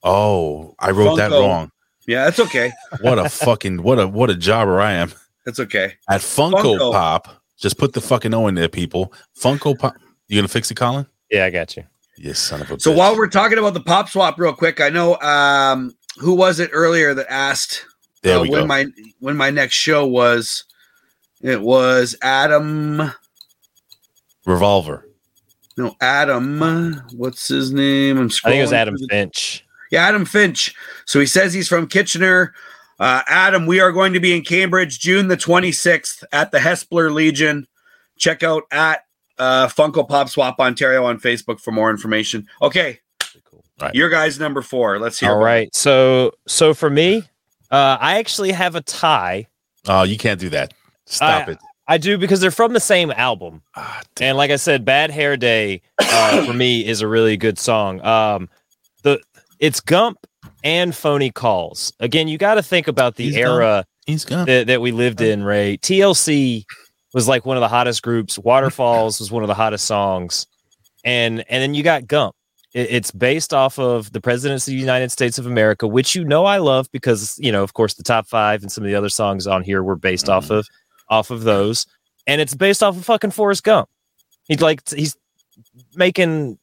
Oh, 0.03 0.75
I 0.79 0.91
wrote 0.91 1.17
that 1.17 1.31
wrong. 1.31 1.71
Yeah, 2.07 2.25
that's 2.25 2.39
okay. 2.41 2.73
What 3.01 3.19
a 3.19 3.29
fucking 3.29 3.83
what 3.83 3.99
a 3.99 4.07
what 4.07 4.31
a 4.31 4.35
jobber 4.37 4.81
I 4.81 4.93
am. 4.93 5.13
That's 5.45 5.59
okay. 5.61 5.95
At 6.09 6.21
Funko, 6.21 6.79
Funko. 6.79 6.93
Pop, 6.93 7.29
just 7.59 7.79
put 7.79 7.93
the 7.93 8.01
fucking 8.01 8.33
O 8.35 8.47
in 8.47 8.55
there, 8.55 8.69
people. 8.69 9.13
Funko 9.41 9.79
Pop. 9.79 9.95
You 10.29 10.39
gonna 10.39 10.49
fix 10.49 10.71
it, 10.71 10.75
Colin? 10.77 11.07
Yeah, 11.31 11.45
I 11.47 11.51
got 11.51 11.77
you. 11.77 11.85
You 12.17 12.35
son 12.35 12.63
of 12.63 12.71
a 12.71 12.79
So 12.81 12.93
bitch. 12.93 12.97
while 12.97 13.17
we're 13.17 13.27
talking 13.29 13.59
about 13.59 13.75
the 13.75 13.81
pop 13.81 14.09
swap, 14.09 14.39
real 14.39 14.53
quick, 14.55 14.81
I 14.81 14.89
know 14.89 15.19
um, 15.21 15.93
who 16.19 16.35
was 16.35 16.61
it 16.61 16.71
earlier 16.73 17.13
that 17.15 17.27
asked 17.31 17.85
there 18.23 18.39
uh, 18.39 18.43
when 18.43 18.51
go. 18.51 18.67
my 18.67 18.87
when 19.21 19.37
my 19.37 19.51
next 19.51 19.75
show 19.75 20.07
was. 20.07 20.65
It 21.43 21.61
was 21.61 22.17
Adam. 22.23 23.13
Revolver. 24.47 25.07
No, 25.77 25.95
Adam. 26.01 27.03
What's 27.15 27.49
his 27.49 27.73
name? 27.73 28.19
I'm 28.19 28.29
scrolling. 28.31 28.47
I 28.47 28.51
think 28.51 28.59
it 28.59 28.63
was 28.63 28.73
Adam 28.73 28.97
the- 28.99 29.07
Finch. 29.11 29.65
Yeah, 29.91 30.07
Adam 30.07 30.25
Finch. 30.25 30.75
So 31.05 31.21
he 31.21 31.27
says 31.27 31.53
he's 31.53 31.69
from 31.69 31.87
Kitchener. 31.87 32.55
Uh, 32.99 33.23
Adam, 33.29 33.67
we 33.67 33.79
are 33.79 33.93
going 33.93 34.15
to 34.15 34.21
be 34.21 34.35
in 34.35 34.43
Cambridge 34.43 34.99
June 34.99 35.29
the 35.29 35.37
26th 35.37 36.25
at 36.33 36.51
the 36.51 36.59
Hespeler 36.59 37.13
Legion. 37.13 37.67
Check 38.19 38.43
out 38.43 38.65
at 38.73 39.05
uh, 39.39 39.69
Funko 39.69 40.09
Pop 40.09 40.29
Swap 40.31 40.59
Ontario 40.59 41.05
on 41.05 41.21
Facebook 41.21 41.61
for 41.61 41.71
more 41.73 41.91
information. 41.91 42.47
Okay, 42.63 43.01
Right. 43.79 43.95
your 43.95 44.09
guys 44.09 44.41
number 44.41 44.63
four. 44.63 44.99
Let's 44.99 45.21
hear. 45.21 45.29
All 45.31 45.37
about 45.37 45.43
it. 45.43 45.45
right. 45.45 45.75
So 45.75 46.33
so 46.49 46.73
for 46.73 46.89
me, 46.89 47.19
uh, 47.71 47.99
I 48.01 48.19
actually 48.19 48.53
have 48.53 48.75
a 48.75 48.81
tie. 48.81 49.47
Oh, 49.87 50.03
you 50.05 50.17
can't 50.17 50.41
do 50.41 50.49
that. 50.49 50.73
Stop 51.05 51.49
I- 51.49 51.53
it. 51.53 51.59
I 51.89 51.99
do 51.99 52.19
because 52.19 52.41
they're 52.41 52.51
from 52.51 52.73
the 52.73 52.81
same 52.81 53.11
album. 53.13 53.63
Ah, 53.77 54.03
And 54.21 54.37
like 54.37 54.51
I 54.51 54.57
said, 54.57 54.85
Bad 54.85 55.11
Hair 55.11 55.37
Day 55.37 55.83
uh, 56.01 56.45
for 56.47 56.53
me 56.53 56.85
is 56.87 57.01
a 57.01 57.09
really 57.09 57.37
good 57.37 57.59
song. 57.59 58.05
Um, 58.05 58.49
the 59.03 59.21
it's 59.61 59.81
Gump 59.81 60.19
and 60.65 60.95
Phony 60.95 61.31
Calls. 61.31 61.93
Again, 62.01 62.29
you 62.29 62.39
got 62.39 62.55
to 62.55 62.63
think 62.63 62.89
about 62.89 63.17
the 63.17 63.25
He's 63.25 63.37
era 63.37 63.85
He's 64.07 64.25
that, 64.25 64.67
that 64.67 64.81
we 64.81 64.93
lived 64.93 65.21
in. 65.21 65.45
Ray 65.45 65.79
TLC 65.79 66.65
was 67.15 67.29
like 67.29 67.47
one 67.47 67.57
of 67.57 67.61
the 67.61 67.69
hottest 67.69 68.03
groups. 68.03 68.39
Waterfalls 68.39 69.21
was 69.21 69.31
one 69.31 69.43
of 69.43 69.49
the 69.49 69.55
hottest 69.55 69.87
songs, 69.87 70.47
and 71.05 71.45
and 71.49 71.63
then 71.63 71.75
you 71.75 71.83
got 71.83 72.07
Gump. 72.07 72.35
It, 72.75 72.89
it's 72.91 73.11
based 73.11 73.55
off 73.55 73.79
of 73.79 74.13
the 74.13 74.21
presidency 74.21 74.73
of 74.73 74.77
the 74.77 74.81
United 74.81 75.11
States 75.13 75.39
of 75.39 75.47
America, 75.47 75.87
which 75.87 76.15
you 76.15 76.25
know 76.25 76.45
I 76.45 76.59
love 76.59 76.89
because 76.93 77.39
you 77.39 77.53
know, 77.53 77.63
of 77.63 77.75
course, 77.75 77.95
the 77.95 78.03
top 78.03 78.27
five 78.27 78.63
and 78.63 78.71
some 78.71 78.85
of 78.85 78.89
the 78.89 78.97
other 78.97 79.09
songs 79.09 79.47
on 79.47 79.63
here 79.63 79.83
were 79.83 79.97
based 79.97 80.29
off 80.29 80.51
of 80.51 80.69
off 81.09 81.31
of 81.31 81.43
those, 81.43 81.87
and 82.27 82.41
it's 82.41 82.55
based 82.55 82.83
off 82.83 82.97
of 82.97 83.05
fucking 83.05 83.31
Forrest 83.31 83.63
Gump. 83.65 83.89
He's 84.49 84.61
like 84.61 84.89
he's 84.91 85.17
making 85.95 86.59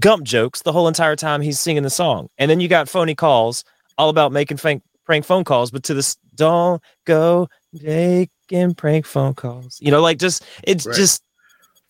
Gump 0.00 0.24
jokes 0.24 0.62
the 0.62 0.72
whole 0.72 0.88
entire 0.88 1.16
time 1.16 1.40
he's 1.40 1.58
singing 1.58 1.82
the 1.82 1.90
song, 1.90 2.28
and 2.38 2.50
then 2.50 2.60
you 2.60 2.68
got 2.68 2.88
phony 2.88 3.14
calls 3.14 3.64
all 3.98 4.08
about 4.10 4.30
making 4.32 4.58
prank 4.58 4.82
prank 5.04 5.24
phone 5.24 5.44
calls, 5.44 5.70
but 5.70 5.82
to 5.84 5.94
this 5.94 6.16
don't 6.34 6.82
go 7.06 7.48
making 7.72 8.74
prank 8.74 9.06
phone 9.06 9.32
calls. 9.34 9.78
You 9.80 9.90
know, 9.90 10.02
like 10.02 10.18
just 10.18 10.44
it's 10.64 10.86
Right. 10.86 10.96
just 10.96 11.22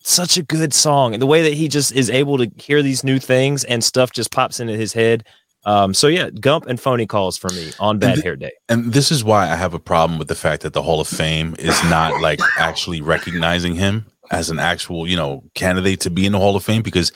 such 0.03 0.37
a 0.37 0.43
good 0.43 0.73
song, 0.73 1.13
and 1.13 1.21
the 1.21 1.25
way 1.27 1.41
that 1.41 1.53
he 1.53 1.67
just 1.67 1.91
is 1.91 2.09
able 2.09 2.37
to 2.37 2.49
hear 2.55 2.81
these 2.81 3.03
new 3.03 3.19
things 3.19 3.65
and 3.65 3.83
stuff 3.83 4.11
just 4.11 4.31
pops 4.31 4.59
into 4.61 4.77
his 4.77 4.93
head. 4.93 5.25
Um, 5.65 5.93
so 5.93 6.07
yeah, 6.07 6.29
Gump 6.29 6.65
and 6.67 6.79
phony 6.79 7.05
calls 7.05 7.37
for 7.37 7.49
me 7.49 7.71
on 7.79 7.99
Bad 7.99 8.15
th- 8.15 8.23
Hair 8.23 8.35
Day. 8.37 8.51
And 8.69 8.93
this 8.93 9.11
is 9.11 9.23
why 9.23 9.49
I 9.49 9.55
have 9.55 9.73
a 9.73 9.79
problem 9.79 10.17
with 10.17 10.29
the 10.29 10.35
fact 10.35 10.63
that 10.63 10.73
the 10.73 10.81
Hall 10.81 11.01
of 11.01 11.07
Fame 11.07 11.55
is 11.59 11.81
not 11.85 12.21
like 12.21 12.39
actually 12.57 13.01
recognizing 13.01 13.75
him 13.75 14.05
as 14.31 14.49
an 14.49 14.59
actual, 14.59 15.07
you 15.07 15.15
know, 15.15 15.43
candidate 15.55 15.99
to 16.01 16.09
be 16.09 16.25
in 16.25 16.31
the 16.31 16.39
Hall 16.39 16.55
of 16.55 16.63
Fame 16.63 16.81
because 16.81 17.11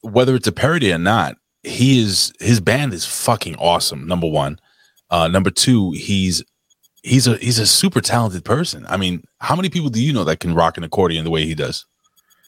whether 0.00 0.34
it's 0.34 0.48
a 0.48 0.52
parody 0.52 0.92
or 0.92 0.98
not, 0.98 1.36
he 1.62 2.00
is 2.00 2.32
his 2.40 2.60
band 2.60 2.92
is 2.92 3.06
fucking 3.06 3.56
awesome. 3.56 4.06
Number 4.06 4.26
one, 4.26 4.58
uh, 5.10 5.28
number 5.28 5.50
two, 5.50 5.92
he's 5.92 6.42
he's 7.02 7.26
a 7.26 7.36
he's 7.36 7.58
a 7.58 7.66
super 7.66 8.00
talented 8.00 8.44
person. 8.44 8.84
I 8.88 8.96
mean, 8.96 9.22
how 9.38 9.56
many 9.56 9.70
people 9.70 9.90
do 9.90 10.02
you 10.02 10.12
know 10.12 10.24
that 10.24 10.40
can 10.40 10.54
rock 10.54 10.76
an 10.76 10.84
accordion 10.84 11.24
the 11.24 11.30
way 11.30 11.46
he 11.46 11.54
does? 11.54 11.86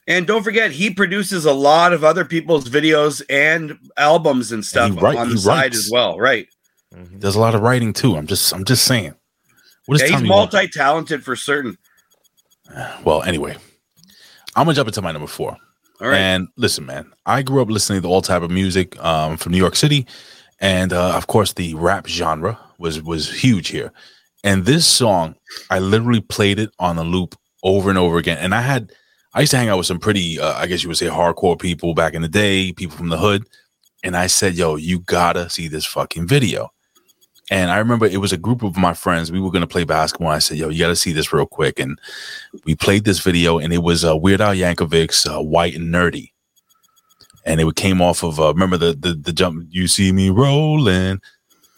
And 0.07 0.25
don't 0.25 0.43
forget, 0.43 0.71
he 0.71 0.89
produces 0.89 1.43
a 1.45 1.51
lot 1.53 1.91
of 1.91 2.03
other 2.03 2.23
people's 2.23 2.69
videos 2.69 3.21
and 3.29 3.77
albums 3.97 4.51
and 4.53 4.63
stuff 4.65 4.93
he 4.93 4.99
write- 4.99 5.17
on 5.17 5.27
he 5.27 5.33
the 5.33 5.39
side 5.39 5.61
writes. 5.63 5.77
as 5.77 5.89
well, 5.91 6.17
right? 6.17 6.47
He 7.11 7.17
does 7.17 7.35
a 7.35 7.39
lot 7.39 7.53
of 7.55 7.61
writing 7.61 7.91
too. 7.93 8.15
I'm 8.15 8.25
just 8.27 8.53
I'm 8.53 8.63
just 8.63 8.85
saying. 8.85 9.13
What 9.85 9.99
Yeah, 10.01 10.17
he's 10.19 10.27
multi-talented 10.27 11.23
for 11.23 11.35
certain. 11.35 11.77
Well, 13.05 13.23
anyway, 13.23 13.55
I'm 14.55 14.65
gonna 14.65 14.73
jump 14.73 14.89
into 14.89 15.01
my 15.01 15.11
number 15.13 15.27
four. 15.27 15.55
All 16.01 16.07
right. 16.09 16.17
And 16.17 16.47
listen, 16.57 16.85
man, 16.85 17.11
I 17.25 17.41
grew 17.41 17.61
up 17.61 17.69
listening 17.69 18.01
to 18.01 18.07
all 18.07 18.21
type 18.21 18.41
of 18.41 18.51
music 18.51 19.01
um, 19.03 19.37
from 19.37 19.51
New 19.53 19.57
York 19.57 19.75
City, 19.75 20.05
and 20.59 20.91
uh, 20.93 21.15
of 21.15 21.27
course, 21.27 21.53
the 21.53 21.73
rap 21.75 22.07
genre 22.07 22.59
was 22.77 23.01
was 23.01 23.41
huge 23.41 23.69
here. 23.69 23.91
And 24.43 24.65
this 24.65 24.85
song, 24.85 25.35
I 25.69 25.79
literally 25.79 26.21
played 26.21 26.59
it 26.59 26.69
on 26.79 26.97
a 26.97 27.03
loop 27.03 27.35
over 27.63 27.89
and 27.89 27.97
over 27.97 28.17
again. 28.17 28.37
And 28.37 28.53
I 28.53 28.61
had, 28.61 28.91
I 29.37 29.41
used 29.41 29.51
to 29.51 29.57
hang 29.57 29.69
out 29.69 29.77
with 29.77 29.85
some 29.85 29.99
pretty, 29.99 30.39
uh, 30.39 30.55
I 30.55 30.65
guess 30.65 30.81
you 30.81 30.89
would 30.89 30.97
say, 30.97 31.05
hardcore 31.05 31.59
people 31.59 31.93
back 31.93 32.15
in 32.15 32.23
the 32.23 32.27
day, 32.27 32.73
people 32.73 32.97
from 32.97 33.09
the 33.09 33.19
hood. 33.19 33.43
And 34.03 34.17
I 34.17 34.25
said, 34.25 34.55
"Yo, 34.55 34.77
you 34.77 35.01
gotta 35.01 35.47
see 35.47 35.67
this 35.67 35.85
fucking 35.85 36.27
video." 36.27 36.71
And 37.51 37.69
I 37.69 37.77
remember 37.77 38.07
it 38.07 38.17
was 38.17 38.33
a 38.33 38.37
group 38.37 38.63
of 38.63 38.75
my 38.77 38.95
friends. 38.95 39.31
We 39.31 39.39
were 39.39 39.51
gonna 39.51 39.67
play 39.67 39.83
basketball. 39.83 40.29
I 40.29 40.39
said, 40.39 40.57
"Yo, 40.57 40.69
you 40.69 40.79
gotta 40.79 40.95
see 40.95 41.11
this 41.11 41.31
real 41.31 41.45
quick." 41.45 41.79
And 41.79 41.99
we 42.65 42.73
played 42.73 43.03
this 43.03 43.19
video, 43.19 43.59
and 43.59 43.71
it 43.71 43.83
was 43.83 44.03
uh, 44.03 44.17
Weird 44.17 44.41
Al 44.41 44.55
Yankovic's 44.55 45.27
uh, 45.27 45.39
"White 45.39 45.75
and 45.75 45.93
Nerdy," 45.93 46.31
and 47.45 47.61
it 47.61 47.75
came 47.75 48.01
off 48.01 48.23
of 48.23 48.39
uh, 48.39 48.51
remember 48.53 48.77
the, 48.77 48.93
the 48.93 49.13
the 49.13 49.33
jump. 49.33 49.67
You 49.69 49.87
see 49.87 50.11
me 50.11 50.31
rolling, 50.31 51.21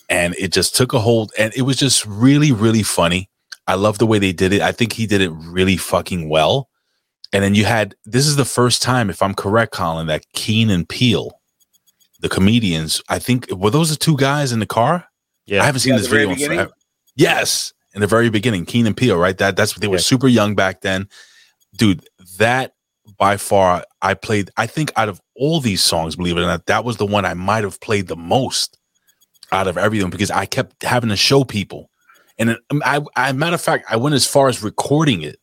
and 0.09 0.33
it 0.39 0.53
just 0.53 0.77
took 0.77 0.93
a 0.93 0.99
hold, 0.99 1.33
and 1.37 1.51
it 1.57 1.63
was 1.63 1.75
just 1.75 2.05
really 2.05 2.53
really 2.53 2.83
funny. 2.83 3.29
I 3.67 3.75
love 3.75 3.97
the 3.97 4.07
way 4.07 4.17
they 4.17 4.31
did 4.31 4.53
it. 4.53 4.61
I 4.61 4.71
think 4.71 4.93
he 4.93 5.05
did 5.05 5.19
it 5.19 5.31
really 5.31 5.75
fucking 5.75 6.29
well. 6.29 6.69
And 7.31 7.43
then 7.43 7.53
you 7.55 7.65
had 7.65 7.95
this 8.05 8.25
is 8.25 8.35
the 8.35 8.45
first 8.45 8.81
time, 8.81 9.09
if 9.09 9.21
I'm 9.21 9.33
correct, 9.35 9.71
Colin, 9.73 10.07
that 10.07 10.23
Key 10.33 10.63
and 10.71 10.87
Peele, 10.87 11.31
the 12.19 12.29
comedians, 12.29 13.01
I 13.09 13.19
think 13.19 13.49
were 13.51 13.69
those 13.69 13.89
the 13.91 13.95
two 13.95 14.17
guys 14.17 14.51
in 14.51 14.59
the 14.59 14.65
car? 14.65 15.05
Yeah, 15.45 15.61
I 15.61 15.65
haven't 15.65 15.81
seen 15.81 15.93
Yeah, 15.93 15.99
this 15.99 16.07
video 16.07 16.31
in 16.31 16.37
forever. 16.37 16.71
Yes, 17.15 17.73
in 17.93 18.01
the 18.01 18.07
very 18.07 18.29
beginning, 18.29 18.65
Key 18.65 18.85
and 18.85 18.95
Peele, 18.97 19.17
right? 19.17 19.37
That 19.37 19.55
that's 19.55 19.73
they 19.75 19.87
were 19.87 19.95
Yeah. 19.97 20.01
super 20.01 20.27
young 20.27 20.55
back 20.55 20.81
then, 20.81 21.07
dude. 21.75 22.07
That 22.37 22.73
by 23.17 23.37
far, 23.37 23.83
I 24.01 24.13
played. 24.13 24.49
I 24.57 24.65
think 24.65 24.91
out 24.95 25.09
of 25.09 25.21
all 25.35 25.59
these 25.59 25.81
songs, 25.83 26.15
believe 26.15 26.37
it 26.37 26.41
or 26.41 26.45
not, 26.47 26.65
that 26.65 26.83
was 26.83 26.97
the 26.97 27.05
one 27.05 27.25
I 27.25 27.33
might 27.33 27.63
have 27.63 27.79
played 27.79 28.07
the 28.07 28.15
most 28.15 28.77
out 29.51 29.67
of 29.67 29.77
everything 29.77 30.09
because 30.09 30.31
I 30.31 30.45
kept 30.45 30.83
having 30.83 31.09
to 31.09 31.15
show 31.15 31.43
people, 31.43 31.89
and 32.37 32.51
it, 32.51 32.59
I, 32.83 33.01
I 33.15 33.31
matter 33.33 33.55
of 33.55 33.61
fact, 33.61 33.85
I 33.89 33.97
went 33.97 34.15
as 34.15 34.25
far 34.27 34.47
as 34.49 34.63
recording 34.63 35.21
it. 35.21 35.39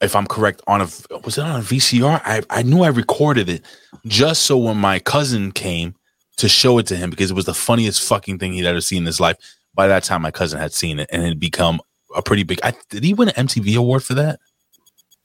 If 0.00 0.16
I'm 0.16 0.26
correct, 0.26 0.62
on 0.66 0.80
a 0.80 0.88
was 1.24 1.36
it 1.38 1.42
on 1.44 1.60
a 1.60 1.62
VCR? 1.62 2.20
I 2.24 2.42
I 2.50 2.62
knew 2.62 2.82
I 2.82 2.88
recorded 2.88 3.48
it 3.48 3.64
just 4.06 4.42
so 4.44 4.56
when 4.56 4.76
my 4.78 4.98
cousin 4.98 5.52
came 5.52 5.94
to 6.38 6.48
show 6.48 6.78
it 6.78 6.86
to 6.86 6.96
him 6.96 7.10
because 7.10 7.30
it 7.30 7.34
was 7.34 7.44
the 7.44 7.54
funniest 7.54 8.02
fucking 8.08 8.38
thing 8.38 8.54
he'd 8.54 8.64
ever 8.66 8.80
seen 8.80 8.98
in 9.02 9.06
his 9.06 9.20
life. 9.20 9.36
By 9.74 9.88
that 9.88 10.02
time, 10.04 10.22
my 10.22 10.30
cousin 10.30 10.58
had 10.58 10.72
seen 10.72 10.98
it 10.98 11.08
and 11.12 11.22
it 11.22 11.28
had 11.28 11.40
become 11.40 11.80
a 12.16 12.22
pretty 12.22 12.42
big. 12.44 12.60
I, 12.64 12.72
did 12.88 13.04
he 13.04 13.12
win 13.14 13.28
an 13.28 13.46
MTV 13.46 13.76
award 13.76 14.02
for 14.02 14.14
that? 14.14 14.40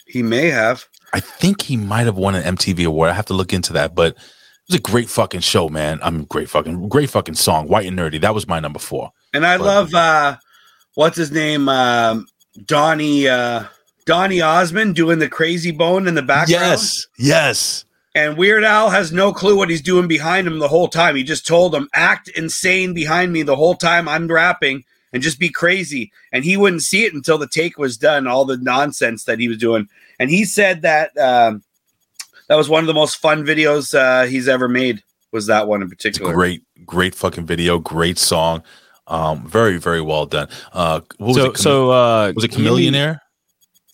He 0.07 0.22
may 0.22 0.49
have. 0.49 0.85
I 1.14 1.19
think 1.22 1.61
he 1.61 1.77
might 1.77 2.06
have 2.06 2.18
won 2.18 2.35
an 2.35 2.56
MTV 2.57 2.85
award. 2.85 3.10
I 3.10 3.14
have 3.14 3.26
to 3.27 3.34
look 3.34 3.53
into 3.53 3.73
that, 3.73 3.95
but 3.95 4.07
it 4.14 4.18
was 4.69 4.76
a 4.77 4.81
great 4.81 5.10
fucking 5.10 5.39
show, 5.39 5.69
man. 5.69 5.99
I'm 6.03 6.26
great 6.26 6.49
fucking 6.49 6.89
great 6.89 7.10
fucking 7.10 7.35
song, 7.35 7.68
White 7.69 7.85
and 7.88 7.97
Nerdy. 7.97 8.19
That 8.19 8.35
was 8.35 8.47
my 8.47 8.60
number 8.60 8.80
four. 8.80 9.11
And 9.34 9.45
I 9.45 9.57
But- 9.57 9.64
love 9.65 9.93
uh 9.95 10.35
what's 10.95 11.18
his 11.18 11.31
name? 11.31 11.69
Um 11.69 12.27
Donnie 12.65 13.27
uh 13.30 13.64
Donny 14.06 14.41
Osmond 14.41 14.95
doing 14.95 15.19
the 15.19 15.30
crazy 15.30 15.72
bone 15.72 16.07
in 16.07 16.15
the 16.15 16.22
background. 16.22 16.61
Yes, 16.61 17.07
yes. 17.18 17.86
And 18.14 18.38
Weird 18.38 18.64
Al 18.64 18.90
has 18.91 19.11
no 19.11 19.34
clue 19.34 19.57
what 19.57 19.69
he's 19.69 19.82
doing 19.82 20.07
behind 20.07 20.48
him 20.48 20.60
the 20.60 20.69
whole 20.69 20.88
time. 20.88 21.15
He 21.15 21.23
just 21.23 21.45
told 21.45 21.76
him, 21.76 21.90
act 21.94 22.30
insane 22.30 22.94
behind 22.94 23.34
me 23.34 23.44
the 23.44 23.57
whole 23.57 23.76
time 23.76 24.07
I'm 24.07 24.27
rapping 24.27 24.86
and 25.11 25.22
just 25.22 25.38
be 25.38 25.49
crazy. 25.49 26.11
And 26.32 26.45
he 26.45 26.56
wouldn't 26.56 26.84
see 26.84 27.03
it 27.03 27.14
until 27.14 27.38
the 27.38 27.48
take 27.48 27.77
was 27.77 27.98
done, 27.98 28.26
all 28.26 28.45
the 28.45 28.57
nonsense 28.57 29.26
that 29.26 29.40
he 29.40 29.49
was 29.49 29.57
doing. 29.57 29.90
And 30.18 30.30
he 30.30 30.45
said 30.45 30.84
that 30.84 31.18
um, 31.18 31.61
that 32.48 32.56
was 32.56 32.69
one 32.69 32.84
of 32.84 32.88
the 32.88 32.94
most 32.94 33.15
fun 33.18 33.44
videos 33.44 33.94
uh, 33.94 34.27
he's 34.27 34.48
ever 34.48 34.69
made, 34.69 35.03
was 35.34 35.48
that 35.48 35.68
one 35.68 35.82
in 35.82 35.90
particular. 35.90 36.34
Great, 36.34 36.64
great 36.86 37.15
fucking 37.15 37.45
video, 37.45 37.80
great 37.80 38.18
song. 38.18 38.64
Um, 39.07 39.45
very, 39.45 39.77
very 39.77 40.02
well 40.02 40.26
done. 40.26 40.48
Uh, 40.72 41.02
what 41.18 41.27
was 41.27 41.36
so 41.36 41.45
it? 41.45 41.53
Chame- 41.53 41.57
so 41.57 41.90
uh, 41.91 42.32
was 42.34 42.45
it 42.45 42.52
give 42.52 42.60
me- 42.61 42.65
Chamillionaire? 42.68 43.19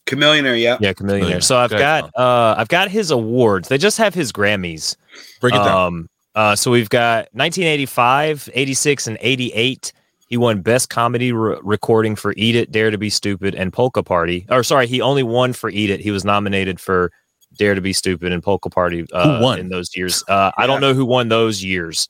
Chamillionaire, 0.07 0.59
yeah. 0.61 0.77
Yeah, 0.81 0.93
Chamillionaire. 0.93 1.21
Chamillionaire. 1.37 1.43
So 1.43 1.57
I've 1.57 1.71
Okay. 1.71 1.79
got 1.81 2.11
uh 2.17 2.55
I've 2.57 2.67
got 2.67 2.89
his 2.89 3.11
awards. 3.11 3.69
They 3.69 3.77
just 3.77 3.97
have 3.97 4.13
his 4.13 4.31
Grammys. 4.31 4.95
Break 5.39 5.53
it 5.53 5.57
down. 5.59 5.67
Um 5.87 6.09
uh 6.35 6.55
so 6.55 6.71
we've 6.71 6.89
got 6.89 7.27
1985, 7.33 8.49
86 8.53 9.07
and 9.07 9.17
88. 9.21 9.93
He 10.27 10.37
won 10.37 10.61
best 10.61 10.89
comedy 10.89 11.33
re- 11.33 11.57
recording 11.61 12.15
for 12.15 12.33
Eat 12.37 12.55
It, 12.55 12.71
Dare 12.71 12.89
to 12.89 12.97
Be 12.97 13.09
Stupid 13.09 13.53
and 13.53 13.71
Polka 13.73 14.01
Party. 14.01 14.45
Or 14.49 14.63
sorry, 14.63 14.87
he 14.87 15.01
only 15.01 15.23
won 15.23 15.51
for 15.53 15.69
Eat 15.69 15.89
It. 15.89 15.99
He 15.99 16.09
was 16.11 16.23
nominated 16.23 16.79
for 16.79 17.11
Dare 17.57 17.75
to 17.75 17.81
Be 17.81 17.91
Stupid 17.91 18.31
and 18.31 18.41
Polka 18.41 18.69
Party 18.69 19.05
uh, 19.11 19.37
Who 19.39 19.43
won? 19.43 19.59
in 19.59 19.67
those 19.69 19.89
years. 19.95 20.23
Uh, 20.29 20.51
I 20.57 20.67
don't 20.67 20.79
know 20.79 20.93
who 20.93 21.05
won 21.05 21.27
those 21.27 21.61
years. 21.63 22.07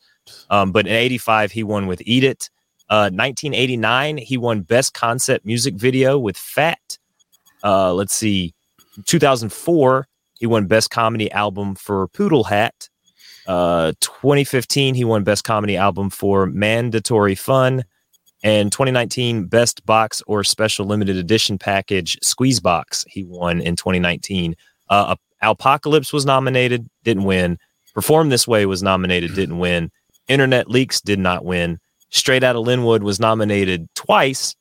Um, 0.52 0.72
but 0.72 0.86
in 0.86 0.94
85 0.94 1.52
he 1.52 1.64
won 1.64 1.88
with 1.88 2.02
Eat 2.06 2.24
It. 2.24 2.50
Uh, 2.90 3.10
1989 3.12 4.18
he 4.18 4.38
won 4.38 4.62
best 4.62 4.94
concept 4.94 5.44
music 5.46 5.74
video 5.76 6.20
with 6.20 6.38
Fat. 6.38 6.78
Uh, 7.64 7.94
let's 7.94 8.14
see. 8.14 8.54
2004, 9.06 10.08
he 10.40 10.48
won 10.48 10.66
Best 10.68 10.90
Comedy 10.90 11.32
Album 11.32 11.76
for 11.76 12.08
Poodle 12.10 12.44
Hat. 12.44 12.90
Uh, 13.48 13.94
2015, 14.02 14.96
he 14.96 15.04
won 15.04 15.24
Best 15.24 15.44
Comedy 15.44 15.78
Album 15.78 16.10
for 16.10 16.46
Mandatory 16.48 17.36
Fun. 17.36 17.84
And 18.44 18.72
2019, 18.72 19.46
Best 19.46 19.86
Box 19.86 20.24
or 20.26 20.44
Special 20.44 20.86
Limited 20.86 21.16
Edition 21.16 21.60
Package 21.60 22.18
Squeeze 22.24 22.60
Box, 22.60 23.06
he 23.08 23.24
won 23.24 23.62
in 23.62 23.76
2019. 23.76 24.56
Uh, 24.90 25.16
Alpocalypse 25.44 26.12
was 26.12 26.26
nominated, 26.26 26.88
didn't 27.04 27.24
win. 27.24 27.58
Perform 27.94 28.30
This 28.30 28.48
Way 28.48 28.66
was 28.66 28.82
nominated, 28.82 29.36
didn't 29.36 29.60
win. 29.60 29.92
Internet 30.28 30.70
Leaks 30.70 31.02
did 31.02 31.20
not 31.20 31.46
win. 31.46 31.80
Straight 32.10 32.44
Outta 32.44 32.60
Lynwood 32.60 33.02
was 33.02 33.20
nominated 33.20 33.88
twice, 33.96 34.56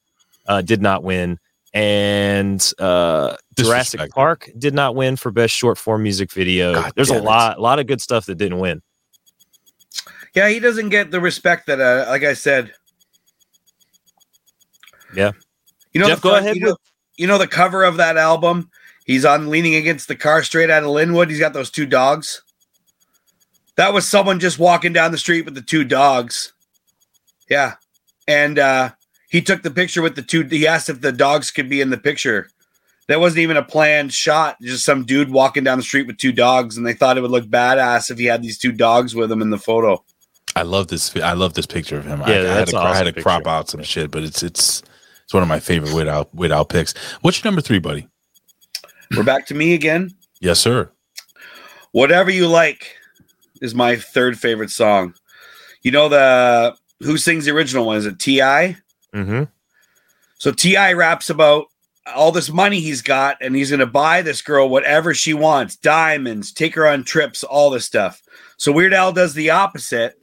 uh, 0.47 0.63
did 0.63 0.83
not 0.83 1.03
win. 1.03 1.39
And 1.73 2.69
uh, 2.79 3.37
Jurassic 3.57 4.11
Park 4.11 4.51
did 4.59 4.75
not 4.75 4.95
win 4.97 5.17
for 5.17 5.31
best 5.31 5.55
short 5.55 5.79
form 5.79 6.03
music 6.03 6.33
video. 6.33 6.75
God 6.75 6.93
There's 6.97 7.11
a 7.11 7.15
damn 7.15 7.23
it. 7.23 7.27
lot, 7.27 7.61
lot 7.61 7.79
of 7.79 7.87
good 7.87 8.01
stuff 8.01 8.27
that 8.27 8.35
didn't 8.37 8.59
win. 8.59 8.83
Yeah, 10.35 10.49
he 10.49 10.59
doesn't 10.61 10.89
get 10.89 11.11
the 11.11 11.21
respect 11.21 11.67
that, 11.67 11.81
uh, 11.81 12.07
like 12.09 12.23
I 12.25 12.35
said, 12.35 12.73
Yeah. 15.15 15.33
You 15.93 16.01
know, 16.01 16.07
Jeff, 16.09 16.19
the 16.19 16.23
go 16.23 16.31
front- 16.31 16.45
ahead 16.47 16.57
You 16.57 16.63
know, 16.67 16.77
you 17.17 17.27
know 17.27 17.39
the 17.39 17.49
cover 17.49 17.83
of 17.85 17.97
that 17.97 18.17
album. 18.17 18.71
He's 19.05 19.25
on 19.25 19.49
leaning 19.51 19.75
against 19.75 20.07
the 20.09 20.15
car 20.15 20.43
straight 20.45 20.71
out 20.71 20.85
of 20.85 20.89
Lynwood. 20.91 21.31
He's 21.31 21.41
got 21.41 21.53
those 21.53 21.71
two 21.71 21.87
dogs. 21.87 22.43
That 23.77 23.93
was 23.93 24.07
someone 24.07 24.39
just 24.41 24.59
walking 24.59 24.93
down 24.93 25.11
the 25.11 25.19
street 25.19 25.45
with 25.45 25.55
the 25.55 25.63
two 25.63 25.85
dogs. 25.85 26.53
Yeah, 27.49 27.75
and 28.29 28.59
uh, 28.59 28.91
he 29.31 29.41
took 29.41 29.63
the 29.63 29.71
picture 29.71 30.03
with 30.03 30.17
the 30.17 30.23
two. 30.23 30.43
He 30.43 30.67
asked 30.67 30.91
if 30.91 31.01
the 31.01 31.13
dogs 31.13 31.51
could 31.51 31.69
be 31.69 31.81
in 31.81 31.91
the 31.91 31.97
picture 31.97 32.51
That 33.07 33.21
wasn't 33.21 33.41
even 33.41 33.57
a 33.57 33.63
planned 33.63 34.13
shot. 34.13 34.61
Just 34.61 34.85
some 34.85 35.05
dude 35.05 35.31
walking 35.31 35.65
down 35.65 35.79
the 35.79 35.85
street 35.85 36.07
with 36.07 36.19
two 36.19 36.33
dogs, 36.33 36.77
and 36.77 36.87
they 36.87 36.93
thought 36.93 37.17
it 37.17 37.23
would 37.23 37.31
look 37.31 37.47
badass 37.47 38.11
if 38.11 38.19
he 38.19 38.27
had 38.27 38.43
these 38.43 38.59
two 38.59 38.73
dogs 38.73 39.15
with 39.15 39.33
him 39.33 39.41
in 39.41 39.51
the 39.51 39.59
photo. 39.59 40.05
I 40.57 40.63
love 40.63 40.89
this. 40.89 41.17
I 41.17 41.33
love 41.33 41.55
this 41.55 41.67
picture 41.67 41.97
of 41.97 42.05
him. 42.05 42.23
I, 42.23 42.29
Yeah, 42.29 42.35
I 42.35 42.39
had 42.39 42.57
that's 42.57 42.71
to, 42.73 42.81
an 42.81 42.87
I 42.87 42.97
had 42.97 43.15
to 43.15 43.23
crop 43.23 43.47
out 43.47 43.69
some 43.69 43.83
shit, 43.83 44.11
but 44.11 44.25
it's 44.25 44.43
it's 44.43 44.83
it's 45.25 45.33
one 45.33 45.43
of 45.45 45.49
my 45.49 45.61
favorite 45.61 45.95
Weird 45.95 46.09
Al 46.09 46.29
Weird 46.35 46.53
Al 46.53 46.65
picks. 46.65 46.93
What's 47.21 47.43
your 47.43 47.51
number 47.51 47.61
three, 47.61 47.79
buddy? 47.79 48.09
We're 49.17 49.23
back 49.23 49.47
to 49.47 49.55
me 49.55 49.75
again. 49.75 50.11
Yes, 50.41 50.59
sir. 50.59 50.91
Whatever 51.93 52.31
you 52.31 52.47
like 52.49 52.97
is 53.61 53.75
my 53.75 53.97
third 53.97 54.39
favorite 54.39 54.71
song. 54.71 55.15
You 55.83 55.93
know 55.93 56.09
the 56.09 56.77
who 57.01 57.17
sings 57.17 57.45
the 57.45 57.53
original 57.53 57.87
one? 57.87 57.97
Is 57.97 58.07
it 58.07 58.19
T.I.? 58.19 58.77
Mm-hmm. 59.15 59.45
So 60.39 60.53
T.I. 60.53 60.95
raps 60.95 61.31
about 61.31 61.67
all 62.15 62.33
this 62.33 62.51
money 62.51 62.81
he's 62.81 63.03
got, 63.03 63.37
and 63.41 63.55
he's 63.55 63.71
going 63.71 63.81
to 63.81 63.87
buy 63.87 64.23
this 64.23 64.43
girl 64.43 64.69
whatever 64.69 65.15
she 65.15 65.35
wants, 65.35 65.77
diamonds, 65.77 66.53
take 66.53 66.75
her 66.75 66.87
on 66.87 67.05
trips, 67.05 67.45
all 67.45 67.71
this 67.71 67.85
stuff. 67.85 68.23
So 68.57 68.73
Weird 68.73 68.95
Al 68.95 69.13
does 69.13 69.35
the 69.35 69.51
opposite, 69.51 70.15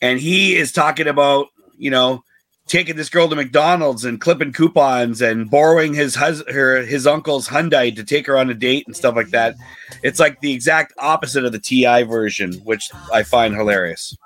and 0.00 0.18
he 0.18 0.56
is 0.56 0.72
talking 0.72 1.08
about 1.08 1.48
you 1.78 1.90
know 1.90 2.22
taking 2.66 2.96
this 2.96 3.08
girl 3.08 3.28
to 3.28 3.36
McDonald's 3.36 4.04
and 4.04 4.20
clipping 4.20 4.52
coupons 4.52 5.22
and 5.22 5.50
borrowing 5.50 5.94
his 5.94 6.14
hus- 6.14 6.42
her 6.50 6.82
his 6.82 7.06
uncle's 7.06 7.48
Hyundai 7.48 7.94
to 7.94 8.04
take 8.04 8.26
her 8.26 8.36
on 8.36 8.50
a 8.50 8.54
date 8.54 8.86
and 8.86 8.96
stuff 8.96 9.14
like 9.14 9.30
that. 9.30 9.54
It's 10.02 10.20
like 10.20 10.40
the 10.40 10.52
exact 10.52 10.92
opposite 10.98 11.44
of 11.44 11.52
the 11.52 11.58
T.I. 11.58 12.04
version, 12.04 12.54
which 12.64 12.90
I 13.12 13.22
find 13.22 13.54
hilarious. 13.54 14.16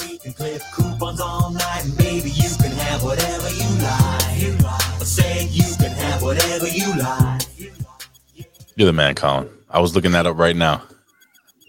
We 0.00 0.18
can 0.18 0.32
clip 0.32 0.62
coupons 0.74 1.20
all 1.20 1.50
night, 1.50 1.84
and 1.84 1.96
baby, 1.98 2.30
you 2.30 2.48
can 2.60 2.72
have 2.72 3.02
whatever 3.02 3.48
you 3.50 3.68
like. 3.82 4.64
I 4.64 5.04
said 5.04 5.48
you 5.50 5.76
can 5.76 5.90
have 5.90 6.22
whatever 6.22 6.68
you 6.68 6.94
like. 6.94 7.42
You're 8.76 8.86
the 8.86 8.92
man, 8.92 9.14
Colin. 9.14 9.48
I 9.70 9.80
was 9.80 9.94
looking 9.94 10.12
that 10.12 10.26
up 10.26 10.38
right 10.38 10.56
now. 10.56 10.82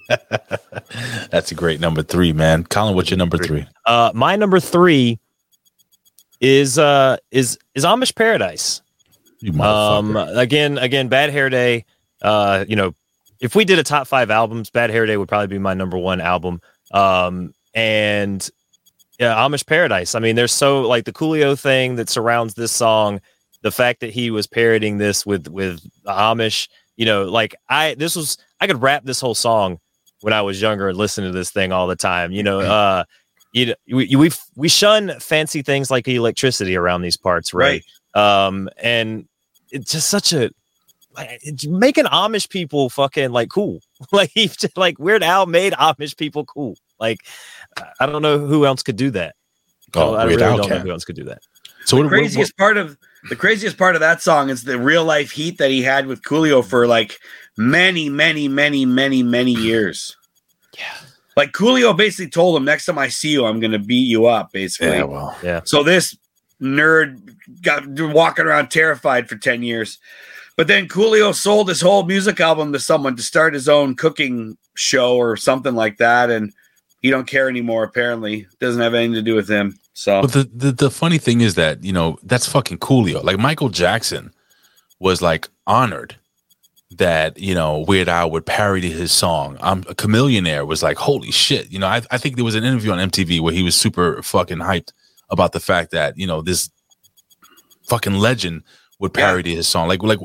That's 1.30 1.52
a 1.52 1.56
great 1.56 1.80
number 1.80 2.04
three, 2.04 2.34
man. 2.34 2.64
Colin, 2.64 2.96
what's 2.96 3.10
your 3.10 3.18
number 3.18 3.38
three? 3.38 3.66
Uh, 3.86 4.12
my 4.14 4.36
number 4.36 4.60
three 4.60 5.20
is 6.40 6.78
uh 6.78 7.18
is 7.32 7.58
is 7.74 7.84
Amish 7.86 8.16
Paradise. 8.16 8.82
You 9.40 9.60
Um, 9.62 10.16
again, 10.16 10.78
again, 10.78 11.08
Bad 11.08 11.32
Hair 11.32 11.50
Day. 11.50 11.86
Uh, 12.22 12.66
you 12.68 12.76
know, 12.76 12.94
if 13.40 13.56
we 13.56 13.66
did 13.66 13.80
a 13.80 13.84
top 13.84 14.08
five 14.08 14.32
albums, 14.32 14.70
Bad 14.70 14.90
Hair 14.90 15.06
Day 15.08 15.18
would 15.18 15.28
probably 15.28 15.48
be 15.48 15.60
my 15.60 15.74
number 15.74 15.98
one 15.98 16.22
album. 16.22 16.62
Um, 16.92 17.54
and 17.76 18.50
yeah, 19.20 19.36
Amish 19.36 19.66
Paradise. 19.66 20.16
I 20.16 20.20
mean, 20.20 20.36
there's 20.36 20.52
so 20.52 20.82
like 20.82 21.06
the 21.06 21.14
Coolio 21.14 21.60
thing 21.60 21.98
that 21.98 22.10
surrounds 22.10 22.56
this 22.56 22.72
song. 22.72 23.22
The 23.62 23.72
fact 23.72 24.00
that 24.02 24.12
he 24.12 24.32
was 24.32 24.48
parodying 24.48 24.98
this 24.98 25.26
with 25.26 25.48
with 25.48 25.82
the 26.04 26.12
Amish, 26.12 26.68
you 26.98 27.06
know, 27.06 27.26
like 27.26 27.56
I 27.70 27.96
this 27.96 28.16
was 28.16 28.38
I 28.60 28.68
could 28.68 28.82
rap 28.82 29.04
this 29.06 29.20
whole 29.20 29.36
song 29.36 29.80
when 30.22 30.34
I 30.34 30.42
was 30.42 30.62
younger 30.62 30.90
and 30.90 30.98
listen 30.98 31.24
to 31.24 31.32
this 31.32 31.52
thing 31.52 31.72
all 31.72 31.88
the 31.88 31.96
time. 31.96 32.32
You 32.32 32.44
know, 32.44 32.60
uh, 32.62 33.04
you 33.54 33.68
know, 33.68 33.76
we 33.92 34.16
we 34.16 34.32
we 34.56 34.70
shun 34.70 35.20
fancy 35.20 35.62
things 35.62 35.90
like 35.90 36.08
electricity 36.08 36.76
around 36.76 37.02
these 37.02 37.18
parts, 37.18 37.54
right? 37.54 37.84
Um, 38.14 38.70
and 38.78 39.28
it's 39.72 39.92
just 39.92 40.10
such 40.10 40.34
a 40.34 40.52
like 41.16 41.42
making 41.68 42.06
Amish 42.06 42.50
people 42.50 42.90
fucking 42.90 43.32
like 43.32 43.50
cool. 43.50 43.80
like 44.12 44.32
he 44.34 44.50
like 44.76 45.00
Weird 45.00 45.24
Al 45.24 45.46
made 45.46 45.74
Amish 45.74 46.18
people 46.18 46.46
cool. 46.46 46.76
Like 47.00 47.20
I 48.00 48.06
don't 48.06 48.22
know 48.22 48.40
who 48.40 48.66
else 48.66 48.84
could 48.84 48.96
do 48.96 49.12
that. 49.12 49.36
Oh, 49.94 50.16
I 50.16 50.24
really 50.26 50.38
don't 50.38 50.70
know 50.70 50.80
who 50.80 50.92
else 50.92 51.06
could 51.06 51.16
do 51.16 51.24
that. 51.26 51.42
So 51.86 51.98
the 51.98 52.04
what, 52.04 52.12
what, 52.12 52.18
craziest 52.18 52.58
part 52.58 52.78
of 52.78 52.98
the 53.30 53.36
craziest 53.36 53.78
part 53.78 53.96
of 53.96 54.02
that 54.02 54.22
song 54.22 54.50
is 54.50 54.64
the 54.64 54.80
real 54.80 55.04
life 55.04 55.32
heat 55.32 55.58
that 55.58 55.72
he 55.72 55.82
had 55.82 56.08
with 56.08 56.22
Coolio 56.22 56.64
for 56.64 56.88
like 56.88 57.20
many, 57.58 58.10
many, 58.10 58.48
many, 58.48 58.86
many, 58.86 59.24
many 59.24 59.52
years. 59.52 60.16
Yeah. 60.78 60.94
Like 61.38 61.54
Coolio 61.54 61.96
basically 61.96 62.30
told 62.30 62.58
him, 62.58 62.66
next 62.66 62.86
time 62.86 62.98
I 62.98 63.08
see 63.08 63.32
you, 63.32 63.46
I'm 63.46 63.62
gonna 63.62 63.80
beat 63.80 64.10
you 64.10 64.26
up, 64.26 64.52
basically. 64.52 64.98
Yeah, 64.98 65.04
well, 65.04 65.38
Yeah. 65.42 65.62
So 65.64 65.84
this 65.84 66.18
nerd 66.62 67.34
got 67.62 67.84
walking 68.14 68.46
around 68.46 68.72
terrified 68.72 69.30
for 69.30 69.38
10 69.38 69.64
years. 69.64 70.00
But 70.58 70.68
then 70.68 70.88
Coolio 70.88 71.34
sold 71.34 71.70
his 71.70 71.82
whole 71.82 72.04
music 72.04 72.40
album 72.40 72.72
to 72.74 72.80
someone 72.80 73.16
to 73.16 73.24
start 73.24 73.54
his 73.54 73.68
own 73.68 73.96
cooking 73.96 74.58
show 74.76 75.16
or 75.16 75.36
something 75.36 75.76
like 75.76 75.98
that. 75.98 76.30
And 76.30 76.54
he 77.06 77.12
don't 77.12 77.28
care 77.28 77.48
anymore, 77.48 77.84
apparently. 77.84 78.48
Doesn't 78.60 78.82
have 78.82 78.96
anything 78.96 79.14
to 79.14 79.22
do 79.22 79.36
with 79.36 79.48
him. 79.48 79.78
So 79.94 80.24
But 80.24 80.32
the, 80.32 80.50
the 80.52 80.72
the 80.72 80.90
funny 80.90 81.20
thing 81.20 81.42
is 81.42 81.54
that 81.54 81.84
you 81.84 81.94
know 81.94 82.18
that's 82.24 82.48
fucking 82.48 82.80
Coolio. 82.80 83.24
Like 83.24 83.38
Michael 83.38 83.70
Jackson 83.70 84.34
was 85.00 85.22
like 85.22 85.48
honored 85.68 86.16
that 86.98 87.38
you 87.38 87.54
know 87.54 87.86
Weird 87.88 88.10
Al 88.10 88.32
would 88.32 88.48
parody 88.48 88.90
his 88.90 89.12
song. 89.12 89.56
I'm 89.62 89.82
a 89.82 89.94
Chamillionaire 89.94 90.66
was 90.66 90.82
like 90.82 90.98
holy 90.98 91.30
shit. 91.30 91.72
You 91.72 91.78
know 91.78 91.86
I 91.86 92.02
I 92.10 92.18
think 92.18 92.38
there 92.38 92.44
was 92.44 92.56
an 92.56 92.64
interview 92.64 92.92
on 92.92 92.98
MTV 93.12 93.40
where 93.40 93.54
he 93.54 93.62
was 93.62 93.76
super 93.76 94.24
fucking 94.24 94.58
hyped 94.58 94.92
about 95.30 95.52
the 95.52 95.60
fact 95.60 95.92
that 95.92 96.18
you 96.18 96.26
know 96.26 96.42
this 96.42 96.72
fucking 97.88 98.16
legend 98.16 98.64
would 98.98 99.14
parody 99.14 99.54
his 99.54 99.68
song. 99.68 99.88
Like 99.88 100.02
like 100.02 100.18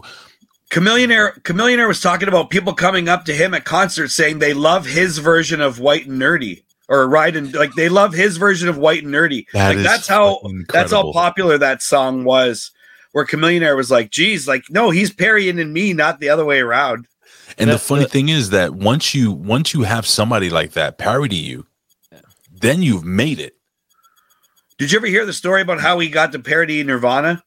Chamillionaire 0.71 1.43
Chamillionaire 1.43 1.89
was 1.89 2.01
talking 2.01 2.29
about 2.29 2.49
people 2.49 2.73
coming 2.73 3.07
up 3.07 3.27
to 3.27 3.35
him 3.35 3.53
at 3.53 3.67
concerts 3.67 4.15
saying 4.15 4.39
they 4.39 4.55
love 4.55 4.87
his 4.87 5.19
version 5.19 5.61
of 5.61 5.79
White 5.79 6.07
and 6.07 6.19
Nerdy 6.19 6.63
or 6.91 7.09
Ride 7.09 7.37
and 7.37 7.55
like 7.55 7.73
they 7.75 7.89
love 7.89 8.13
his 8.13 8.37
version 8.37 8.69
of 8.69 8.77
White 8.77 9.05
and 9.05 9.15
Nerdy. 9.15 9.47
That 9.53 9.77
like 9.77 9.85
that's 9.85 10.09
how 10.09 10.41
fucking 10.41 10.67
that's 10.69 10.93
how 10.93 11.13
popular 11.13 11.57
that 11.57 11.83
song 11.83 12.25
was. 12.25 12.73
Where 13.13 13.25
Chamillionaire 13.25 13.77
was 13.77 13.91
like, 13.91 14.11
"Geez, 14.11 14.47
like 14.47 14.65
no, 14.71 14.91
he's 14.91 15.13
parrying 15.13 15.57
parodying 15.57 15.73
me, 15.73 15.93
not 15.93 16.21
the 16.21 16.29
other 16.29 16.45
way 16.45 16.61
around." 16.61 17.07
And 17.59 17.71
the 17.71 17.79
funny 17.79 18.05
thing 18.05 18.29
is 18.29 18.51
that 18.51 18.75
once 18.75 19.15
you 19.15 19.33
once 19.33 19.73
you 19.73 19.83
have 19.83 20.07
somebody 20.07 20.51
like 20.51 20.73
that 20.73 20.99
parody 20.99 21.37
you, 21.37 21.67
then 22.53 22.83
you've 22.83 23.05
made 23.05 23.41
it. 23.41 23.57
Did 24.79 24.93
you 24.93 24.99
ever 24.99 25.07
hear 25.07 25.27
the 25.27 25.33
story 25.33 25.63
about 25.63 25.81
how 25.81 25.99
he 25.99 26.09
got 26.09 26.33
to 26.33 26.39
parody 26.39 26.83
Nirvana? 26.83 27.43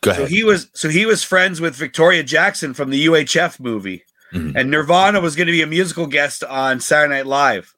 Go 0.00 0.12
ahead. 0.12 0.22
So 0.22 0.26
he 0.28 0.44
was 0.44 0.68
so 0.74 0.88
he 0.88 1.06
was 1.06 1.22
friends 1.22 1.60
with 1.60 1.74
Victoria 1.74 2.22
Jackson 2.22 2.72
from 2.72 2.90
the 2.90 3.06
UHF 3.06 3.60
movie, 3.60 4.04
Mhm. 4.32 4.52
and 4.54 4.70
Nirvana 4.70 5.20
was 5.20 5.34
going 5.36 5.46
to 5.46 5.52
be 5.52 5.62
a 5.62 5.66
musical 5.66 6.06
guest 6.06 6.44
on 6.44 6.80
Saturday 6.80 7.14
Night 7.14 7.26
Live. 7.26 7.74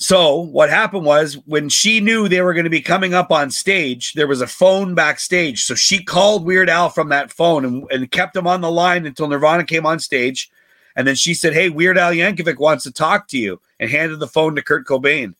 So 0.00 0.36
what 0.36 0.70
happened 0.70 1.04
was 1.04 1.34
when 1.46 1.68
she 1.68 1.98
knew 1.98 2.28
they 2.28 2.40
were 2.40 2.54
going 2.54 2.64
to 2.64 2.70
be 2.70 2.80
coming 2.80 3.14
up 3.14 3.32
on 3.32 3.50
stage, 3.50 4.12
there 4.12 4.28
was 4.28 4.40
a 4.40 4.46
phone 4.46 4.94
backstage. 4.94 5.64
So 5.64 5.74
she 5.74 6.04
called 6.04 6.44
Weird 6.44 6.70
Al 6.70 6.88
from 6.88 7.08
that 7.08 7.32
phone 7.32 7.64
and, 7.64 7.84
and 7.90 8.10
kept 8.10 8.36
him 8.36 8.46
on 8.46 8.60
the 8.60 8.70
line 8.70 9.06
until 9.06 9.26
Nirvana 9.26 9.64
came 9.64 9.84
on 9.84 9.98
stage. 9.98 10.48
And 10.94 11.06
then 11.06 11.16
she 11.16 11.34
said, 11.34 11.52
Hey, 11.52 11.68
Weird 11.68 11.98
Al 11.98 12.12
Yankovic 12.12 12.58
wants 12.58 12.84
to 12.84 12.92
talk 12.92 13.26
to 13.28 13.38
you, 13.38 13.60
and 13.80 13.90
handed 13.90 14.20
the 14.20 14.26
phone 14.28 14.54
to 14.54 14.62
Kurt 14.62 14.86
Cobain. 14.86 15.34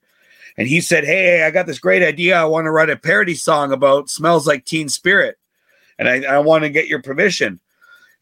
And 0.57 0.67
he 0.67 0.81
said, 0.81 1.05
Hey, 1.05 1.45
I 1.45 1.53
got 1.53 1.67
this 1.67 1.79
great 1.79 2.03
idea. 2.03 2.37
I 2.37 2.45
want 2.45 2.65
to 2.65 2.73
write 2.73 2.91
a 2.91 2.97
parody 2.97 3.35
song 3.37 3.71
about 3.73 4.11
smells 4.11 4.47
like 4.47 4.65
teen 4.65 4.89
spirit. 4.89 5.39
And 6.01 6.09
I, 6.09 6.23
I 6.35 6.39
want 6.39 6.65
to 6.65 6.71
get 6.71 6.89
your 6.89 7.01
permission. 7.03 7.61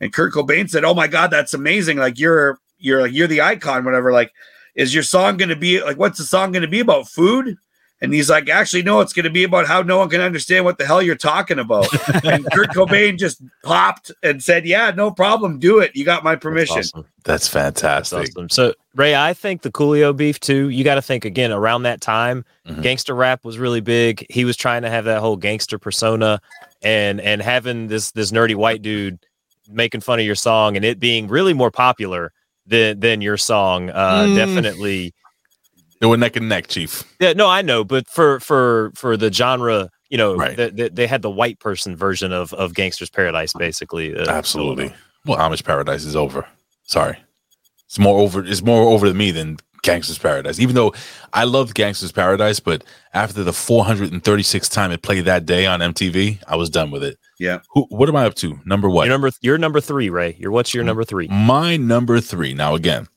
And 0.01 0.13
Kurt 0.13 0.33
Cobain 0.33 0.69
said, 0.69 0.85
Oh 0.85 0.95
my 0.95 1.07
God, 1.07 1.31
that's 1.31 1.55
amazing. 1.55 1.97
Like 1.99 2.19
you're 2.19 2.59
you're 2.79 3.03
like 3.03 3.13
you're 3.13 3.27
the 3.29 3.41
icon, 3.41 3.85
whatever. 3.85 4.13
Like, 4.13 4.33
is 4.75 4.93
your 4.93 5.03
song 5.03 5.37
gonna 5.37 5.57
be 5.57 5.83
like 5.83 5.97
what's 5.99 6.19
the 6.19 6.25
song 6.25 6.53
gonna 6.53 6.69
be 6.69 6.81
about? 6.81 7.09
Food? 7.09 7.57
And 8.03 8.13
he's 8.13 8.29
like, 8.29 8.51
actually, 8.51 8.83
no, 8.83 9.01
it's 9.01 9.15
gonna 9.15 9.31
be 9.31 9.45
about 9.45 9.67
how 9.67 9.81
no 9.81 9.97
one 9.97 10.11
can 10.11 10.21
understand 10.21 10.67
what 10.67 10.77
the 10.77 10.85
hell 10.85 11.01
you're 11.01 11.15
talking 11.15 11.59
about. 11.59 11.87
and 12.25 12.45
Kurt 12.53 12.69
Cobain 12.69 13.19
just 13.19 13.43
popped 13.65 14.13
and 14.23 14.43
said, 14.43 14.67
Yeah, 14.67 14.91
no 14.95 15.11
problem, 15.11 15.59
do 15.59 15.79
it. 15.79 15.93
You 15.97 16.05
got 16.05 16.23
my 16.23 16.37
permission. 16.37 16.77
Awesome. 16.79 17.07
That's 17.25 17.49
fantastic. 17.49 18.29
Awesome. 18.29 18.51
So 18.51 18.75
Ray, 18.95 19.17
I 19.17 19.33
think 19.33 19.63
the 19.63 19.73
Coolio 19.73 20.15
beef 20.15 20.39
too. 20.41 20.69
You 20.69 20.85
got 20.85 20.97
to 20.97 21.03
think 21.03 21.25
again 21.25 21.53
around 21.53 21.85
that 21.85 22.03
time, 22.03 22.45
Mhm. 22.69 22.83
gangster 22.83 23.15
rap 23.15 23.45
was 23.47 23.59
really 23.59 23.81
big. 23.81 24.27
He 24.29 24.45
was 24.45 24.59
trying 24.59 24.83
to 24.83 24.91
have 24.91 25.07
that 25.07 25.21
whole 25.21 25.37
gangster 25.39 25.79
persona, 25.79 26.39
and 26.83 27.19
and 27.23 27.41
having 27.41 27.89
this 27.89 28.11
this 28.11 28.31
nerdy 28.31 28.55
white 28.55 28.83
dude 28.83 29.19
making 29.69 30.01
fun 30.01 30.19
of 30.21 30.25
your 30.27 30.35
song 30.35 30.77
and 30.77 30.85
it 30.85 30.99
being 31.01 31.29
really 31.29 31.53
more 31.55 31.71
popular 31.71 32.33
than 32.67 33.01
than 33.01 33.21
your 33.21 33.37
song. 33.37 33.91
Uh, 33.91 34.25
Mm. 34.27 34.37
Definitely. 34.37 35.15
They 36.01 36.07
were 36.07 36.17
neck 36.19 36.37
and 36.37 36.49
neck, 36.49 36.67
Chief. 36.69 37.05
Yeah, 37.21 37.33
no, 37.33 37.49
I 37.49 37.63
know, 37.63 37.83
but 37.85 38.07
for 38.09 38.39
for 38.41 38.93
for 38.95 39.17
the 39.17 39.33
genre, 39.33 39.89
you 40.11 40.19
know, 40.19 40.35
Right. 40.37 40.57
th- 40.57 40.77
th- 40.77 40.93
they 40.95 41.07
had 41.07 41.23
the 41.23 41.31
white 41.31 41.59
person 41.59 41.97
version 41.97 42.33
of 42.33 42.53
of 42.55 42.73
Gangsta's 42.75 43.09
Paradise, 43.11 43.53
basically. 43.55 44.15
Uh, 44.17 44.29
Absolutely. 44.31 44.93
Well, 45.25 45.39
Amish 45.39 45.65
Paradise 45.65 46.05
is 46.05 46.15
over. 46.15 46.47
Sorry, 46.85 47.17
it's 47.87 47.99
more 47.99 48.21
over. 48.21 48.45
It's 48.45 48.63
more 48.63 48.83
over 48.93 49.07
to 49.07 49.15
me 49.15 49.31
than 49.31 49.57
Gangsta's 49.83 50.19
Paradise. 50.19 50.61
Even 50.61 50.75
though 50.75 50.93
I 51.33 51.45
loved 51.45 51.75
Gangsta's 51.75 52.13
Paradise, 52.13 52.61
but 52.61 52.85
after 53.15 53.43
the 53.43 53.53
436th 53.53 54.71
time 54.71 54.93
it 54.93 55.01
played 55.03 55.25
that 55.25 55.47
day 55.47 55.65
on 55.67 55.81
MTV, 55.81 56.41
I 56.47 56.57
was 56.57 56.69
done 56.71 56.91
with 56.91 57.03
it. 57.03 57.19
Yeah. 57.39 57.61
Who? 57.71 57.83
What 57.91 58.09
am 58.09 58.17
I 58.17 58.25
up 58.25 58.35
to? 58.37 58.59
Number 58.65 58.89
what? 58.89 59.07
You're 59.07 59.15
number 59.15 59.31
you're 59.41 59.59
number 59.59 59.81
three, 59.81 60.09
Ray. 60.09 60.37
You're 60.39 60.51
what's 60.51 60.73
your 60.73 60.85
number 60.85 61.05
three? 61.05 61.29
My 61.29 61.77
number 61.77 62.21
three. 62.21 62.55
Now 62.55 62.75
again, 62.75 63.09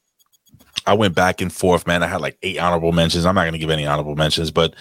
I 0.85 0.93
went 0.93 1.15
back 1.15 1.41
and 1.41 1.51
forth, 1.51 1.87
man. 1.87 2.03
I 2.03 2.07
had 2.07 2.21
like 2.21 2.37
eight 2.41 2.57
honorable 2.57 2.91
mentions. 2.91 3.25
I'm 3.25 3.35
not 3.35 3.43
going 3.43 3.53
to 3.53 3.59
give 3.59 3.69
any 3.69 3.85
honorable 3.85 4.15
mentions, 4.15 4.51
but 4.51 4.75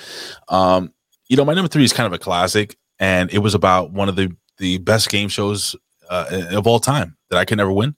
um, 0.49 0.93
you 1.29 1.37
know, 1.37 1.45
my 1.45 1.55
number 1.55 1.69
three 1.69 1.85
is 1.85 1.93
kind 1.93 2.07
of 2.07 2.13
a 2.13 2.19
classic, 2.19 2.77
and 2.99 3.33
it 3.33 3.39
was 3.39 3.55
about 3.55 3.93
one 3.93 4.09
of 4.09 4.17
the 4.17 4.35
the 4.59 4.79
best 4.79 5.09
game 5.09 5.29
shows 5.29 5.77
uh, 6.11 6.47
of 6.51 6.67
all 6.67 6.81
time 6.81 7.17
that 7.31 7.39
I 7.39 7.45
could 7.45 7.59
never 7.59 7.73
win. 7.73 7.95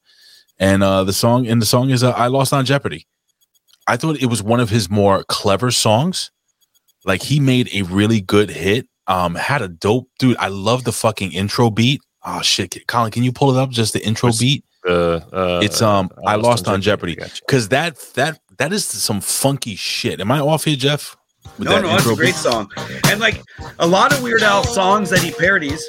And 0.59 0.83
uh, 0.83 1.05
the 1.05 1.13
song 1.13 1.47
and 1.47 1.63
the 1.63 1.67
song 1.67 1.91
is 1.91 2.03
uh, 2.03 2.11
"I 2.11 2.27
Lost 2.27 2.53
on 2.53 2.65
Jeopardy." 2.65 3.07
I 3.87 3.97
thought 3.97 4.23
it 4.23 4.27
was 4.27 4.43
one 4.43 4.61
of 4.61 4.71
his 4.71 4.91
more 4.91 5.25
clever 5.25 5.71
songs. 5.71 6.31
Like 7.05 7.23
he 7.23 7.41
made 7.41 7.71
a 7.73 7.83
really 7.83 8.21
good 8.21 8.51
hit. 8.51 8.87
Um, 9.11 9.35
had 9.35 9.61
a 9.61 9.69
dope 9.69 10.09
dude. 10.19 10.37
I 10.39 10.49
love 10.49 10.85
the 10.85 10.93
fucking 10.93 11.33
intro 11.33 11.69
beat. 11.71 12.01
Oh 12.25 12.43
shit, 12.43 12.87
Colin, 12.87 13.11
can 13.11 13.23
you 13.25 13.33
pull 13.33 13.51
it 13.57 13.61
up? 13.61 13.71
Just 13.71 13.93
the 13.93 14.07
intro 14.07 14.31
beat. 14.39 14.65
Uh, 14.87 15.21
uh, 15.33 15.61
It's 15.63 15.83
um, 15.83 16.11
I 16.27 16.37
lost 16.37 16.69
on 16.69 16.81
Jeopardy 16.81 17.17
because 17.47 17.69
that 17.71 17.99
that 18.15 18.39
that 18.59 18.73
is 18.73 18.85
some 18.87 19.21
funky 19.21 19.75
shit. 19.77 20.21
Am 20.21 20.31
I 20.31 20.39
off 20.41 20.65
here, 20.65 20.77
Jeff? 20.77 21.17
With 21.59 21.67
No, 21.69 21.75
that 21.75 21.83
no, 21.83 21.89
that's 21.89 22.07
a 22.07 22.15
great 22.15 22.27
beat? 22.29 22.35
song. 22.37 22.71
And 23.11 23.19
like 23.21 23.43
a 23.79 23.87
lot 23.87 24.13
of 24.13 24.23
Weird 24.23 24.43
Al 24.43 24.63
songs 24.65 25.11
that 25.11 25.21
he 25.21 25.31
parodies. 25.33 25.83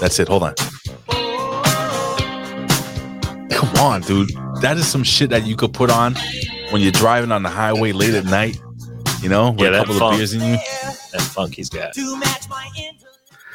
That's 0.00 0.18
it. 0.18 0.28
Hold 0.28 0.44
on. 0.44 0.54
Come 3.50 3.74
on, 3.76 4.00
dude. 4.02 4.30
That 4.62 4.76
is 4.78 4.86
some 4.88 5.02
shit 5.04 5.30
that 5.30 5.44
you 5.46 5.56
could 5.56 5.74
put 5.74 5.90
on 5.90 6.14
when 6.70 6.80
you're 6.80 6.92
driving 6.92 7.32
on 7.32 7.42
the 7.42 7.48
highway 7.50 7.92
late 7.92 8.14
at 8.14 8.24
night. 8.24 8.58
You 9.20 9.28
know, 9.28 9.50
with 9.50 9.60
Yeah, 9.60 9.68
a 9.68 9.76
couple 9.80 9.98
funk. 9.98 10.12
of 10.14 10.18
beers 10.18 10.32
in 10.32 10.40
you. 10.40 10.58
That 11.12 11.22
funk 11.22 11.54
he's 11.54 11.68
got. 11.68 11.94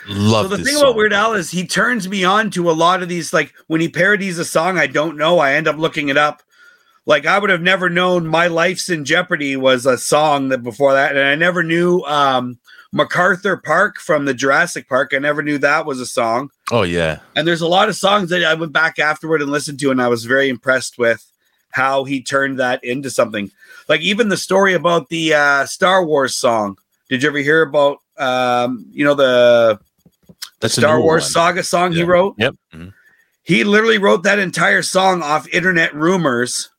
Love 0.07 0.45
so 0.45 0.49
the 0.49 0.57
this 0.57 0.67
thing 0.67 0.75
song. 0.75 0.83
about 0.83 0.95
Weird 0.97 1.13
Al 1.13 1.33
is 1.33 1.49
he 1.49 1.65
turns 1.65 2.07
me 2.07 2.23
on 2.23 2.51
to 2.51 2.69
a 2.69 2.73
lot 2.73 3.01
of 3.01 3.09
these. 3.09 3.33
Like 3.33 3.53
when 3.67 3.81
he 3.81 3.89
parodies 3.89 4.37
a 4.37 4.45
song 4.45 4.77
I 4.77 4.87
don't 4.87 5.17
know, 5.17 5.39
I 5.39 5.53
end 5.53 5.67
up 5.67 5.77
looking 5.77 6.09
it 6.09 6.17
up. 6.17 6.43
Like 7.05 7.25
I 7.25 7.39
would 7.39 7.49
have 7.49 7.61
never 7.61 7.89
known 7.89 8.27
"My 8.27 8.47
Life's 8.47 8.89
in 8.89 9.05
Jeopardy" 9.05 9.55
was 9.55 9.85
a 9.85 9.97
song 9.97 10.49
that 10.49 10.63
before 10.63 10.93
that, 10.93 11.15
and 11.15 11.27
I 11.27 11.35
never 11.35 11.63
knew 11.63 12.01
um, 12.01 12.59
MacArthur 12.91 13.57
Park 13.57 13.97
from 13.97 14.25
the 14.25 14.33
Jurassic 14.33 14.87
Park. 14.87 15.11
I 15.13 15.19
never 15.19 15.43
knew 15.43 15.57
that 15.57 15.85
was 15.85 15.99
a 15.99 16.05
song. 16.05 16.49
Oh 16.71 16.83
yeah. 16.83 17.19
And 17.35 17.47
there's 17.47 17.61
a 17.61 17.67
lot 17.67 17.89
of 17.89 17.95
songs 17.95 18.29
that 18.29 18.43
I 18.43 18.53
went 18.53 18.73
back 18.73 18.99
afterward 18.99 19.41
and 19.41 19.51
listened 19.51 19.79
to, 19.81 19.91
and 19.91 20.01
I 20.01 20.07
was 20.07 20.25
very 20.25 20.49
impressed 20.49 20.97
with 20.97 21.29
how 21.71 22.05
he 22.05 22.23
turned 22.23 22.57
that 22.59 22.83
into 22.83 23.09
something. 23.09 23.51
Like 23.89 24.01
even 24.01 24.29
the 24.29 24.37
story 24.37 24.73
about 24.73 25.09
the 25.09 25.33
uh, 25.33 25.65
Star 25.65 26.05
Wars 26.05 26.35
song. 26.35 26.77
Did 27.09 27.23
you 27.23 27.29
ever 27.29 27.37
hear 27.39 27.61
about 27.61 27.99
um, 28.17 28.85
you 28.91 29.05
know 29.05 29.13
the 29.13 29.79
That's 30.59 30.75
Star 30.75 30.99
Wars 30.99 31.23
one. 31.23 31.31
saga 31.31 31.63
song 31.63 31.91
he 31.91 32.03
wrote? 32.03 32.35
Yep. 32.37 32.55
He 33.43 33.63
literally 33.63 33.99
wrote 33.99 34.23
that 34.23 34.39
entire 34.39 34.81
song 34.81 35.21
off 35.21 35.47
internet 35.49 35.93
rumors 35.93 36.71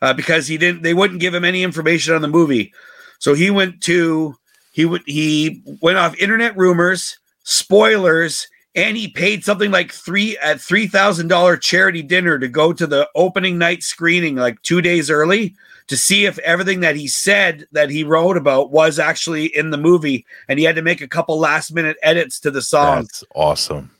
uh, 0.00 0.14
because 0.14 0.46
he 0.46 0.56
didn't. 0.56 0.82
They 0.82 0.94
wouldn't 0.94 1.20
give 1.20 1.34
him 1.34 1.44
any 1.44 1.62
information 1.62 2.14
on 2.14 2.22
the 2.22 2.28
movie, 2.28 2.72
so 3.18 3.34
he 3.34 3.50
went 3.50 3.82
to 3.82 4.34
he 4.72 4.86
would 4.86 5.02
he 5.06 5.62
went 5.82 5.98
off 5.98 6.16
internet 6.16 6.56
rumors, 6.56 7.18
spoilers, 7.44 8.48
and 8.74 8.96
he 8.96 9.08
paid 9.08 9.44
something 9.44 9.70
like 9.70 9.92
three 9.92 10.38
at 10.38 10.60
three 10.60 10.86
thousand 10.86 11.28
dollar 11.28 11.58
charity 11.58 12.02
dinner 12.02 12.38
to 12.38 12.48
go 12.48 12.72
to 12.72 12.86
the 12.86 13.08
opening 13.14 13.58
night 13.58 13.82
screening 13.82 14.36
like 14.36 14.60
two 14.62 14.80
days 14.80 15.10
early 15.10 15.54
to 15.92 15.96
see 15.98 16.24
if 16.24 16.38
everything 16.38 16.80
that 16.80 16.96
he 16.96 17.06
said 17.06 17.66
that 17.72 17.90
he 17.90 18.02
wrote 18.02 18.38
about 18.38 18.70
was 18.70 18.98
actually 18.98 19.54
in 19.54 19.68
the 19.68 19.76
movie, 19.76 20.24
and 20.48 20.58
he 20.58 20.64
had 20.64 20.74
to 20.76 20.80
make 20.80 21.02
a 21.02 21.06
couple 21.06 21.38
last 21.38 21.70
minute 21.74 21.98
edits 22.02 22.40
to 22.40 22.50
the 22.50 22.62
song. 22.62 23.02
That's 23.02 23.22
awesome. 23.34 23.90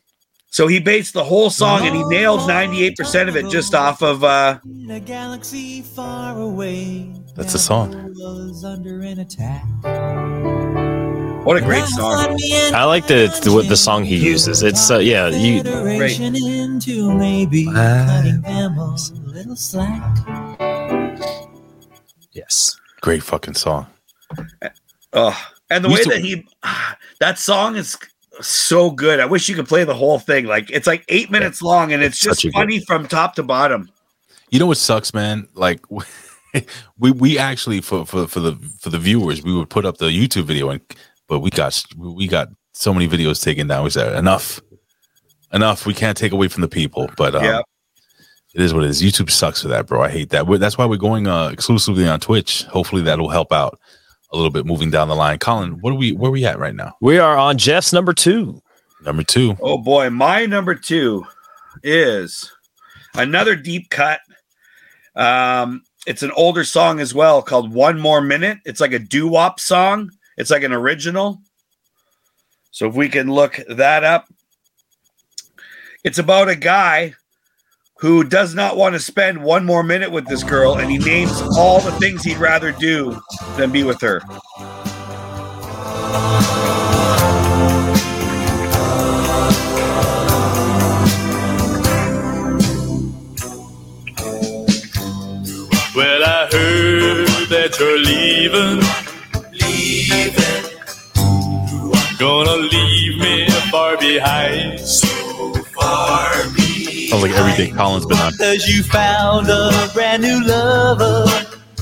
So 0.49 0.69
he 0.69 0.81
based 0.81 1.13
the 1.13 1.23
whole 1.23 1.51
song 1.51 1.87
and 1.87 1.95
he 1.95 2.03
nailed 2.05 2.41
98% 2.41 3.29
of 3.29 3.37
it 3.37 3.51
just 3.51 3.75
off 3.75 4.03
of 4.03 4.25
uh 4.25 4.59
A 4.91 5.01
galaxy 5.01 5.83
far 5.83 6.41
away. 6.41 7.13
That's 7.35 7.53
a 7.53 7.59
song. 7.59 7.91
Was 8.17 8.65
under 8.65 9.03
an 9.03 9.19
attack. 9.19 9.65
what 11.45 11.59
a 11.59 11.61
great 11.61 11.85
song. 11.85 12.39
I 12.75 12.85
like 12.85 13.07
the 13.07 13.29
the, 13.45 13.67
the 13.69 13.77
song 13.77 14.05
he 14.05 14.17
uses. 14.17 14.63
It's 14.63 14.91
uh, 14.91 14.99
yeah, 14.99 15.29
you 15.29 15.63
Federation 15.63 16.37
into 16.37 17.15
maybe 17.15 17.67
cutting 17.67 18.41
them 18.41 18.79
a 18.79 18.97
little 19.27 19.57
slack. 19.57 21.42
Yes. 22.33 22.77
Great 23.01 23.23
fucking 23.23 23.55
song. 23.55 23.87
Oh, 25.13 25.37
and 25.71 25.85
the 25.85 25.89
We 25.89 25.95
way 25.95 25.99
used 26.01 26.11
to- 26.11 26.17
that 26.17 26.25
he 26.25 26.47
that 27.21 27.39
song 27.39 27.77
is 27.77 27.97
so 28.41 28.91
good. 28.91 29.21
I 29.21 29.27
wish 29.27 29.49
you 29.49 29.55
could 29.55 29.69
play 29.69 29.85
the 29.85 29.95
whole 29.95 30.19
thing. 30.19 30.47
Like 30.47 30.71
it's 30.71 30.87
like 30.87 31.05
8 31.09 31.31
minutes 31.31 31.61
long 31.63 31.93
and 31.93 32.03
it's, 32.03 32.17
It's 32.17 32.25
just 32.25 32.41
such 32.41 32.45
a 32.47 32.49
good- 32.49 32.55
funny 32.61 32.81
from 32.81 33.07
top 33.07 33.35
to 33.37 33.43
bottom. 33.43 33.91
You 34.51 34.59
know 34.59 34.67
what 34.67 34.79
sucks, 34.79 35.13
man? 35.15 35.49
Like 35.55 35.81
we 36.99 37.11
we 37.11 37.39
actually 37.39 37.81
for 37.81 38.05
for 38.07 38.27
for 38.27 38.41
the 38.41 38.55
for 38.81 38.91
the 38.91 38.99
viewers, 38.99 39.43
we 39.43 39.55
would 39.55 39.71
put 39.71 39.85
up 39.85 39.99
the 39.99 40.07
YouTube 40.09 40.45
video 40.45 40.71
and 40.71 40.81
but 41.29 41.41
we 41.41 41.51
got 41.51 41.83
we 41.97 42.27
got 42.27 42.49
so 42.75 42.93
many 42.95 43.09
videos 43.09 43.43
taken 43.43 43.67
down. 43.67 43.85
We 43.85 43.91
said 43.91 44.15
enough, 44.17 44.61
enough. 45.53 45.87
We 45.87 45.95
can't 45.95 46.17
take 46.17 46.33
away 46.33 46.49
from 46.49 46.61
the 46.63 46.69
people, 46.69 47.11
but 47.17 47.35
um, 47.35 47.45
Yeah. 47.45 47.61
It 48.55 48.61
is 48.61 48.75
what 48.75 48.85
it 48.85 48.91
is. 48.91 49.03
YouTube 49.03 49.31
sucks 49.31 49.63
for 49.63 49.69
that, 49.69 49.87
bro. 49.87 50.03
I 50.03 50.11
hate 50.11 50.31
that. 50.31 50.47
We're, 50.47 50.59
that's 50.59 50.77
why 50.77 50.87
we're 50.87 50.97
going 50.97 51.27
uh, 51.27 51.49
exclusively 51.49 52.07
on 52.07 52.21
Twitch. 52.21 52.65
Hopefully, 52.65 53.03
that'll 53.03 53.29
help 53.29 53.53
out 53.53 53.79
a 54.33 54.37
little 54.37 54.51
bit 54.51 54.67
moving 54.67 54.91
down 54.91 55.09
the 55.09 55.15
line. 55.15 55.39
Colin, 55.39 55.81
what 55.81 55.93
are 55.93 55.97
we? 55.97 56.13
Where 56.13 56.29
are 56.29 56.33
we 56.33 56.45
at 56.45 56.59
right 56.59 56.75
now? 56.75 56.95
We 57.01 57.19
are 57.19 57.37
on 57.37 57.59
Jeff's 57.59 57.93
number 57.93 58.13
two. 58.13 58.63
Number 59.05 59.25
two. 59.25 59.57
Oh 59.61 59.79
boy, 59.79 60.11
my 60.11 60.47
number 60.47 60.75
2 60.75 61.25
is 61.83 62.53
another 63.15 63.57
deep 63.57 63.91
cut. 63.91 64.21
Um 65.17 65.83
it's 66.07 66.23
an 66.23 66.33
older 66.33 66.65
song 66.65 67.01
as 67.01 67.15
well 67.15 67.43
called 67.43 67.73
One 67.73 67.99
More 67.99 68.21
Minute. 68.21 68.59
It's 68.65 68.81
like 68.81 68.93
a 68.93 68.99
doo-wop 68.99 69.61
song. 69.61 70.11
It's 70.37 70.51
like 70.51 70.65
an 70.65 70.73
original. 70.73 71.41
So 72.73 72.89
if 72.89 72.95
we 72.95 73.09
can 73.09 73.31
look 73.31 73.61
that 73.69 74.03
up, 74.03 74.27
it's 76.03 76.19
about 76.19 76.49
a 76.49 76.57
guy 76.57 77.15
who 78.03 78.25
does 78.25 78.53
not 78.53 78.77
want 78.77 78.95
to 78.97 78.99
spend 78.99 79.41
one 79.41 79.65
more 79.65 79.85
minute 79.85 80.11
with 80.11 80.27
this 80.27 80.43
girl, 80.43 80.75
and 80.75 80.91
he 80.91 80.99
names 80.99 81.41
all 81.57 81.81
the 81.81 81.93
things 81.93 82.25
he'd 82.25 82.37
rather 82.37 82.73
do 82.73 83.17
than 83.57 83.71
be 83.71 83.85
with 83.85 84.01
her. 84.01 84.21
Well, 95.95 96.25
I 96.25 96.49
heard 96.51 97.29
that 97.51 97.77
you're 97.79 98.01
leaving. 98.01 98.83
Leaving. 99.53 100.65
Gonna 102.19 102.57
leave 102.57 103.19
me 103.19 103.49
far 103.71 103.97
behind. 103.97 104.81
So 104.81 105.07
far 105.73 106.33
behind. 106.51 106.62
Sounds 107.13 107.25
like 107.25 107.33
every 107.33 107.53
day 107.67 107.71
Colin's 107.71 108.07
been 108.07 108.17
on. 108.17 108.33
Cause 108.39 108.67
you 108.67 108.83
found 108.83 109.47
a 109.51 109.71
brand 109.93 110.23
new 110.23 110.43
lover. 110.47 111.27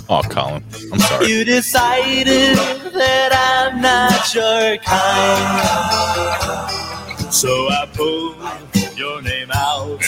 Oh, 0.09 0.23
Colin, 0.28 0.65
I'm 0.93 0.98
sorry. 0.98 1.28
You 1.28 1.44
decided 1.44 2.57
that 2.57 3.69
I'm 3.70 3.81
not 3.81 4.35
your 4.35 4.77
kind. 4.78 5.62
So 7.32 7.48
I 7.69 7.89
pulled 7.94 8.35
your 8.98 9.23
name 9.23 9.52
out 9.55 10.02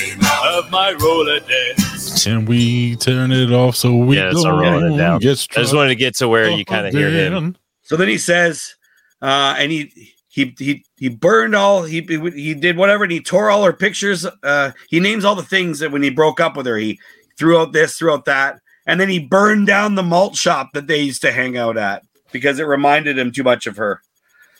of 0.56 0.68
my 0.72 0.92
Rolodex. 0.94 2.24
Can 2.24 2.44
we 2.44 2.96
turn 2.96 3.30
it 3.30 3.52
off 3.52 3.76
so 3.76 3.94
we 3.94 4.16
Yeah, 4.16 4.30
it's 4.30 4.42
don't 4.42 4.56
not 4.56 4.60
rolling 4.72 4.94
it 4.94 4.96
down. 4.98 5.20
get 5.20 5.46
I 5.56 5.60
just 5.60 5.72
wanted 5.72 5.90
to 5.90 5.94
get 5.94 6.16
to 6.16 6.26
where 6.26 6.50
you 6.50 6.64
kind 6.64 6.84
of 6.88 6.92
hear 6.92 7.08
him. 7.10 7.54
So 7.82 7.96
then 7.96 8.08
he 8.08 8.18
says, 8.18 8.74
uh, 9.22 9.54
and 9.56 9.70
he 9.70 10.11
he 10.32 10.54
he 10.58 10.82
he 10.96 11.10
burned 11.10 11.54
all 11.54 11.82
he 11.82 12.00
he 12.00 12.54
did 12.54 12.78
whatever 12.78 13.04
and 13.04 13.12
he 13.12 13.20
tore 13.20 13.50
all 13.50 13.64
her 13.64 13.72
pictures. 13.72 14.26
Uh, 14.42 14.72
he 14.88 14.98
names 14.98 15.26
all 15.26 15.34
the 15.34 15.42
things 15.42 15.78
that 15.80 15.92
when 15.92 16.02
he 16.02 16.08
broke 16.08 16.40
up 16.40 16.56
with 16.56 16.64
her, 16.64 16.78
he 16.78 16.98
threw 17.38 17.60
out 17.60 17.72
this, 17.72 17.98
threw 17.98 18.10
out 18.10 18.24
that, 18.24 18.58
and 18.86 18.98
then 18.98 19.10
he 19.10 19.18
burned 19.18 19.66
down 19.66 19.94
the 19.94 20.02
malt 20.02 20.34
shop 20.34 20.70
that 20.72 20.86
they 20.86 21.02
used 21.02 21.20
to 21.20 21.32
hang 21.32 21.58
out 21.58 21.76
at 21.76 22.02
because 22.32 22.58
it 22.58 22.64
reminded 22.64 23.18
him 23.18 23.30
too 23.30 23.42
much 23.42 23.66
of 23.66 23.76
her. 23.76 24.00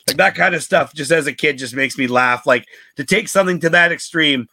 Like 0.06 0.18
that 0.18 0.34
kind 0.34 0.54
of 0.54 0.62
stuff, 0.62 0.92
just 0.92 1.10
as 1.10 1.26
a 1.26 1.32
kid, 1.32 1.56
just 1.56 1.74
makes 1.74 1.96
me 1.96 2.06
laugh. 2.06 2.46
Like 2.46 2.66
to 2.96 3.04
take 3.04 3.28
something 3.28 3.58
to 3.60 3.70
that 3.70 3.92
extreme 3.92 4.48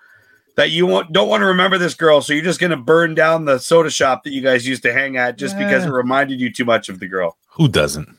that 0.56 0.72
you 0.72 0.86
want, 0.86 1.12
don't 1.12 1.28
want 1.28 1.42
to 1.42 1.48
remember 1.48 1.78
this 1.78 1.96
girl, 1.96 2.22
so 2.22 2.32
you're 2.32 2.46
just 2.46 2.62
going 2.62 2.72
to 2.72 2.78
burn 2.78 3.14
down 3.14 3.44
the 3.44 3.58
soda 3.58 3.90
shop 3.90 4.24
that 4.24 4.32
you 4.32 4.42
guys 4.42 4.66
used 4.66 4.84
to 4.84 4.94
hang 4.94 5.18
at 5.18 5.38
just 5.38 5.58
because 5.58 5.84
it 5.84 5.90
reminded 5.90 6.40
you 6.40 6.50
too 6.50 6.66
much 6.66 6.88
of 6.88 7.00
the 7.00 7.08
girl. 7.08 7.36
Who 7.50 7.68
doesn't? 7.68 8.18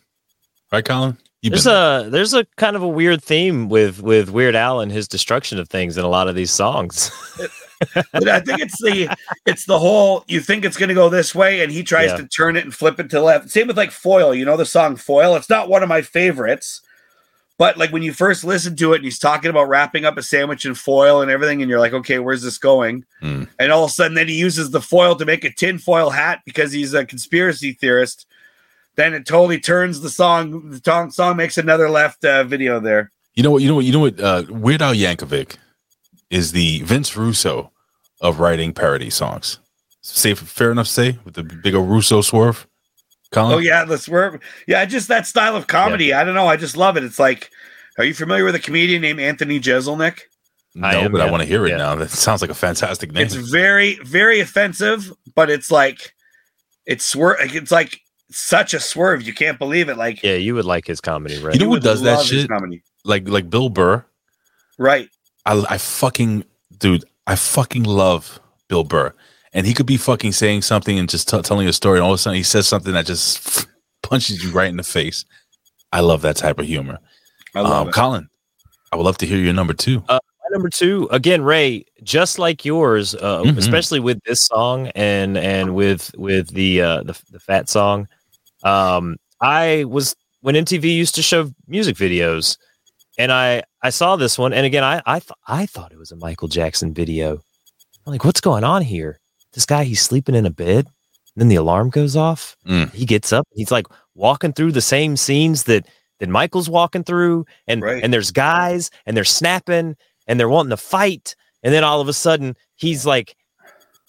Right, 0.70 0.84
Colin? 0.84 1.16
You've 1.42 1.52
There's 1.52 1.64
been 1.64 2.06
a 2.06 2.10
there's 2.10 2.34
a 2.34 2.44
kind 2.56 2.76
of 2.76 2.82
a 2.82 2.88
weird 2.88 3.22
theme 3.22 3.68
with 3.68 4.02
with 4.02 4.28
Weird 4.28 4.54
Al 4.54 4.80
and 4.80 4.92
his 4.92 5.08
destruction 5.08 5.58
of 5.58 5.68
things 5.68 5.96
in 5.96 6.04
a 6.04 6.08
lot 6.08 6.28
of 6.28 6.34
these 6.34 6.50
songs. 6.50 7.10
but 8.12 8.28
I 8.28 8.40
think 8.40 8.60
it's 8.60 8.78
the 8.82 9.16
it's 9.46 9.64
the 9.64 9.78
whole 9.78 10.22
you 10.28 10.40
think 10.40 10.66
it's 10.66 10.76
going 10.76 10.90
to 10.90 10.94
go 10.94 11.08
this 11.08 11.34
way 11.34 11.62
and 11.62 11.72
he 11.72 11.82
tries 11.82 12.10
Yeah. 12.10 12.18
to 12.18 12.26
turn 12.28 12.56
it 12.56 12.64
and 12.64 12.74
flip 12.74 13.00
it 13.00 13.08
to 13.10 13.22
left. 13.22 13.48
Same 13.48 13.68
with 13.68 13.78
like 13.78 13.90
Foil, 13.90 14.34
you 14.34 14.44
know 14.44 14.58
the 14.58 14.66
song 14.66 14.96
Foil. 14.96 15.34
It's 15.34 15.48
not 15.48 15.70
one 15.70 15.82
of 15.82 15.88
my 15.88 16.02
favorites, 16.02 16.82
but 17.56 17.78
like 17.78 17.90
when 17.90 18.02
you 18.02 18.12
first 18.12 18.44
listen 18.44 18.76
to 18.76 18.92
it 18.92 18.96
and 18.96 19.04
he's 19.04 19.18
talking 19.18 19.48
about 19.48 19.68
wrapping 19.68 20.04
up 20.04 20.18
a 20.18 20.22
sandwich 20.22 20.66
in 20.66 20.74
foil 20.74 21.22
and 21.22 21.30
everything, 21.30 21.62
and 21.62 21.70
you're 21.70 21.80
like, 21.80 21.94
okay, 21.94 22.18
where's 22.18 22.42
this 22.42 22.58
going? 22.58 23.06
Hmm. 23.20 23.44
And 23.58 23.72
all 23.72 23.84
of 23.84 23.90
a 23.90 23.94
sudden, 23.94 24.14
then 24.14 24.28
he 24.28 24.34
uses 24.34 24.70
the 24.72 24.80
foil 24.82 25.16
to 25.16 25.24
make 25.24 25.44
a 25.44 25.50
tinfoil 25.52 26.10
hat 26.10 26.40
because 26.44 26.70
he's 26.72 26.92
a 26.92 27.06
conspiracy 27.06 27.72
theorist. 27.72 28.26
Then 28.96 29.14
it 29.14 29.26
totally 29.26 29.60
turns 29.60 30.00
the 30.00 30.10
song. 30.10 30.70
The 30.70 30.80
song, 30.84 31.10
song 31.10 31.36
makes 31.36 31.56
another 31.58 31.88
left 31.88 32.24
uh, 32.24 32.44
video 32.44 32.80
there. 32.80 33.10
You 33.34 33.42
know 33.42 33.50
what? 33.52 33.62
You 33.62 33.68
know 33.68 33.74
what? 33.76 33.84
You 33.84 33.92
know 33.92 34.00
what? 34.00 34.20
Uh, 34.20 34.44
Weird 34.48 34.82
Al 34.82 34.94
Yankovic 34.94 35.56
is 36.28 36.52
the 36.52 36.80
Vince 36.82 37.16
Russo 37.16 37.70
of 38.20 38.40
writing 38.40 38.72
parody 38.72 39.10
songs. 39.10 39.58
Safe, 40.02 40.38
fair 40.38 40.72
enough 40.72 40.86
to 40.86 40.92
say 40.92 41.18
with 41.24 41.34
the 41.34 41.42
big 41.42 41.74
old 41.74 41.88
Russo 41.88 42.20
swerve. 42.22 42.66
Colin? 43.32 43.54
Oh 43.54 43.58
yeah, 43.58 43.84
the 43.84 43.96
swerve. 43.98 44.40
Yeah, 44.66 44.84
just 44.84 45.08
that 45.08 45.26
style 45.26 45.54
of 45.56 45.66
comedy. 45.66 46.12
I 46.12 46.24
don't 46.24 46.34
know. 46.34 46.46
I 46.48 46.56
just 46.56 46.76
love 46.76 46.96
it. 46.96 47.04
It's 47.04 47.18
like, 47.18 47.50
are 47.98 48.04
you 48.04 48.12
familiar 48.14 48.44
with 48.44 48.54
a 48.54 48.58
comedian 48.60 49.02
named 49.02 49.20
Anthony 49.20 49.60
Jeselnik? 49.60 50.20
no, 50.74 50.88
I 50.88 50.94
am, 50.94 51.12
but 51.12 51.20
I 51.20 51.30
want 51.30 51.42
to 51.42 51.48
hear 51.48 51.64
it 51.66 51.70
Yeah. 51.70 51.76
now. 51.78 51.94
That 51.94 52.10
sounds 52.10 52.40
like 52.42 52.50
a 52.50 52.54
fantastic 52.54 53.12
name. 53.12 53.24
It's 53.24 53.34
very, 53.34 53.98
very 54.04 54.40
offensive, 54.40 55.12
but 55.34 55.48
it's 55.50 55.70
like, 55.70 56.12
it's 56.86 57.04
swerve. 57.04 57.36
It's 57.40 57.70
like 57.70 58.00
such 58.30 58.74
a 58.74 58.80
swerve. 58.80 59.22
You 59.22 59.34
can't 59.34 59.58
believe 59.58 59.88
it. 59.88 59.96
Like, 59.96 60.22
Yeah, 60.22 60.34
you 60.34 60.54
would 60.54 60.64
like 60.64 60.86
his 60.86 61.00
comedy, 61.00 61.38
right? 61.42 61.54
you 61.54 61.60
know 61.64 61.72
who 61.72 61.80
does 61.80 62.02
that 62.02 62.24
shit? 62.24 62.48
comedy. 62.48 62.82
Like 63.04 63.28
like 63.28 63.48
Bill 63.50 63.68
Burr. 63.70 64.04
right? 64.78 65.08
I, 65.46 65.64
I 65.70 65.78
fucking 65.78 66.44
dude, 66.78 67.04
I 67.26 67.34
fucking 67.36 67.84
love 67.84 68.38
Bill 68.68 68.84
Burr, 68.84 69.14
and 69.52 69.66
he 69.66 69.72
could 69.74 69.86
be 69.86 69.96
fucking 69.96 70.32
saying 70.32 70.62
something 70.62 70.98
and 70.98 71.08
just 71.08 71.28
t- 71.28 71.40
telling 71.42 71.66
a 71.66 71.72
story, 71.72 71.98
and 71.98 72.04
all 72.04 72.12
of 72.12 72.16
a 72.16 72.18
sudden 72.18 72.36
he 72.36 72.42
says 72.42 72.68
something 72.68 72.92
that 72.92 73.06
just 73.06 73.66
punches 74.02 74.44
you 74.44 74.50
right 74.50 74.68
in 74.68 74.76
the 74.76 74.82
face. 74.82 75.24
I 75.92 76.00
love 76.00 76.22
that 76.22 76.36
type 76.36 76.58
of 76.58 76.66
humor. 76.66 76.98
I 77.54 77.60
love 77.62 77.72
Um, 77.72 77.88
it. 77.88 77.94
Colin, 77.94 78.28
I 78.92 78.96
would 78.96 79.04
love 79.04 79.18
to 79.18 79.26
hear 79.26 79.38
your 79.38 79.54
number 79.54 79.72
two. 79.72 80.04
Uh, 80.08 80.18
number 80.52 80.68
two, 80.68 81.08
again, 81.10 81.42
Ray, 81.42 81.84
just 82.02 82.38
like 82.38 82.64
yours, 82.64 83.14
uh, 83.14 83.42
Mhm. 83.44 83.56
especially 83.56 84.00
with 84.00 84.20
this 84.24 84.40
song 84.46 84.88
and 84.94 85.38
and 85.38 85.74
with 85.74 86.12
with 86.18 86.48
the 86.48 86.82
uh, 86.82 87.02
the 87.04 87.18
the 87.30 87.40
fat 87.40 87.68
song. 87.70 88.08
Um, 88.64 89.16
I 89.40 89.84
was 89.84 90.14
when 90.40 90.54
MTV 90.54 90.84
used 90.84 91.14
to 91.16 91.22
show 91.22 91.50
music 91.66 91.96
videos, 91.96 92.56
and 93.18 93.32
I 93.32 93.62
I 93.82 93.90
saw 93.90 94.16
this 94.16 94.38
one, 94.38 94.52
and 94.52 94.66
again, 94.66 94.84
I 94.84 95.02
I 95.06 95.20
th- 95.20 95.30
I 95.46 95.66
thought 95.66 95.92
it 95.92 95.98
was 95.98 96.12
a 96.12 96.16
Michael 96.16 96.48
Jackson 96.48 96.92
video. 96.94 97.34
I'm 98.06 98.12
like, 98.12 98.24
what's 98.24 98.40
going 98.40 98.64
on 98.64 98.82
here? 98.82 99.20
This 99.52 99.66
guy, 99.66 99.84
he's 99.84 100.00
sleeping 100.00 100.34
in 100.34 100.46
a 100.46 100.50
bed, 100.50 100.86
and 100.86 101.36
then 101.36 101.48
the 101.48 101.56
alarm 101.56 101.90
goes 101.90 102.16
off. 102.16 102.56
Mm. 102.66 102.92
He 102.92 103.04
gets 103.04 103.32
up, 103.32 103.46
he's 103.52 103.70
like 103.70 103.86
walking 104.14 104.52
through 104.52 104.72
the 104.72 104.80
same 104.80 105.16
scenes 105.16 105.64
that 105.64 105.86
that 106.18 106.28
Michael's 106.28 106.68
walking 106.70 107.02
through, 107.04 107.46
and 107.66 107.82
Right. 107.82 108.02
and 108.02 108.12
there's 108.12 108.30
guys, 108.30 108.90
and 109.06 109.16
they're 109.16 109.24
snapping, 109.24 109.96
and 110.26 110.38
they're 110.38 110.48
wanting 110.48 110.70
to 110.70 110.76
fight, 110.76 111.34
and 111.62 111.72
then 111.74 111.82
all 111.84 112.00
of 112.00 112.08
a 112.08 112.12
sudden 112.12 112.56
he's 112.76 113.06
like 113.06 113.36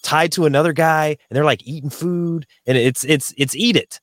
tied 0.02 0.32
to 0.32 0.44
another 0.46 0.72
guy, 0.72 1.08
and 1.08 1.36
they're 1.36 1.44
like 1.44 1.66
eating 1.66 1.90
food, 1.90 2.46
and 2.66 2.76
it's 2.78 3.04
it's 3.04 3.32
it's 3.38 3.56
Eat 3.56 3.76
It 3.76 3.98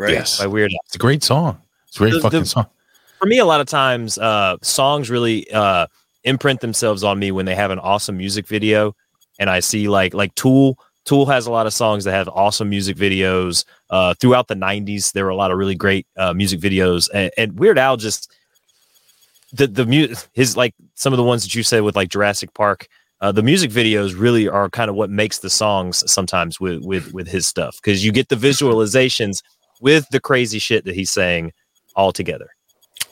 Right. 0.00 0.12
Yes, 0.12 0.38
by 0.38 0.46
Weird 0.46 0.72
Al 0.72 0.78
it's 0.86 0.94
a 0.94 0.98
great 0.98 1.22
song. 1.22 1.60
It's 1.88 1.96
a 1.96 1.98
great 2.00 2.14
The- 2.14 2.20
fucking 2.20 2.40
the- 2.40 2.46
song. 2.46 2.66
for 3.18 3.26
me, 3.26 3.38
a 3.38 3.44
lot 3.44 3.60
of 3.60 3.66
times, 3.66 4.16
uh, 4.16 4.56
songs 4.62 5.10
really 5.10 5.50
uh, 5.52 5.86
imprint 6.24 6.60
themselves 6.60 7.04
on 7.04 7.18
me 7.18 7.30
when 7.32 7.44
they 7.44 7.54
have 7.54 7.70
an 7.70 7.78
awesome 7.78 8.16
music 8.16 8.46
video, 8.48 8.94
and 9.38 9.50
I 9.50 9.60
see 9.60 9.88
like 9.88 10.14
like 10.14 10.34
Tool. 10.36 10.78
Tool 11.04 11.26
has 11.26 11.46
a 11.46 11.50
lot 11.50 11.66
of 11.66 11.72
songs 11.74 12.04
that 12.04 12.12
have 12.12 12.28
awesome 12.28 12.68
music 12.70 12.96
videos. 12.96 13.64
Uh, 13.90 14.14
throughout 14.20 14.48
the 14.48 14.54
'90s, 14.54 15.12
there 15.12 15.24
were 15.24 15.30
a 15.30 15.36
lot 15.36 15.50
of 15.50 15.58
really 15.58 15.74
great 15.74 16.06
uh, 16.16 16.32
music 16.32 16.60
videos, 16.60 17.08
and, 17.12 17.30
and 17.36 17.58
Weird 17.58 17.78
Al 17.78 17.96
just 17.98 18.32
the 19.52 19.66
the 19.66 19.84
mu- 19.84 20.14
his 20.32 20.56
like 20.56 20.74
some 20.94 21.12
of 21.12 21.16
the 21.18 21.24
ones 21.24 21.42
that 21.42 21.54
you 21.54 21.62
said 21.62 21.82
with 21.82 21.94
like 21.96 22.08
Jurassic 22.08 22.54
Park. 22.54 22.86
Uh, 23.20 23.30
the 23.32 23.42
music 23.42 23.70
videos 23.70 24.18
really 24.18 24.48
are 24.48 24.70
kind 24.70 24.88
of 24.88 24.96
what 24.96 25.10
makes 25.10 25.40
the 25.40 25.50
songs 25.50 26.02
sometimes 26.10 26.58
with 26.58 26.82
with 26.84 27.12
with 27.12 27.28
his 27.28 27.46
stuff 27.46 27.76
because 27.82 28.02
you 28.02 28.12
get 28.12 28.28
the 28.30 28.36
visualizations 28.36 29.42
with 29.80 30.08
the 30.10 30.20
crazy 30.20 30.58
shit 30.58 30.84
that 30.84 30.94
he's 30.94 31.10
saying 31.10 31.52
all 31.96 32.12
together. 32.12 32.50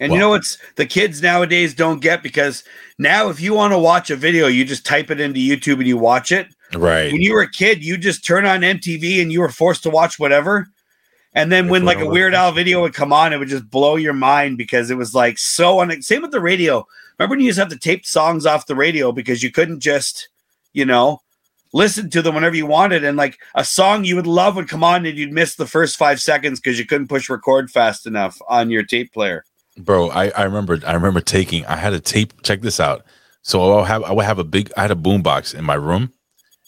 And 0.00 0.12
you 0.12 0.18
know 0.18 0.28
what's 0.30 0.58
the 0.76 0.86
kids 0.86 1.22
nowadays 1.22 1.74
don't 1.74 2.00
get 2.00 2.22
because 2.22 2.62
now 2.98 3.30
if 3.30 3.40
you 3.40 3.54
want 3.54 3.72
to 3.72 3.78
watch 3.78 4.10
a 4.10 4.16
video, 4.16 4.46
you 4.46 4.64
just 4.64 4.86
type 4.86 5.10
it 5.10 5.20
into 5.20 5.40
YouTube 5.40 5.78
and 5.78 5.88
you 5.88 5.98
watch 5.98 6.30
it. 6.30 6.54
Right. 6.74 7.10
When 7.10 7.20
you 7.20 7.34
were 7.34 7.42
a 7.42 7.50
kid, 7.50 7.84
you 7.84 7.96
just 7.96 8.24
turn 8.24 8.46
on 8.46 8.60
MTV 8.60 9.20
and 9.20 9.32
you 9.32 9.40
were 9.40 9.48
forced 9.48 9.82
to 9.84 9.90
watch 9.90 10.18
whatever. 10.18 10.68
And 11.34 11.52
then 11.52 11.68
when 11.68 11.84
like 11.84 11.98
a 11.98 12.06
Weird 12.06 12.34
Al 12.34 12.52
video 12.52 12.80
would 12.82 12.94
come 12.94 13.12
on, 13.12 13.32
it 13.32 13.38
would 13.38 13.48
just 13.48 13.68
blow 13.70 13.96
your 13.96 14.12
mind 14.12 14.56
because 14.56 14.90
it 14.90 14.96
was 14.96 15.14
like 15.14 15.38
so 15.38 15.80
un- 15.80 16.02
same 16.02 16.22
with 16.22 16.30
the 16.30 16.40
radio. 16.40 16.86
Remember 17.18 17.32
when 17.32 17.40
you 17.40 17.46
used 17.46 17.56
to 17.56 17.62
have 17.62 17.72
to 17.72 17.78
tape 17.78 18.06
songs 18.06 18.46
off 18.46 18.66
the 18.66 18.74
radio 18.74 19.12
because 19.12 19.42
you 19.42 19.50
couldn't 19.50 19.80
just, 19.80 20.28
you 20.72 20.84
know, 20.84 21.20
listen 21.72 22.10
to 22.10 22.22
them 22.22 22.34
whenever 22.34 22.56
you 22.56 22.66
wanted. 22.66 23.04
And 23.04 23.16
like 23.16 23.38
a 23.54 23.64
song 23.64 24.04
you 24.04 24.16
would 24.16 24.26
love 24.26 24.56
would 24.56 24.68
come 24.68 24.84
on 24.84 25.06
and 25.06 25.18
you'd 25.18 25.32
miss 25.32 25.56
the 25.56 25.66
first 25.66 25.96
five 25.96 26.20
seconds 26.20 26.60
because 26.60 26.78
you 26.78 26.86
couldn't 26.86 27.08
push 27.08 27.28
record 27.28 27.70
fast 27.70 28.06
enough 28.06 28.38
on 28.48 28.70
your 28.70 28.82
tape 28.82 29.12
player. 29.12 29.44
bro 29.76 30.10
I, 30.10 30.30
I 30.30 30.42
remember 30.42 30.80
i 30.86 30.92
remember 30.92 31.20
taking 31.20 31.64
i 31.66 31.76
had 31.76 31.92
a 31.92 32.00
tape 32.00 32.32
check 32.42 32.62
this 32.62 32.80
out 32.80 33.04
so 33.42 33.60
i'll 33.62 33.84
have 33.84 34.02
i 34.02 34.12
would 34.12 34.24
have 34.24 34.38
a 34.40 34.44
big 34.44 34.72
i 34.76 34.82
had 34.82 34.90
a 34.90 34.96
boom 34.96 35.22
box 35.22 35.54
in 35.54 35.64
my 35.64 35.74
room 35.74 36.12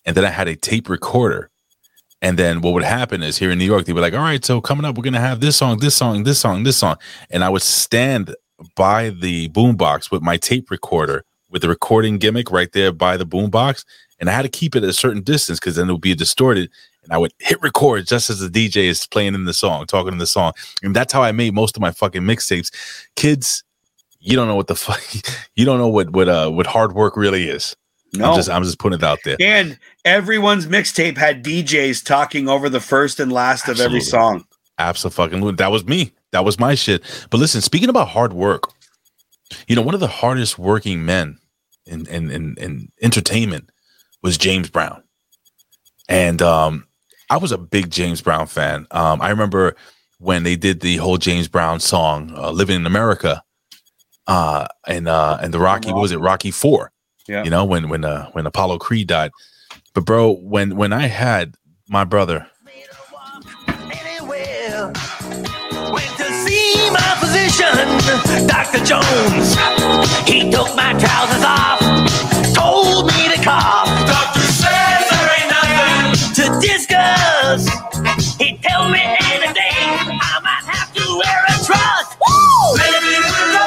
and 0.05 0.17
then 0.17 0.25
i 0.25 0.31
had 0.31 0.47
a 0.49 0.55
tape 0.55 0.89
recorder 0.89 1.51
and 2.23 2.39
then 2.39 2.61
what 2.61 2.73
would 2.73 2.85
happen 2.85 3.23
is 3.23 3.39
here 3.39 3.51
in 3.51 3.59
new 3.59 3.65
york 3.65 3.85
they'd 3.85 3.95
be 3.95 4.01
like 4.01 4.15
all 4.15 4.21
right 4.21 4.45
so 4.45 4.61
coming 4.61 4.85
up 4.85 4.97
we're 4.97 5.03
gonna 5.03 5.19
have 5.21 5.41
this 5.41 5.57
song 5.57 5.79
this 5.79 5.97
song 5.97 6.23
this 6.23 6.39
song 6.39 6.63
this 6.63 6.77
song 6.77 6.97
and 7.31 7.43
i 7.43 7.49
would 7.49 7.63
stand 7.63 8.35
by 8.77 9.11
the 9.11 9.49
boom 9.49 9.75
box 9.77 10.11
with 10.11 10.23
my 10.23 10.37
tape 10.37 10.71
recorder 10.71 11.25
with 11.51 11.63
the 11.63 11.69
recording 11.69 12.19
gimmick 12.19 12.51
right 12.51 12.73
there 12.73 12.93
by 12.93 13.17
the 13.17 13.27
boom 13.27 13.51
box 13.51 13.85
and 14.19 14.31
i 14.31 14.33
had 14.33 14.43
to 14.43 14.49
keep 14.49 14.75
it 14.77 14.83
at 14.83 14.89
a 14.89 14.95
certain 14.95 15.23
distance 15.23 15.59
because 15.59 15.77
then 15.77 15.89
it 15.89 15.93
would 15.93 16.01
be 16.01 16.15
distorted 16.15 16.71
and 17.03 17.13
I 17.13 17.19
would 17.19 17.33
hit 17.39 17.61
record 17.63 18.07
just 18.07 18.31
as 18.31 18.41
the 18.41 18.49
DJ 18.49 18.85
is 18.85 19.07
playing 19.07 19.35
in 19.35 19.45
the 19.45 19.55
song, 19.55 19.87
talking 19.87 20.13
in 20.13 20.19
the 20.19 20.27
song. 20.27 20.53
And 20.83 20.95
that's 20.95 21.13
how 21.13 21.23
I 21.23 21.33
made 21.33 21.55
most 21.55 21.77
of 21.77 21.81
my 21.81 21.91
fucking 21.91 22.23
mixtapes. 22.23 22.71
Kids, 23.17 23.65
you 24.21 24.37
don't 24.37 24.47
know 24.47 24.55
what 24.55 24.67
the 24.67 24.77
fuck 24.77 25.03
you 25.57 25.65
don't 25.65 25.79
know 25.79 25.89
what 25.89 26.11
what 26.11 26.29
uh 26.29 26.51
what 26.51 26.67
hard 26.67 26.93
work 26.93 27.17
really 27.17 27.49
is. 27.49 27.75
No. 28.13 28.31
I'm 28.31 28.37
just 28.37 28.51
I'm 28.51 28.63
just 28.63 28.79
putting 28.79 28.99
it 28.99 29.05
out 29.05 29.19
there. 29.25 29.37
And 29.41 29.79
everyone's 30.05 30.67
mixtape 30.67 31.17
had 31.17 31.45
DJs 31.45 32.05
talking 32.05 32.49
over 32.49 32.69
the 32.69 32.81
first 32.81 33.19
and 33.19 33.33
last 33.33 33.69
of 33.69 33.81
every 33.81 33.99
Absolutely. 33.99 34.01
song. 34.01 34.45
Absolutely. 34.79 35.53
That 35.53 35.71
was 35.71 35.85
me. 35.87 36.13
That 36.33 36.45
was 36.45 36.59
my 36.59 36.75
shit. 36.75 37.03
But 37.31 37.39
listen, 37.39 37.61
speaking 37.61 37.89
about 37.89 38.09
hard 38.09 38.33
work, 38.33 38.71
you 39.67 39.75
know, 39.75 39.83
one 39.83 39.95
of 39.95 40.01
the 40.01 40.07
hardest 40.07 40.59
working 40.59 41.05
men 41.05 41.40
in 41.91 42.07
in 42.07 42.31
in, 42.31 42.55
in 42.59 42.93
entertainment 43.03 43.71
was 44.23 44.39
James 44.39 44.71
Brown. 44.71 45.03
And 46.09 46.41
um 46.41 46.87
I 47.29 47.37
was 47.37 47.53
a 47.53 47.59
big 47.59 47.91
James 47.91 48.21
Brown 48.21 48.47
fan. 48.47 48.87
Um 48.91 49.21
I 49.21 49.31
remember 49.31 49.77
when 50.19 50.43
they 50.43 50.57
did 50.57 50.81
the 50.81 50.97
whole 50.97 51.19
James 51.19 51.49
Brown 51.49 51.81
song 51.81 52.33
uh, 52.37 52.51
Living 52.51 52.77
in 52.77 52.87
America 52.87 53.43
uh 54.27 54.67
and 54.87 55.09
uh 55.09 55.39
and 55.43 55.53
the 55.53 55.59
Rocky 55.59 55.93
what 55.93 56.03
was 56.03 56.13
it 56.13 56.21
Rocky 56.21 56.51
4. 56.51 56.93
Yeah. 57.29 57.45
You 57.45 57.51
know, 57.51 57.65
when 57.65 57.89
when 57.89 58.05
uh 58.05 58.31
when 58.33 58.47
Apollo 58.47 58.79
Creed 58.79 59.09
died. 59.09 59.33
But 59.95 60.05
bro, 60.05 60.33
when 60.33 60.77
when 60.77 60.93
I 60.93 61.07
had 61.07 61.55
my 61.89 62.05
brother 62.05 62.47
physician, 67.31 68.47
Dr. 68.47 68.85
Jones. 68.85 69.55
He 70.27 70.51
took 70.51 70.75
my 70.75 70.93
trousers 70.99 71.45
off, 71.45 71.79
told 72.55 73.07
me 73.07 73.35
to 73.35 73.43
cough. 73.43 73.87
Doctor 74.07 74.41
says 74.41 75.11
there 75.11 75.31
ain't 75.39 75.51
nothing 75.51 76.35
to 76.35 76.67
discuss. 76.67 77.69
He 78.39 78.57
tell 78.59 78.89
me 78.89 79.01
any 79.01 79.53
day 79.53 79.71
I 79.71 80.41
might 80.43 80.65
have 80.67 80.93
to 80.95 81.03
wear 81.23 81.45
a 81.49 81.65
trust. 81.65 82.19
Woo! 82.21 82.73
Living 82.75 83.23
the 83.55 83.67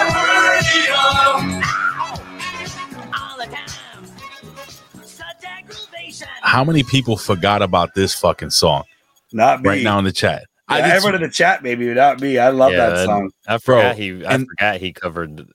radio. 0.52 0.99
All 3.14 3.38
the 3.38 3.45
time. 3.45 5.06
Such 5.06 5.44
aggravation. 5.45 6.27
how 6.41 6.64
many 6.64 6.84
people 6.84 7.18
forgot 7.18 7.61
about 7.61 7.95
this 7.95 8.14
fucking 8.14 8.49
song 8.49 8.84
Not 9.31 9.61
me. 9.61 9.69
right 9.69 9.84
now 9.84 9.99
in 9.99 10.06
the 10.06 10.11
chat? 10.11 10.44
I 10.68 10.81
did 10.81 10.91
everyone 10.91 11.15
in 11.15 11.22
the 11.22 11.30
chat, 11.30 11.61
maybe 11.64 11.94
not 11.94 12.22
me. 12.22 12.38
I 12.38 12.49
love 12.49 12.72
that 12.72 13.06
song. 13.06 13.31
I 13.48 13.57
Bro, 13.57 13.94
he. 13.94 14.26
I 14.26 14.35
and- 14.35 14.48
forgot 14.48 14.77
he 14.77 14.94
covered. 14.94 15.48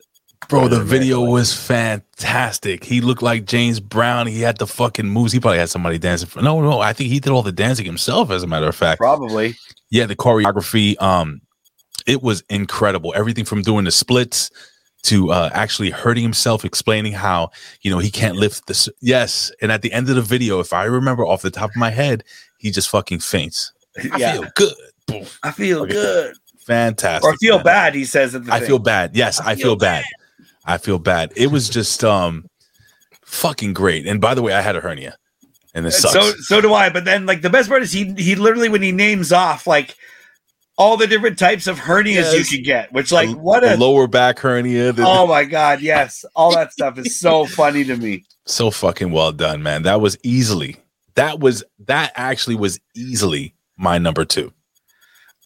Bro, 0.48 0.68
the 0.68 0.82
video 0.82 1.22
Man. 1.22 1.32
was 1.32 1.52
fantastic. 1.52 2.84
He 2.84 3.02
looked 3.02 3.22
like 3.22 3.44
James 3.44 3.80
Brown. 3.80 4.26
He 4.26 4.40
had 4.40 4.56
the 4.56 4.66
fucking 4.66 5.06
moves. 5.06 5.32
He 5.32 5.40
probably 5.40 5.58
had 5.58 5.68
somebody 5.68 5.98
dancing. 5.98 6.28
For, 6.28 6.40
no, 6.40 6.62
no, 6.62 6.80
I 6.80 6.94
think 6.94 7.10
he 7.10 7.20
did 7.20 7.30
all 7.30 7.42
the 7.42 7.52
dancing 7.52 7.84
himself. 7.84 8.30
As 8.30 8.42
a 8.42 8.46
matter 8.46 8.66
of 8.66 8.74
fact, 8.74 8.98
Probably. 8.98 9.56
yeah, 9.90 10.06
the 10.06 10.16
choreography. 10.16 11.00
Um, 11.02 11.42
it 12.06 12.22
was 12.22 12.42
incredible. 12.48 13.12
Everything 13.14 13.44
from 13.44 13.62
doing 13.62 13.84
the 13.84 13.90
splits 13.90 14.50
to 15.02 15.30
uh, 15.32 15.50
actually 15.52 15.90
hurting 15.90 16.22
himself, 16.22 16.64
explaining 16.64 17.12
how 17.12 17.50
you 17.82 17.90
know 17.90 17.98
he 17.98 18.10
can't 18.10 18.36
lift 18.36 18.66
this. 18.68 18.88
Yes, 19.00 19.52
and 19.60 19.70
at 19.70 19.82
the 19.82 19.92
end 19.92 20.08
of 20.08 20.16
the 20.16 20.22
video, 20.22 20.60
if 20.60 20.72
I 20.72 20.84
remember 20.84 21.26
off 21.26 21.42
the 21.42 21.50
top 21.50 21.70
of 21.70 21.76
my 21.76 21.90
head, 21.90 22.24
he 22.58 22.70
just 22.70 22.88
fucking 22.88 23.20
faints. 23.20 23.72
I 24.12 24.16
yeah. 24.16 24.32
feel 24.32 24.46
good. 24.54 24.74
Boom. 25.08 25.26
I 25.42 25.50
feel 25.50 25.82
Okay. 25.82 25.92
good. 25.94 26.34
Fantastic. 26.66 27.24
Or 27.24 27.34
feel 27.38 27.56
man. 27.56 27.64
bad, 27.64 27.94
he 27.94 28.04
says 28.04 28.32
the 28.32 28.44
I 28.50 28.58
thing. 28.60 28.68
feel 28.68 28.78
bad. 28.78 29.16
Yes, 29.16 29.40
I, 29.40 29.54
feel, 29.56 29.74
bad. 29.74 30.04
I 30.66 30.76
feel 30.78 30.98
bad. 30.98 31.32
It 31.34 31.46
was 31.50 31.68
just 31.68 32.04
um 32.04 32.48
fucking 33.24 33.72
great. 33.74 34.06
And 34.06 34.20
by 34.20 34.34
the 34.34 34.42
way, 34.42 34.52
I 34.52 34.60
had 34.60 34.76
a 34.76 34.80
hernia. 34.80 35.16
And 35.74 35.86
it 35.86 35.92
sucks. 35.92 36.12
So 36.14 36.32
so 36.40 36.60
do 36.60 36.72
I. 36.74 36.90
But 36.90 37.04
then 37.04 37.24
like 37.26 37.40
the 37.42 37.50
best 37.50 37.68
part 37.68 37.82
is 37.82 37.92
he 37.92 38.12
he 38.14 38.34
literally 38.34 38.68
when 38.68 38.82
he 38.82 38.92
names 38.92 39.32
off 39.32 39.66
like 39.66 39.96
all 40.76 40.96
the 40.96 41.06
different 41.06 41.38
types 41.38 41.66
of 41.66 41.78
hernias 41.78 42.36
you 42.38 42.44
can 42.44 42.62
get, 42.64 42.92
which 42.92 43.10
like 43.12 43.30
The- 43.30 43.36
what 43.38 43.60
the 43.60 43.74
a 43.74 43.76
lower 43.76 44.06
back 44.06 44.38
hernia. 44.38 44.92
the- 44.92 45.04
oh 45.06 45.26
my 45.26 45.44
god, 45.44 45.80
yes, 45.80 46.24
all 46.36 46.54
that 46.54 46.72
stuff 46.72 46.98
is 46.98 47.18
so 47.18 47.46
funny 47.46 47.84
to 47.84 47.96
me. 47.96 48.24
so 48.46 48.70
fucking 48.70 49.10
well 49.10 49.32
done, 49.32 49.62
man. 49.62 49.82
That 49.82 50.00
was 50.00 50.16
easily. 50.22 50.76
That 51.16 51.38
was 51.40 51.64
that 51.86 52.12
actually 52.14 52.56
was 52.56 52.78
easily 52.94 53.54
my 53.76 53.98
number 53.98 54.24
two. 54.24 54.52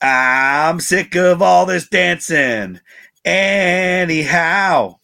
I'm 0.03 0.81
sick 0.81 1.15
of 1.15 1.41
all 1.41 1.65
this 1.65 1.89
dancing. 1.89 2.81
Anyhow, 3.25 4.97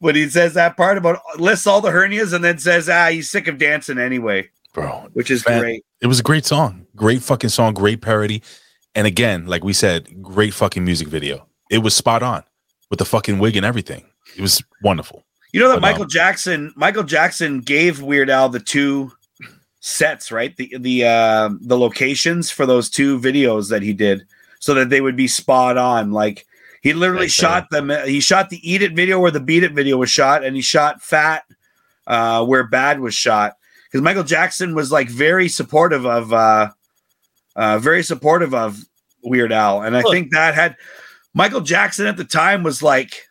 when 0.00 0.16
he 0.16 0.28
says 0.28 0.54
that 0.54 0.76
part 0.76 0.98
about 0.98 1.20
lists 1.38 1.66
all 1.66 1.80
the 1.80 1.90
hernias 1.90 2.34
and 2.34 2.44
then 2.44 2.58
says, 2.58 2.88
ah, 2.88 3.08
he's 3.10 3.30
sick 3.30 3.46
of 3.46 3.58
dancing 3.58 3.98
anyway, 3.98 4.50
bro. 4.72 5.08
Which 5.12 5.30
is 5.30 5.42
great. 5.44 5.84
It 6.00 6.08
was 6.08 6.18
a 6.18 6.24
great 6.24 6.44
song, 6.44 6.86
great 6.96 7.22
fucking 7.22 7.50
song, 7.50 7.74
great 7.74 8.00
parody, 8.00 8.42
and 8.94 9.06
again, 9.06 9.46
like 9.46 9.62
we 9.62 9.72
said, 9.72 10.20
great 10.20 10.52
fucking 10.52 10.84
music 10.84 11.08
video. 11.08 11.46
It 11.70 11.78
was 11.78 11.94
spot 11.94 12.22
on 12.22 12.42
with 12.90 12.98
the 12.98 13.04
fucking 13.04 13.38
wig 13.38 13.56
and 13.56 13.64
everything. 13.64 14.04
It 14.36 14.42
was 14.42 14.62
wonderful. 14.82 15.24
You 15.52 15.60
know 15.60 15.68
that 15.68 15.80
But, 15.80 15.86
um, 15.86 15.92
Michael 15.92 16.06
Jackson, 16.06 16.72
Michael 16.76 17.04
Jackson 17.04 17.60
gave 17.60 18.02
Weird 18.02 18.28
Al 18.28 18.48
the 18.48 18.58
two 18.58 19.12
sets, 19.84 20.32
right? 20.32 20.56
The 20.56 20.74
the 20.78 21.04
uh, 21.04 21.50
the 21.60 21.78
locations 21.78 22.50
for 22.50 22.64
those 22.64 22.88
two 22.88 23.20
videos 23.20 23.68
that 23.68 23.82
he 23.82 23.92
did, 23.92 24.26
so 24.58 24.72
that 24.74 24.88
they 24.88 25.02
would 25.02 25.16
be 25.16 25.28
spot 25.28 25.76
on. 25.76 26.10
Like 26.10 26.46
he 26.82 26.94
literally 26.94 27.28
shot 27.28 27.68
them. 27.70 27.90
He 28.06 28.20
shot 28.20 28.48
the 28.48 28.60
Eat 28.68 28.82
It 28.82 28.94
video 28.94 29.20
where 29.20 29.30
the 29.30 29.40
Beat 29.40 29.62
It 29.62 29.72
video 29.72 29.98
was 29.98 30.10
shot, 30.10 30.42
and 30.42 30.56
he 30.56 30.62
shot 30.62 31.02
Fat 31.02 31.44
uh, 32.06 32.44
where 32.46 32.66
Bad 32.66 33.00
was 33.00 33.14
shot. 33.14 33.56
Because 33.84 34.02
Michael 34.02 34.24
Jackson 34.24 34.74
was 34.74 34.90
like 34.90 35.08
very 35.08 35.48
supportive 35.48 36.04
of, 36.04 36.32
uh, 36.32 36.70
uh, 37.54 37.78
very 37.78 38.02
supportive 38.02 38.52
of 38.52 38.78
Weird 39.22 39.52
Al, 39.52 39.82
and 39.82 39.96
I 39.96 40.00
Look. 40.00 40.12
think 40.12 40.32
that 40.32 40.54
had 40.54 40.76
Michael 41.34 41.60
Jackson 41.60 42.06
at 42.06 42.16
the 42.16 42.24
time 42.24 42.62
was 42.62 42.82
like 42.82 43.28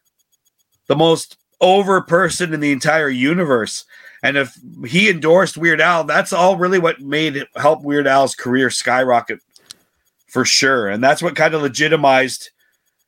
the 0.87 0.95
most 0.95 1.37
over 1.59 1.99
person 2.01 2.53
in 2.53 2.59
the 2.59 2.71
entire 2.71 3.09
universe. 3.09 3.85
And 4.23 4.37
if 4.37 4.57
he 4.87 5.09
endorsed 5.09 5.57
Weird 5.57 5.81
Al, 5.81 6.05
that's 6.05 6.31
all 6.31 6.55
really 6.57 6.79
what 6.79 7.01
made 7.01 7.35
it 7.35 7.49
help 7.57 7.83
Weird 7.83 8.07
Al's 8.07 8.35
career 8.35 8.69
skyrocket 8.69 9.39
for 10.27 10.45
sure. 10.45 10.89
And 10.89 11.03
that's 11.03 11.21
what 11.21 11.35
kind 11.35 11.53
of 11.53 11.61
legitimized 11.61 12.49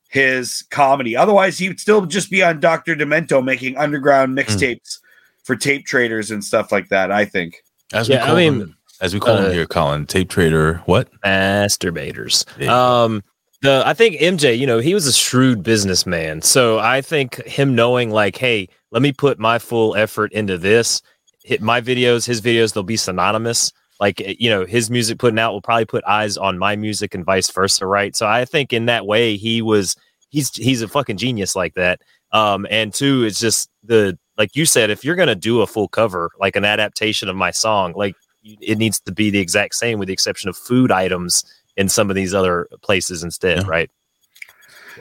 his 0.10 0.64
comedy. 0.70 1.16
Otherwise, 1.16 1.58
he 1.58 1.70
would 1.70 1.80
still 1.80 2.06
just 2.06 2.30
be 2.30 2.44
on 2.44 2.60
Dr. 2.60 2.96
Demento 2.96 3.44
making 3.44 3.78
underground 3.78 4.38
mixtapes 4.38 5.00
for 5.44 5.56
tape 5.56 5.86
traders 5.86 6.32
and 6.32 6.44
stuff 6.44 6.72
like 6.72 6.90
that, 6.90 7.12
I 7.12 7.24
think. 7.24 7.64
As 7.94 8.10
Yeah, 8.10 8.18
I 8.18 8.20
we 8.20 8.26
call 8.26 8.36
mean, 8.36 8.62
him, 8.62 8.78
as 9.00 9.14
we 9.14 9.20
call 9.20 9.38
uh, 9.38 9.46
him 9.46 9.54
here, 9.54 9.66
Colin, 9.66 10.06
tape 10.06 10.30
trader. 10.30 10.82
What? 10.86 11.10
masturbators. 11.22 12.46
Yeah. 12.60 13.04
Um, 13.04 13.24
the 13.66 13.84
I 13.86 13.94
think 13.94 14.16
MJ, 14.18 14.58
you 14.58 14.68
know, 14.68 14.80
he 14.80 14.94
was 14.94 15.08
a 15.08 15.14
shrewd 15.14 15.64
businessman. 15.64 16.42
So 16.42 16.80
I 16.80 17.02
think 17.02 17.44
him 17.46 17.76
knowing 17.76 18.10
like, 18.12 18.38
hey, 18.38 18.70
let 18.92 19.02
me 19.02 19.12
put 19.12 19.40
my 19.40 19.60
full 19.60 19.96
effort 19.96 20.32
into 20.32 20.58
this. 20.58 21.02
Hit 21.44 21.62
my 21.62 21.82
videos, 21.82 22.26
his 22.26 22.42
videos, 22.42 22.74
they'll 22.74 22.84
be 22.84 22.98
synonymous. 22.98 23.74
Like 24.00 24.22
eh, 24.22 24.36
you 24.40 24.50
know, 24.50 24.66
his 24.66 24.90
music 24.90 25.20
putting 25.20 25.40
out 25.40 25.54
will 25.54 25.62
probably 25.62 25.86
put 25.86 26.04
eyes 26.06 26.38
on 26.38 26.58
my 26.58 26.76
music 26.76 27.14
and 27.14 27.26
vice 27.26 27.50
versa, 27.50 27.86
right? 27.86 28.16
So 28.16 28.28
I 28.28 28.46
think 28.46 28.74
in 28.74 28.86
that 28.86 29.06
way, 29.06 29.38
he 29.38 29.62
was 29.62 29.96
he's 30.30 30.56
he's 30.56 30.82
a 30.82 30.88
fucking 30.88 31.18
genius 31.18 31.56
like 31.56 31.74
that. 31.76 32.02
Um, 32.32 32.66
and 32.70 32.94
two, 32.94 33.24
it's 33.24 33.40
just 33.40 33.70
the 33.84 34.18
like 34.38 34.56
you 34.56 34.66
said, 34.66 34.90
if 34.90 35.04
you're 35.04 35.16
gonna 35.16 35.36
do 35.36 35.62
a 35.62 35.68
full 35.68 35.88
cover, 35.88 36.32
like 36.40 36.56
an 36.56 36.66
adaptation 36.66 37.30
of 37.30 37.36
my 37.36 37.52
song, 37.52 37.94
like 37.96 38.16
it 38.44 38.78
needs 38.78 39.00
to 39.00 39.12
be 39.12 39.30
the 39.30 39.40
exact 39.40 39.74
same 39.76 39.98
with 39.98 40.08
the 40.08 40.14
exception 40.14 40.50
of 40.50 40.56
food 40.58 40.92
items 40.92 41.44
in 41.78 41.90
some 41.90 42.10
of 42.10 42.16
these 42.16 42.34
other 42.34 42.68
places 42.82 43.24
instead, 43.24 43.68
right? 43.68 43.90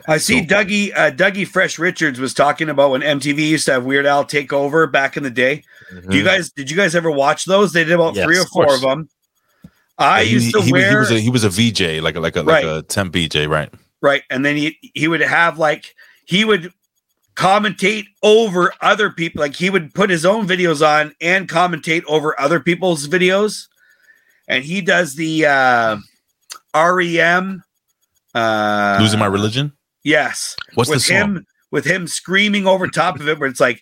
I 0.07 0.17
see 0.17 0.41
Dougie 0.41 0.91
uh, 0.95 1.11
Dougie 1.11 1.47
Fresh 1.47 1.79
Richards 1.79 2.19
was 2.19 2.33
talking 2.33 2.69
about 2.69 2.91
when 2.91 3.01
MTV 3.01 3.37
used 3.47 3.65
to 3.67 3.71
have 3.73 3.85
Weird 3.85 4.05
Al 4.05 4.25
take 4.25 4.51
over 4.51 4.87
back 4.87 5.15
in 5.15 5.23
the 5.23 5.29
day. 5.29 5.63
Do 6.09 6.17
you 6.17 6.23
guys 6.23 6.51
did 6.51 6.69
you 6.69 6.75
guys 6.75 6.95
ever 6.95 7.09
watch 7.09 7.45
those? 7.45 7.71
They 7.71 7.83
did 7.85 7.93
about 7.93 8.13
Mm-hmm. 8.13 8.17
Yes, 8.17 8.25
three 8.25 8.37
or 8.39 8.45
four 8.45 8.65
course. 8.65 8.75
of 8.75 8.81
them. 8.81 9.09
I 9.97 10.25
he, 10.25 10.31
used 10.31 10.53
to 10.53 10.61
he, 10.61 10.71
wear 10.73 10.89
he 10.89 10.95
was 10.97 11.11
a 11.11 11.19
he 11.19 11.29
was 11.29 11.43
a 11.45 11.49
VJ, 11.49 12.03
like 12.03 12.15
a 12.15 12.19
like 12.19 12.35
a 12.35 12.43
Right. 12.43 12.65
like 12.65 12.83
a 12.83 12.85
temp 12.85 13.13
VJ, 13.13 13.45
right? 13.47 13.73
right, 14.01 14.23
and 14.29 14.43
then 14.45 14.57
he 14.57 14.77
he 14.93 15.07
would 15.07 15.21
have 15.21 15.57
like 15.57 15.95
he 16.25 16.43
would 16.43 16.73
commentate 17.35 18.05
over 18.21 18.73
other 18.81 19.09
people. 19.11 19.39
Like 19.41 19.55
he 19.55 19.69
would 19.69 19.93
put 19.93 20.09
his 20.09 20.25
own 20.25 20.45
videos 20.47 20.85
on 20.85 21.13
and 21.21 21.47
commentate 21.47 22.03
over 22.07 22.39
other 22.39 22.59
people's 22.59 23.07
videos. 23.07 23.67
And 24.47 24.63
he 24.63 24.81
does 24.81 25.15
the 25.15 25.45
uh, 25.45 25.97
REM. 26.75 27.63
Uh, 28.33 28.97
Losing 28.99 29.19
my 29.19 29.25
religion. 29.27 29.71
Yes. 30.03 30.55
What's 30.75 30.89
the 30.89 30.95
with 30.95 31.03
song? 31.03 31.15
him 31.15 31.45
with 31.71 31.85
him 31.85 32.07
screaming 32.07 32.67
over 32.67 32.87
top 32.87 33.19
of 33.19 33.27
it 33.27 33.39
where 33.39 33.49
it's 33.49 33.59
like, 33.59 33.81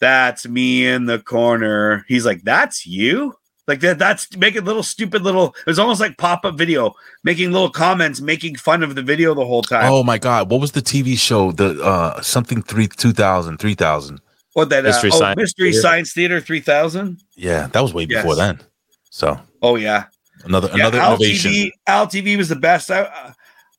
that's 0.00 0.46
me 0.46 0.86
in 0.86 1.06
the 1.06 1.18
corner. 1.18 2.04
He's 2.08 2.26
like, 2.26 2.42
That's 2.42 2.86
you? 2.86 3.34
Like 3.66 3.80
that 3.80 3.98
that's 3.98 4.36
making 4.36 4.64
little 4.66 4.82
stupid 4.82 5.22
little 5.22 5.54
it 5.60 5.66
was 5.66 5.78
almost 5.78 5.98
like 5.98 6.18
pop-up 6.18 6.58
video, 6.58 6.92
making 7.22 7.50
little 7.50 7.70
comments, 7.70 8.20
making 8.20 8.56
fun 8.56 8.82
of 8.82 8.94
the 8.94 9.02
video 9.02 9.32
the 9.32 9.46
whole 9.46 9.62
time. 9.62 9.90
Oh 9.90 10.02
my 10.02 10.18
god, 10.18 10.50
what 10.50 10.60
was 10.60 10.72
the 10.72 10.82
TV 10.82 11.16
show? 11.18 11.50
The 11.50 11.82
uh 11.82 12.20
something 12.20 12.60
three 12.60 12.88
2000, 12.88 13.56
3000. 13.56 14.20
what 14.52 14.68
that 14.68 14.84
Mystery 14.84 15.10
uh, 15.10 15.14
oh, 15.14 15.18
Science 15.18 15.36
Mystery 15.38 15.70
Theater. 15.70 15.80
Science 15.80 16.12
Theater 16.12 16.40
3000? 16.42 17.22
Yeah, 17.36 17.68
that 17.68 17.80
was 17.80 17.94
way 17.94 18.04
Yes. 18.06 18.20
before 18.22 18.36
then. 18.36 18.60
So 19.08 19.40
Oh 19.62 19.76
yeah. 19.76 20.04
Another 20.44 20.68
Yeah, 20.68 20.74
another 20.88 21.00
Al 21.00 21.08
innovation. 21.14 21.50
TV, 21.50 21.70
Al 21.86 22.06
TV 22.06 22.36
was 22.36 22.48
the 22.48 22.56
best. 22.56 22.90
I, 22.90 23.02
uh, 23.02 23.32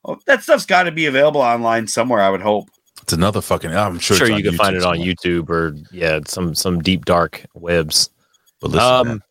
oh, 0.06 0.20
that 0.26 0.44
stuff's 0.44 0.66
got 0.66 0.84
to 0.84 0.92
be 0.92 1.06
available 1.06 1.42
online 1.42 1.88
somewhere, 1.88 2.22
I 2.22 2.30
would 2.30 2.42
hope. 2.42 2.70
It's 3.02 3.14
another 3.14 3.42
fucking. 3.42 3.72
I'm 3.76 4.00
sure. 4.00 4.18
Sure, 4.18 4.28
it's 4.28 4.32
you 4.32 4.36
on 4.38 4.44
can 4.44 4.54
find 4.56 4.76
YouTube 4.76 4.80
it 4.80 4.86
on. 4.86 4.98
YouTube 4.98 5.50
or 5.50 5.76
yeah, 5.92 6.20
some 6.26 6.56
some 6.56 6.82
deep 6.82 7.06
dark 7.06 7.46
webs. 7.54 8.10
But 8.62 8.72
listen, 8.72 9.08
um, 9.12 9.24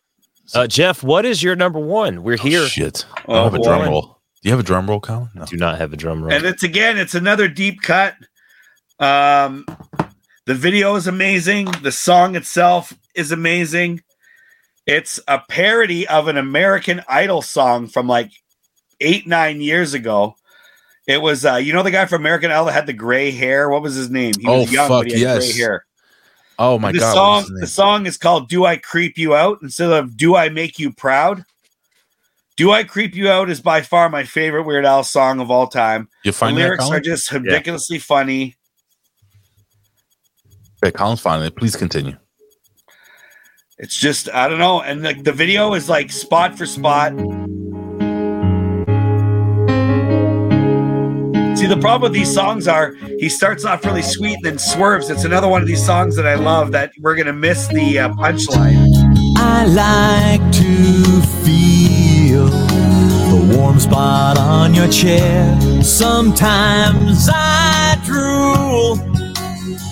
uh, 0.55 0.67
Jeff, 0.67 1.03
what 1.03 1.25
is 1.25 1.43
your 1.43 1.57
number 1.57 1.81
one? 1.81 2.23
We're 2.23 2.37
here. 2.37 2.61
Oh, 2.63 2.67
Shit, 2.67 3.05
I 3.17 3.23
Oh, 3.29 3.35
don't 3.35 3.45
have 3.53 3.55
a 3.55 3.63
drum 3.65 3.89
roll. 3.89 4.03
Do 4.43 4.49
you 4.49 4.51
have 4.53 4.61
a 4.61 4.63
drum 4.65 4.87
roll, 4.89 5.01
Colin? 5.01 5.29
No. 5.35 5.45
Do 5.47 5.57
not 5.57 5.79
have 5.79 5.93
a 5.93 5.97
drum 5.97 6.23
roll. 6.23 6.33
And 6.33 6.45
it's 6.45 6.63
again, 6.63 6.99
it's 6.99 7.15
another 7.15 7.49
deep 7.49 7.81
cut. 7.83 8.15
Um, 9.01 9.65
the 10.47 10.55
video 10.55 10.95
is 10.97 11.07
amazing. 11.07 11.67
The 11.83 11.91
song 11.91 12.37
itself 12.37 12.93
is 13.15 13.33
amazing. 13.33 14.03
It's 14.87 15.19
a 15.27 15.41
parody 15.49 16.07
of 16.07 16.29
an 16.29 16.37
American 16.37 17.03
Idol 17.09 17.41
song 17.43 17.87
from 17.89 18.07
like 18.07 18.31
eight, 19.01 19.27
nine 19.27 19.61
years 19.61 19.95
ago. 19.95 20.37
It 21.07 21.21
was, 21.23 21.45
uh, 21.45 21.57
you 21.57 21.73
know, 21.73 21.83
the 21.83 21.91
guy 21.91 22.07
from 22.07 22.23
American 22.23 22.51
Idol 22.51 22.67
that 22.67 22.73
had 22.73 22.87
the 22.87 22.93
gray 22.93 23.31
hair. 23.31 23.69
What 23.69 23.83
was 23.83 23.95
his 23.95 24.11
name? 24.11 24.33
He 24.39 24.47
was 24.47 24.69
Oh, 24.69 24.73
young, 24.73 24.89
fuck, 24.89 25.05
but 25.05 25.07
he 25.07 25.13
had 25.13 25.21
yes. 25.21 25.53
gray 25.53 25.61
hair. 25.63 25.85
Oh 26.59 26.79
my 26.79 26.93
the 26.93 26.99
god, 26.99 27.15
song, 27.15 27.55
the 27.61 27.67
song 27.67 28.07
is 28.07 28.17
called 28.17 28.49
"Do 28.49 28.65
I 28.65 28.77
Creep 28.77 29.19
You 29.19 29.35
Out" 29.35 29.59
instead 29.63 29.91
of 29.91 30.17
"Do 30.17 30.37
I 30.37 30.51
Make 30.51 30.79
You 30.79 30.93
Proud." 30.93 31.45
"Do 32.57 32.71
I 32.71 32.85
Creep 32.85 33.17
You 33.17 33.29
Out" 33.29 33.51
is 33.51 33.61
by 33.61 33.83
far 33.83 34.09
my 34.09 34.23
favorite 34.23 34.63
Weird 34.63 34.85
Al 34.87 35.03
song 35.03 35.41
of 35.41 35.51
all 35.51 35.67
time. 35.67 36.09
You 36.25 36.31
The 36.31 36.37
find 36.39 36.57
that, 36.57 36.61
lyrics 36.63 36.85
Colin? 36.85 36.99
are 36.99 37.01
just 37.03 37.33
ridiculously 37.33 37.99
funny. 37.99 38.55
Okay, 40.85 40.93
Colin's 40.97 41.21
finding 41.21 41.49
it. 41.49 41.57
Please 41.57 41.75
continue. 41.75 42.17
It's 43.77 43.97
just 43.97 44.33
I 44.33 44.47
don't 44.47 44.61
know, 44.61 44.83
and 44.83 45.03
like 45.03 45.25
the 45.25 45.33
video 45.33 45.75
is 45.75 45.89
like 45.89 46.13
spot 46.13 46.57
for 46.57 46.65
spot. 46.65 47.13
See, 51.59 51.67
the 51.67 51.79
problem 51.81 52.03
with 52.03 52.13
these 52.13 52.33
songs 52.33 52.69
are 52.69 52.95
he 53.19 53.29
starts 53.29 53.65
off 53.65 53.85
really 53.85 54.03
sweet 54.03 54.37
and 54.37 54.45
then 54.45 54.59
swerves. 54.59 55.11
It's 55.11 55.25
another 55.25 55.49
one 55.49 55.61
of 55.61 55.67
these 55.67 55.85
songs 55.85 56.15
that 56.15 56.27
I 56.27 56.37
love 56.37 56.71
that 56.71 56.93
we're 57.01 57.17
gonna 57.17 57.33
miss 57.33 57.67
the 57.67 57.99
uh, 57.99 58.11
punchline. 58.11 58.87
I 59.39 59.67
like 59.67 60.53
to 60.53 61.21
feel 61.43 62.47
the 62.47 63.57
warm 63.57 63.81
spot 63.81 64.39
on 64.39 64.73
your 64.73 64.87
chair. 64.87 65.83
Sometimes 65.83 67.29
I 67.29 68.01
drool, 68.05 69.01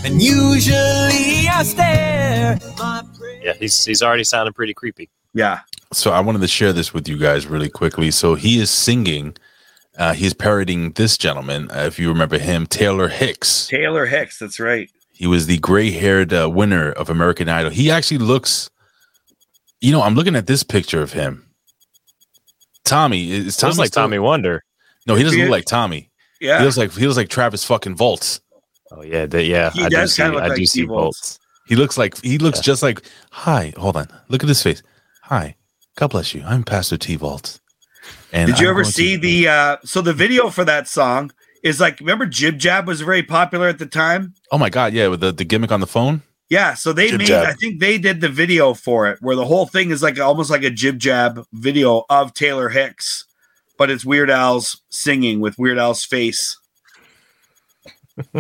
and 0.04 0.22
usually 0.22 1.48
I 1.48 1.64
stare. 1.64 2.58
My 2.78 3.02
Yeah, 3.42 3.54
he's 3.54 3.84
he's 3.84 4.02
already 4.02 4.24
sounding 4.24 4.52
pretty 4.54 4.74
creepy. 4.74 5.10
Yeah. 5.34 5.60
So 5.92 6.10
I 6.12 6.20
wanted 6.20 6.40
to 6.42 6.48
share 6.48 6.72
this 6.72 6.94
with 6.94 7.08
you 7.08 7.18
guys 7.18 7.46
really 7.46 7.68
quickly. 7.68 8.10
So 8.10 8.34
he 8.34 8.58
is 8.60 8.70
singing. 8.70 9.36
Uh, 9.98 10.14
he's 10.14 10.32
parodying 10.32 10.92
this 10.92 11.18
gentleman. 11.18 11.70
Uh, 11.70 11.84
if 11.86 11.98
you 11.98 12.08
remember 12.08 12.38
him, 12.38 12.66
Taylor 12.66 13.08
Hicks. 13.08 13.66
Taylor 13.68 14.06
Hicks, 14.06 14.38
that's 14.38 14.58
right. 14.58 14.90
He 15.12 15.26
was 15.26 15.46
the 15.46 15.58
gray-haired 15.58 16.32
uh, 16.32 16.48
winner 16.48 16.92
of 16.92 17.10
American 17.10 17.48
Idol. 17.48 17.70
He 17.70 17.90
actually 17.90 18.18
looks. 18.18 18.70
You 19.82 19.92
know, 19.92 20.02
I'm 20.02 20.14
looking 20.14 20.34
at 20.36 20.46
this 20.46 20.62
picture 20.62 21.02
of 21.02 21.12
him. 21.12 21.46
Tommy 22.84 23.30
is 23.32 23.56
Tommy 23.56 23.68
Looks 23.70 23.78
like 23.78 23.88
still- 23.88 24.02
Tommy 24.04 24.18
Wonder. 24.18 24.64
No, 25.06 25.14
he 25.14 25.22
doesn't 25.24 25.38
He 25.38 25.44
look 25.44 25.50
like 25.52 25.64
Tommy. 25.64 26.10
Yeah. 26.40 26.58
He 26.58 26.64
looks 26.64 26.76
like 26.76 26.92
he 26.92 27.06
looks 27.06 27.16
like 27.16 27.28
Travis 27.28 27.64
fucking 27.64 27.96
Volts. 27.96 28.40
Oh 28.90 29.02
yeah, 29.02 29.26
the, 29.26 29.42
yeah. 29.42 29.70
He 29.70 29.84
I 29.84 29.88
do 29.88 29.96
does 29.96 30.14
see. 30.14 30.22
kinda 30.22 30.36
look 30.36 30.44
I 30.44 30.48
like 30.48 30.56
do 30.56 30.62
see 30.62 30.80
Steve 30.80 30.88
Volts. 30.88 31.38
Bolts. 31.76 31.76
He 31.76 31.76
looks 31.76 31.98
like 31.98 32.20
he 32.22 32.38
looks 32.38 32.60
just 32.60 32.82
like. 32.82 33.02
Hi, 33.30 33.72
hold 33.76 33.96
on. 33.96 34.08
Look 34.28 34.42
at 34.42 34.48
his 34.48 34.62
face. 34.62 34.82
Hi, 35.24 35.56
God 35.96 36.08
bless 36.08 36.34
you. 36.34 36.42
I'm 36.46 36.64
Pastor 36.64 36.96
T 36.98 37.16
Volts. 37.16 37.60
And 38.32 38.48
Did 38.48 38.58
you 38.60 38.66
I'm 38.66 38.70
ever 38.70 38.82
going 38.82 38.86
to- 38.86 38.92
see 38.92 39.16
the 39.16 39.48
uh 39.48 39.76
so 39.84 40.00
the 40.00 40.12
video 40.12 40.50
for 40.50 40.64
that 40.64 40.88
song 40.88 41.32
is 41.62 41.80
like 41.80 42.00
remember 42.00 42.26
Jib 42.26 42.58
Jab 42.58 42.86
was 42.86 43.00
very 43.00 43.22
popular 43.22 43.68
at 43.68 43.78
the 43.78 43.86
time? 43.86 44.34
Oh 44.50 44.58
my 44.58 44.70
god, 44.70 44.92
yeah, 44.92 45.08
with 45.08 45.20
the, 45.20 45.32
the 45.32 45.44
gimmick 45.44 45.70
on 45.72 45.80
the 45.80 45.86
phone. 45.86 46.22
Yeah, 46.50 46.74
so 46.74 46.92
they 46.92 47.08
Jib 47.08 47.18
made 47.18 47.28
Jab. 47.28 47.46
I 47.46 47.52
think 47.54 47.80
they 47.80 47.96
did 47.98 48.20
the 48.20 48.28
video 48.28 48.74
for 48.74 49.06
it 49.08 49.18
where 49.22 49.36
the 49.36 49.44
whole 49.46 49.66
thing 49.66 49.90
is 49.90 50.02
like 50.02 50.18
almost 50.18 50.50
like 50.50 50.64
a 50.64 50.70
Jib 50.70 50.98
Jab 50.98 51.44
video 51.52 52.04
of 52.10 52.34
Taylor 52.34 52.68
Hicks, 52.68 53.24
but 53.78 53.90
it's 53.90 54.04
Weird 54.04 54.30
Al's 54.30 54.82
singing 54.90 55.40
with 55.40 55.58
Weird 55.58 55.78
Al's 55.78 56.04
face. 56.04 56.58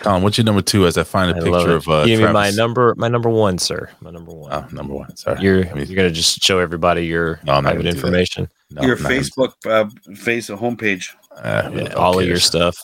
Colin, 0.00 0.22
what's 0.22 0.36
your 0.38 0.44
number 0.44 0.62
two? 0.62 0.86
As 0.86 0.96
I 0.98 1.04
find 1.04 1.30
a 1.30 1.40
I 1.40 1.44
picture 1.44 1.72
of 1.76 1.88
uh, 1.88 2.06
Give 2.06 2.20
me 2.20 2.32
my 2.32 2.50
number, 2.50 2.94
my 2.96 3.08
number 3.08 3.28
one, 3.28 3.58
sir. 3.58 3.88
My 4.00 4.10
number 4.10 4.32
one. 4.32 4.52
Oh, 4.52 4.66
number 4.72 4.94
one. 4.94 5.14
Sorry, 5.16 5.40
You're 5.42 5.64
you're 5.78 5.96
gonna 5.96 6.10
just 6.10 6.42
show 6.42 6.58
everybody 6.58 7.06
your 7.06 7.38
No, 7.44 7.52
I'm 7.52 7.62
private 7.64 7.78
gonna 7.84 7.90
information, 7.94 8.48
No, 8.70 8.82
Your 8.82 8.96
I'm 8.96 9.02
gonna- 9.02 9.14
Facebook 9.14 9.52
uh, 9.66 10.14
face 10.14 10.48
homepage. 10.50 11.10
Uh, 11.36 11.70
Yeah, 11.74 11.88
hell 11.90 11.98
all 11.98 12.18
of 12.18 12.26
your 12.26 12.38
stuff. 12.38 12.76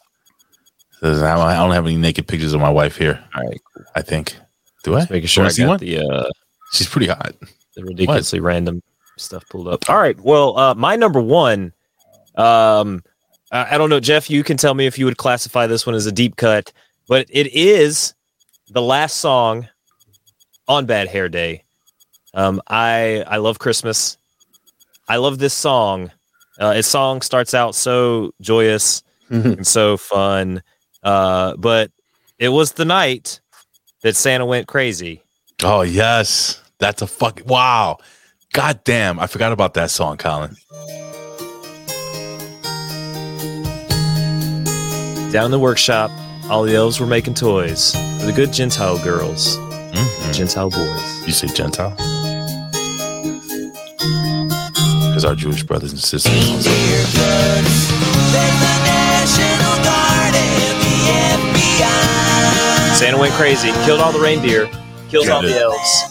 I 1.03 1.07
don't 1.11 1.23
I 1.23 1.55
don't 1.57 1.73
have 1.73 1.87
any 1.87 1.97
naked 1.97 2.27
pictures 2.29 2.53
of 2.55 2.61
my 2.61 2.71
wife 2.71 2.97
here. 2.97 3.23
All 3.35 3.43
right, 3.43 3.61
I 3.95 4.03
think. 4.03 4.37
Do 4.85 4.95
I? 4.95 5.01
just 5.01 5.11
making 5.11 5.27
sure 5.29 5.43
I 5.43 5.47
Wanna 5.47 5.55
see 5.55 5.63
got 5.63 5.69
one? 5.69 5.79
the 5.81 5.99
uh, 5.99 6.31
She's 6.73 6.89
pretty 6.89 7.07
hot. 7.09 7.35
the 7.77 7.85
ridiculously 7.85 8.41
random 8.41 8.83
stuff 9.17 9.45
pulled 9.49 9.69
up. 9.69 9.89
All 9.89 9.97
right, 9.99 10.19
well, 10.21 10.57
uh, 10.59 10.75
my 10.75 10.95
number 10.97 11.21
one. 11.21 11.73
Um, 12.37 13.03
I, 13.51 13.75
I 13.75 13.79
don't 13.79 13.91
know, 13.91 14.01
Jeff. 14.01 14.31
You 14.31 14.45
can 14.45 14.57
tell 14.57 14.75
me 14.75 14.87
if 14.87 14.99
you 14.99 15.05
would 15.05 15.17
classify 15.17 15.67
this 15.67 15.87
one 15.87 15.95
as 15.95 16.07
a 16.07 16.13
deep 16.13 16.37
cut, 16.37 16.73
but 17.09 17.27
it 17.31 17.53
is 17.55 18.15
the 18.69 18.83
last 18.83 19.17
song 19.19 19.69
on 20.67 20.87
Bad 20.87 21.09
Hair 21.09 21.31
Day. 21.31 21.65
Um, 22.35 22.61
I 22.69 23.25
I 23.27 23.39
love 23.39 23.59
Christmas. 23.59 24.19
I 25.09 25.17
love 25.17 25.39
this 25.39 25.55
song. 25.55 26.11
Uh, 26.61 26.75
its 26.77 26.89
song 26.89 27.23
starts 27.23 27.55
out 27.55 27.75
so 27.75 28.33
joyous 28.41 29.03
and 29.31 29.67
so 29.67 29.97
fun, 29.97 30.63
uh, 31.03 31.57
but 31.57 31.91
it 32.39 32.51
was 32.51 32.73
the 32.73 32.85
night 32.85 33.41
that 34.03 34.17
Santa 34.17 34.45
went 34.45 34.69
crazy. 34.69 35.23
Oh 35.63 35.83
yes, 35.83 36.61
that's 36.79 37.03
a 37.03 37.07
fucking 37.07 37.47
wow. 37.47 37.99
God 38.53 38.81
damn, 38.85 39.19
I 39.21 39.27
forgot 39.27 39.53
about 39.53 39.75
that 39.75 39.91
song, 39.91 40.17
Colin. 40.17 40.57
Down 45.33 45.45
in 45.47 45.51
the 45.51 45.59
workshop, 45.59 46.11
all 46.49 46.63
the 46.63 46.75
elves 46.75 46.99
were 47.01 47.07
making 47.07 47.35
toys 47.35 47.93
for 48.19 48.27
the 48.27 48.33
good 48.35 48.53
Gentile 48.53 48.99
girls, 49.05 49.57
Mhm. 49.59 50.35
Gentile 50.35 50.71
boys. 50.71 51.27
You 51.27 51.33
say 51.33 51.49
Gentile? 51.49 51.91
Because 55.09 55.25
our 55.27 55.35
Jewish 55.35 55.63
brothers 55.65 55.93
and 55.93 56.01
sisters. 56.01 56.67
Santa 62.95 63.17
went 63.19 63.33
crazy, 63.35 63.71
killed 63.85 64.01
all 64.01 64.13
the 64.13 64.19
reindeer, 64.19 64.69
killed 65.09 65.27
Yeah, 65.27 65.35
all 65.35 65.43
the 65.43 65.57
elves. 65.61 66.05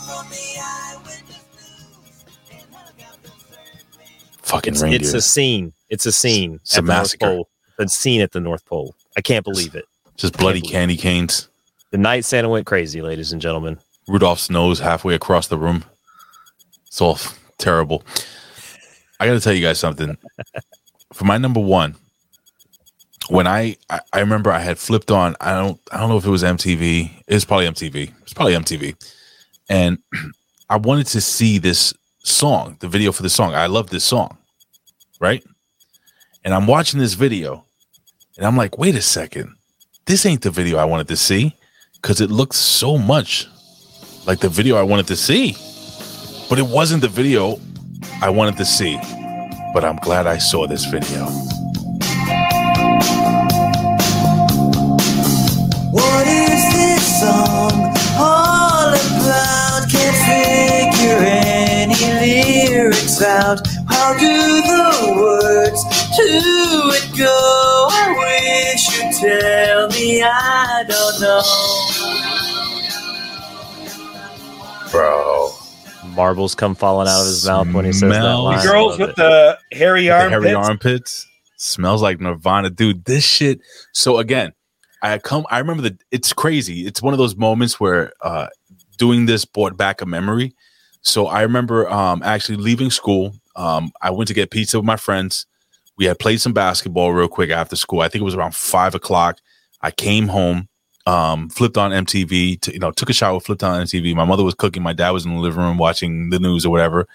Fucking 4.44 4.74
It's, 4.74 4.82
reindeer. 4.82 5.02
it's 5.02 5.14
a 5.14 5.22
scene. 5.22 5.74
It's 5.90 6.06
a 6.06 6.12
scene. 6.14 6.56
It's 6.64 6.78
a 6.78 6.82
massacre. 6.82 7.42
A 7.80 7.88
scene 7.90 8.22
at 8.22 8.32
the 8.32 8.40
North 8.40 8.66
Pole. 8.66 8.96
I 9.18 9.22
can't 9.22 9.44
believe 9.44 9.76
it. 9.76 9.86
Just 10.16 10.38
bloody 10.38 10.62
candy 10.62 10.96
canes. 10.96 11.50
The 11.92 11.98
night 11.98 12.24
Santa 12.24 12.50
went 12.50 12.66
crazy, 12.66 13.02
ladies 13.02 13.32
and 13.32 13.42
gentlemen. 13.42 13.80
Rudolph's 14.08 14.50
nose 14.50 14.80
halfway 14.80 15.16
across 15.16 15.48
the 15.48 15.58
room. 15.58 15.84
It's 16.86 17.02
all 17.02 17.14
f- 17.14 17.40
terrible. 17.58 18.04
I 19.20 19.26
got 19.26 19.34
to 19.34 19.40
tell 19.40 19.54
you 19.54 19.64
guys 19.64 19.80
something. 19.80 20.18
For 21.14 21.26
my 21.26 21.38
number 21.38 21.60
one, 21.60 21.96
when 23.30 23.48
I, 23.48 23.76
I 23.90 24.00
I 24.14 24.20
remember 24.20 24.52
I 24.52 24.60
had 24.60 24.78
flipped 24.78 25.12
on. 25.12 25.36
I 25.42 25.54
don't 25.54 25.80
I 25.92 26.00
don't 26.00 26.10
know 26.10 26.18
if 26.18 26.26
it 26.26 26.30
was 26.30 26.44
MTV. 26.44 27.24
It's 27.28 27.46
probably 27.46 27.68
MTV. 27.68 28.12
It's 28.22 28.34
probably 28.34 28.54
MTV. 28.54 28.96
And 29.70 29.98
I 30.70 30.78
wanted 30.78 31.08
to 31.08 31.22
see 31.22 31.58
this 31.58 31.94
song, 32.24 32.78
the 32.80 32.88
video 32.88 33.12
for 33.12 33.24
the 33.24 33.30
song. 33.30 33.56
I 33.56 33.68
love 33.68 33.90
this 33.90 34.04
song, 34.04 34.38
right? 35.20 35.44
And 36.44 36.54
I'm 36.54 36.68
watching 36.68 37.00
this 37.00 37.14
video, 37.14 37.66
and 38.38 38.46
I'm 38.46 38.56
like, 38.56 38.78
wait 38.78 38.96
a 38.96 39.02
second, 39.02 39.56
this 40.06 40.26
ain't 40.26 40.44
the 40.44 40.52
video 40.52 40.78
I 40.78 40.86
wanted 40.86 41.08
to 41.10 41.18
see, 41.18 41.56
because 41.96 42.22
it 42.22 42.30
looks 42.30 42.58
so 42.58 42.98
much 42.98 43.48
like 44.26 44.40
the 44.40 44.50
video 44.50 44.78
I 44.78 44.84
wanted 44.84 45.08
to 45.08 45.16
see. 45.16 45.56
But 46.50 46.60
it 46.60 46.68
wasn't 46.68 47.02
the 47.02 47.08
video 47.08 47.60
I 48.22 48.30
wanted 48.30 48.58
to 48.58 48.66
see. 48.66 48.98
But 49.74 49.84
I'm 49.84 49.98
glad 49.98 50.28
I 50.28 50.38
saw 50.38 50.68
this 50.68 50.86
video. 50.86 51.26
What 55.92 56.28
is 56.28 56.64
this 56.74 57.20
song 57.22 57.94
all 58.18 58.94
about? 58.94 59.90
Can't 59.92 60.16
figure 60.30 61.20
any 61.26 62.70
lyrics 62.70 63.22
out. 63.22 63.68
How 63.88 64.14
do 64.14 64.62
the 64.62 65.16
words 65.20 65.84
to 65.84 66.24
it 66.94 67.18
go? 67.18 67.57
I 69.20 69.24
wish 69.24 69.32
you'd 69.32 69.40
tell 69.42 69.88
me. 69.90 70.22
I 70.24 70.84
don't 70.88 71.22
know. 71.22 71.42
Bro. 74.92 75.52
Marbles 76.16 76.56
come 76.56 76.74
falling 76.76 77.08
out 77.08 77.20
of 77.22 77.28
his 77.28 77.46
mouth 77.46 77.72
when 77.74 77.86
he 77.86 77.92
says 77.94 78.02
that 78.10 78.22
Smells- 78.22 78.44
line. 78.46 78.58
The 78.58 78.64
girls 78.72 78.98
with 79.00 79.10
it. 79.12 79.16
the 79.18 79.58
hairy 79.72 80.04
With 80.06 80.10
the 80.10 80.14
armpits. 80.14 80.44
hairy 80.46 80.54
armpits. 80.56 81.28
Smells 81.58 82.02
like 82.02 82.20
Nirvana, 82.22 82.70
dude. 82.70 83.06
This 83.06 83.26
shit. 83.26 83.60
So 83.94 84.18
again, 84.18 84.54
I 85.02 85.18
come. 85.20 85.46
I 85.50 85.60
remember 85.60 85.84
that. 85.84 86.02
It's 86.12 86.34
crazy. 86.34 86.86
It's 86.88 87.02
one 87.02 87.14
of 87.14 87.18
those 87.18 87.36
moments 87.36 87.80
where 87.80 88.12
uh, 88.22 88.48
doing 88.98 89.26
this 89.26 89.46
brought 89.46 89.76
back 89.78 90.02
a 90.02 90.06
memory. 90.06 90.56
So 91.02 91.28
I 91.28 91.42
remember 91.42 91.90
um, 91.92 92.22
actually 92.24 92.58
leaving 92.58 92.90
school. 92.92 93.34
Um, 93.56 93.92
I 94.02 94.12
went 94.12 94.28
to 94.30 94.34
get 94.34 94.52
pizza 94.52 94.78
with 94.78 94.86
my 94.86 94.98
friends. 94.98 95.46
We 95.98 96.06
had 96.06 96.20
played 96.20 96.42
some 96.42 96.54
basketball 96.54 97.14
real 97.14 97.28
quick 97.28 97.50
after 97.50 97.76
school. 97.76 98.02
I 98.02 98.08
think 98.08 98.22
it 98.22 98.26
was 98.26 98.36
around 98.36 98.56
five 98.56 98.96
o'clock. 98.96 99.40
I 99.82 99.92
came 99.92 100.28
home, 100.28 100.68
um, 101.06 101.50
flipped 101.50 101.78
on 101.78 101.92
MTV. 101.92 102.62
To, 102.62 102.74
you 102.74 102.80
know, 102.80 102.92
took 102.92 103.10
a 103.10 103.14
shower, 103.14 103.40
flipped 103.40 103.64
on 103.64 103.84
MTV. 103.84 104.16
My 104.16 104.26
mother 104.26 104.44
was 104.44 104.56
cooking. 104.56 104.84
My 104.84 104.94
dad 104.94 105.12
was 105.12 105.26
in 105.26 105.34
the 105.34 105.40
living 105.40 105.60
room 105.60 105.78
watching 105.78 106.30
the 106.30 106.40
news 106.40 106.66
or 106.66 106.70
whatever 106.70 107.08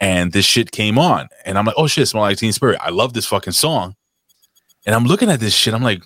and 0.00 0.32
this 0.32 0.44
shit 0.44 0.70
came 0.70 0.98
on 0.98 1.28
and 1.44 1.58
i'm 1.58 1.64
like 1.64 1.74
oh 1.78 1.86
shit 1.86 2.06
smell 2.06 2.22
like 2.22 2.36
teen 2.36 2.52
spirit 2.52 2.78
i 2.80 2.90
love 2.90 3.12
this 3.12 3.26
fucking 3.26 3.52
song 3.52 3.94
and 4.84 4.94
i'm 4.94 5.04
looking 5.04 5.30
at 5.30 5.40
this 5.40 5.54
shit 5.54 5.74
i'm 5.74 5.82
like 5.82 6.02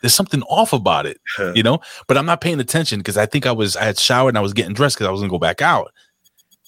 there's 0.00 0.14
something 0.14 0.42
off 0.42 0.72
about 0.72 1.06
it 1.06 1.20
you 1.54 1.62
know 1.62 1.80
but 2.06 2.16
i'm 2.16 2.26
not 2.26 2.40
paying 2.40 2.60
attention 2.60 2.98
because 2.98 3.16
i 3.16 3.26
think 3.26 3.46
i 3.46 3.52
was 3.52 3.76
i 3.76 3.84
had 3.84 3.98
showered 3.98 4.30
and 4.30 4.38
i 4.38 4.42
was 4.42 4.52
getting 4.52 4.74
dressed 4.74 4.96
because 4.96 5.06
i 5.06 5.10
was 5.10 5.20
gonna 5.20 5.30
go 5.30 5.38
back 5.38 5.62
out 5.62 5.92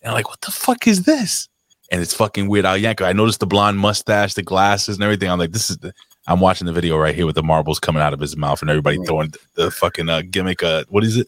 and 0.03 0.11
i'm 0.11 0.15
like 0.15 0.29
what 0.29 0.41
the 0.43 0.51
fuck 0.51 0.87
is 0.87 1.03
this 1.03 1.49
and 1.91 2.01
it's 2.01 2.15
fucking 2.15 2.49
weird 2.49 2.65
al 2.65 2.77
yanko 2.77 3.05
i 3.05 3.13
noticed 3.13 3.41
the 3.41 3.47
blonde 3.47 3.79
mustache 3.79 4.35
the 4.35 4.43
glasses 4.43 4.97
and 4.97 5.05
everything 5.05 5.31
i'm 5.31 5.39
like 5.39 5.53
this 5.53 5.71
is 5.71 5.79
the 5.79 5.93
i'm 6.27 6.41
watching 6.41 6.67
the 6.67 6.73
video 6.73 6.97
right 6.97 7.15
here 7.15 7.27
with 7.27 7.35
the 7.35 7.43
marbles 7.43 7.79
coming 7.79 8.03
out 8.03 8.13
of 8.13 8.21
his 8.21 8.37
mouth 8.37 8.61
and 8.61 8.71
everybody 8.71 8.99
throwing 9.05 9.33
the 9.55 9.71
fucking 9.71 10.09
uh, 10.09 10.23
gimmick 10.31 10.63
uh 10.63 10.85
what 10.89 11.05
is 11.05 11.17
it 11.17 11.27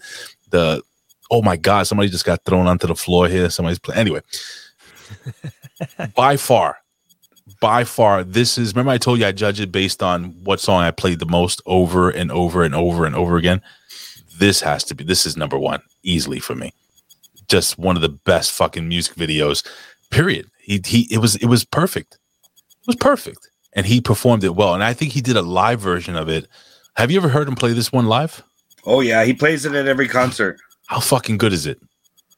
the 0.50 0.82
oh 1.30 1.42
my 1.42 1.56
god 1.56 1.86
somebody 1.86 2.08
just 2.08 2.24
got 2.24 2.44
thrown 2.44 2.66
onto 2.66 2.86
the 2.86 2.94
floor 2.94 3.28
here 3.28 3.48
somebody's 3.50 3.78
playing 3.78 4.00
anyway 4.00 4.20
by 6.14 6.36
far, 6.36 6.78
by 7.60 7.84
far, 7.84 8.24
this 8.24 8.58
is. 8.58 8.74
Remember, 8.74 8.92
I 8.92 8.98
told 8.98 9.18
you 9.18 9.26
I 9.26 9.32
judge 9.32 9.60
it 9.60 9.72
based 9.72 10.02
on 10.02 10.30
what 10.44 10.60
song 10.60 10.82
I 10.82 10.90
played 10.90 11.18
the 11.18 11.26
most 11.26 11.62
over 11.66 12.10
and 12.10 12.30
over 12.30 12.62
and 12.62 12.74
over 12.74 13.04
and 13.04 13.14
over 13.14 13.36
again. 13.36 13.60
This 14.38 14.60
has 14.60 14.84
to 14.84 14.94
be. 14.94 15.04
This 15.04 15.26
is 15.26 15.36
number 15.36 15.58
one 15.58 15.82
easily 16.02 16.40
for 16.40 16.54
me. 16.54 16.72
Just 17.48 17.78
one 17.78 17.96
of 17.96 18.02
the 18.02 18.08
best 18.08 18.52
fucking 18.52 18.88
music 18.88 19.14
videos. 19.16 19.66
Period. 20.10 20.50
He 20.62 20.80
he. 20.84 21.08
It 21.10 21.18
was 21.18 21.36
it 21.36 21.46
was 21.46 21.64
perfect. 21.64 22.18
It 22.44 22.86
was 22.86 22.96
perfect, 22.96 23.50
and 23.72 23.84
he 23.86 24.00
performed 24.00 24.44
it 24.44 24.54
well. 24.54 24.74
And 24.74 24.82
I 24.82 24.94
think 24.94 25.12
he 25.12 25.20
did 25.20 25.36
a 25.36 25.42
live 25.42 25.80
version 25.80 26.16
of 26.16 26.28
it. 26.28 26.48
Have 26.96 27.10
you 27.10 27.18
ever 27.18 27.28
heard 27.28 27.48
him 27.48 27.54
play 27.54 27.72
this 27.72 27.92
one 27.92 28.06
live? 28.06 28.42
Oh 28.84 29.00
yeah, 29.00 29.24
he 29.24 29.34
plays 29.34 29.64
it 29.64 29.74
at 29.74 29.86
every 29.86 30.08
concert. 30.08 30.58
How 30.86 31.00
fucking 31.00 31.38
good 31.38 31.52
is 31.52 31.66
it? 31.66 31.80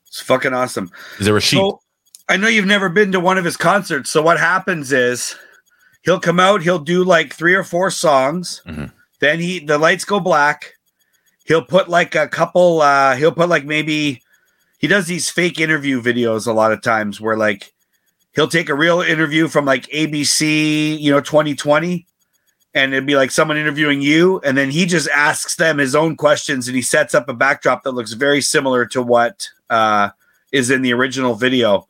It's 0.06 0.20
fucking 0.20 0.54
awesome. 0.54 0.90
Is 1.18 1.26
there 1.26 1.36
a 1.36 1.40
sheet? 1.40 1.56
So 1.56 1.80
I 2.28 2.36
know 2.36 2.48
you've 2.48 2.66
never 2.66 2.88
been 2.88 3.12
to 3.12 3.20
one 3.20 3.36
of 3.36 3.44
his 3.44 3.56
concerts. 3.56 4.10
So 4.10 4.22
what 4.22 4.38
happens 4.38 4.92
is 4.92 5.36
he'll 6.02 6.20
come 6.20 6.40
out, 6.40 6.62
he'll 6.62 6.78
do 6.78 7.04
like 7.04 7.34
three 7.34 7.54
or 7.54 7.64
four 7.64 7.90
songs. 7.90 8.62
Mhm. 8.66 8.92
Then 9.20 9.40
he 9.40 9.58
the 9.58 9.76
lights 9.78 10.04
go 10.04 10.20
black. 10.20 10.74
He'll 11.46 11.64
put 11.64 11.88
like 11.88 12.14
a 12.14 12.28
couple 12.28 12.80
uh 12.80 13.16
he'll 13.16 13.32
put 13.32 13.48
like 13.48 13.64
maybe 13.64 14.22
he 14.78 14.86
does 14.86 15.06
these 15.06 15.30
fake 15.30 15.60
interview 15.60 16.00
videos 16.00 16.46
a 16.46 16.52
lot 16.52 16.72
of 16.72 16.80
times 16.80 17.20
where 17.20 17.36
like 17.36 17.73
he'll 18.34 18.48
take 18.48 18.68
a 18.68 18.74
real 18.74 19.00
interview 19.00 19.48
from 19.48 19.64
like 19.64 19.84
ABC, 19.86 20.98
you 20.98 21.10
know, 21.10 21.20
2020 21.20 22.06
and 22.74 22.92
it'd 22.92 23.06
be 23.06 23.16
like 23.16 23.30
someone 23.30 23.56
interviewing 23.56 24.02
you 24.02 24.40
and 24.40 24.56
then 24.58 24.70
he 24.70 24.84
just 24.86 25.08
asks 25.10 25.56
them 25.56 25.78
his 25.78 25.94
own 25.94 26.16
questions 26.16 26.66
and 26.66 26.76
he 26.76 26.82
sets 26.82 27.14
up 27.14 27.28
a 27.28 27.34
backdrop 27.34 27.84
that 27.84 27.92
looks 27.92 28.12
very 28.12 28.40
similar 28.40 28.84
to 28.84 29.00
what 29.00 29.48
uh 29.70 30.10
is 30.52 30.70
in 30.70 30.82
the 30.82 30.92
original 30.92 31.34
video 31.34 31.86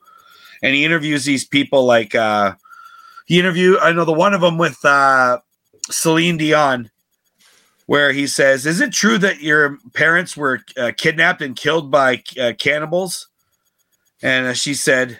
and 0.61 0.75
he 0.75 0.85
interviews 0.85 1.25
these 1.25 1.43
people 1.43 1.85
like 1.85 2.13
uh 2.13 2.53
he 3.25 3.39
interviewed 3.39 3.79
I 3.79 3.91
know 3.91 4.05
the 4.05 4.13
one 4.13 4.33
of 4.33 4.41
them 4.41 4.57
with 4.57 4.83
uh 4.85 5.39
Celine 5.89 6.37
Dion 6.37 6.89
where 7.85 8.11
he 8.11 8.25
says, 8.25 8.65
"Is 8.65 8.81
it 8.81 8.91
true 8.91 9.17
that 9.19 9.41
your 9.41 9.77
parents 9.93 10.35
were 10.35 10.61
uh, 10.77 10.91
kidnapped 10.97 11.41
and 11.41 11.55
killed 11.55 11.91
by 11.91 12.23
uh, 12.39 12.53
cannibals?" 12.57 13.27
And 14.23 14.47
uh, 14.47 14.53
she 14.53 14.73
said, 14.73 15.19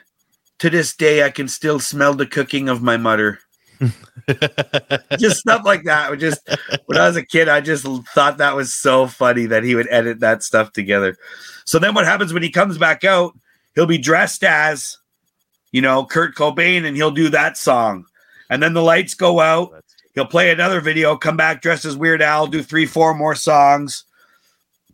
"To 0.65 0.71
this 0.71 0.95
day, 0.95 1.23
I 1.23 1.29
can 1.29 1.47
still 1.47 1.79
smell 1.79 2.15
the 2.15 2.25
cooking 2.25 2.69
of 2.69 2.81
my 2.81 2.97
mother." 2.97 3.37
just 5.19 5.37
stuff 5.37 5.61
like 5.63 5.83
that. 5.83 6.17
Just 6.17 6.41
when 6.87 6.97
I 6.97 7.05
was 7.05 7.15
a 7.15 7.23
kid, 7.23 7.47
I 7.47 7.61
just 7.61 7.85
thought 8.15 8.39
that 8.39 8.55
was 8.55 8.73
so 8.73 9.05
funny 9.05 9.45
that 9.45 9.63
he 9.63 9.75
would 9.75 9.87
edit 9.91 10.21
that 10.21 10.41
stuff 10.41 10.71
together. 10.71 11.17
So 11.65 11.77
then, 11.77 11.93
what 11.93 12.05
happens 12.05 12.33
when 12.33 12.41
he 12.41 12.49
comes 12.49 12.79
back 12.79 13.03
out? 13.03 13.37
He'll 13.75 13.85
be 13.85 13.99
dressed 13.99 14.43
as, 14.43 14.97
you 15.71 15.81
know, 15.81 16.03
Kurt 16.03 16.33
Cobain, 16.33 16.83
and 16.83 16.97
he'll 16.97 17.11
do 17.11 17.29
that 17.29 17.57
song. 17.57 18.05
And 18.49 18.63
then 18.63 18.73
the 18.73 18.81
lights 18.81 19.13
go 19.13 19.41
out. 19.41 19.83
He'll 20.15 20.25
play 20.25 20.49
another 20.49 20.81
video, 20.81 21.15
come 21.15 21.37
back 21.37 21.61
dressed 21.61 21.85
as 21.85 21.95
Weird 21.95 22.23
Al, 22.23 22.47
do 22.47 22.63
three, 22.63 22.87
four 22.87 23.13
more 23.13 23.35
songs. 23.35 24.04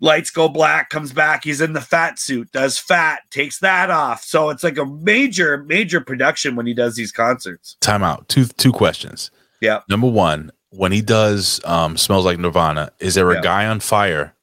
Lights 0.03 0.31
go 0.31 0.49
black, 0.49 0.89
comes 0.89 1.13
back. 1.13 1.43
He's 1.43 1.61
in 1.61 1.73
the 1.73 1.81
fat 1.81 2.17
suit, 2.19 2.51
does 2.51 2.77
fat, 2.79 3.21
takes 3.29 3.59
that 3.59 3.91
off. 3.91 4.23
So 4.23 4.49
it's 4.49 4.63
like 4.63 4.77
a 4.77 4.85
major, 4.85 5.63
major 5.63 6.01
production 6.01 6.55
when 6.55 6.65
he 6.65 6.73
does 6.73 6.95
these 6.95 7.11
concerts. 7.11 7.77
Time 7.81 8.01
out. 8.03 8.27
Two 8.27 8.45
two 8.45 8.71
questions. 8.71 9.29
Yeah. 9.61 9.81
Number 9.87 10.07
one, 10.07 10.51
when 10.71 10.91
he 10.91 11.01
does 11.01 11.61
um 11.65 11.97
smells 11.97 12.25
like 12.25 12.39
Nirvana, 12.39 12.91
is 12.99 13.13
there 13.13 13.29
a 13.29 13.35
Yeah. 13.35 13.41
guy 13.41 13.65
on 13.67 13.79
fire? 13.79 14.33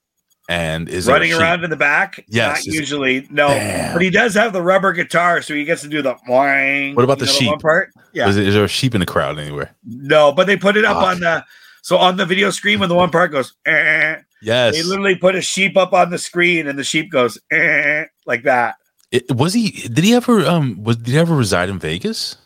And 0.50 0.88
is 0.88 1.06
Running 1.06 1.34
around 1.34 1.62
in 1.64 1.68
the 1.68 1.76
back? 1.76 2.24
Yes. 2.28 2.66
Not 2.66 2.74
usually. 2.74 3.26
No. 3.30 3.48
But 3.92 4.00
he 4.00 4.08
does 4.08 4.32
have 4.34 4.54
the 4.54 4.62
rubber 4.62 4.92
guitar, 4.94 5.42
so 5.42 5.52
he 5.54 5.64
gets 5.64 5.82
to 5.82 5.88
do 5.88 6.00
the 6.00 6.16
wang. 6.26 6.94
What 6.94 7.04
about 7.04 7.18
the 7.18 7.26
sheep? 7.26 7.48
one 7.50 7.58
part? 7.58 7.90
Yeah. 8.14 8.28
Is, 8.28 8.38
it- 8.38 8.46
is 8.46 8.54
there 8.54 8.64
a 8.64 8.68
sheep 8.68 8.94
in 8.94 9.00
the 9.00 9.06
crowd 9.06 9.38
anywhere? 9.38 9.74
No, 9.84 10.32
but 10.32 10.46
they 10.46 10.56
put 10.56 10.76
it 10.78 10.86
up 10.86 10.96
on 10.96 11.20
the 11.20 11.44
so 11.82 11.98
on 11.98 12.16
the 12.16 12.24
video 12.24 12.48
screen 12.50 12.78
when 12.80 12.88
the 12.88 12.94
one 12.94 13.10
part 13.10 13.30
goes, 13.32 13.54
eh, 13.66 14.16
Yes. 14.42 14.74
they 14.74 14.82
literally 14.82 15.16
put 15.16 15.34
a 15.34 15.40
sheep 15.40 15.76
up 15.76 15.92
on 15.92 16.10
the 16.10 16.18
screen 16.18 16.66
and 16.66 16.78
the 16.78 16.84
sheep 16.84 17.10
goes 17.10 17.38
eh, 17.50 18.04
like 18.26 18.44
that. 18.44 18.76
It, 19.10 19.30
was 19.34 19.54
he? 19.54 19.70
Did 19.70 20.04
he 20.04 20.14
ever? 20.14 20.44
Um, 20.44 20.82
was 20.82 20.96
did 20.96 21.12
he 21.12 21.18
ever 21.18 21.34
reside 21.34 21.70
in 21.70 21.78
Vegas? 21.78 22.36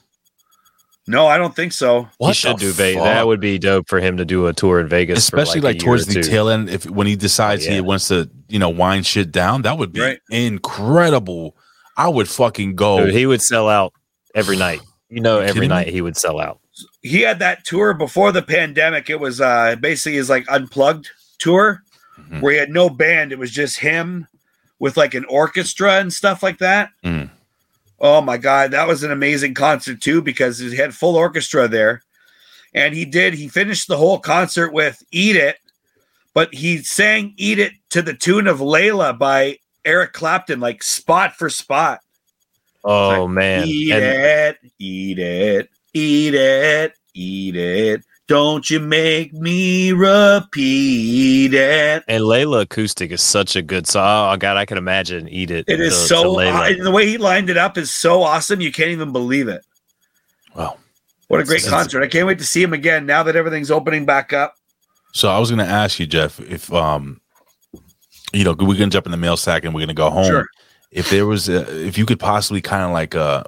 No, 1.08 1.26
I 1.26 1.36
don't 1.36 1.54
think 1.56 1.72
so. 1.72 2.08
he 2.20 2.32
should 2.32 2.58
do 2.58 2.70
Vegas. 2.70 3.02
That 3.02 3.26
would 3.26 3.40
be 3.40 3.58
dope 3.58 3.88
for 3.88 3.98
him 3.98 4.16
to 4.18 4.24
do 4.24 4.46
a 4.46 4.52
tour 4.52 4.78
in 4.78 4.86
Vegas, 4.88 5.28
for, 5.28 5.36
especially 5.36 5.60
like, 5.60 5.74
like, 5.74 5.74
a 5.74 5.78
year 5.78 5.84
towards 5.84 6.02
or 6.08 6.12
the 6.12 6.22
two. 6.22 6.30
tail 6.30 6.48
end. 6.48 6.70
If 6.70 6.88
when 6.88 7.08
he 7.08 7.16
decides 7.16 7.64
he 7.64 7.80
wants 7.80 8.06
to, 8.08 8.30
you 8.48 8.60
know, 8.60 8.70
wind 8.70 9.04
shit 9.04 9.32
down, 9.32 9.62
that 9.62 9.78
would 9.78 9.92
be 9.92 10.18
incredible. 10.30 11.56
I 11.96 12.08
would 12.08 12.28
fucking 12.28 12.76
go. 12.76 13.04
Dude, 13.04 13.14
he 13.14 13.26
would 13.26 13.42
sell 13.42 13.68
out 13.68 13.92
every 14.34 14.56
night. 14.56 14.80
You 15.08 15.20
know, 15.20 15.38
You 15.38 15.42
every 15.42 15.54
kidding 15.54 15.60
me? 15.62 15.68
night 15.68 15.88
he 15.88 16.00
would 16.00 16.16
sell 16.16 16.40
out. 16.40 16.60
He 17.02 17.20
had 17.20 17.40
that 17.40 17.64
tour 17.64 17.92
before 17.94 18.30
the 18.32 18.40
pandemic. 18.40 19.10
It 19.10 19.20
was 19.20 19.40
uh 19.40 19.76
basically 19.76 20.16
is 20.16 20.30
like 20.30 20.46
unplugged 20.48 21.10
tour 21.38 21.82
Mm-hmm. 22.20 22.40
where 22.40 22.52
he 22.52 22.58
had 22.58 22.68
no 22.70 22.90
band. 22.90 23.32
It 23.32 23.38
was 23.38 23.50
just 23.50 23.78
him 23.78 24.28
with 24.78 24.98
like 24.98 25.14
an 25.14 25.24
orchestra 25.30 25.94
and 25.94 26.12
stuff 26.12 26.42
like 26.42 26.58
that. 26.58 26.90
Mm. 27.02 27.30
Oh 27.98 28.20
my 28.20 28.36
god, 28.36 28.72
that 28.72 28.86
was 28.86 29.02
an 29.02 29.10
amazing 29.10 29.54
concert 29.54 30.02
too 30.02 30.20
because 30.20 30.58
he 30.58 30.76
had 30.76 30.94
full 30.94 31.16
orchestra 31.16 31.68
there. 31.68 32.02
And 32.74 32.94
he 32.94 33.06
did, 33.06 33.32
he 33.32 33.48
finished 33.48 33.88
the 33.88 33.96
whole 33.96 34.18
concert 34.18 34.72
with 34.74 35.02
Eat 35.10 35.36
It, 35.36 35.56
but 36.34 36.52
he 36.54 36.78
sang 36.82 37.32
Eat 37.38 37.58
It 37.58 37.72
to 37.90 38.02
the 38.02 38.14
tune 38.14 38.46
of 38.46 38.58
Layla 38.58 39.18
by 39.18 39.58
Eric 39.84 40.12
Clapton, 40.12 40.60
like 40.60 40.82
spot 40.82 41.34
for 41.36 41.48
spot. 41.48 42.00
Oh 42.84 43.26
man. 43.26 43.64
Eat 43.66 43.92
And- 43.92 44.04
it, 44.04 44.58
eat 44.78 45.18
it, 45.18 45.70
eat 45.94 46.34
it, 46.34 46.94
eat 47.14 47.56
it. 47.56 48.04
Don't 48.32 48.70
you 48.70 48.80
make 48.80 49.34
me 49.34 49.92
repeat 49.92 51.52
it. 51.52 52.02
And 52.08 52.24
Layla 52.24 52.62
acoustic 52.62 53.10
is 53.10 53.20
such 53.20 53.56
a 53.56 53.60
good 53.60 53.86
song. 53.86 54.32
Oh 54.32 54.36
god, 54.38 54.56
I 54.56 54.64
can 54.64 54.78
imagine 54.78 55.28
eat 55.28 55.50
it. 55.50 55.66
It 55.68 55.80
is 55.80 55.92
to- 55.92 56.00
to 56.00 56.06
so 56.06 56.34
Layla. 56.36 56.72
and 56.72 56.86
the 56.86 56.90
way 56.90 57.06
he 57.06 57.18
lined 57.18 57.50
it 57.50 57.58
up 57.58 57.76
is 57.76 57.92
so 57.92 58.22
awesome. 58.22 58.62
You 58.62 58.72
can't 58.72 58.88
even 58.88 59.12
believe 59.12 59.48
it. 59.48 59.66
Wow. 60.54 60.78
What 61.28 61.40
a 61.40 61.44
great 61.44 61.66
concert. 61.66 62.02
I 62.02 62.06
can't 62.06 62.26
wait 62.26 62.38
to 62.38 62.46
see 62.46 62.62
him 62.62 62.72
again 62.72 63.04
now 63.04 63.22
that 63.22 63.36
everything's 63.36 63.70
opening 63.70 64.06
back 64.06 64.32
up. 64.32 64.54
So 65.12 65.28
I 65.28 65.38
was 65.38 65.50
going 65.50 65.58
to 65.58 65.70
ask 65.70 66.00
you, 66.00 66.06
Jeff, 66.06 66.40
if 66.40 66.72
um, 66.72 67.20
you 68.32 68.44
know, 68.44 68.52
we're 68.52 68.78
going 68.78 68.88
to 68.88 68.88
jump 68.88 69.04
in 69.04 69.12
the 69.12 69.18
mail 69.18 69.36
sack 69.36 69.66
and 69.66 69.74
we're 69.74 69.80
going 69.80 69.88
to 69.88 69.94
go 69.94 70.08
home. 70.08 70.24
Sure. 70.24 70.46
If 70.90 71.10
there 71.10 71.26
was, 71.26 71.50
a, 71.50 71.86
if 71.86 71.98
you 71.98 72.06
could 72.06 72.18
possibly 72.18 72.62
kind 72.62 72.82
of 72.82 72.92
like 72.92 73.14
uh, 73.14 73.44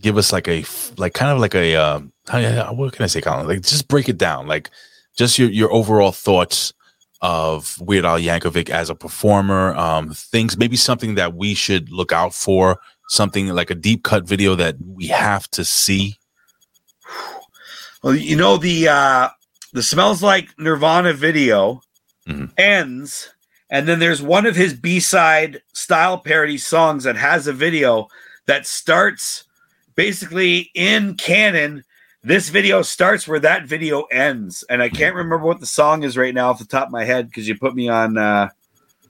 give 0.00 0.16
us 0.16 0.32
like 0.32 0.48
a 0.48 0.64
like 0.96 1.14
kind 1.14 1.30
of 1.30 1.38
like 1.38 1.54
a, 1.54 1.76
um, 1.76 2.12
how, 2.28 2.72
what 2.74 2.92
can 2.92 3.04
I 3.04 3.06
say, 3.06 3.20
Colin? 3.20 3.46
Like 3.46 3.62
just 3.62 3.88
break 3.88 4.08
it 4.08 4.18
down, 4.18 4.46
like 4.46 4.70
just 5.16 5.38
your 5.38 5.50
your 5.50 5.72
overall 5.72 6.12
thoughts 6.12 6.72
of 7.20 7.80
Weird 7.80 8.04
Al 8.04 8.18
Yankovic 8.18 8.68
as 8.68 8.90
a 8.90 8.94
performer, 8.94 9.74
um, 9.76 10.12
things 10.12 10.58
maybe 10.58 10.76
something 10.76 11.14
that 11.14 11.34
we 11.34 11.54
should 11.54 11.90
look 11.90 12.12
out 12.12 12.34
for, 12.34 12.78
something 13.08 13.48
like 13.48 13.70
a 13.70 13.74
deep 13.74 14.02
cut 14.02 14.26
video 14.26 14.54
that 14.54 14.76
we 14.84 15.06
have 15.06 15.50
to 15.52 15.64
see. 15.64 16.16
Well, 18.02 18.14
you 18.14 18.36
know 18.36 18.56
the 18.58 18.88
uh 18.88 19.28
the 19.72 19.82
smells 19.82 20.22
like 20.22 20.48
Nirvana 20.58 21.12
video 21.12 21.80
Mm-hmm. 22.26 22.46
ends, 22.56 23.34
and 23.68 23.86
then 23.86 23.98
there's 23.98 24.22
one 24.22 24.46
of 24.46 24.56
his 24.56 24.72
B-side 24.72 25.60
style 25.74 26.16
parody 26.16 26.56
songs 26.56 27.04
that 27.04 27.16
has 27.16 27.46
a 27.46 27.52
video 27.52 28.08
that 28.46 28.66
starts 28.66 29.44
basically 29.94 30.70
in 30.74 31.14
canon. 31.16 31.84
This 32.22 32.48
video 32.48 32.82
starts 32.82 33.28
where 33.28 33.40
that 33.40 33.66
video 33.66 34.02
ends, 34.04 34.64
and 34.70 34.82
I 34.82 34.88
can't 34.88 35.14
remember 35.14 35.44
what 35.44 35.60
the 35.60 35.66
song 35.66 36.04
is 36.04 36.16
right 36.16 36.34
now 36.34 36.50
off 36.50 36.58
the 36.58 36.64
top 36.64 36.86
of 36.86 36.92
my 36.92 37.04
head 37.04 37.28
because 37.28 37.46
you 37.46 37.58
put 37.58 37.74
me 37.74 37.88
on 37.88 38.16
uh 38.16 38.48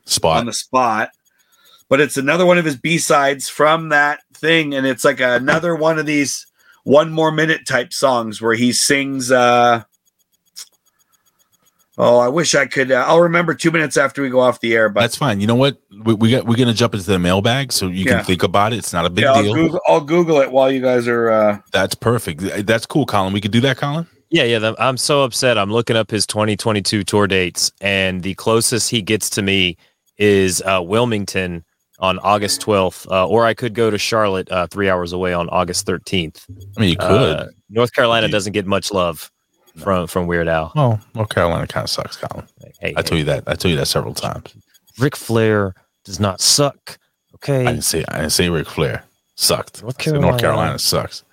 spot 0.05 0.39
on 0.39 0.47
the 0.47 0.53
spot. 0.53 1.11
But 1.89 2.01
it's 2.01 2.17
another 2.17 2.45
one 2.45 2.59
of 2.59 2.65
his 2.65 2.77
B-sides 2.77 3.49
from 3.49 3.91
that 3.91 4.21
thing, 4.33 4.75
and 4.75 4.87
it's 4.87 5.05
like 5.05 5.21
another 5.21 5.77
one 5.77 5.99
of 5.99 6.07
these 6.07 6.47
one 6.83 7.13
more 7.13 7.31
minute 7.31 7.67
type 7.67 7.93
songs 7.93 8.43
where 8.43 8.55
he 8.55 8.73
sings 8.73 9.31
uh 9.31 9.85
Oh, 11.97 12.19
I 12.19 12.27
wish 12.29 12.55
I 12.57 12.67
could. 12.67 12.91
Uh, 12.91 13.05
I'll 13.07 13.21
remember 13.21 13.55
two 13.55 13.71
minutes 13.71 13.97
after 13.97 14.21
we 14.23 14.29
go 14.29 14.41
off 14.41 14.59
the 14.61 14.75
air, 14.75 14.89
but 14.89 15.01
That's 15.01 15.17
fine. 15.17 15.41
You 15.41 15.47
know 15.47 15.55
what? 15.55 15.79
We, 16.05 16.15
we 16.15 16.31
got 16.33 16.45
we're 16.47 16.57
gonna 16.57 16.75
jump 16.75 16.95
into 16.95 17.07
the 17.07 17.19
mailbag, 17.21 17.73
so 17.73 17.87
you 17.87 18.05
Yeah. 18.05 18.17
can 18.17 18.25
think 18.25 18.43
about 18.43 18.73
it. 18.73 18.79
It's 18.79 18.93
not 18.93 19.07
a 19.07 19.11
big 19.11 19.23
yeah, 19.25 19.33
I'll 19.33 19.43
deal. 19.45 19.55
Google, 19.55 19.81
I'll 19.87 20.01
Google 20.01 20.41
it 20.41 20.51
while 20.51 20.71
you 20.73 20.81
guys 20.81 21.07
are. 21.07 21.31
Uh, 21.31 21.59
That's 21.73 21.95
perfect. 21.95 22.41
That's 22.67 22.87
cool, 22.87 23.07
Colin. 23.07 23.33
We 23.33 23.41
could 23.41 23.53
do 23.53 23.61
that, 23.61 23.77
Colin. 23.77 24.07
Yeah, 24.31 24.43
yeah. 24.43 24.59
the- 24.59 24.75
I'm 24.79 24.97
so 24.97 25.23
upset. 25.23 25.57
I'm 25.57 25.71
looking 25.71 25.95
up 25.97 26.11
his 26.11 26.27
2022 26.27 27.05
tour 27.05 27.27
dates, 27.29 27.71
and 27.81 28.23
the 28.25 28.35
closest 28.35 28.91
he 28.91 29.01
gets 29.01 29.31
to 29.31 29.43
me 29.43 29.77
is 30.19 30.63
uh, 30.63 30.81
Wilmington 30.83 31.65
on 32.01 32.19
August 32.19 32.61
12th, 32.63 33.09
uh, 33.13 33.27
or 33.29 33.47
I 33.47 33.55
could 33.55 33.73
go 33.73 33.89
to 33.91 33.99
Charlotte, 33.99 34.51
uh, 34.51 34.67
three 34.67 34.91
hours 34.91 35.13
away 35.13 35.33
on 35.33 35.49
August 35.51 35.87
13th. 35.87 36.45
I 36.77 36.81
mean, 36.81 36.91
you 36.91 36.97
could. 36.97 37.37
Uh, 37.37 37.47
North 37.71 37.93
Carolina 37.93 38.27
doesn't 38.29 38.53
get 38.53 38.67
much 38.67 38.93
love 38.93 39.31
from 39.79 40.07
from 40.07 40.27
Weird 40.27 40.49
Al. 40.49 40.73
Oh, 40.77 40.99
North 41.15 41.29
Carolina 41.29 41.67
kind 41.67 41.85
of 41.85 41.91
sucks, 41.91 42.17
Colin. 42.17 42.47
Hey, 42.81 42.95
I 42.97 43.03
told 43.03 43.19
you 43.19 43.25
that. 43.25 43.45
I 43.47 43.55
told 43.55 43.71
you 43.71 43.77
that 43.77 43.87
several 43.87 44.15
times. 44.15 44.55
Ric 44.99 45.17
Flair 45.17 45.75
does 46.05 46.21
not 46.21 46.41
suck. 46.41 46.99
Okay. 47.35 47.63
I 47.67 47.73
didn't 47.73 47.85
say 47.85 48.05
I 48.09 48.19
didn't 48.19 48.33
say 48.33 48.49
Ric 48.49 48.69
Flair 48.69 49.05
sucked. 49.37 49.83
North 49.83 49.97
I 49.99 50.05
said 50.05 50.13
North 50.15 50.23
Carolina. 50.23 50.41
Carolina 50.41 50.79
sucks. 50.79 51.25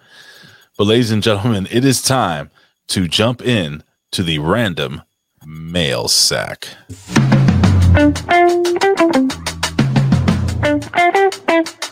But 0.77 0.87
ladies 0.87 1.11
and 1.11 1.21
gentlemen, 1.21 1.67
it 1.69 1.85
is 1.85 2.01
time 2.01 2.49
to 2.87 3.07
jump 3.07 3.41
in 3.41 3.83
to 4.11 4.23
the 4.23 4.39
random 4.39 5.03
mail 5.45 6.07
sack. 6.07 6.67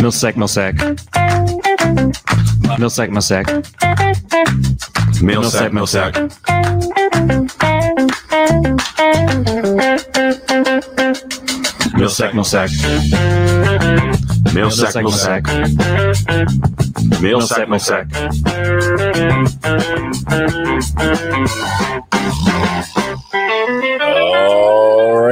Millsack, 0.00 0.36
Millsack. 0.36 0.74
Millsack, 2.78 3.10
Millsack. 3.10 3.46
Millsack, 5.20 5.72
Millsack. 5.72 6.14
Millsack, 11.96 12.34
Millsack. 12.34 12.70
Millsack, 14.54 15.02
Millsack. 15.02 15.42
Millsack, 17.20 17.68
Millsack. 17.68 18.06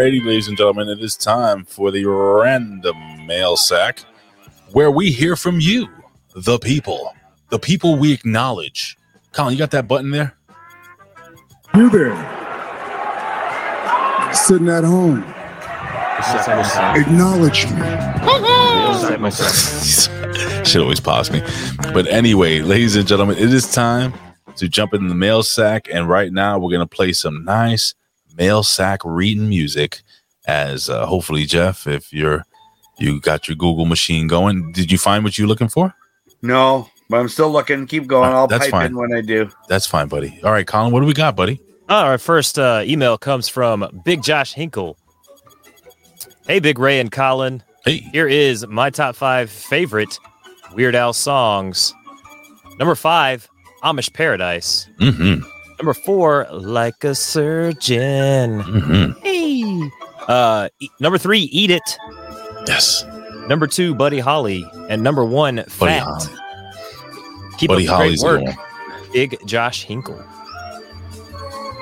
Alrighty, 0.02 0.24
ladies 0.26 0.48
and 0.48 0.56
gentlemen, 0.56 0.88
it 0.88 0.98
is 0.98 1.16
time 1.16 1.64
for 1.64 1.92
the 1.92 2.04
random 2.04 2.96
mail 3.24 3.56
sack 3.56 4.00
where 4.72 4.90
we 4.90 5.12
hear 5.12 5.36
from 5.36 5.60
you, 5.60 5.88
the 6.34 6.58
people, 6.58 7.14
the 7.50 7.58
people 7.60 7.94
we 7.94 8.12
acknowledge. 8.12 8.98
Colin, 9.30 9.52
you 9.52 9.58
got 9.60 9.70
that 9.70 9.86
button 9.86 10.10
there? 10.10 10.36
You 11.76 11.88
there. 11.88 12.16
sitting 14.34 14.68
at 14.68 14.82
home. 14.82 15.22
Acknowledge 16.96 17.66
me. 17.70 17.78
Should 20.64 20.82
always 20.82 20.98
pause 20.98 21.30
me. 21.30 21.42
But 21.92 22.08
anyway, 22.08 22.58
ladies 22.58 22.96
and 22.96 23.06
gentlemen, 23.06 23.38
it 23.38 23.54
is 23.54 23.70
time 23.70 24.14
to 24.56 24.68
jump 24.68 24.94
in 24.94 25.06
the 25.06 25.14
mail 25.14 25.44
sack. 25.44 25.86
And 25.92 26.08
right 26.08 26.32
now, 26.32 26.58
we're 26.58 26.70
going 26.70 26.80
to 26.80 26.92
play 26.92 27.12
some 27.12 27.44
nice 27.44 27.94
mail 28.36 28.62
sack 28.62 29.00
reading 29.04 29.48
music. 29.48 30.02
As 30.46 30.90
uh, 30.90 31.06
hopefully, 31.06 31.44
Jeff, 31.44 31.86
if 31.86 32.12
you're 32.12 32.44
you 32.98 33.20
got 33.20 33.48
your 33.48 33.56
Google 33.56 33.84
machine 33.84 34.26
going, 34.26 34.72
did 34.72 34.90
you 34.90 34.98
find 34.98 35.22
what 35.24 35.38
you're 35.38 35.46
looking 35.46 35.68
for? 35.68 35.94
No, 36.42 36.88
but 37.08 37.20
I'm 37.20 37.28
still 37.28 37.50
looking. 37.50 37.86
Keep 37.86 38.08
going. 38.08 38.30
I'll 38.32 38.48
That's 38.48 38.64
pipe 38.64 38.70
fine. 38.72 38.86
in 38.86 38.96
when 38.96 39.14
I 39.14 39.20
do. 39.20 39.48
That's 39.68 39.86
fine, 39.86 40.08
buddy. 40.08 40.40
All 40.42 40.50
right, 40.50 40.66
Colin, 40.66 40.92
what 40.92 41.00
do 41.00 41.06
we 41.06 41.14
got, 41.14 41.36
buddy? 41.36 41.60
All 41.88 42.10
right, 42.10 42.20
first 42.20 42.58
uh, 42.58 42.82
email 42.84 43.18
comes 43.18 43.48
from 43.48 44.02
Big 44.04 44.22
Josh 44.22 44.52
Hinkle. 44.54 44.96
Hey, 46.46 46.58
Big 46.58 46.78
Ray 46.78 46.98
and 46.98 47.12
Colin. 47.12 47.62
Hey. 47.84 47.98
Here 47.98 48.26
is 48.26 48.66
my 48.66 48.90
top 48.90 49.14
five 49.14 49.50
favorite 49.50 50.18
Weird 50.74 50.94
Al 50.94 51.12
songs. 51.12 51.94
Number 52.78 52.94
five, 52.94 53.48
Amish 53.84 54.12
Paradise. 54.12 54.88
Mm-hmm. 55.00 55.46
Number 55.82 55.94
four, 55.94 56.46
Like 56.52 57.02
a 57.02 57.12
Surgeon. 57.12 58.62
Mm-hmm. 58.62 59.20
Hey. 59.20 59.90
Uh, 60.28 60.68
e- 60.78 60.88
number 61.00 61.18
three, 61.18 61.40
Eat 61.40 61.72
It. 61.72 61.98
Yes. 62.68 63.04
Number 63.48 63.66
two, 63.66 63.92
Buddy 63.92 64.20
Holly. 64.20 64.64
And 64.88 65.02
number 65.02 65.24
one, 65.24 65.56
Buddy 65.56 65.70
Fat. 65.70 66.04
Holly. 66.04 66.28
Keep 67.58 67.68
Buddy 67.70 67.88
up 67.88 67.90
the 67.90 67.96
Holly's 67.96 68.22
great 68.22 68.44
work. 68.46 68.56
one. 68.56 68.66
Big 69.12 69.36
Josh 69.44 69.82
Hinkle. 69.82 70.14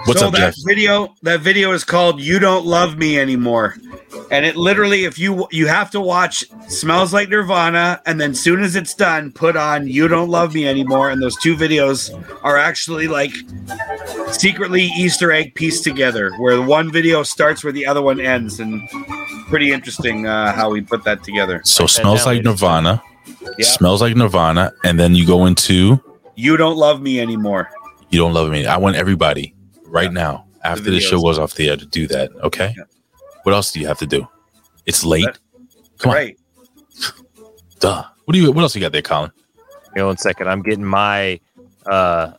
What's 0.06 0.20
so 0.20 0.28
up, 0.28 0.32
that 0.32 0.54
Jeff? 0.54 0.64
video 0.66 1.14
that 1.20 1.40
video 1.40 1.72
is 1.72 1.84
called 1.84 2.22
"You 2.22 2.38
Don't 2.38 2.64
Love 2.64 2.96
Me 2.96 3.20
Anymore," 3.20 3.76
and 4.30 4.46
it 4.46 4.56
literally, 4.56 5.04
if 5.04 5.18
you 5.18 5.46
you 5.50 5.66
have 5.66 5.90
to 5.90 6.00
watch 6.00 6.44
"Smells 6.68 7.12
Like 7.12 7.28
Nirvana," 7.28 8.00
and 8.06 8.20
then 8.20 8.34
soon 8.34 8.62
as 8.62 8.76
it's 8.76 8.94
done, 8.94 9.32
put 9.32 9.56
on 9.56 9.86
"You 9.86 10.08
Don't 10.08 10.28
Love 10.28 10.54
Me 10.54 10.66
Anymore," 10.66 11.10
and 11.10 11.22
those 11.22 11.36
two 11.36 11.56
videos 11.56 12.10
are 12.42 12.56
actually 12.56 13.08
like 13.08 13.32
secretly 14.32 14.84
Easter 14.96 15.32
egg 15.32 15.54
pieced 15.54 15.84
together, 15.84 16.30
where 16.38 16.56
the 16.56 16.62
one 16.62 16.90
video 16.90 17.22
starts 17.22 17.64
where 17.64 17.72
the 17.72 17.86
other 17.86 18.02
one 18.02 18.20
ends, 18.20 18.60
and 18.60 18.88
pretty 19.48 19.72
interesting 19.72 20.26
uh, 20.26 20.52
how 20.52 20.70
we 20.70 20.80
put 20.80 21.04
that 21.04 21.22
together. 21.22 21.60
So 21.64 21.86
smells 21.86 22.26
like 22.26 22.42
Nirvana. 22.42 23.02
Yeah. 23.58 23.66
Smells 23.66 24.00
like 24.00 24.16
Nirvana, 24.16 24.72
and 24.84 24.98
then 24.98 25.14
you 25.14 25.26
go 25.26 25.46
into 25.46 26.00
You 26.36 26.56
don't 26.56 26.76
love 26.76 27.00
me 27.02 27.20
anymore. 27.20 27.70
You 28.10 28.18
Don't 28.18 28.32
Love 28.32 28.50
Me. 28.50 28.66
I 28.66 28.76
want 28.76 28.96
everybody 28.96 29.54
right 29.84 30.12
now 30.12 30.46
after 30.64 30.90
the, 30.90 31.00
show 31.00 31.20
goes 31.20 31.38
off 31.38 31.54
the 31.54 31.70
air 31.70 31.76
to 31.76 31.86
do 31.86 32.06
that. 32.08 32.32
Okay. 32.42 32.74
What 33.44 33.54
else 33.54 33.72
do 33.72 33.80
you 33.80 33.86
have 33.86 33.98
to 33.98 34.06
do? 34.06 34.26
It's 34.86 35.04
late. 35.04 35.26
Come 35.98 36.10
on, 36.10 36.16
Right. 36.16 36.38
duh. 37.80 38.04
What 38.24 38.34
do 38.34 38.40
you? 38.40 38.52
What 38.52 38.62
else 38.62 38.74
you 38.74 38.80
got 38.80 38.92
there, 38.92 39.02
Colin? 39.02 39.32
Hang 39.94 40.02
on 40.02 40.06
one 40.08 40.16
second. 40.16 40.48
I'm 40.48 40.62
getting 40.62 40.84
my 40.84 41.40
uh 41.86 42.32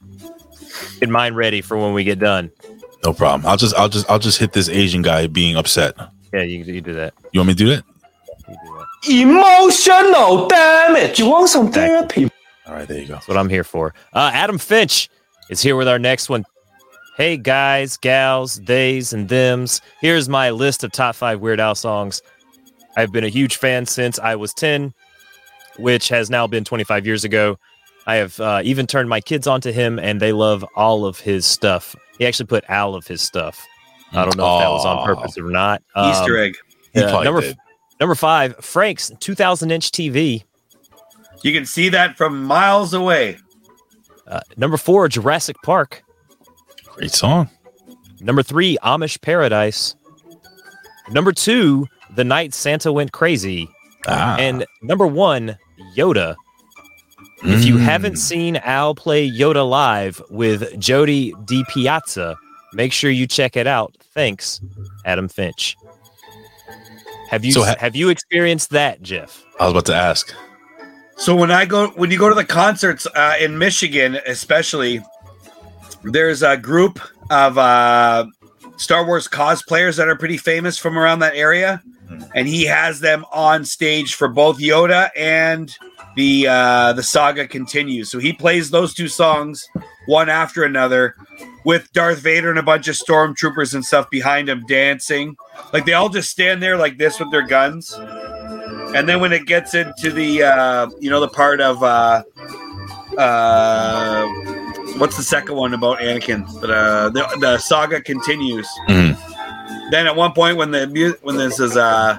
getting 0.99 1.11
mine 1.11 1.33
ready 1.33 1.61
for 1.61 1.77
when 1.77 1.93
we 1.93 2.03
get 2.03 2.19
done. 2.19 2.51
No 3.03 3.13
problem. 3.13 3.45
I'll 3.49 3.57
just, 3.57 3.75
I'll 3.75 3.89
just, 3.89 4.09
I'll 4.11 4.19
just 4.19 4.37
hit 4.37 4.53
this 4.53 4.69
Asian 4.69 5.01
guy 5.01 5.25
being 5.27 5.57
upset. 5.57 5.95
Yeah, 6.31 6.43
you, 6.43 6.63
you 6.63 6.81
do 6.81 6.93
that. 6.93 7.13
You 7.31 7.39
want 7.39 7.47
me 7.47 7.53
to 7.55 7.57
do 7.57 7.69
that? 7.75 7.83
Emotional 9.09 10.47
damage. 10.47 11.17
You 11.17 11.27
want 11.27 11.49
some 11.49 11.71
therapy? 11.71 12.29
All 12.67 12.73
right, 12.75 12.87
there 12.87 12.99
you 12.99 13.07
go. 13.07 13.13
That's 13.15 13.27
what 13.27 13.37
I'm 13.37 13.49
here 13.49 13.63
for. 13.63 13.95
Uh, 14.13 14.29
Adam 14.33 14.59
Finch 14.59 15.09
is 15.49 15.61
here 15.61 15.75
with 15.75 15.87
our 15.87 15.97
next 15.97 16.29
one. 16.29 16.45
Hey 17.21 17.37
guys, 17.37 17.97
gals, 17.97 18.59
theys, 18.61 19.13
and 19.13 19.29
thems. 19.29 19.79
Here's 19.99 20.27
my 20.27 20.49
list 20.49 20.83
of 20.83 20.91
top 20.91 21.13
five 21.13 21.39
Weird 21.39 21.59
Al 21.59 21.75
songs. 21.75 22.19
I've 22.97 23.11
been 23.11 23.23
a 23.23 23.29
huge 23.29 23.57
fan 23.57 23.85
since 23.85 24.17
I 24.17 24.35
was 24.35 24.55
10, 24.55 24.91
which 25.77 26.09
has 26.09 26.31
now 26.31 26.47
been 26.47 26.63
25 26.63 27.05
years 27.05 27.23
ago. 27.23 27.59
I 28.07 28.15
have 28.15 28.39
uh, 28.39 28.61
even 28.63 28.87
turned 28.87 29.07
my 29.07 29.21
kids 29.21 29.45
onto 29.45 29.71
him, 29.71 29.99
and 29.99 30.19
they 30.19 30.31
love 30.31 30.65
all 30.75 31.05
of 31.05 31.19
his 31.19 31.45
stuff. 31.45 31.95
He 32.17 32.25
actually 32.25 32.47
put 32.47 32.67
all 32.67 32.95
of 32.95 33.05
his 33.05 33.21
stuff. 33.21 33.67
I 34.13 34.25
don't 34.25 34.35
know 34.35 34.57
if 34.57 34.63
that 34.63 34.71
was 34.71 34.85
on 34.87 35.05
purpose 35.05 35.37
or 35.37 35.51
not. 35.51 35.83
Easter 35.95 36.39
Um, 36.39 36.43
egg. 36.43 36.57
He 36.95 37.03
uh, 37.03 37.21
number 37.21 37.41
did. 37.41 37.57
number 37.99 38.15
five, 38.15 38.55
Frank's 38.65 39.11
2,000 39.19 39.69
inch 39.69 39.91
TV. 39.91 40.43
You 41.43 41.53
can 41.53 41.67
see 41.67 41.89
that 41.89 42.17
from 42.17 42.43
miles 42.43 42.95
away. 42.95 43.37
Uh, 44.25 44.39
number 44.57 44.77
four, 44.77 45.07
Jurassic 45.07 45.57
Park. 45.63 46.03
Great 47.01 47.11
song. 47.13 47.49
Number 48.19 48.43
three, 48.43 48.77
Amish 48.83 49.19
Paradise. 49.21 49.95
Number 51.09 51.31
two, 51.31 51.87
The 52.15 52.23
Night 52.23 52.53
Santa 52.53 52.93
Went 52.93 53.11
Crazy. 53.11 53.67
Ah. 54.07 54.35
And 54.37 54.67
number 54.83 55.07
one, 55.07 55.57
Yoda. 55.97 56.35
If 57.43 57.65
you 57.65 57.77
Mm. 57.77 57.79
haven't 57.81 58.17
seen 58.17 58.57
Al 58.57 58.93
play 58.93 59.27
Yoda 59.27 59.67
live 59.67 60.21
with 60.29 60.79
Jody 60.79 61.33
Di 61.45 61.63
Piazza, 61.69 62.37
make 62.73 62.93
sure 62.93 63.09
you 63.09 63.25
check 63.25 63.57
it 63.57 63.65
out. 63.65 63.95
Thanks, 64.13 64.61
Adam 65.03 65.27
Finch. 65.27 65.75
Have 67.29 67.43
you 67.43 67.51
So 67.51 67.63
ha- 67.63 67.77
have 67.79 67.95
you 67.95 68.09
experienced 68.09 68.69
that, 68.69 69.01
Jeff? 69.01 69.43
I 69.59 69.63
was 69.63 69.71
about 69.71 69.85
to 69.87 69.95
ask. 69.95 70.31
So 71.17 71.35
when 71.35 71.49
I 71.49 71.65
go, 71.65 71.87
when 71.95 72.11
you 72.11 72.19
go 72.19 72.29
to 72.29 72.35
the 72.35 72.45
concerts 72.45 73.07
uh, 73.15 73.33
in 73.39 73.57
Michigan, 73.57 74.19
especially, 74.27 75.01
there's 76.03 76.43
a 76.43 76.57
group 76.57 76.99
of 77.29 77.57
uh, 77.57 78.25
Star 78.77 79.05
Wars 79.05 79.27
cosplayers 79.27 79.97
that 79.97 80.07
are 80.07 80.15
pretty 80.15 80.37
famous 80.37 80.77
from 80.77 80.97
around 80.97 81.19
that 81.19 81.35
area, 81.35 81.81
and 82.35 82.47
he 82.47 82.65
has 82.65 82.99
them 82.99 83.25
on 83.31 83.63
stage 83.65 84.15
for 84.15 84.27
both 84.27 84.59
Yoda 84.59 85.09
and 85.15 85.75
the 86.15 86.47
uh, 86.47 86.93
the 86.93 87.03
saga 87.03 87.47
continues. 87.47 88.09
So 88.09 88.19
he 88.19 88.33
plays 88.33 88.69
those 88.69 88.93
two 88.93 89.07
songs 89.07 89.67
one 90.07 90.29
after 90.29 90.63
another, 90.63 91.15
with 91.63 91.91
Darth 91.93 92.19
Vader 92.19 92.49
and 92.49 92.59
a 92.59 92.63
bunch 92.63 92.87
of 92.87 92.95
stormtroopers 92.95 93.73
and 93.73 93.85
stuff 93.85 94.09
behind 94.09 94.49
him 94.49 94.65
dancing. 94.67 95.37
Like 95.73 95.85
they 95.85 95.93
all 95.93 96.09
just 96.09 96.29
stand 96.29 96.61
there 96.61 96.77
like 96.77 96.97
this 96.97 97.19
with 97.19 97.31
their 97.31 97.45
guns. 97.45 97.93
And 98.93 99.07
then 99.07 99.21
when 99.21 99.31
it 99.31 99.45
gets 99.45 99.73
into 99.73 100.11
the 100.11 100.43
uh, 100.43 100.89
you 100.99 101.09
know 101.09 101.19
the 101.19 101.29
part 101.29 101.61
of 101.61 101.81
uh, 101.81 102.23
uh, 103.17 104.27
what's 105.01 105.17
the 105.17 105.23
second 105.23 105.55
one 105.55 105.73
about 105.73 105.99
Anakin? 105.99 106.45
But 106.61 106.69
uh, 106.69 107.09
the, 107.09 107.27
the 107.39 107.57
saga 107.57 107.99
continues. 108.01 108.69
Mhm. 108.87 109.17
Then 109.89 110.05
at 110.07 110.15
one 110.15 110.31
point 110.31 110.55
when 110.57 110.71
the 110.71 111.17
when 111.23 111.35
this 111.37 111.59
is 111.59 111.75
uh, 111.75 112.17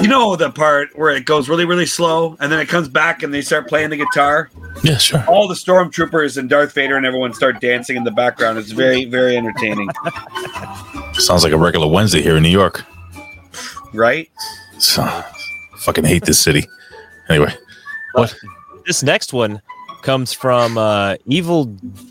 you 0.00 0.08
know 0.08 0.34
the 0.34 0.50
part 0.50 0.96
where 0.98 1.10
it 1.10 1.24
goes 1.24 1.48
really 1.48 1.64
really 1.66 1.86
slow 1.86 2.36
and 2.40 2.50
then 2.50 2.58
it 2.58 2.68
comes 2.68 2.88
back 2.88 3.22
and 3.22 3.32
they 3.32 3.42
start 3.42 3.68
playing 3.68 3.90
the 3.90 3.96
guitar. 3.96 4.50
Yeah, 4.82 4.96
sure. 4.98 5.24
All 5.28 5.46
the 5.46 5.54
stormtroopers 5.54 6.36
and 6.36 6.48
Darth 6.48 6.72
Vader 6.72 6.96
and 6.96 7.04
everyone 7.04 7.32
start 7.34 7.60
dancing 7.60 7.96
in 7.96 8.04
the 8.04 8.10
background. 8.10 8.58
It's 8.58 8.70
very 8.72 9.04
very 9.04 9.36
entertaining, 9.36 9.88
Sounds 11.14 11.44
like 11.44 11.52
a 11.52 11.58
regular 11.58 11.86
Wednesday 11.86 12.22
here 12.22 12.36
in 12.36 12.42
New 12.42 12.48
York. 12.48 12.84
right? 13.92 14.30
So, 14.78 15.02
fucking 15.78 16.04
hate 16.04 16.24
this 16.24 16.38
city. 16.40 16.64
Anyway, 17.28 17.52
what? 18.14 18.34
This 18.86 19.02
next 19.02 19.32
one 19.32 19.60
comes 20.08 20.32
from 20.32 20.78
uh, 20.78 21.16
Evil 21.26 21.66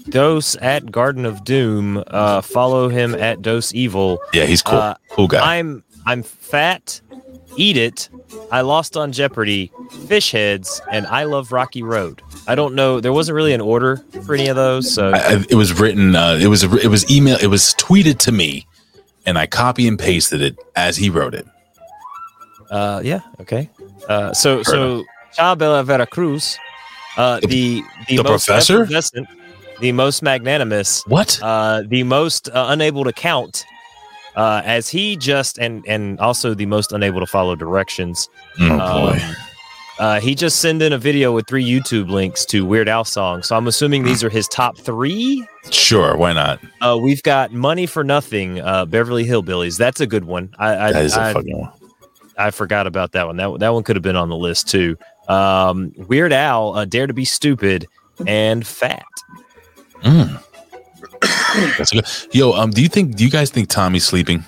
Dose 0.10 0.56
at 0.62 0.92
Garden 0.92 1.26
of 1.26 1.44
Doom. 1.44 2.04
Uh, 2.06 2.42
follow 2.42 2.90
him 2.90 3.16
at 3.16 3.42
Dose 3.42 3.74
Evil. 3.74 4.20
Yeah, 4.34 4.46
he's 4.46 4.62
cool. 4.62 4.78
Uh, 4.78 4.94
cool 5.10 5.28
guy. 5.28 5.58
I'm 5.58 5.84
I'm 6.06 6.22
fat. 6.22 7.02
Eat 7.56 7.76
it. 7.76 8.10
I 8.52 8.62
lost 8.62 8.98
on 8.98 9.12
Jeopardy. 9.12 9.72
Fish 10.08 10.32
heads 10.32 10.80
and 10.92 11.08
I 11.08 11.24
love 11.24 11.52
Rocky 11.52 11.82
Road. 11.82 12.22
I 12.48 12.54
don't 12.54 12.76
know. 12.76 13.00
There 13.00 13.12
wasn't 13.12 13.36
really 13.36 13.54
an 13.54 13.62
order 13.62 13.98
for 14.28 14.36
any 14.36 14.48
of 14.48 14.56
those. 14.56 14.94
So 14.94 15.14
I, 15.16 15.44
it 15.50 15.56
was 15.56 15.80
written. 15.80 16.16
Uh, 16.16 16.38
it 16.40 16.50
was 16.50 16.62
it 16.64 16.92
was 16.92 17.10
email. 17.10 17.38
It 17.42 17.48
was 17.48 17.74
tweeted 17.80 18.20
to 18.20 18.32
me, 18.32 18.68
and 19.26 19.40
I 19.40 19.48
copy 19.48 19.88
and 19.88 19.98
pasted 19.98 20.44
it 20.44 20.56
as 20.76 20.98
he 20.98 21.10
wrote 21.10 21.34
it. 21.34 21.48
Uh, 22.70 23.02
yeah. 23.04 23.22
Okay. 23.40 23.72
Uh, 24.08 24.34
so 24.34 24.62
so 24.62 25.04
Chabela 25.36 25.84
Veracruz, 25.84 26.60
uh, 27.18 27.40
the 27.42 27.84
the, 28.08 28.18
the 28.18 28.24
most 28.24 28.46
professor? 28.48 28.88
the 29.80 29.92
most 29.92 30.24
magnanimous, 30.24 31.04
What? 31.08 31.40
uh, 31.44 31.84
the 31.88 32.04
most 32.04 32.50
uh, 32.50 32.66
unable 32.70 33.04
to 33.04 33.14
count, 33.14 33.64
uh, 34.36 34.62
as 34.66 34.90
he 34.90 35.16
just 35.18 35.58
and 35.60 35.86
and 35.88 36.20
also 36.20 36.54
the 36.54 36.66
most 36.66 36.92
unable 36.92 37.20
to 37.20 37.28
follow 37.28 37.56
directions. 37.56 38.30
Oh 38.60 38.72
Um, 38.80 38.80
boy. 39.18 39.20
Uh, 40.00 40.20
he 40.20 40.36
just 40.36 40.60
sent 40.60 40.80
in 40.84 40.94
a 40.94 40.98
video 40.98 41.32
with 41.34 41.48
three 41.48 41.66
YouTube 41.68 42.08
links 42.12 42.46
to 42.46 42.64
Weird 42.64 42.88
Al 42.88 43.04
songs. 43.04 43.48
So 43.48 43.56
I'm 43.58 43.66
assuming 43.66 44.04
these 44.04 44.24
are 44.24 44.30
his 44.30 44.48
top 44.48 44.78
three. 44.78 45.44
Sure, 45.72 46.16
why 46.16 46.34
not? 46.34 46.60
Uh, 46.82 47.00
we've 47.02 47.24
got 47.24 47.52
Money 47.52 47.88
for 47.88 48.04
Nothing, 48.04 48.60
uh, 48.62 48.86
Beverly 48.86 49.26
Hillbillies. 49.26 49.76
That's 49.76 50.00
a 50.00 50.06
good 50.06 50.26
one. 50.26 50.54
I 50.60 50.90
I, 50.90 50.92
That 50.92 51.04
is 51.06 51.18
a 51.18 51.22
I, 51.22 51.34
fucking 51.34 51.58
one. 51.58 51.72
I 52.38 52.52
forgot 52.52 52.86
about 52.86 53.14
that 53.14 53.26
one. 53.26 53.38
That 53.38 53.58
that 53.60 53.70
one 53.74 53.82
could 53.84 53.96
have 53.96 54.04
been 54.04 54.16
on 54.16 54.30
the 54.30 54.36
list 54.38 54.68
too. 54.70 54.98
Um, 55.28 55.92
Weird 55.98 56.34
Al, 56.34 56.76
uh, 56.76 56.86
Dare 56.86 57.08
to 57.08 57.14
Be 57.14 57.26
Stupid, 57.26 57.88
and 58.26 58.66
Fat. 58.66 59.04
Mm. 60.04 60.44
That's 61.78 61.92
good. 61.92 62.06
Yo, 62.32 62.54
um, 62.54 62.72
do 62.72 62.82
you 62.82 62.88
think? 62.90 63.16
Do 63.16 63.24
you 63.24 63.30
guys 63.32 63.50
think 63.50 63.70
Tommy's 63.70 64.06
sleeping? 64.06 64.44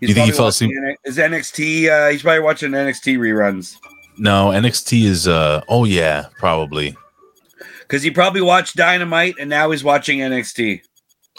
He's 0.00 0.10
you 0.10 0.14
think 0.14 0.26
he 0.26 0.32
fell 0.32 0.48
asleep? 0.48 0.72
Is 1.04 1.16
NXT? 1.16 1.88
Uh, 1.88 2.10
he's 2.10 2.22
probably 2.22 2.40
watching 2.40 2.70
NXT 2.72 3.16
reruns 3.18 3.76
No, 4.18 4.50
NXT 4.50 5.04
is. 5.04 5.26
uh 5.26 5.62
Oh 5.68 5.84
yeah, 5.84 6.26
probably. 6.38 6.94
because 7.80 8.02
he 8.02 8.10
probably 8.10 8.42
watched 8.42 8.76
Dynamite 8.76 9.36
and 9.40 9.48
now 9.48 9.70
he's 9.70 9.82
watching 9.82 10.18
NXT. 10.18 10.82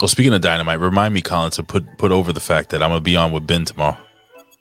Well, 0.00 0.08
speaking 0.08 0.32
of 0.34 0.40
Dynamite, 0.40 0.80
remind 0.80 1.14
me, 1.14 1.22
Colin, 1.22 1.52
to 1.52 1.62
put 1.62 1.84
put 1.98 2.10
over 2.10 2.32
the 2.32 2.40
fact 2.40 2.70
that 2.70 2.82
I'm 2.82 2.90
gonna 2.90 3.00
be 3.00 3.16
on 3.16 3.30
with 3.30 3.46
Ben 3.46 3.64
tomorrow. 3.64 3.96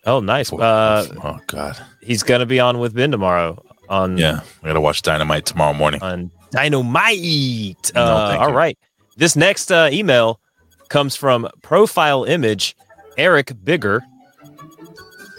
Oh, 0.06 0.20
nice. 0.20 0.54
Uh, 0.54 1.06
oh 1.24 1.40
God. 1.48 1.78
He's 2.08 2.24
gonna 2.24 2.46
be 2.46 2.60
on 2.60 2.80
with 2.80 2.96
Ben 2.96 3.12
tomorrow 3.12 3.62
on 3.90 4.18
Yeah, 4.18 4.40
I 4.64 4.68
gotta 4.68 4.80
watch 4.82 5.02
Dynamite 5.02 5.46
tomorrow 5.46 5.74
morning. 5.74 6.02
on 6.02 6.32
Dynamite. 6.52 7.92
No, 7.94 8.02
Uh, 8.02 8.38
all 8.40 8.54
right. 8.54 8.78
This 9.18 9.36
next 9.36 9.72
uh, 9.72 9.90
email 9.92 10.40
comes 10.88 11.18
from 11.18 11.50
Profile 11.62 12.24
Image 12.24 12.78
Eric 13.18 13.52
Bigger. 13.64 14.04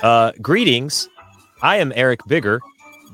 Uh, 0.03 0.33
greetings. 0.43 1.09
I 1.63 1.77
am 1.79 1.91
Eric 1.97 2.21
Bigger, 2.29 2.61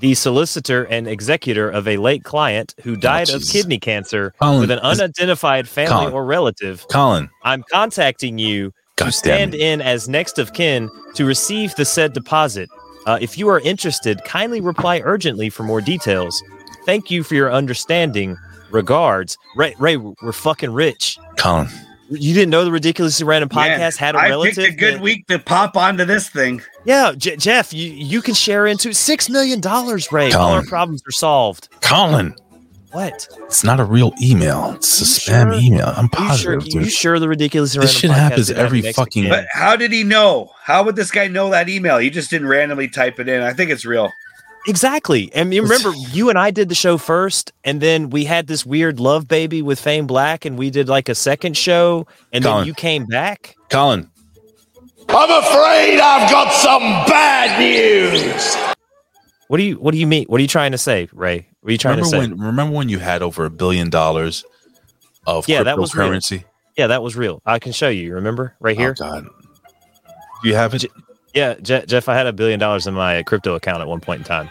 the 0.01 0.15
solicitor 0.15 0.85
and 0.85 1.07
executor 1.07 1.71
of 1.71 1.87
a 1.89 1.97
late 1.97 2.25
client 2.25 2.75
who 2.83 2.97
died 2.97 3.31
of 3.31 3.43
kidney 3.47 3.79
cancer 3.79 4.35
Colin, 4.41 4.61
with 4.61 4.71
an 4.71 4.81
unidentified 4.81 5.69
family 5.69 5.93
Colin. 5.95 6.13
or 6.13 6.25
relative. 6.25 6.85
Colin, 6.91 7.31
I'm 7.45 7.63
contacting 7.71 8.39
you 8.39 8.73
God 8.97 9.07
to 9.07 9.13
stand 9.13 9.55
in 9.55 9.81
as 9.81 10.09
next 10.09 10.39
of 10.39 10.53
kin 10.53 10.91
to 11.15 11.25
receive 11.25 11.75
the 11.77 11.85
said 11.85 12.13
deposit. 12.13 12.69
Uh, 13.07 13.19
if 13.21 13.37
you 13.39 13.49
are 13.49 13.61
interested, 13.61 14.23
kindly 14.25 14.61
reply 14.61 15.01
urgently 15.05 15.51
for 15.51 15.63
more 15.63 15.81
details. 15.81 16.43
Thank 16.87 17.11
you 17.11 17.23
for 17.23 17.35
your 17.35 17.53
understanding. 17.53 18.37
Regards, 18.71 19.39
Ray. 19.57 19.75
Ray, 19.79 19.97
we're 19.97 20.33
fucking 20.33 20.73
rich. 20.73 21.19
Colin. 21.37 21.69
You 22.11 22.35
didn't 22.35 22.51
know 22.51 22.65
the 22.65 22.71
ridiculously 22.73 23.25
random 23.25 23.49
Man, 23.55 23.79
podcast 23.81 23.97
had 23.97 24.15
a 24.15 24.19
I 24.19 24.29
relative. 24.29 24.59
I 24.59 24.67
picked 24.67 24.77
a 24.77 24.81
good 24.81 24.95
that- 24.97 25.03
week 25.03 25.27
to 25.29 25.39
pop 25.39 25.77
onto 25.77 26.05
this 26.05 26.29
thing. 26.29 26.61
yeah, 26.85 27.13
J- 27.17 27.37
Jeff, 27.37 27.73
you 27.73 27.91
you 27.91 28.21
can 28.21 28.35
share 28.35 28.67
into 28.67 28.93
six 28.93 29.31
million 29.31 29.61
dollars. 29.61 30.13
Ray, 30.13 30.33
all 30.33 30.51
our 30.51 30.65
problems 30.65 31.03
are 31.09 31.13
solved. 31.13 31.69
Colin, 31.81 32.35
What? 32.95 33.29
it's 33.43 33.65
not 33.65 33.81
a 33.81 33.85
real 33.85 34.13
email. 34.23 34.73
It's 34.77 35.01
a 35.01 35.05
spam 35.05 35.61
email. 35.61 35.93
I'm 35.97 36.09
positive. 36.09 36.29
You 36.29 36.39
sure? 36.39 36.61
positive, 36.61 36.83
You 36.85 36.91
sure 36.91 37.19
the 37.19 37.29
ridiculous? 37.29 37.75
This 37.75 37.93
shit 37.93 38.11
happens 38.11 38.51
every 38.51 38.83
fucking- 38.93 39.29
But 39.29 39.47
how 39.53 39.75
did 39.75 39.91
he 39.91 40.05
know? 40.05 40.53
How 40.63 40.85
would 40.85 40.95
this 40.95 41.11
guy 41.11 41.27
know 41.27 41.51
that 41.51 41.69
email? 41.69 41.99
He 41.99 42.09
just 42.09 42.31
didn't 42.31 42.47
randomly 42.49 42.89
type 42.89 43.19
it 43.19 43.29
in. 43.29 43.43
I 43.43 43.53
think 43.53 43.71
it's 43.71 43.85
real. 43.85 44.11
Exactly. 44.69 45.31
And 45.35 45.53
you 45.53 45.63
remember, 45.63 45.93
you 46.13 46.31
and 46.31 46.39
I 46.39 46.51
did 46.51 46.69
the 46.69 46.75
show 46.75 46.97
first, 46.97 47.53
and 47.65 47.81
then 47.81 48.11
we 48.11 48.25
had 48.25 48.47
this 48.47 48.65
weird 48.65 48.99
love 49.01 49.29
baby 49.29 49.61
with 49.61 49.79
Fame 49.81 50.07
Black, 50.07 50.45
and 50.45 50.57
we 50.57 50.71
did 50.71 50.89
like 50.89 51.09
a 51.09 51.15
second 51.15 51.57
show, 51.57 52.07
and 52.33 52.45
Colin. 52.45 52.59
then 52.61 52.67
you 52.69 52.75
came 52.75 53.05
back. 53.07 53.57
Colin, 53.71 54.09
I'm 55.09 55.31
afraid 55.43 56.01
I've 56.01 56.31
got 56.31 56.53
some 56.53 56.81
bad 56.81 57.59
news. 57.61 58.57
What 59.49 59.59
do 59.59 59.65
you 59.65 59.75
What 59.75 59.93
do 59.93 59.99
you 59.99 60.07
mean? 60.07 60.25
What 60.29 60.39
are 60.39 60.43
you 60.43 60.49
trying 60.49 60.73
to 60.73 60.79
say, 60.79 61.09
Ray? 61.13 61.47
What 61.65 61.71
are 61.71 61.73
you 61.73 61.79
trying 61.79 61.97
remember 61.97 62.17
to 62.19 62.23
say? 62.23 62.31
when? 62.31 62.39
Remember 62.39 62.77
when 62.77 62.89
you 62.91 62.99
had 62.99 63.23
over 63.23 63.47
a 63.47 63.51
billion 63.51 63.89
dollars 63.89 64.45
of 65.27 65.49
Yeah, 65.49 65.63
that 65.63 65.79
was 65.79 65.95
real. 65.95 66.09
cryptocurrency? 66.11 66.45
yeah, 66.77 66.89
that 66.89 67.03
was 67.03 67.17
real. 67.17 67.41
I 67.47 67.59
can 67.59 67.73
show 67.73 67.89
you. 67.89 68.13
Remember, 68.13 68.55
right 68.61 68.77
oh, 68.77 68.81
here. 68.81 68.95
Oh 69.01 69.03
God, 69.03 69.27
you 70.43 70.55
have 70.55 70.75
it. 70.75 70.85
Yeah, 71.33 71.55
Je- 71.55 71.87
Jeff, 71.87 72.11
I 72.11 72.15
had 72.15 72.27
a 72.27 72.35
billion 72.35 72.61
dollars 72.61 72.87
in 72.87 72.93
my 72.93 73.23
crypto 73.23 73.55
account 73.55 73.81
at 73.81 73.89
one 73.89 74.01
point 74.01 74.19
in 74.19 74.25
time. 74.27 74.51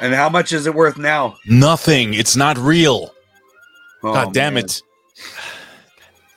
And 0.00 0.14
how 0.14 0.30
much 0.30 0.54
is 0.54 0.66
it 0.66 0.74
worth 0.74 0.96
now? 0.96 1.36
Nothing. 1.46 2.14
It's 2.14 2.34
not 2.34 2.56
real. 2.56 3.14
Oh, 4.02 4.14
God 4.14 4.32
damn 4.32 4.54
man. 4.54 4.64
it. 4.64 4.80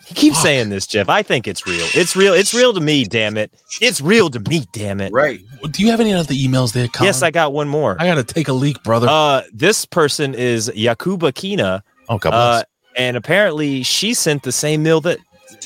He 0.08 0.16
keeps 0.16 0.42
saying 0.42 0.70
this, 0.70 0.88
Jeff. 0.88 1.10
I 1.10 1.22
think 1.22 1.48
it's 1.50 1.68
real. 1.68 1.86
It's 1.94 2.16
real. 2.16 2.34
It's 2.34 2.54
real 2.54 2.74
to 2.74 2.80
me. 2.80 3.04
Damn 3.04 3.36
it. 3.36 3.52
It's 3.82 4.00
real 4.00 4.30
to 4.30 4.40
me. 4.40 4.66
Damn 4.72 5.02
it. 5.02 5.12
Right. 5.12 5.42
Do 5.72 5.84
you 5.84 5.92
have 5.92 6.00
any 6.00 6.14
other 6.14 6.34
emails 6.34 6.72
there, 6.72 6.88
Colin? 6.88 7.08
Yes, 7.08 7.22
I 7.22 7.30
got 7.32 7.52
one 7.52 7.68
more. 7.68 7.98
I 8.00 8.06
gotta 8.08 8.24
take 8.24 8.48
a 8.48 8.54
leak, 8.54 8.82
brother. 8.84 9.08
Uh, 9.10 9.42
this 9.54 9.86
person 9.86 10.34
is 10.34 10.70
Yakuba 10.70 11.34
Kina. 11.36 11.84
oh 12.08 12.18
God 12.20 12.30
Uh, 12.30 12.32
bless. 12.60 12.66
and 12.96 13.18
apparently 13.18 13.84
she 13.84 14.14
sent 14.14 14.44
the 14.44 14.52
same 14.54 14.82
mail 14.82 15.02
that 15.02 15.18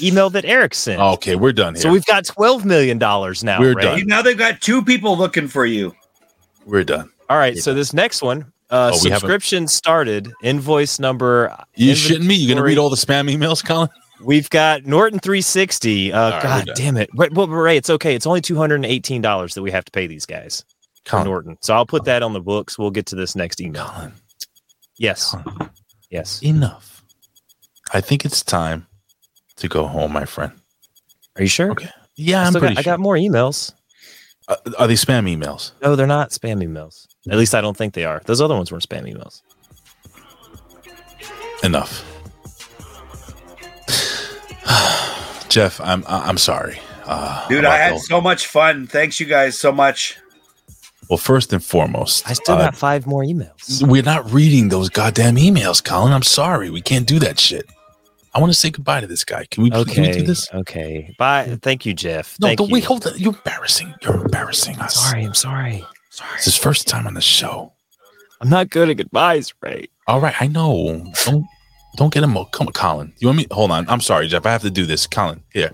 email 0.01 0.29
that 0.31 0.45
Eric 0.45 0.73
sent. 0.73 0.99
okay, 0.99 1.35
we're 1.35 1.51
done 1.53 1.75
here. 1.75 1.83
so 1.83 1.91
we've 1.91 2.05
got 2.05 2.25
twelve 2.25 2.65
million 2.65 2.97
dollars 2.97 3.43
now. 3.43 3.59
We're 3.59 3.75
Ray. 3.75 3.83
done. 3.83 4.07
Now 4.07 4.23
they've 4.23 4.37
got 4.37 4.59
two 4.61 4.83
people 4.83 5.15
looking 5.17 5.47
for 5.47 5.65
you. 5.67 5.93
we're 6.65 6.83
done. 6.83 7.11
All 7.29 7.37
right. 7.37 7.57
So 7.57 7.73
this 7.75 7.93
next 7.93 8.21
one, 8.23 8.51
uh, 8.71 8.89
Oh, 8.93 8.97
subscription 8.97 9.67
started. 9.67 10.31
Invoice 10.41 10.97
number. 10.99 11.55
You 11.75 11.93
shitting 11.93 12.25
me? 12.25 12.33
You 12.35 12.47
gonna 12.47 12.63
read 12.65 12.79
all 12.79 12.89
the 12.89 12.95
spam 12.97 13.31
emails, 13.31 13.63
Colin? 13.63 13.89
We've 14.23 14.49
got 14.49 14.85
Norton 14.85 15.19
360. 15.19 16.13
Uh, 16.13 16.29
right, 16.31 16.43
God 16.43 16.69
damn 16.75 16.97
it. 16.97 17.09
But, 17.13 17.31
Ray, 17.35 17.77
it's 17.77 17.89
okay. 17.89 18.15
It's 18.15 18.27
only 18.27 18.41
$218 18.41 19.53
that 19.53 19.61
we 19.61 19.71
have 19.71 19.85
to 19.85 19.91
pay 19.91 20.07
these 20.07 20.25
guys 20.25 20.63
Colin. 21.05 21.25
Norton. 21.25 21.57
So 21.61 21.73
I'll 21.73 21.85
put 21.85 22.05
that 22.05 22.23
on 22.23 22.33
the 22.33 22.41
books. 22.41 22.77
We'll 22.77 22.91
get 22.91 23.05
to 23.07 23.15
this 23.15 23.35
next 23.35 23.59
email. 23.61 23.85
Colin, 23.85 24.13
Yes. 24.97 25.31
Colin, 25.31 25.69
Yes. 26.09 26.41
enough. 26.43 27.03
I 27.93 28.01
think 28.01 28.25
it's 28.25 28.41
time 28.43 28.87
to 29.57 29.67
go 29.67 29.87
home, 29.87 30.13
my 30.13 30.25
friend. 30.25 30.51
Are 31.37 31.41
you 31.41 31.47
sure? 31.49 31.71
Okay. 31.71 31.89
Yeah, 32.15 32.43
I, 32.43 32.47
I'm 32.47 32.53
pretty 32.53 32.75
got, 32.75 32.79
I 32.79 32.83
got 32.83 32.99
more 32.99 33.15
emails. 33.15 33.73
Uh, 34.47 34.55
are 34.77 34.87
they 34.87 34.93
spam 34.95 35.29
emails? 35.33 35.71
No, 35.81 35.95
they're 35.95 36.07
not 36.07 36.31
spam 36.31 36.63
emails. 36.63 37.07
At 37.29 37.37
least 37.37 37.55
I 37.55 37.61
don't 37.61 37.77
think 37.77 37.93
they 37.93 38.05
are. 38.05 38.21
Those 38.25 38.41
other 38.41 38.55
ones 38.55 38.71
weren't 38.71 38.87
spam 38.87 39.03
emails. 39.11 39.41
Enough. 41.63 42.03
Jeff, 45.49 45.79
I'm 45.81 46.03
I- 46.07 46.27
I'm 46.27 46.37
sorry. 46.37 46.79
Uh, 47.05 47.47
Dude, 47.49 47.65
I 47.65 47.77
had 47.77 47.95
the- 47.95 47.99
so 47.99 48.21
much 48.21 48.47
fun. 48.47 48.87
Thanks 48.87 49.19
you 49.19 49.25
guys 49.25 49.57
so 49.57 49.71
much. 49.71 50.17
well, 51.09 51.17
first 51.17 51.51
and 51.51 51.63
foremost, 51.63 52.27
I 52.29 52.33
still 52.33 52.55
uh, 52.55 52.65
got 52.65 52.75
five 52.77 53.05
more 53.05 53.23
emails. 53.23 53.85
we're 53.85 54.03
not 54.03 54.31
reading 54.31 54.69
those 54.69 54.89
goddamn 54.89 55.35
emails, 55.35 55.83
Colin. 55.83 56.13
I'm 56.13 56.23
sorry, 56.23 56.69
we 56.69 56.81
can't 56.81 57.05
do 57.07 57.19
that 57.19 57.39
shit. 57.39 57.65
I 58.33 58.39
want 58.39 58.53
to 58.53 58.57
say 58.57 58.69
goodbye 58.69 59.01
to 59.01 59.07
this 59.07 59.25
guy. 59.25 59.45
Can 59.51 59.63
we? 59.63 59.69
Can 59.71 59.79
we 59.79 59.91
Okay. 59.91 60.11
do 60.13 60.21
this? 60.23 60.49
Okay. 60.53 61.13
Bye. 61.19 61.57
Thank 61.61 61.85
you, 61.85 61.93
Jeff. 61.93 62.37
No, 62.39 62.47
Thank 62.47 62.59
don't 62.59 62.69
you. 62.69 62.73
wait. 62.75 62.85
Hold 62.85 63.05
on. 63.05 63.17
You're 63.17 63.33
embarrassing. 63.33 63.93
You're 64.01 64.21
embarrassing 64.23 64.79
us. 64.79 64.95
Sorry. 64.95 65.25
I'm 65.25 65.33
sorry. 65.33 65.83
Sorry. 66.11 66.29
It's 66.35 66.45
his 66.45 66.55
first 66.55 66.87
time 66.87 67.07
on 67.07 67.13
the 67.15 67.19
show. 67.21 67.73
I'm 68.39 68.47
not 68.49 68.69
good 68.69 68.89
at 68.89 68.95
goodbyes, 68.97 69.53
right? 69.61 69.91
All 70.07 70.21
right, 70.21 70.33
I 70.41 70.47
know. 70.47 71.11
Don't 71.25 71.45
don't 71.97 72.13
get 72.13 72.23
him. 72.23 72.33
Come 72.51 72.67
on, 72.67 72.73
Colin. 72.73 73.13
You 73.19 73.27
want 73.27 73.37
me? 73.37 73.47
Hold 73.51 73.71
on. 73.71 73.87
I'm 73.89 74.01
sorry, 74.01 74.27
Jeff. 74.27 74.45
I 74.45 74.51
have 74.51 74.61
to 74.61 74.71
do 74.71 74.85
this. 74.85 75.07
Colin, 75.07 75.43
here. 75.53 75.71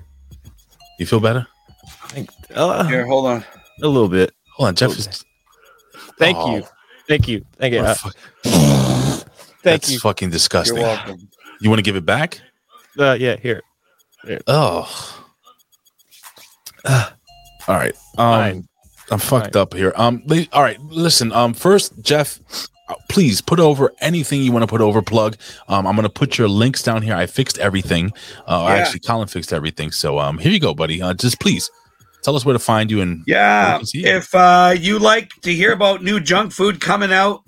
You 1.00 1.06
feel 1.06 1.20
better? 1.20 1.46
Uh, 2.56 2.84
Here, 2.88 3.06
hold 3.06 3.28
on. 3.28 3.46
a 3.84 3.88
little 3.88 4.10
bit. 4.10 4.34
Hold 4.56 4.70
on, 4.70 4.76
Jeff. 4.76 4.92
Is, 4.92 5.24
Thank 6.18 6.38
Oh. 6.38 6.56
you. 6.56 6.64
Thank 7.08 7.28
you. 7.28 7.46
Thank 7.60 7.74
you. 7.76 7.82
what 7.82 7.90
Uh, 7.92 7.94
fuck? 7.96 8.16
thank 8.44 9.62
That's 9.64 9.92
you. 9.92 10.00
fucking 10.00 10.30
disgusting. 10.32 10.78
You're 10.78 10.86
welcome. 10.86 11.30
You 11.62 11.70
want 11.70 11.80
to 11.80 11.84
give 11.84 11.96
it 11.96 12.06
back? 12.06 12.42
Uh, 12.98 13.14
yeah, 13.20 13.36
here. 13.38 13.62
Oh. 14.48 15.24
all 16.88 17.06
right. 17.68 17.94
Um, 18.18 18.40
Fine. 18.42 18.68
I'm 19.12 19.20
fucked 19.20 19.54
Fine. 19.54 19.62
up 19.62 19.74
here. 19.74 19.94
Um. 19.96 20.24
All 20.52 20.62
right. 20.64 20.80
Listen. 20.82 21.32
Um. 21.32 21.54
First, 21.54 21.94
Jeff, 22.02 22.40
uh, 22.52 22.68
please 23.10 23.42
put 23.42 23.60
over 23.60 23.94
anything 24.00 24.42
you 24.42 24.52
want 24.52 24.64
to 24.64 24.68
put 24.68 24.82
over. 24.82 25.02
Plug. 25.02 25.38
Um. 25.68 25.86
I'm 25.88 25.96
gonna 25.96 26.10
put 26.10 26.38
your 26.38 26.48
links 26.48 26.84
down 26.84 27.02
here. 27.02 27.16
I 27.16 27.26
fixed 27.26 27.58
everything. 27.60 28.12
Uh. 28.48 28.66
Yeah. 28.70 28.76
Actually, 28.76 29.02
Colin 29.02 29.28
fixed 29.28 29.54
everything. 29.54 29.92
So 29.92 30.20
um. 30.20 30.38
Here 30.38 30.52
you 30.52 30.60
go, 30.60 30.74
buddy. 30.74 31.02
Uh. 31.02 31.14
Just 31.14 31.40
please 31.40 31.70
tell 32.24 32.36
us 32.36 32.46
where 32.46 32.54
to 32.54 32.60
find 32.60 32.92
you 32.92 33.02
and 33.02 33.24
Yeah. 33.26 33.78
can. 33.78 33.86
If 34.06 34.34
uh, 34.36 34.76
you 34.78 35.00
like 35.00 35.32
to 35.44 35.54
hear 35.54 35.72
about 35.72 36.04
new 36.04 36.20
junk 36.20 36.52
food 36.52 36.82
coming 36.82 37.14
out, 37.14 37.44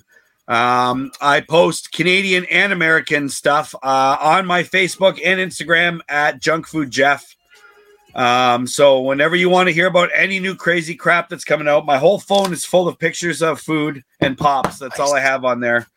um, 0.48 1.12
I 1.22 1.42
post 1.42 1.92
Canadian 1.92 2.46
and 2.46 2.72
American 2.74 3.30
stuff 3.30 3.76
uh, 3.84 4.18
on 4.20 4.46
my 4.46 4.64
Facebook 4.64 5.20
and 5.24 5.40
Instagram 5.40 6.00
at 6.08 6.40
Junk 6.42 6.66
Food 6.68 6.92
Jeff. 6.92 7.36
Um, 8.16 8.66
so 8.66 9.02
whenever 9.02 9.36
you 9.36 9.50
want 9.50 9.68
to 9.68 9.74
hear 9.74 9.88
about 9.88 10.10
any 10.14 10.40
new 10.40 10.56
crazy 10.56 10.96
crap 10.96 11.30
that's 11.30 11.44
coming 11.44 11.68
out, 11.68 11.86
my 11.86 11.98
whole 11.98 12.20
phone 12.20 12.52
is 12.52 12.66
full 12.66 12.88
of 12.88 12.98
pictures 12.98 13.42
of 13.42 13.60
food 13.60 14.04
and 14.20 14.38
pops. 14.38 14.80
That's 14.80 15.00
all 15.00 15.14
I 15.14 15.20
have 15.20 15.46
on 15.46 15.60
there. 15.60 15.88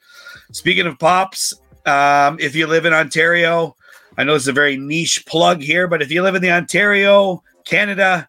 Speaking 0.53 0.87
of 0.87 0.99
pops, 0.99 1.55
um, 1.87 2.39
if 2.39 2.55
you 2.55 2.67
live 2.67 2.85
in 2.85 2.93
Ontario, 2.93 3.77
I 4.19 4.25
know 4.25 4.35
it's 4.35 4.47
a 4.47 4.53
very 4.53 4.77
niche 4.77 5.25
plug 5.27 5.63
here, 5.63 5.89
but 5.89 6.03
if 6.03 6.11
you 6.11 6.23
live 6.23 6.35
in 6.35 6.43
the 6.43 6.51
Ontario, 6.51 7.43
Canada, 7.65 8.29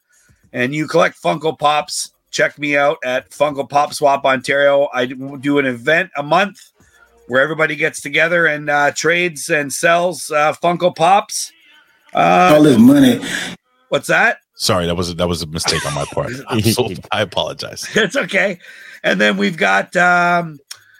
and 0.54 0.74
you 0.74 0.88
collect 0.88 1.22
Funko 1.22 1.58
Pops, 1.58 2.14
check 2.32 2.58
me 2.58 2.78
out 2.78 2.98
at 3.04 3.32
Funko 3.32 3.70
Pop 3.70 3.94
Swap 3.94 4.24
Ontario. 4.26 4.88
I 4.94 5.06
do 5.06 5.60
an 5.60 5.66
event 5.66 6.10
a 6.16 6.24
month 6.24 6.72
where 7.28 7.42
everybody 7.42 7.76
gets 7.76 8.02
together 8.02 8.46
and 8.46 8.70
uh, 8.70 8.92
trades 8.92 9.50
and 9.50 9.72
sells 9.72 10.32
uh, 10.32 10.54
Funko 10.54 10.96
Pops. 10.96 11.52
Uh, 12.14 12.54
All 12.56 12.64
this 12.64 12.78
money. 12.78 13.20
What's 13.94 14.08
that? 14.08 14.40
Sorry, 14.56 14.88
that 14.88 14.96
was 14.96 15.12
a, 15.12 15.14
that 15.14 15.28
was 15.28 15.44
a 15.44 15.46
mistake 15.46 15.86
on 15.86 15.94
my 15.94 16.06
part. 16.06 16.32
So, 16.64 16.90
I 17.12 17.22
apologize. 17.22 17.88
It's 17.96 18.16
okay. 18.16 18.58
And 19.04 19.22
then 19.22 19.38
we've 19.38 19.56
got 19.56 19.96
um, 19.96 20.58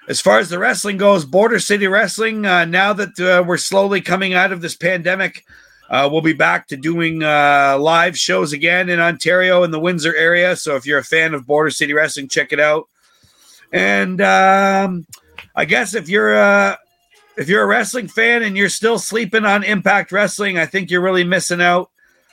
as 0.08 0.22
far 0.22 0.38
as 0.38 0.50
the 0.50 0.60
wrestling 0.60 0.98
goes, 0.98 1.26
Border 1.26 1.60
City 1.60 1.88
Wrestling, 1.88 2.46
uh, 2.46 2.66
now 2.66 2.94
that 2.94 3.20
uh, 3.20 3.44
we're 3.44 3.58
slowly 3.58 4.00
coming 4.00 4.36
out 4.36 4.52
of 4.52 4.62
this 4.62 4.76
pandemic, 4.76 5.44
uh, 5.90 6.08
we'll 6.12 6.22
be 6.22 6.34
back 6.34 6.68
to 6.68 6.78
doing 6.78 7.24
uh, 7.24 7.78
live 7.80 8.16
shows 8.16 8.54
again 8.54 8.90
in 8.90 9.00
Ontario 9.00 9.64
in 9.64 9.72
the 9.72 9.80
Windsor 9.80 10.16
area. 10.16 10.56
So 10.56 10.76
if 10.76 10.86
you're 10.86 11.00
a 11.00 11.04
fan 11.04 11.34
of 11.34 11.48
Border 11.48 11.72
City 11.72 11.94
Wrestling, 11.94 12.28
check 12.28 12.54
it 12.54 12.60
out. 12.60 12.90
And 13.72 14.22
um, 14.22 15.08
I 15.56 15.66
guess 15.66 15.96
if 15.96 16.10
you're 16.10 16.34
a 16.34 16.78
if 17.38 17.50
you're 17.50 17.64
a 17.64 17.68
wrestling 17.68 18.08
fan 18.08 18.44
and 18.44 18.56
you're 18.56 18.70
still 18.70 19.00
sleeping 19.00 19.46
on 19.46 19.64
Impact 19.64 20.12
Wrestling, 20.12 20.60
I 20.60 20.68
think 20.68 20.92
you're 20.92 21.02
really 21.02 21.24
missing 21.24 21.60
out. 21.60 21.90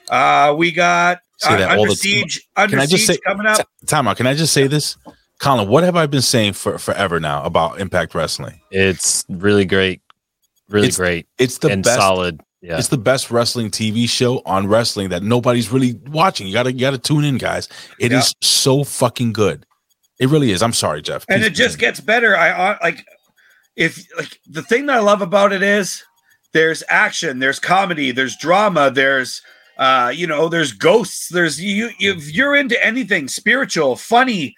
Uh, 0.09 0.55
we 0.57 0.73
got 0.73 1.21
Say 1.39 1.55
uh, 1.55 1.57
that 1.59 1.71
all 1.71 1.81
Under 1.83 1.91
the- 1.91 1.97
Siege, 1.97 2.41
Under 2.57 2.71
Can 2.77 2.81
I 2.81 2.87
just 2.87 3.07
Siege 3.07 3.17
say 3.17 3.23
coming 3.27 3.47
up. 3.47 3.57
T- 3.59 3.87
time 3.87 4.09
out. 4.09 4.17
Can 4.17 4.27
I 4.27 4.35
just 4.35 4.53
say 4.53 4.67
this, 4.67 4.97
Colin? 5.41 5.69
What 5.69 5.85
have 5.85 5.97
I 5.97 6.07
been 6.07 6.23
saying 6.23 6.53
for 6.55 6.79
forever 6.79 7.19
now 7.21 7.45
about 7.45 7.81
Impact 7.81 8.15
Wrestling? 8.15 8.61
It's 8.71 9.25
really 9.29 9.65
great, 9.65 10.03
really 10.69 10.89
It's- 10.89 10.97
great. 10.99 11.27
It's 11.39 11.59
the 11.59 11.69
and 11.69 11.83
best. 11.85 11.99
solid. 11.99 12.41
Yeah, 12.63 12.77
It's 12.79 12.89
the 12.89 12.99
best 12.99 13.31
wrestling 13.31 13.71
TV 13.71 14.07
show 14.07 14.43
on 14.45 14.67
wrestling 14.67 15.09
that 15.09 15.23
nobody's 15.23 15.73
really 15.73 15.95
watching. 16.09 16.47
You 16.47 16.53
gotta 16.53 16.73
you 16.75 16.81
gotta 16.81 16.99
tune 16.99 17.25
in, 17.25 17.39
guys. 17.39 17.69
It 17.99 18.13
is 18.13 18.35
Yeah. 18.43 18.47
so 18.47 18.85
fucking 18.85 19.33
good. 19.33 19.65
It 20.19 20.29
really 20.29 20.51
is. 20.53 20.63
I'm 20.63 20.75
sorry, 20.75 21.01
Jeff. 21.01 21.25
and 21.31 21.43
it 21.43 21.55
just 21.55 21.79
gets 21.79 22.01
better. 22.01 22.37
I 22.37 22.51
uh, 22.51 22.77
like 22.83 23.07
if 23.77 24.05
like 24.19 24.39
the 24.47 24.61
thing 24.63 24.85
that 24.87 24.97
I 24.97 25.01
love 25.01 25.23
about 25.23 25.55
it 25.55 25.63
is 25.63 26.03
there's 26.53 26.83
action, 26.91 27.39
there's 27.39 27.59
comedy, 27.59 28.11
there's 28.11 28.37
drama, 28.37 28.91
there's 28.91 29.41
uh 29.81 30.13
you 30.15 30.29
know 30.29 30.49
there's 30.49 30.73
ghosts, 30.73 31.29
there's 31.29 31.61
you 31.61 31.91
if 31.99 32.31
you're 32.31 32.55
into 32.55 32.83
anything 32.85 33.27
spiritual, 33.27 33.97
funny, 33.97 34.55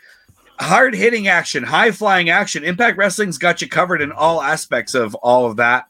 hard 0.60 0.94
hitting 0.94 1.28
action, 1.28 1.62
high 1.62 1.90
flying 1.90 2.28
action. 2.28 2.64
Impact 2.64 2.98
Wrestling's 2.98 3.38
got 3.38 3.62
you 3.62 3.68
covered 3.68 4.02
in 4.02 4.12
all 4.12 4.42
aspects 4.42 4.94
of 4.94 5.14
all 5.16 5.46
of 5.46 5.56
that. 5.56 5.86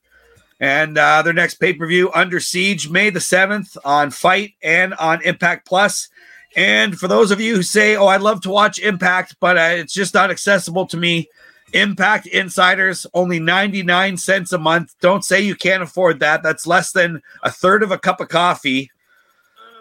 And 0.60 0.96
uh, 0.96 1.22
their 1.22 1.32
next 1.32 1.54
pay 1.54 1.72
per 1.72 1.86
view, 1.88 2.10
Under 2.14 2.38
Siege, 2.38 2.88
May 2.88 3.10
the 3.10 3.18
7th 3.18 3.76
on 3.84 4.12
FITE 4.12 4.54
and 4.62 4.94
on 4.94 5.20
Impact 5.22 5.66
Plus. 5.66 6.08
And 6.54 6.96
for 6.96 7.08
those 7.08 7.32
of 7.32 7.40
you 7.40 7.56
who 7.56 7.62
say, 7.62 7.96
oh, 7.96 8.06
I'd 8.06 8.20
love 8.20 8.42
to 8.42 8.50
watch 8.50 8.78
Impact, 8.78 9.36
but 9.40 9.56
uh, 9.56 9.74
it's 9.74 9.92
just 9.92 10.14
not 10.14 10.30
accessible 10.30 10.86
to 10.86 10.96
me, 10.96 11.28
Impact 11.72 12.26
Insiders, 12.26 13.06
only 13.14 13.40
99 13.40 14.16
cents 14.18 14.52
a 14.52 14.58
month. 14.58 14.94
Don't 15.00 15.24
say 15.24 15.40
you 15.40 15.56
can't 15.56 15.82
afford 15.82 16.20
that. 16.20 16.42
That's 16.42 16.66
less 16.66 16.92
than 16.92 17.22
a 17.42 17.50
third 17.50 17.82
of 17.82 17.90
a 17.90 17.98
cup 17.98 18.20
of 18.20 18.28
coffee. 18.28 18.90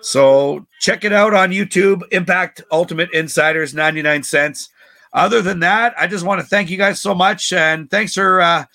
So 0.02 0.66
check 0.80 1.04
it 1.04 1.14
out 1.14 1.34
on 1.34 1.52
YouTube. 1.52 2.02
Impact 2.12 2.62
Ultimate 2.72 3.12
Insiders, 3.14 3.74
99 3.74 4.24
cents. 4.24 4.70
Other 5.14 5.42
than 5.42 5.60
that, 5.60 5.94
I 5.98 6.08
just 6.08 6.26
want 6.26 6.42
to 6.42 6.48
thank 6.48 6.70
you 6.70 6.78
guys 6.78 7.02
so 7.02 7.14
much. 7.14 7.52
And 7.52 7.90
thanks 7.90 8.14
for 8.14 8.42
uh, 8.42 8.66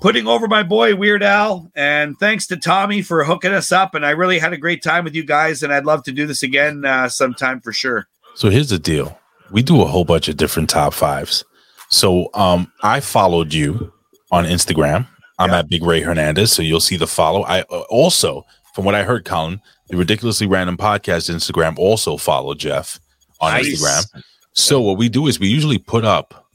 putting 0.00 0.26
over 0.26 0.46
my 0.46 0.62
boy 0.62 0.94
Weird 0.94 1.22
Al. 1.22 1.70
And 1.74 2.16
thanks 2.18 2.46
to 2.48 2.56
Tommy 2.56 3.02
for 3.02 3.24
hooking 3.24 3.52
us 3.52 3.72
up. 3.72 3.94
And 3.94 4.04
I 4.04 4.10
really 4.10 4.38
had 4.38 4.52
a 4.52 4.58
great 4.58 4.82
time 4.82 5.04
with 5.04 5.14
you 5.14 5.24
guys. 5.24 5.62
And 5.62 5.72
I'd 5.72 5.86
love 5.86 6.02
to 6.04 6.12
do 6.12 6.26
this 6.26 6.42
again 6.42 6.84
uh, 6.84 7.08
sometime 7.08 7.60
for 7.60 7.72
sure. 7.72 8.06
So 8.34 8.50
here's 8.50 8.68
the 8.68 8.78
deal. 8.78 9.18
We 9.50 9.62
do 9.62 9.80
a 9.82 9.86
whole 9.86 10.04
bunch 10.04 10.28
of 10.28 10.36
different 10.36 10.68
top 10.68 10.92
fives. 10.94 11.44
So 11.90 12.28
um 12.34 12.70
I 12.82 13.00
followed 13.00 13.54
you 13.54 13.92
on 14.30 14.44
Instagram. 14.44 15.06
I'm 15.38 15.50
at 15.50 15.68
Big 15.68 15.84
Ray 15.84 16.00
Hernandez, 16.00 16.52
so 16.52 16.62
you'll 16.62 16.80
see 16.80 16.96
the 16.96 17.06
follow. 17.06 17.44
I 17.44 17.60
uh, 17.62 17.84
also, 17.88 18.44
from 18.74 18.84
what 18.84 18.96
I 18.96 19.04
heard, 19.04 19.24
Colin, 19.24 19.60
the 19.88 19.96
ridiculously 19.96 20.46
random 20.46 20.76
podcast 20.76 21.30
Instagram 21.34 21.78
also 21.78 22.16
follow 22.16 22.54
Jeff 22.54 22.98
on 23.40 23.52
Nice. 23.54 23.80
Instagram. 23.82 24.22
So 24.52 24.80
what 24.80 24.98
we 24.98 25.08
do 25.08 25.26
is 25.28 25.38
we 25.38 25.48
usually 25.48 25.78
put 25.78 26.04
up 26.04 26.46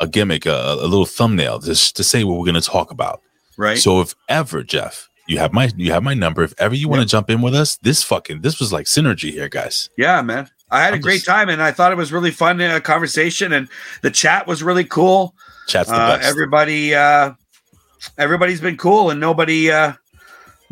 a 0.00 0.06
gimmick, 0.06 0.46
a, 0.46 0.76
a 0.80 0.86
little 0.86 1.06
thumbnail, 1.06 1.58
just 1.58 1.96
to 1.96 2.04
say 2.04 2.24
what 2.24 2.38
we're 2.38 2.46
going 2.46 2.60
to 2.60 2.68
talk 2.68 2.90
about. 2.90 3.20
Right. 3.56 3.78
So 3.78 4.00
if 4.00 4.14
ever, 4.28 4.62
Jeff, 4.62 5.08
you 5.28 5.38
have 5.38 5.52
my 5.52 5.70
you 5.76 5.92
have 5.92 6.02
my 6.02 6.14
number. 6.14 6.42
If 6.42 6.54
ever 6.58 6.74
you 6.74 6.88
want 6.88 7.02
to 7.02 7.06
jump 7.08 7.30
in 7.30 7.42
with 7.42 7.54
us, 7.54 7.76
this 7.78 8.02
fucking 8.02 8.40
this 8.40 8.58
was 8.58 8.72
like 8.72 8.86
synergy 8.86 9.30
here, 9.30 9.48
guys. 9.48 9.90
Yeah, 9.96 10.22
man. 10.22 10.48
I 10.70 10.80
had 10.82 10.94
a 10.94 10.96
I'm 10.96 11.02
great 11.02 11.16
just- 11.16 11.26
time 11.26 11.48
and 11.50 11.62
I 11.62 11.70
thought 11.70 11.92
it 11.92 11.96
was 11.98 12.12
really 12.12 12.30
fun 12.30 12.60
uh, 12.60 12.80
conversation 12.80 13.52
and 13.52 13.68
the 14.02 14.10
chat 14.10 14.46
was 14.46 14.62
really 14.62 14.84
cool. 14.84 15.34
Chat's 15.68 15.90
the 15.90 15.94
Uh, 15.96 16.16
best. 16.16 16.28
everybody 16.28 16.94
uh 16.94 17.32
everybody's 18.18 18.60
been 18.60 18.76
cool 18.76 19.10
and 19.10 19.20
nobody 19.20 19.70
uh 19.70 19.92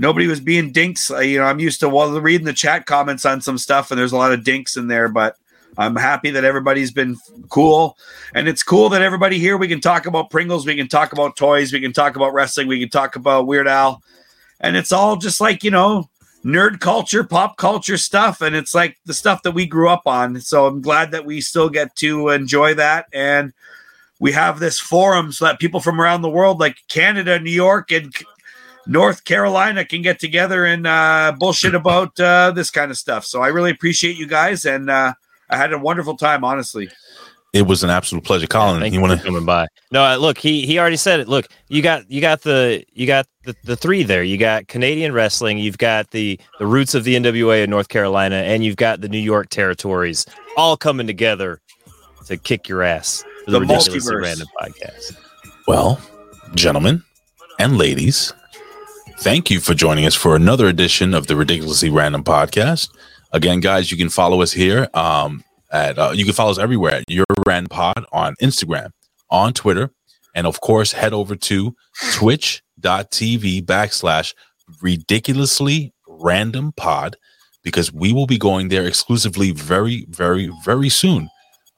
nobody 0.01 0.27
was 0.27 0.41
being 0.41 0.73
dinks. 0.73 1.11
You 1.11 1.39
know, 1.39 1.45
I'm 1.45 1.61
used 1.61 1.79
to 1.81 1.89
well, 1.89 2.19
reading 2.21 2.47
the 2.47 2.53
chat 2.55 2.87
comments 2.87 3.27
on 3.27 3.41
some 3.43 3.59
stuff 3.59 3.91
and 3.91 4.01
there's 4.01 4.13
a 4.13 4.17
lot 4.17 4.33
of 4.33 4.43
dinks 4.43 4.77
in 4.77 4.89
there, 4.89 5.09
but 5.09 5.37
I'm 5.77 5.95
happy 5.95 6.31
that 6.31 6.43
everybody's 6.43 6.91
been 6.91 7.17
cool. 7.51 7.97
And 8.35 8.49
it's 8.49 8.63
cool 8.63 8.89
that 8.89 9.03
everybody 9.03 9.39
here 9.39 9.57
we 9.57 9.69
can 9.69 9.81
talk 9.81 10.07
about 10.07 10.31
Pringles, 10.31 10.67
we 10.67 10.75
can 10.75 10.89
talk 10.89 11.13
about 11.13 11.37
toys, 11.37 11.73
we 11.73 11.81
can 11.81 11.93
talk 11.93 12.17
about 12.17 12.33
wrestling, 12.33 12.67
we 12.67 12.81
can 12.81 12.89
talk 12.89 13.15
about 13.15 13.47
Weird 13.47 13.69
Al. 13.69 14.03
And 14.61 14.75
it's 14.75 14.91
all 14.91 15.17
just 15.17 15.41
like, 15.41 15.63
you 15.63 15.71
know, 15.71 16.09
nerd 16.45 16.81
culture, 16.81 17.23
pop 17.23 17.59
culture 17.59 17.99
stuff. 17.99 18.41
And 18.41 18.57
it's 18.57 18.75
like 18.75 18.97
the 19.05 19.15
stuff 19.15 19.43
that 19.43 19.53
we 19.53 19.67
grew 19.67 19.91
up 19.91 20.07
on. 20.07 20.41
So 20.41 20.67
I'm 20.67 20.81
glad 20.81 21.11
that 21.13 21.27
we 21.27 21.43
still 21.43 21.69
get 21.69 21.95
to 21.97 22.31
enjoy 22.31 22.75
that. 22.75 23.07
And 23.13 23.53
we 24.19 24.33
have 24.33 24.61
this 24.61 24.81
forum 24.81 25.33
so 25.33 25.45
that 25.45 25.59
people 25.59 25.81
from 25.81 26.01
around 26.01 26.23
the 26.23 26.31
world, 26.31 26.59
like 26.59 26.77
Canada, 26.89 27.39
New 27.39 27.51
York, 27.51 27.91
and 27.91 28.15
North 28.91 29.25
Carolina, 29.25 29.85
can 29.85 30.03
get 30.03 30.19
together 30.19 30.65
and 30.65 30.85
uh, 30.85 31.33
bullshit 31.39 31.77
about 31.77 32.19
uh, 32.19 32.51
this 32.51 32.71
kind 32.71 32.91
of 32.91 32.97
stuff. 32.99 33.25
So 33.25 33.41
I 33.41 33.47
really 33.49 33.71
appreciate 33.71 34.17
you 34.17 34.27
guys. 34.27 34.65
And 34.67 34.91
uh, 34.91 35.15
I 35.49 35.57
had 35.57 35.73
a 35.73 35.79
wonderful 35.79 36.17
time, 36.17 36.43
honestly. 36.43 36.89
It 37.53 37.63
was 37.63 37.85
an 37.85 37.91
absolute 37.91 38.25
pleasure, 38.25 38.49
Colin. 38.49 38.81
Thank 38.81 38.93
you 38.93 38.99
you 38.99 39.07
want 39.07 39.13
for 39.21 39.25
to? 39.25 39.31
coming 39.33 39.45
by. 39.45 39.69
No, 39.93 40.05
uh, 40.05 40.17
look, 40.17 40.39
he 40.39 40.67
he 40.67 40.79
already 40.79 40.97
said 40.97 41.21
it. 41.21 41.29
Look, 41.29 41.47
you 41.69 41.83
got 41.83 42.09
you 42.11 42.21
got 42.21 42.43
the 42.43 42.85
you 42.93 43.07
got 43.07 43.27
the, 43.45 43.55
the 43.65 43.77
three 43.77 44.03
there. 44.03 44.23
You 44.25 44.39
got 44.39 44.67
Canadian 44.69 45.13
wrestling. 45.13 45.59
You've 45.59 45.79
got 45.79 46.11
the 46.11 46.39
the 46.59 46.67
roots 46.67 46.95
of 46.95 47.03
the 47.05 47.15
NWA 47.17 47.65
in 47.65 47.71
North 47.71 47.89
Carolina, 47.89 48.37
and 48.37 48.65
you've 48.65 48.77
got 48.77 49.01
the 49.01 49.09
New 49.09 49.19
York 49.19 49.49
territories 49.51 50.27
all 50.57 50.77
coming 50.77 51.07
together 51.09 51.61
to 52.27 52.37
kick 52.37 52.69
your 52.69 52.83
ass. 52.85 53.25
For 53.45 53.51
the, 53.53 53.59
The 53.59 53.67
ridiculously 53.67 54.01
multiverse. 54.01 54.23
random 54.23 54.49
podcast. 54.61 55.17
Well, 55.67 56.01
gentlemen 56.55 57.03
and 57.59 57.77
ladies, 57.79 58.33
thank 59.21 59.51
you 59.51 59.61
for 59.61 59.75
joining 59.75 60.07
us 60.07 60.15
for 60.15 60.35
another 60.35 60.67
edition 60.67 61.13
of 61.13 61.27
the 61.27 61.37
Ridiculously 61.37 61.91
Random 61.91 62.25
Podcast. 62.25 62.89
Again, 63.33 63.61
guys, 63.61 63.91
you 63.91 63.99
can 63.99 64.09
follow 64.09 64.41
us 64.41 64.51
here. 64.51 64.89
Um, 64.95 65.45
at 65.71 65.99
uh, 65.99 66.13
you 66.15 66.25
can 66.25 66.33
follow 66.33 66.51
us 66.51 66.59
everywhere 66.59 66.95
at 66.95 67.05
Your 67.09 67.27
Random 67.47 67.69
Pod 67.69 68.05
on 68.13 68.35
Instagram, 68.43 68.93
on 69.31 69.53
Twitter, 69.53 69.91
and 70.35 70.47
of 70.47 70.61
course, 70.63 70.93
head 70.93 71.13
over 71.13 71.37
to 71.37 71.77
twitch.tv 72.13 73.63
backslash 73.67 74.35
ridiculously 74.81 75.93
random 76.09 76.73
pod 76.73 77.17
because 77.63 77.93
we 77.93 78.13
will 78.13 78.27
be 78.27 78.39
going 78.39 78.69
there 78.69 78.87
exclusively 78.87 79.51
very, 79.51 80.07
very, 80.09 80.51
very 80.65 80.89
soon. 80.89 81.29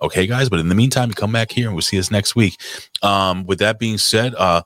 Okay, 0.00 0.26
guys. 0.26 0.48
But 0.48 0.60
in 0.60 0.68
the 0.68 0.74
meantime, 0.74 1.10
come 1.10 1.32
back 1.32 1.50
here 1.50 1.66
and 1.66 1.74
we'll 1.74 1.82
see 1.82 1.98
us 1.98 2.10
next 2.10 2.36
week. 2.36 2.56
Um, 3.02 3.44
with 3.46 3.58
that 3.58 3.78
being 3.78 3.98
said, 3.98 4.34
uh, 4.36 4.62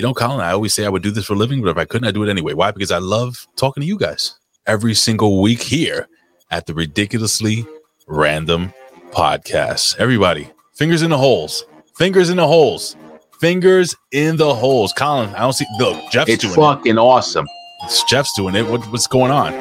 you 0.00 0.06
know, 0.06 0.14
Colin, 0.14 0.40
I 0.40 0.52
always 0.52 0.72
say 0.72 0.86
I 0.86 0.88
would 0.88 1.02
do 1.02 1.10
this 1.10 1.26
for 1.26 1.34
a 1.34 1.36
living, 1.36 1.60
but 1.60 1.68
if 1.68 1.76
I 1.76 1.84
couldn't, 1.84 2.08
I'd 2.08 2.14
do 2.14 2.22
it 2.22 2.30
anyway. 2.30 2.54
Why? 2.54 2.70
Because 2.70 2.90
I 2.90 2.96
love 2.96 3.46
talking 3.54 3.82
to 3.82 3.86
you 3.86 3.98
guys 3.98 4.34
every 4.66 4.94
single 4.94 5.42
week 5.42 5.60
here 5.60 6.08
at 6.50 6.64
the 6.64 6.72
Ridiculously 6.72 7.66
Random 8.06 8.72
Podcast. 9.10 9.98
Everybody, 9.98 10.50
fingers 10.74 11.02
in 11.02 11.10
the 11.10 11.18
holes, 11.18 11.66
fingers 11.98 12.30
in 12.30 12.38
the 12.38 12.46
holes, 12.46 12.96
fingers 13.40 13.94
in 14.10 14.38
the 14.38 14.54
holes. 14.54 14.94
Colin, 14.94 15.34
I 15.34 15.40
don't 15.40 15.52
see. 15.52 15.66
Look, 15.78 16.10
Jeff's 16.10 16.30
It's 16.30 16.44
doing 16.44 16.54
fucking 16.54 16.96
awesome. 16.96 17.46
It's 17.84 18.02
Jeff's 18.04 18.32
doing 18.34 18.54
it. 18.54 18.66
What, 18.66 18.80
what's 18.90 19.06
going 19.06 19.30
on? 19.30 19.52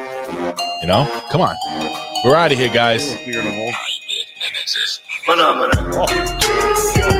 You 0.79 0.87
know, 0.87 1.05
come 1.29 1.41
on. 1.41 1.57
We're 2.23 2.35
out 2.35 2.53
of 2.53 2.57
here, 2.57 2.73
guys. 2.73 3.13
Phenomenal. 5.25 6.05
Oh. 6.07 7.18